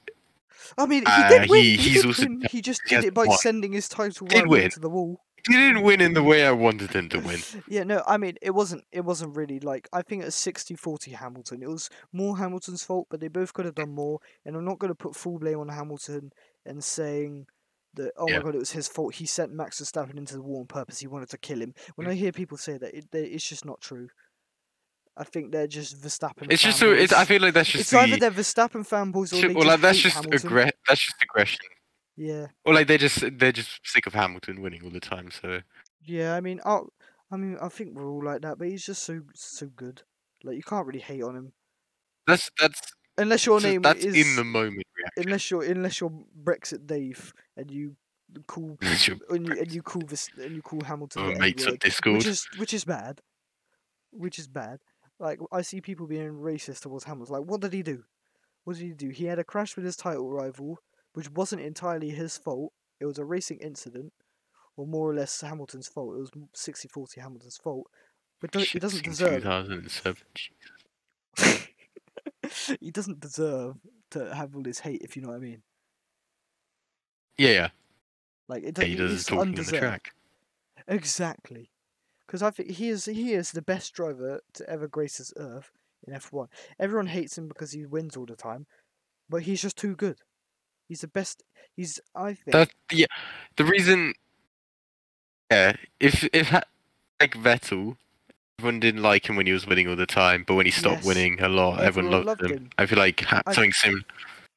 I 0.78 0.86
mean, 0.86 1.00
he 1.04 1.12
Uh, 1.12 1.28
did 1.28 1.50
win. 1.50 1.62
he- 1.62 1.76
He, 1.76 1.88
he's 1.90 2.06
also 2.06 2.22
win. 2.26 2.42
He 2.50 2.62
just 2.62 2.80
did 2.88 3.04
it 3.04 3.12
by 3.12 3.26
won. 3.26 3.36
sending 3.38 3.72
his 3.72 3.88
title 3.90 4.26
Did 4.28 4.46
win. 4.46 4.62
into 4.62 4.80
the 4.80 4.88
wall. 4.88 5.20
He 5.48 5.54
didn't 5.54 5.82
win 5.82 6.00
in 6.00 6.14
the 6.14 6.22
way 6.22 6.46
I 6.46 6.52
wanted 6.52 6.90
him 6.92 7.08
to 7.10 7.18
win. 7.18 7.40
Yeah, 7.68 7.84
no, 7.84 8.02
I 8.06 8.16
mean, 8.16 8.36
it 8.42 8.50
wasn't. 8.50 8.84
It 8.92 9.04
wasn't 9.04 9.36
really 9.36 9.60
like 9.60 9.88
I 9.92 10.02
think 10.02 10.22
it 10.22 10.26
was 10.26 10.34
60-40 10.36 11.12
Hamilton. 11.14 11.62
It 11.62 11.68
was 11.68 11.90
more 12.12 12.36
Hamilton's 12.38 12.84
fault, 12.84 13.08
but 13.10 13.20
they 13.20 13.28
both 13.28 13.52
could 13.52 13.64
have 13.64 13.74
done 13.74 13.94
more. 13.94 14.18
And 14.44 14.56
I'm 14.56 14.64
not 14.64 14.78
going 14.78 14.90
to 14.90 14.94
put 14.94 15.16
full 15.16 15.38
blame 15.38 15.58
on 15.60 15.68
Hamilton 15.68 16.32
and 16.64 16.82
saying 16.82 17.46
that 17.94 18.12
oh 18.16 18.28
Yeah. 18.28 18.38
my 18.38 18.44
god, 18.44 18.54
it 18.54 18.58
was 18.58 18.72
his 18.72 18.88
fault. 18.88 19.14
He 19.14 19.26
sent 19.26 19.52
Max 19.52 19.80
Verstappen 19.80 20.16
into 20.16 20.34
the 20.34 20.42
wall 20.42 20.60
on 20.60 20.66
purpose. 20.66 21.00
He 21.00 21.06
wanted 21.06 21.30
to 21.30 21.38
kill 21.38 21.60
him. 21.60 21.74
When 21.96 22.06
mm. 22.06 22.10
I 22.10 22.14
hear 22.14 22.32
people 22.32 22.56
say 22.56 22.78
that, 22.78 22.94
it, 22.94 23.10
they, 23.10 23.24
it's 23.24 23.46
just 23.48 23.64
not 23.64 23.80
true. 23.80 24.08
I 25.16 25.24
think 25.24 25.52
they're 25.52 25.66
just 25.66 26.00
Verstappen. 26.00 26.50
It's 26.50 26.62
just 26.62 26.78
so. 26.78 26.92
It's, 26.92 27.12
I 27.12 27.26
feel 27.26 27.42
like 27.42 27.52
that's 27.52 27.68
just 27.68 27.82
it's 27.82 27.90
the. 27.90 27.98
either 27.98 28.16
they're 28.16 28.30
Verstappen 28.30 28.86
fanboys 28.88 29.32
or 29.32 29.36
shit- 29.36 29.48
they 29.48 29.54
well, 29.54 29.64
just 29.64 29.68
like, 29.68 29.80
that's 29.82 29.98
just 29.98 30.16
Hamilton. 30.16 30.50
aggre- 30.50 30.70
That's 30.88 31.00
just 31.04 31.22
aggression. 31.22 31.60
Yeah. 32.22 32.46
Or 32.64 32.74
like 32.74 32.86
they're 32.86 32.98
just 32.98 33.38
they're 33.38 33.52
just 33.52 33.80
sick 33.84 34.06
of 34.06 34.14
Hamilton 34.14 34.62
winning 34.62 34.82
all 34.84 34.90
the 34.90 35.00
time. 35.00 35.30
So 35.30 35.60
Yeah, 36.04 36.34
I 36.34 36.40
mean, 36.40 36.60
I, 36.64 36.80
I 37.30 37.36
mean, 37.36 37.58
I 37.60 37.68
think 37.68 37.94
we're 37.94 38.10
all 38.10 38.24
like 38.24 38.42
that, 38.42 38.58
but 38.58 38.68
he's 38.68 38.84
just 38.84 39.02
so 39.02 39.22
so 39.34 39.66
good. 39.66 40.02
Like 40.44 40.56
you 40.56 40.62
can't 40.62 40.86
really 40.86 41.00
hate 41.00 41.22
on 41.22 41.36
him 41.36 41.52
that's 42.26 42.50
that's 42.60 42.80
unless 43.18 43.46
your 43.46 43.60
so 43.60 43.68
name 43.68 43.82
that's 43.82 44.04
is 44.04 44.14
in 44.14 44.36
the 44.36 44.44
moment 44.44 44.86
reaction. 44.96 45.24
unless 45.24 45.50
you're 45.50 45.64
unless 45.64 46.00
you're 46.00 46.12
Brexit 46.42 46.86
Dave 46.86 47.32
and 47.56 47.70
you 47.70 47.96
call 48.46 48.78
and 48.82 49.46
you, 49.48 49.58
and 49.58 49.72
you 49.72 49.82
call 49.82 50.02
this 50.02 50.28
and 50.40 50.54
you 50.54 50.62
call 50.62 50.80
Hamilton 50.82 51.22
oh, 51.22 51.32
the 51.32 51.38
mates 51.38 51.64
on 51.64 51.68
N-word, 51.68 51.80
Discord. 51.80 52.16
which 52.18 52.26
is 52.26 52.48
which 52.56 52.74
is 52.74 52.84
bad, 52.84 53.20
which 54.10 54.38
is 54.38 54.46
bad. 54.48 54.78
Like 55.18 55.40
I 55.50 55.62
see 55.62 55.80
people 55.80 56.06
being 56.06 56.32
racist 56.32 56.80
towards 56.80 57.04
Hamilton. 57.04 57.34
Like, 57.34 57.44
what 57.44 57.60
did 57.60 57.72
he 57.72 57.82
do? 57.82 58.04
What 58.64 58.76
did 58.76 58.84
he 58.84 58.92
do? 58.92 59.08
He 59.08 59.24
had 59.26 59.38
a 59.38 59.44
crash 59.44 59.76
with 59.76 59.84
his 59.84 59.96
title 59.96 60.30
rival, 60.30 60.78
which 61.14 61.30
wasn't 61.30 61.62
entirely 61.62 62.10
his 62.10 62.36
fault. 62.36 62.72
It 63.00 63.06
was 63.06 63.18
a 63.18 63.24
racing 63.24 63.58
incident, 63.58 64.12
or 64.76 64.86
more 64.86 65.10
or 65.10 65.14
less 65.14 65.40
Hamilton's 65.40 65.88
fault. 65.88 66.16
It 66.16 66.20
was 66.20 66.30
60-40 66.56 67.18
Hamilton's 67.18 67.58
fault. 67.58 67.88
But 68.40 68.54
he 68.54 68.78
doesn't 68.78 69.04
deserve. 69.04 69.42
2007. 69.42 70.22
he 72.80 72.90
doesn't 72.90 73.20
deserve 73.20 73.76
to 74.10 74.34
have 74.34 74.56
all 74.56 74.62
this 74.62 74.80
hate, 74.80 75.02
if 75.02 75.16
you 75.16 75.22
know 75.22 75.28
what 75.28 75.36
I 75.36 75.40
mean. 75.40 75.62
Yeah, 77.38 77.50
yeah. 77.50 77.68
Like 78.48 78.64
it 78.64 78.74
doesn't. 78.74 78.90
he 78.90 78.96
does 78.96 79.24
talking 79.24 79.40
on 79.40 79.54
the 79.54 79.62
track. 79.64 80.12
Exactly. 80.88 81.70
Because 82.26 82.42
I 82.42 82.50
think 82.50 82.70
he 82.70 82.88
is 82.88 83.04
he 83.04 83.32
is 83.32 83.52
the 83.52 83.62
best 83.62 83.94
driver 83.94 84.40
to 84.54 84.68
ever 84.68 84.88
grace 84.88 85.18
this 85.18 85.32
earth 85.36 85.70
in 86.06 86.14
F1. 86.14 86.48
Everyone 86.78 87.06
hates 87.06 87.38
him 87.38 87.48
because 87.48 87.72
he 87.72 87.86
wins 87.86 88.16
all 88.16 88.26
the 88.26 88.36
time, 88.36 88.66
but 89.28 89.42
he's 89.42 89.62
just 89.62 89.76
too 89.76 89.94
good. 89.94 90.18
He's 90.92 91.00
the 91.00 91.08
best. 91.08 91.42
He's 91.74 91.98
I 92.14 92.34
think. 92.34 92.52
That 92.52 92.68
yeah. 92.92 93.06
The 93.56 93.64
reason. 93.64 94.12
Yeah, 95.50 95.72
if 96.00 96.28
if 96.34 96.52
like 96.52 97.34
Vettel, 97.34 97.96
everyone 98.58 98.78
didn't 98.78 99.00
like 99.00 99.26
him 99.26 99.36
when 99.36 99.46
he 99.46 99.54
was 99.54 99.66
winning 99.66 99.88
all 99.88 99.96
the 99.96 100.04
time, 100.04 100.44
but 100.46 100.54
when 100.54 100.66
he 100.66 100.70
stopped 100.70 100.96
Yes, 100.96 101.06
winning 101.06 101.40
a 101.40 101.48
lot, 101.48 101.80
everyone, 101.80 101.86
everyone 101.86 102.10
loved, 102.10 102.26
loved 102.26 102.42
him. 102.42 102.58
him. 102.58 102.70
I 102.76 102.84
feel 102.84 102.98
like 102.98 103.22
ha- 103.22 103.40
something 103.52 103.72
sim 103.72 104.04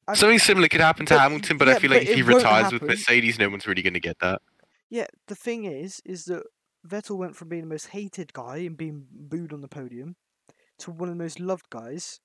I- 0.06 0.12
something 0.12 0.38
similar 0.38 0.68
could 0.68 0.82
happen 0.82 1.06
to 1.06 1.14
but- 1.14 1.20
Hamilton, 1.20 1.56
but 1.56 1.68
yeah, 1.68 1.74
I 1.74 1.78
feel 1.78 1.88
but 1.88 2.00
like 2.00 2.08
if 2.08 2.16
he 2.16 2.22
retires 2.22 2.64
with 2.70 2.82
happen. 2.82 2.88
Mercedes, 2.88 3.38
no 3.38 3.48
one's 3.48 3.66
really 3.66 3.80
gonna 3.80 3.98
get 3.98 4.18
that. 4.18 4.42
Yeah, 4.90 5.06
the 5.26 5.34
thing 5.34 5.64
is, 5.64 6.02
is 6.04 6.26
that 6.26 6.42
Vettel 6.86 7.16
went 7.16 7.34
from 7.34 7.48
being 7.48 7.62
the 7.62 7.68
most 7.68 7.86
hated 7.88 8.34
guy 8.34 8.58
and 8.58 8.76
being 8.76 9.06
booed 9.10 9.54
on 9.54 9.62
the 9.62 9.68
podium 9.68 10.16
to 10.80 10.90
one 10.90 11.08
of 11.08 11.16
the 11.16 11.24
most 11.24 11.40
loved 11.40 11.70
guys. 11.70 12.20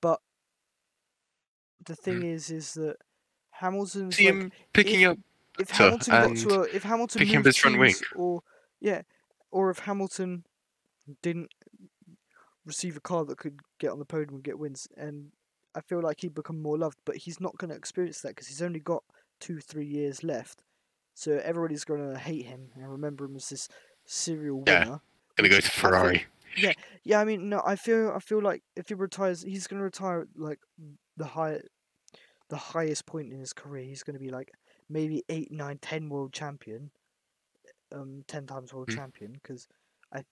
But 0.00 0.18
the 1.86 1.94
thing 1.94 2.22
hmm. 2.22 2.24
is, 2.24 2.50
is 2.50 2.74
that 2.74 2.96
Hamilton's. 3.62 4.16
See 4.16 4.30
like, 4.30 4.52
picking 4.74 5.00
if- 5.02 5.10
up. 5.10 5.18
if 5.58 5.70
Hamilton 5.70 6.12
got 6.12 6.36
to 6.36 6.60
a, 6.60 6.62
if 6.64 6.82
Hamilton 6.82 7.18
picking 7.20 7.36
up 7.38 7.44
his 7.46 7.56
front 7.56 7.78
wing. 7.78 7.94
or 8.14 8.42
yeah, 8.80 9.02
or 9.50 9.70
if 9.70 9.78
Hamilton 9.80 10.44
didn't 11.22 11.50
receive 12.64 12.96
a 12.96 13.00
car 13.00 13.24
that 13.24 13.38
could 13.38 13.60
get 13.78 13.90
on 13.90 13.98
the 13.98 14.04
podium 14.04 14.34
and 14.36 14.44
get 14.44 14.58
wins, 14.58 14.86
and 14.96 15.32
I 15.74 15.80
feel 15.80 16.00
like 16.02 16.20
he'd 16.20 16.34
become 16.34 16.60
more 16.60 16.76
loved. 16.78 16.98
But 17.04 17.16
he's 17.16 17.40
not 17.40 17.56
going 17.58 17.70
to 17.70 17.76
experience 17.76 18.20
that 18.20 18.28
because 18.28 18.48
he's 18.48 18.62
only 18.62 18.80
got 18.80 19.02
two, 19.40 19.60
three 19.60 19.86
years 19.86 20.22
left. 20.22 20.62
So 21.14 21.40
everybody's 21.44 21.84
going 21.84 22.12
to 22.12 22.18
hate 22.18 22.46
him 22.46 22.68
and 22.74 22.90
remember 22.90 23.24
him 23.26 23.36
as 23.36 23.48
this 23.50 23.68
serial 24.06 24.62
Yeah, 24.66 24.84
winner. 24.84 25.00
Gonna 25.36 25.48
go 25.48 25.60
to 25.60 25.66
I 25.66 25.68
feel- 25.68 25.90
Ferrari. 25.90 26.24
Yeah, 27.04 27.20
I 27.20 27.24
mean, 27.24 27.48
no, 27.48 27.62
I 27.64 27.76
feel, 27.76 28.12
I 28.14 28.18
feel 28.18 28.42
like 28.42 28.62
if 28.76 28.88
he 28.88 28.94
retires, 28.94 29.42
he's 29.42 29.66
gonna 29.66 29.82
retire 29.82 30.26
like 30.36 30.60
the 31.16 31.24
high, 31.24 31.60
the 32.52 32.58
highest 32.58 33.06
point 33.06 33.32
in 33.32 33.40
his 33.40 33.54
career. 33.54 33.84
He's 33.84 34.04
gonna 34.04 34.20
be 34.20 34.30
like 34.30 34.52
maybe 34.90 35.24
eight, 35.30 35.50
nine, 35.50 35.78
ten 35.80 36.10
world 36.10 36.34
champion, 36.34 36.92
um, 37.92 38.24
ten 38.26 38.46
times 38.46 38.72
world 38.72 38.88
Mm. 38.88 38.94
champion. 38.94 39.32
Because 39.34 39.68
I, 40.12 40.24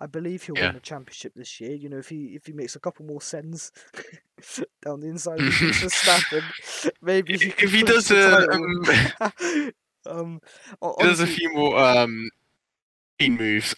I 0.00 0.06
believe 0.06 0.44
he'll 0.44 0.56
Yeah. 0.56 0.62
win 0.64 0.74
the 0.74 0.80
championship 0.80 1.34
this 1.36 1.60
year. 1.60 1.74
You 1.74 1.88
know, 1.90 1.98
if 1.98 2.08
he 2.10 2.34
if 2.36 2.46
he 2.46 2.52
makes 2.52 2.76
a 2.76 2.80
couple 2.80 3.06
more 3.06 3.22
sends 3.22 3.72
down 4.84 5.00
the 5.00 5.08
inside 5.08 5.44
of 5.44 5.54
Verstappen, 5.80 6.52
maybe 7.02 7.38
he 7.38 7.54
If 7.58 7.72
he 7.72 7.82
does 7.82 8.10
a 8.10 8.48
um, 8.52 8.86
um, 10.06 10.40
does 10.98 11.20
a 11.20 11.26
few 11.26 11.52
more 11.54 11.78
um 11.78 12.28
clean 13.18 13.36
moves, 13.36 13.74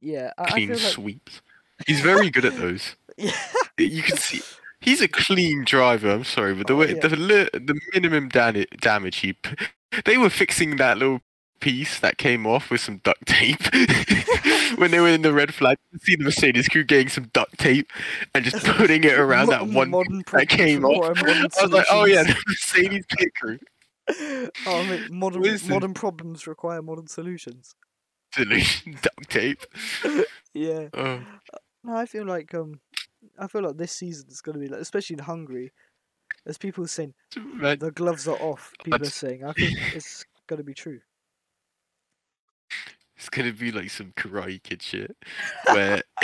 yeah, 0.00 0.32
I, 0.38 0.44
I 0.56 0.60
clean 0.60 0.70
like 0.82 0.98
sweeps. 0.98 1.42
He's 1.86 2.00
very 2.00 2.30
good 2.30 2.44
at 2.44 2.56
those. 2.56 2.96
yeah. 3.16 3.32
You 3.78 4.02
can 4.02 4.16
see 4.16 4.42
he's 4.84 5.00
a 5.00 5.08
clean 5.08 5.64
driver. 5.64 6.10
I'm 6.10 6.24
sorry, 6.24 6.54
but 6.54 6.66
the 6.66 6.74
Oh, 6.74 6.76
way 6.78 6.94
yeah. 6.94 7.00
the 7.00 7.50
the 7.52 7.80
minimum 7.92 8.28
damage 8.28 9.16
he 9.16 9.36
they 10.04 10.16
were 10.18 10.30
fixing 10.30 10.76
that 10.76 10.98
little 10.98 11.20
piece 11.60 11.98
that 12.00 12.18
came 12.18 12.46
off 12.46 12.70
with 12.70 12.80
some 12.80 12.98
duct 12.98 13.24
tape. 13.26 13.60
when 14.76 14.90
they 14.90 15.00
were 15.00 15.08
in 15.08 15.22
the 15.22 15.32
red 15.32 15.54
flag, 15.54 15.78
you 15.92 15.98
see 16.00 16.16
the 16.16 16.24
Mercedes 16.24 16.68
crew 16.68 16.84
getting 16.84 17.08
some 17.08 17.30
duct 17.32 17.56
tape 17.58 17.90
and 18.34 18.44
just 18.44 18.66
putting 18.76 19.04
it 19.04 19.18
around 19.18 19.46
that 19.48 19.66
one 19.68 19.90
that 20.32 20.48
came 20.48 20.84
off. 20.84 21.16
I 21.24 21.62
was 21.62 21.70
like, 21.72 21.86
oh 21.90 22.04
yeah, 22.04 22.22
the 22.24 22.36
Mercedes 22.46 23.04
pit 23.08 23.30
crew. 23.40 23.58
oh, 24.66 24.84
mate, 24.84 25.10
modern 25.10 25.42
Listen. 25.42 25.70
modern 25.70 25.94
problems 25.94 26.46
require 26.46 26.82
modern 26.82 27.06
solutions. 27.06 27.74
Solution 28.34 28.98
duct 29.00 29.30
tape. 29.30 29.64
Yeah. 30.52 30.88
Oh. 30.92 31.20
No, 31.84 31.96
I 31.96 32.06
feel 32.06 32.24
like 32.26 32.52
um, 32.54 32.80
I 33.38 33.46
feel 33.48 33.62
like 33.62 33.76
this 33.76 33.92
season 33.92 34.26
is 34.28 34.40
gonna 34.40 34.58
be 34.58 34.68
like, 34.68 34.80
especially 34.80 35.14
in 35.14 35.24
Hungary, 35.24 35.72
as 36.46 36.58
people 36.58 36.84
are 36.84 36.88
saying 36.88 37.14
Man, 37.54 37.78
the 37.78 37.90
gloves 37.90 38.28
are 38.28 38.36
off. 38.40 38.72
People 38.84 39.02
are 39.02 39.06
saying 39.06 39.44
I 39.44 39.52
think 39.52 39.76
it's 39.94 40.24
gonna 40.46 40.62
be 40.64 40.74
true. 40.74 41.00
It's 43.16 43.28
gonna 43.28 43.52
be 43.52 43.70
like 43.72 43.90
some 43.90 44.12
Karate 44.16 44.62
Kid 44.62 44.82
shit, 44.82 45.16
where 45.72 46.02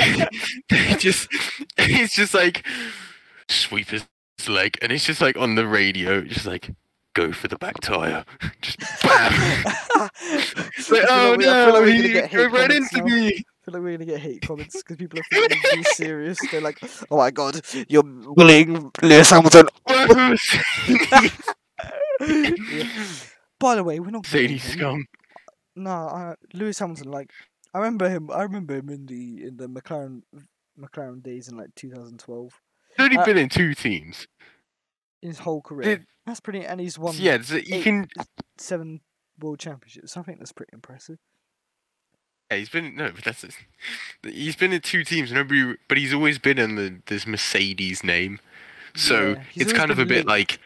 they 0.68 0.96
just 0.98 1.28
it's 1.78 2.14
just 2.14 2.34
like 2.34 2.66
sweep 3.48 3.88
his 3.88 4.06
leg, 4.48 4.76
and 4.82 4.90
it's 4.92 5.04
just 5.04 5.20
like 5.20 5.36
on 5.36 5.54
the 5.54 5.66
radio, 5.66 6.20
just 6.22 6.46
like 6.46 6.70
go 7.14 7.32
for 7.32 7.48
the 7.48 7.56
back 7.56 7.80
tire, 7.80 8.24
just 8.60 8.78
bam. 9.02 9.64
It's 10.76 10.90
like, 10.90 11.04
oh 11.08 11.30
like 11.30 11.38
we- 11.38 11.48
I 11.48 11.64
feel 11.64 11.72
no, 11.74 11.80
like 11.80 11.86
he 11.88 11.96
gonna 11.98 12.08
get 12.12 12.30
drove 12.32 12.50
hate 12.52 12.58
right 12.58 12.70
into 12.72 12.96
now. 12.98 13.04
me. 13.04 13.44
Feel 13.70 13.80
like 13.80 13.84
we're 13.84 13.96
gonna 13.98 14.04
get 14.10 14.20
hate 14.20 14.42
comments 14.42 14.76
because 14.82 14.96
people 14.96 15.20
are 15.20 15.22
thinking 15.30 15.58
be 15.74 15.82
serious. 15.84 16.38
They're 16.50 16.60
like, 16.60 16.78
"Oh 17.10 17.16
my 17.18 17.30
god, 17.30 17.60
you're 17.88 18.02
bullying 18.02 18.90
Lewis 19.02 19.30
Hamilton." 19.30 19.66
Yeah. 19.88 20.34
By 23.60 23.74
the 23.76 23.84
way, 23.84 24.00
we're 24.00 24.10
not 24.10 24.26
Sadie 24.26 24.58
scum. 24.58 25.06
No, 25.76 25.90
I, 25.90 26.34
Lewis 26.54 26.78
Hamilton. 26.78 27.10
Like, 27.10 27.30
I 27.74 27.78
remember 27.78 28.08
him. 28.08 28.30
I 28.30 28.42
remember 28.42 28.74
him 28.76 28.88
in 28.88 29.06
the 29.06 29.44
in 29.46 29.56
the 29.56 29.68
McLaren 29.68 30.22
McLaren 30.78 31.22
days 31.22 31.48
in 31.48 31.56
like 31.56 31.74
2012. 31.76 32.60
He's 32.96 33.04
only 33.04 33.18
Uh, 33.18 33.24
been 33.24 33.38
in 33.38 33.48
two 33.48 33.74
teams. 33.74 34.26
In 35.22 35.28
his 35.28 35.38
whole 35.40 35.60
career, 35.62 35.96
Did- 35.98 36.06
that's 36.26 36.40
pretty. 36.40 36.64
And 36.64 36.80
he's 36.80 36.98
won 36.98 37.14
Yeah, 37.18 37.40
so 37.42 37.56
you 37.56 37.76
eight- 37.76 37.84
can. 37.84 38.08
seven 38.58 39.00
world 39.38 39.58
championships. 39.58 40.16
I 40.16 40.22
think 40.22 40.38
that's 40.38 40.52
pretty 40.52 40.70
impressive. 40.72 41.18
Yeah, 42.50 42.56
he's 42.58 42.68
been 42.68 42.96
no, 42.96 43.12
but 43.14 43.24
that's 43.24 43.44
he's 44.22 44.56
been 44.56 44.72
in 44.72 44.80
two 44.80 45.04
teams. 45.04 45.32
Nobody, 45.32 45.76
but 45.88 45.98
he's 45.98 46.12
always 46.12 46.38
been 46.38 46.58
in 46.58 46.74
the 46.74 47.00
this 47.06 47.26
Mercedes 47.26 48.02
name. 48.02 48.40
So 48.94 49.30
Yeah, 49.30 49.42
it's 49.54 49.72
kind 49.72 49.90
of 49.90 49.98
a 49.98 50.04
bit 50.04 50.26
like 50.26 50.58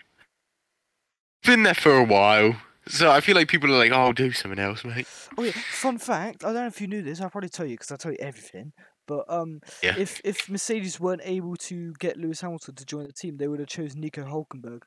been 1.44 1.62
there 1.62 1.74
for 1.74 1.92
a 1.96 2.04
while. 2.04 2.56
So 2.86 3.10
I 3.10 3.20
feel 3.20 3.34
like 3.34 3.48
people 3.48 3.72
are 3.74 3.78
like, 3.78 3.92
"Oh, 3.92 4.12
do 4.12 4.30
something 4.32 4.58
else, 4.58 4.84
mate." 4.84 5.06
Oh 5.38 5.42
yeah, 5.42 5.52
fun 5.52 5.98
fact. 5.98 6.44
I 6.44 6.48
don't 6.48 6.56
know 6.62 6.66
if 6.66 6.80
you 6.80 6.86
knew 6.86 7.02
this. 7.02 7.20
I'll 7.20 7.30
probably 7.30 7.48
tell 7.48 7.66
you 7.66 7.74
because 7.74 7.90
I 7.92 7.96
tell 7.96 8.12
you 8.12 8.18
everything. 8.20 8.72
But 9.06 9.24
um, 9.28 9.60
Yeah. 9.82 9.94
if 9.98 10.20
if 10.24 10.48
Mercedes 10.48 10.98
weren't 11.00 11.22
able 11.24 11.56
to 11.56 11.92
get 11.98 12.16
Lewis 12.16 12.40
Hamilton 12.40 12.74
to 12.76 12.84
join 12.84 13.04
the 13.04 13.12
team, 13.12 13.36
they 13.36 13.48
would 13.48 13.60
have 13.60 13.68
chose 13.68 13.94
Nico 13.94 14.24
Hulkenberg. 14.24 14.82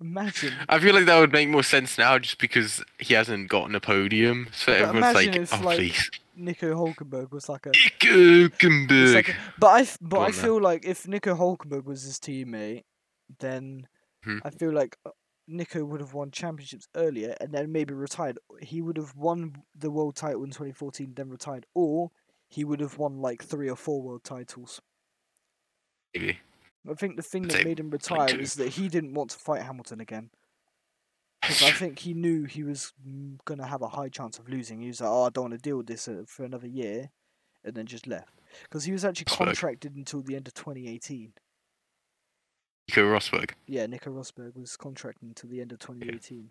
Imagine. 0.00 0.54
I 0.68 0.78
feel 0.78 0.94
like 0.94 1.04
that 1.06 1.18
would 1.18 1.32
make 1.32 1.48
more 1.48 1.62
sense 1.62 1.98
now, 1.98 2.18
just 2.18 2.38
because 2.38 2.82
he 2.98 3.14
hasn't 3.14 3.48
gotten 3.48 3.74
a 3.74 3.80
podium. 3.80 4.48
So 4.52 4.72
But 4.72 4.80
everyone's 4.80 5.14
like, 5.14 5.36
if, 5.36 5.52
"Oh, 5.52 5.58
like, 5.58 5.76
please, 5.76 6.10
Nico 6.34 6.74
Hulkenberg 6.74 7.30
was 7.32 7.48
like 7.48 7.66
a. 7.66 7.70
Nico 7.70 8.48
Hülkenberg." 8.48 9.14
like 9.14 9.28
a 9.28 9.34
but 9.58 9.66
I 9.68 9.86
but 10.00 10.16
Go 10.18 10.22
I 10.22 10.30
feel 10.32 10.60
like 10.60 10.84
if 10.86 11.06
Nico 11.06 11.34
Hulkenberg 11.34 11.84
was 11.84 12.02
his 12.04 12.18
teammate, 12.18 12.84
then 13.38 13.86
Hmm. 14.24 14.38
I 14.44 14.50
feel 14.50 14.72
like 14.72 14.96
uh, 15.06 15.10
Nico 15.48 15.82
would 15.84 16.00
have 16.00 16.12
won 16.14 16.30
championships 16.30 16.86
earlier 16.94 17.34
and 17.40 17.52
then 17.52 17.72
maybe 17.72 17.94
retired. 17.94 18.38
He 18.60 18.82
would 18.82 18.96
have 18.98 19.16
won 19.16 19.62
the 19.74 19.90
world 19.90 20.16
title 20.16 20.44
in 20.44 20.50
2014, 20.50 21.14
then 21.14 21.30
retired, 21.30 21.66
or 21.74 22.10
he 22.48 22.64
would 22.64 22.80
have 22.80 22.98
won 22.98 23.18
like 23.20 23.42
three 23.42 23.68
or 23.70 23.76
four 23.76 24.02
world 24.02 24.24
titles. 24.24 24.80
Maybe. 26.14 26.38
I 26.88 26.94
think 26.94 27.16
the 27.16 27.22
thing 27.22 27.42
that 27.48 27.64
made 27.64 27.78
him 27.80 27.90
retire 27.90 28.38
is 28.38 28.54
that 28.54 28.68
he 28.68 28.88
didn't 28.88 29.14
want 29.14 29.30
to 29.30 29.38
fight 29.38 29.62
Hamilton 29.62 30.00
again. 30.00 30.30
Because 31.42 31.62
I 31.62 31.70
think 31.70 31.98
he 32.00 32.12
knew 32.12 32.44
he 32.44 32.62
was 32.62 32.92
mm, 33.06 33.38
gonna 33.46 33.66
have 33.66 33.80
a 33.80 33.88
high 33.88 34.10
chance 34.10 34.38
of 34.38 34.46
losing. 34.46 34.82
He 34.82 34.88
was 34.88 35.00
like, 35.00 35.08
"Oh, 35.10 35.24
I 35.24 35.30
don't 35.30 35.44
want 35.44 35.54
to 35.54 35.58
deal 35.58 35.78
with 35.78 35.86
this 35.86 36.06
uh, 36.06 36.24
for 36.26 36.44
another 36.44 36.66
year," 36.66 37.08
and 37.64 37.74
then 37.74 37.86
just 37.86 38.06
left. 38.06 38.34
Because 38.64 38.84
he 38.84 38.92
was 38.92 39.06
actually 39.06 39.24
Rosberg. 39.24 39.46
contracted 39.46 39.96
until 39.96 40.20
the 40.20 40.36
end 40.36 40.48
of 40.48 40.54
2018. 40.54 41.32
Nico 42.88 43.02
Rosberg. 43.04 43.52
Yeah, 43.66 43.86
Nico 43.86 44.10
Rosberg 44.10 44.54
was 44.54 44.76
contracted 44.76 45.28
until 45.28 45.48
the 45.48 45.62
end 45.62 45.72
of 45.72 45.78
2018. 45.78 46.50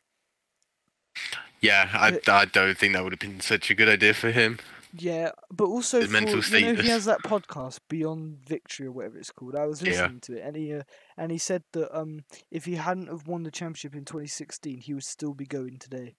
Yeah, 1.62 1.90
I, 1.94 2.12
But- 2.12 2.30
I 2.30 2.46
don't 2.46 2.76
think 2.78 2.94
that 2.94 3.04
would 3.04 3.14
have 3.14 3.20
been 3.20 3.42
such 3.42 3.70
a 3.70 3.76
good 3.76 3.90
idea 3.90 4.16
for 4.16 4.32
him. 4.32 4.58
Yeah, 4.92 5.32
but 5.52 5.66
also 5.66 6.06
for, 6.08 6.40
mental 6.40 6.42
you 6.46 6.60
know 6.60 6.74
he 6.76 6.88
has 6.88 7.06
that 7.06 7.22
podcast 7.24 7.80
Beyond 7.90 8.40
Victory 8.46 8.88
or 8.88 8.92
whatever 8.92 9.18
it's 9.20 9.32
called. 9.32 9.56
I 9.56 9.66
was 9.66 9.82
Yeah. 9.86 10.10
listening 10.10 10.20
to 10.22 10.36
it, 10.38 10.42
and 10.44 10.56
he 10.56 10.74
uh, 10.74 10.84
and 11.18 11.32
he 11.32 11.38
said 11.38 11.64
that 11.74 11.96
um 11.98 12.24
if 12.52 12.66
he 12.66 12.76
hadn't 12.76 13.08
have 13.08 13.28
won 13.28 13.44
the 13.44 13.52
championship 13.52 13.96
in 13.96 14.06
2016, 14.06 14.80
he 14.80 14.94
would 14.94 15.04
still 15.04 15.34
be 15.34 15.46
going 15.46 15.78
today, 15.78 16.16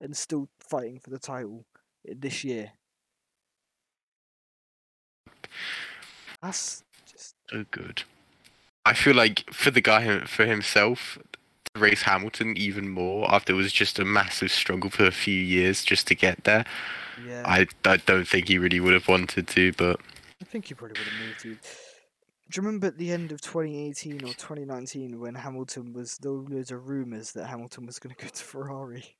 and 0.00 0.16
still 0.16 0.48
fighting 0.60 0.98
for 0.98 1.10
the 1.10 1.18
title 1.18 1.66
this 2.04 2.44
year. 2.44 2.72
That's 6.42 6.84
just 7.06 7.34
So 7.50 7.64
good. 7.70 8.02
I 8.84 8.94
feel 8.94 9.14
like 9.14 9.44
for 9.52 9.70
the 9.70 9.80
guy 9.80 10.24
for 10.26 10.46
himself 10.46 11.18
race 11.76 12.02
Hamilton 12.02 12.56
even 12.56 12.88
more 12.88 13.32
after 13.32 13.52
it 13.52 13.56
was 13.56 13.72
just 13.72 13.98
a 13.98 14.04
massive 14.04 14.50
struggle 14.50 14.90
for 14.90 15.06
a 15.06 15.12
few 15.12 15.34
years 15.40 15.84
just 15.84 16.06
to 16.08 16.14
get 16.14 16.42
there. 16.44 16.64
yeah. 17.26 17.42
I, 17.46 17.66
I 17.84 17.96
don't 17.98 18.26
think 18.26 18.48
he 18.48 18.58
really 18.58 18.80
would 18.80 18.94
have 18.94 19.08
wanted 19.08 19.46
to, 19.48 19.72
but 19.74 20.00
I 20.40 20.44
think 20.44 20.66
he 20.66 20.74
probably 20.74 20.96
would 20.98 21.06
have 21.06 21.26
moved 21.26 21.40
to. 21.40 21.54
Do 21.54 22.60
you 22.60 22.66
remember 22.66 22.88
at 22.88 22.98
the 22.98 23.12
end 23.12 23.30
of 23.30 23.40
2018 23.40 24.24
or 24.24 24.34
2019 24.34 25.20
when 25.20 25.36
Hamilton 25.36 25.92
was 25.92 26.18
there 26.18 26.32
were 26.32 26.48
loads 26.48 26.72
of 26.72 26.88
rumours 26.88 27.32
that 27.32 27.46
Hamilton 27.46 27.86
was 27.86 28.00
going 28.00 28.14
to 28.16 28.20
go 28.24 28.28
to 28.28 28.42
Ferrari? 28.44 29.16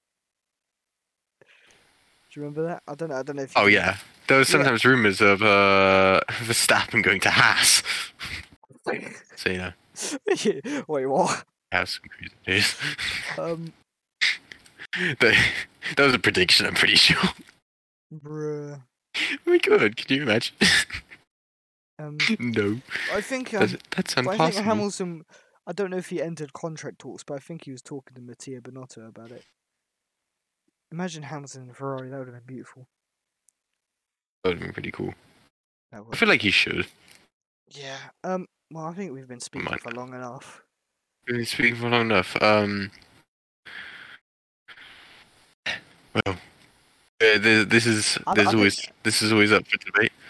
Do 2.33 2.41
you 2.41 2.43
remember 2.43 2.63
that? 2.65 2.83
I 2.89 2.95
don't 2.97 3.11
know. 3.11 3.17
I 3.17 3.23
don't 3.23 3.37
know 3.37 3.43
if. 3.43 3.55
you 3.55 3.63
oh 3.63 3.67
yeah, 3.67 3.97
there 4.27 4.39
was 4.39 4.49
Yeah. 4.49 4.53
sometimes 4.59 4.85
rumors 4.85 5.21
of 5.21 5.43
uh 5.43 6.21
Verstappen 6.29 7.03
going 7.03 7.21
to 7.21 7.31
Haas. 7.31 7.83
so 9.37 9.51
you 9.51 9.59
know, 9.59 9.73
Wait, 10.89 11.07
what? 11.07 11.45
Haas 11.73 11.95
some 11.95 12.09
crazy 12.09 12.35
days. 12.47 12.77
Um, 13.39 13.73
that, 15.21 15.53
that 15.97 16.05
was 16.05 16.15
a 16.15 16.19
prediction. 16.19 16.67
I'm 16.67 16.75
pretty 16.75 16.97
sure. 16.97 17.31
bruh. 18.13 18.83
We 19.47 19.59
could. 19.61 19.97
can 19.97 20.17
you 20.17 20.23
imagine? 20.25 20.55
Um, 21.99 22.19
no, 22.39 22.81
I 23.13 23.21
think. 23.21 23.55
Um, 23.55 23.61
that's, 23.61 23.77
that's 23.91 24.15
but 24.15 24.27
I 24.27 24.31
think 24.31 24.35
impossible. 24.35 24.65
Hamilton. 24.65 25.25
I 25.67 25.73
don't 25.73 25.91
know 25.91 25.99
if 25.99 26.09
he 26.09 26.21
entered 26.21 26.53
contract 26.53 26.99
talks, 26.99 27.23
but 27.23 27.35
I 27.35 27.39
think 27.39 27.65
he 27.65 27.71
was 27.71 27.83
talking 27.83 28.15
to 28.15 28.21
Mattia 28.21 28.61
Binotto 28.61 29.09
about 29.09 29.31
it. 29.31 29.45
Imagine 30.91 31.23
Hamilton 31.25 31.63
and 31.63 31.77
Ferrari. 31.77 32.09
That 32.09 32.19
would 32.19 32.29
have 32.29 32.35
been 32.35 32.55
beautiful. 32.55 32.89
That 34.43 34.51
would 34.51 34.59
have 34.59 34.67
been 34.67 34.73
pretty 34.73 34.91
cool. 34.91 35.15
That 35.93 36.03
I 36.13 36.17
feel 36.17 36.29
like 36.29 36.43
he 36.43 36.51
should. 36.51 36.87
Yeah. 37.69 37.99
Um. 38.25 38.47
Well, 38.73 38.87
I 38.87 38.93
think 38.95 39.13
we've 39.13 39.29
been 39.29 39.41
speaking 39.41 39.77
for 39.79 39.93
long 39.93 40.15
enough. 40.15 40.63
Been 41.27 41.45
speaking 41.45 41.77
for 41.77 41.89
long 41.89 42.03
enough. 42.03 42.41
Um. 42.43 42.91
Well, 46.15 46.37
uh, 47.23 47.39
th- 47.39 47.69
this 47.69 47.87
is 47.87 48.19
there's 48.35 48.55
always 48.55 48.89
this 49.03 49.23
is 49.23 49.33
always 49.33 49.53
up 49.53 49.67
for 49.67 49.77
debate. 49.79 50.13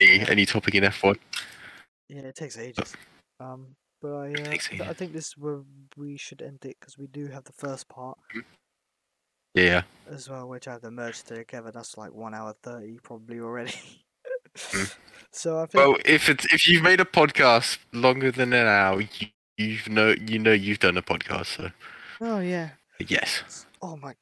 Any, 0.00 0.28
any 0.28 0.44
topic 0.46 0.74
in 0.74 0.82
F1. 0.82 1.16
Yeah, 2.08 2.22
it 2.22 2.34
takes 2.34 2.58
ages. 2.58 2.94
Um, 3.38 3.68
but 4.02 4.12
I, 4.12 4.32
uh, 4.32 4.34
th- 4.34 4.80
I 4.80 4.92
think 4.92 5.12
this 5.12 5.28
is 5.28 5.34
where 5.38 5.60
we 5.96 6.16
should 6.16 6.42
end 6.42 6.58
it 6.64 6.76
because 6.80 6.98
we 6.98 7.06
do 7.06 7.28
have 7.28 7.44
the 7.44 7.52
first 7.52 7.88
part 7.88 8.18
Yeah. 9.54 9.82
as 10.10 10.28
well, 10.28 10.48
which 10.48 10.66
I 10.68 10.72
have 10.72 10.82
to 10.82 10.90
merge 10.90 11.22
together. 11.22 11.70
That's 11.70 11.96
like 11.96 12.12
one 12.12 12.34
hour 12.34 12.54
thirty 12.62 12.98
probably 13.02 13.40
already. 13.40 13.72
Mm. 14.56 14.94
so 15.32 15.58
I 15.58 15.66
think 15.66 15.74
Well, 15.74 15.96
if 16.04 16.28
it's 16.28 16.44
if 16.52 16.68
you've 16.68 16.82
made 16.82 17.00
a 17.00 17.04
podcast 17.04 17.78
longer 17.92 18.30
than 18.30 18.52
an 18.52 18.66
hour, 18.66 19.00
you 19.00 19.28
you've 19.56 19.88
know 19.88 20.14
you 20.20 20.38
know 20.38 20.52
you've 20.52 20.78
done 20.78 20.96
a 20.96 21.02
podcast. 21.02 21.46
So 21.46 21.70
oh 22.20 22.40
yeah. 22.40 22.70
yes, 23.00 23.66
Oh 23.82 23.96
my. 23.96 24.14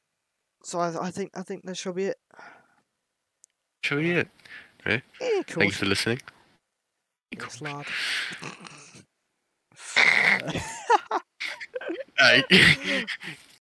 So 0.63 0.79
I, 0.79 1.07
I 1.07 1.11
think 1.11 1.31
I 1.35 1.43
think 1.43 1.63
that 1.65 1.77
shall 1.77 1.93
be 1.93 2.05
it. 2.05 2.17
sure 3.83 3.99
it. 4.01 4.27
Yeah, 4.85 4.99
cool. 5.47 5.61
Thank 5.61 5.63
you 5.63 5.71
for 5.71 5.85
listening. 5.85 6.19
Thanks, 7.31 7.61
lad. 7.61 7.85
Hey. 12.17 12.43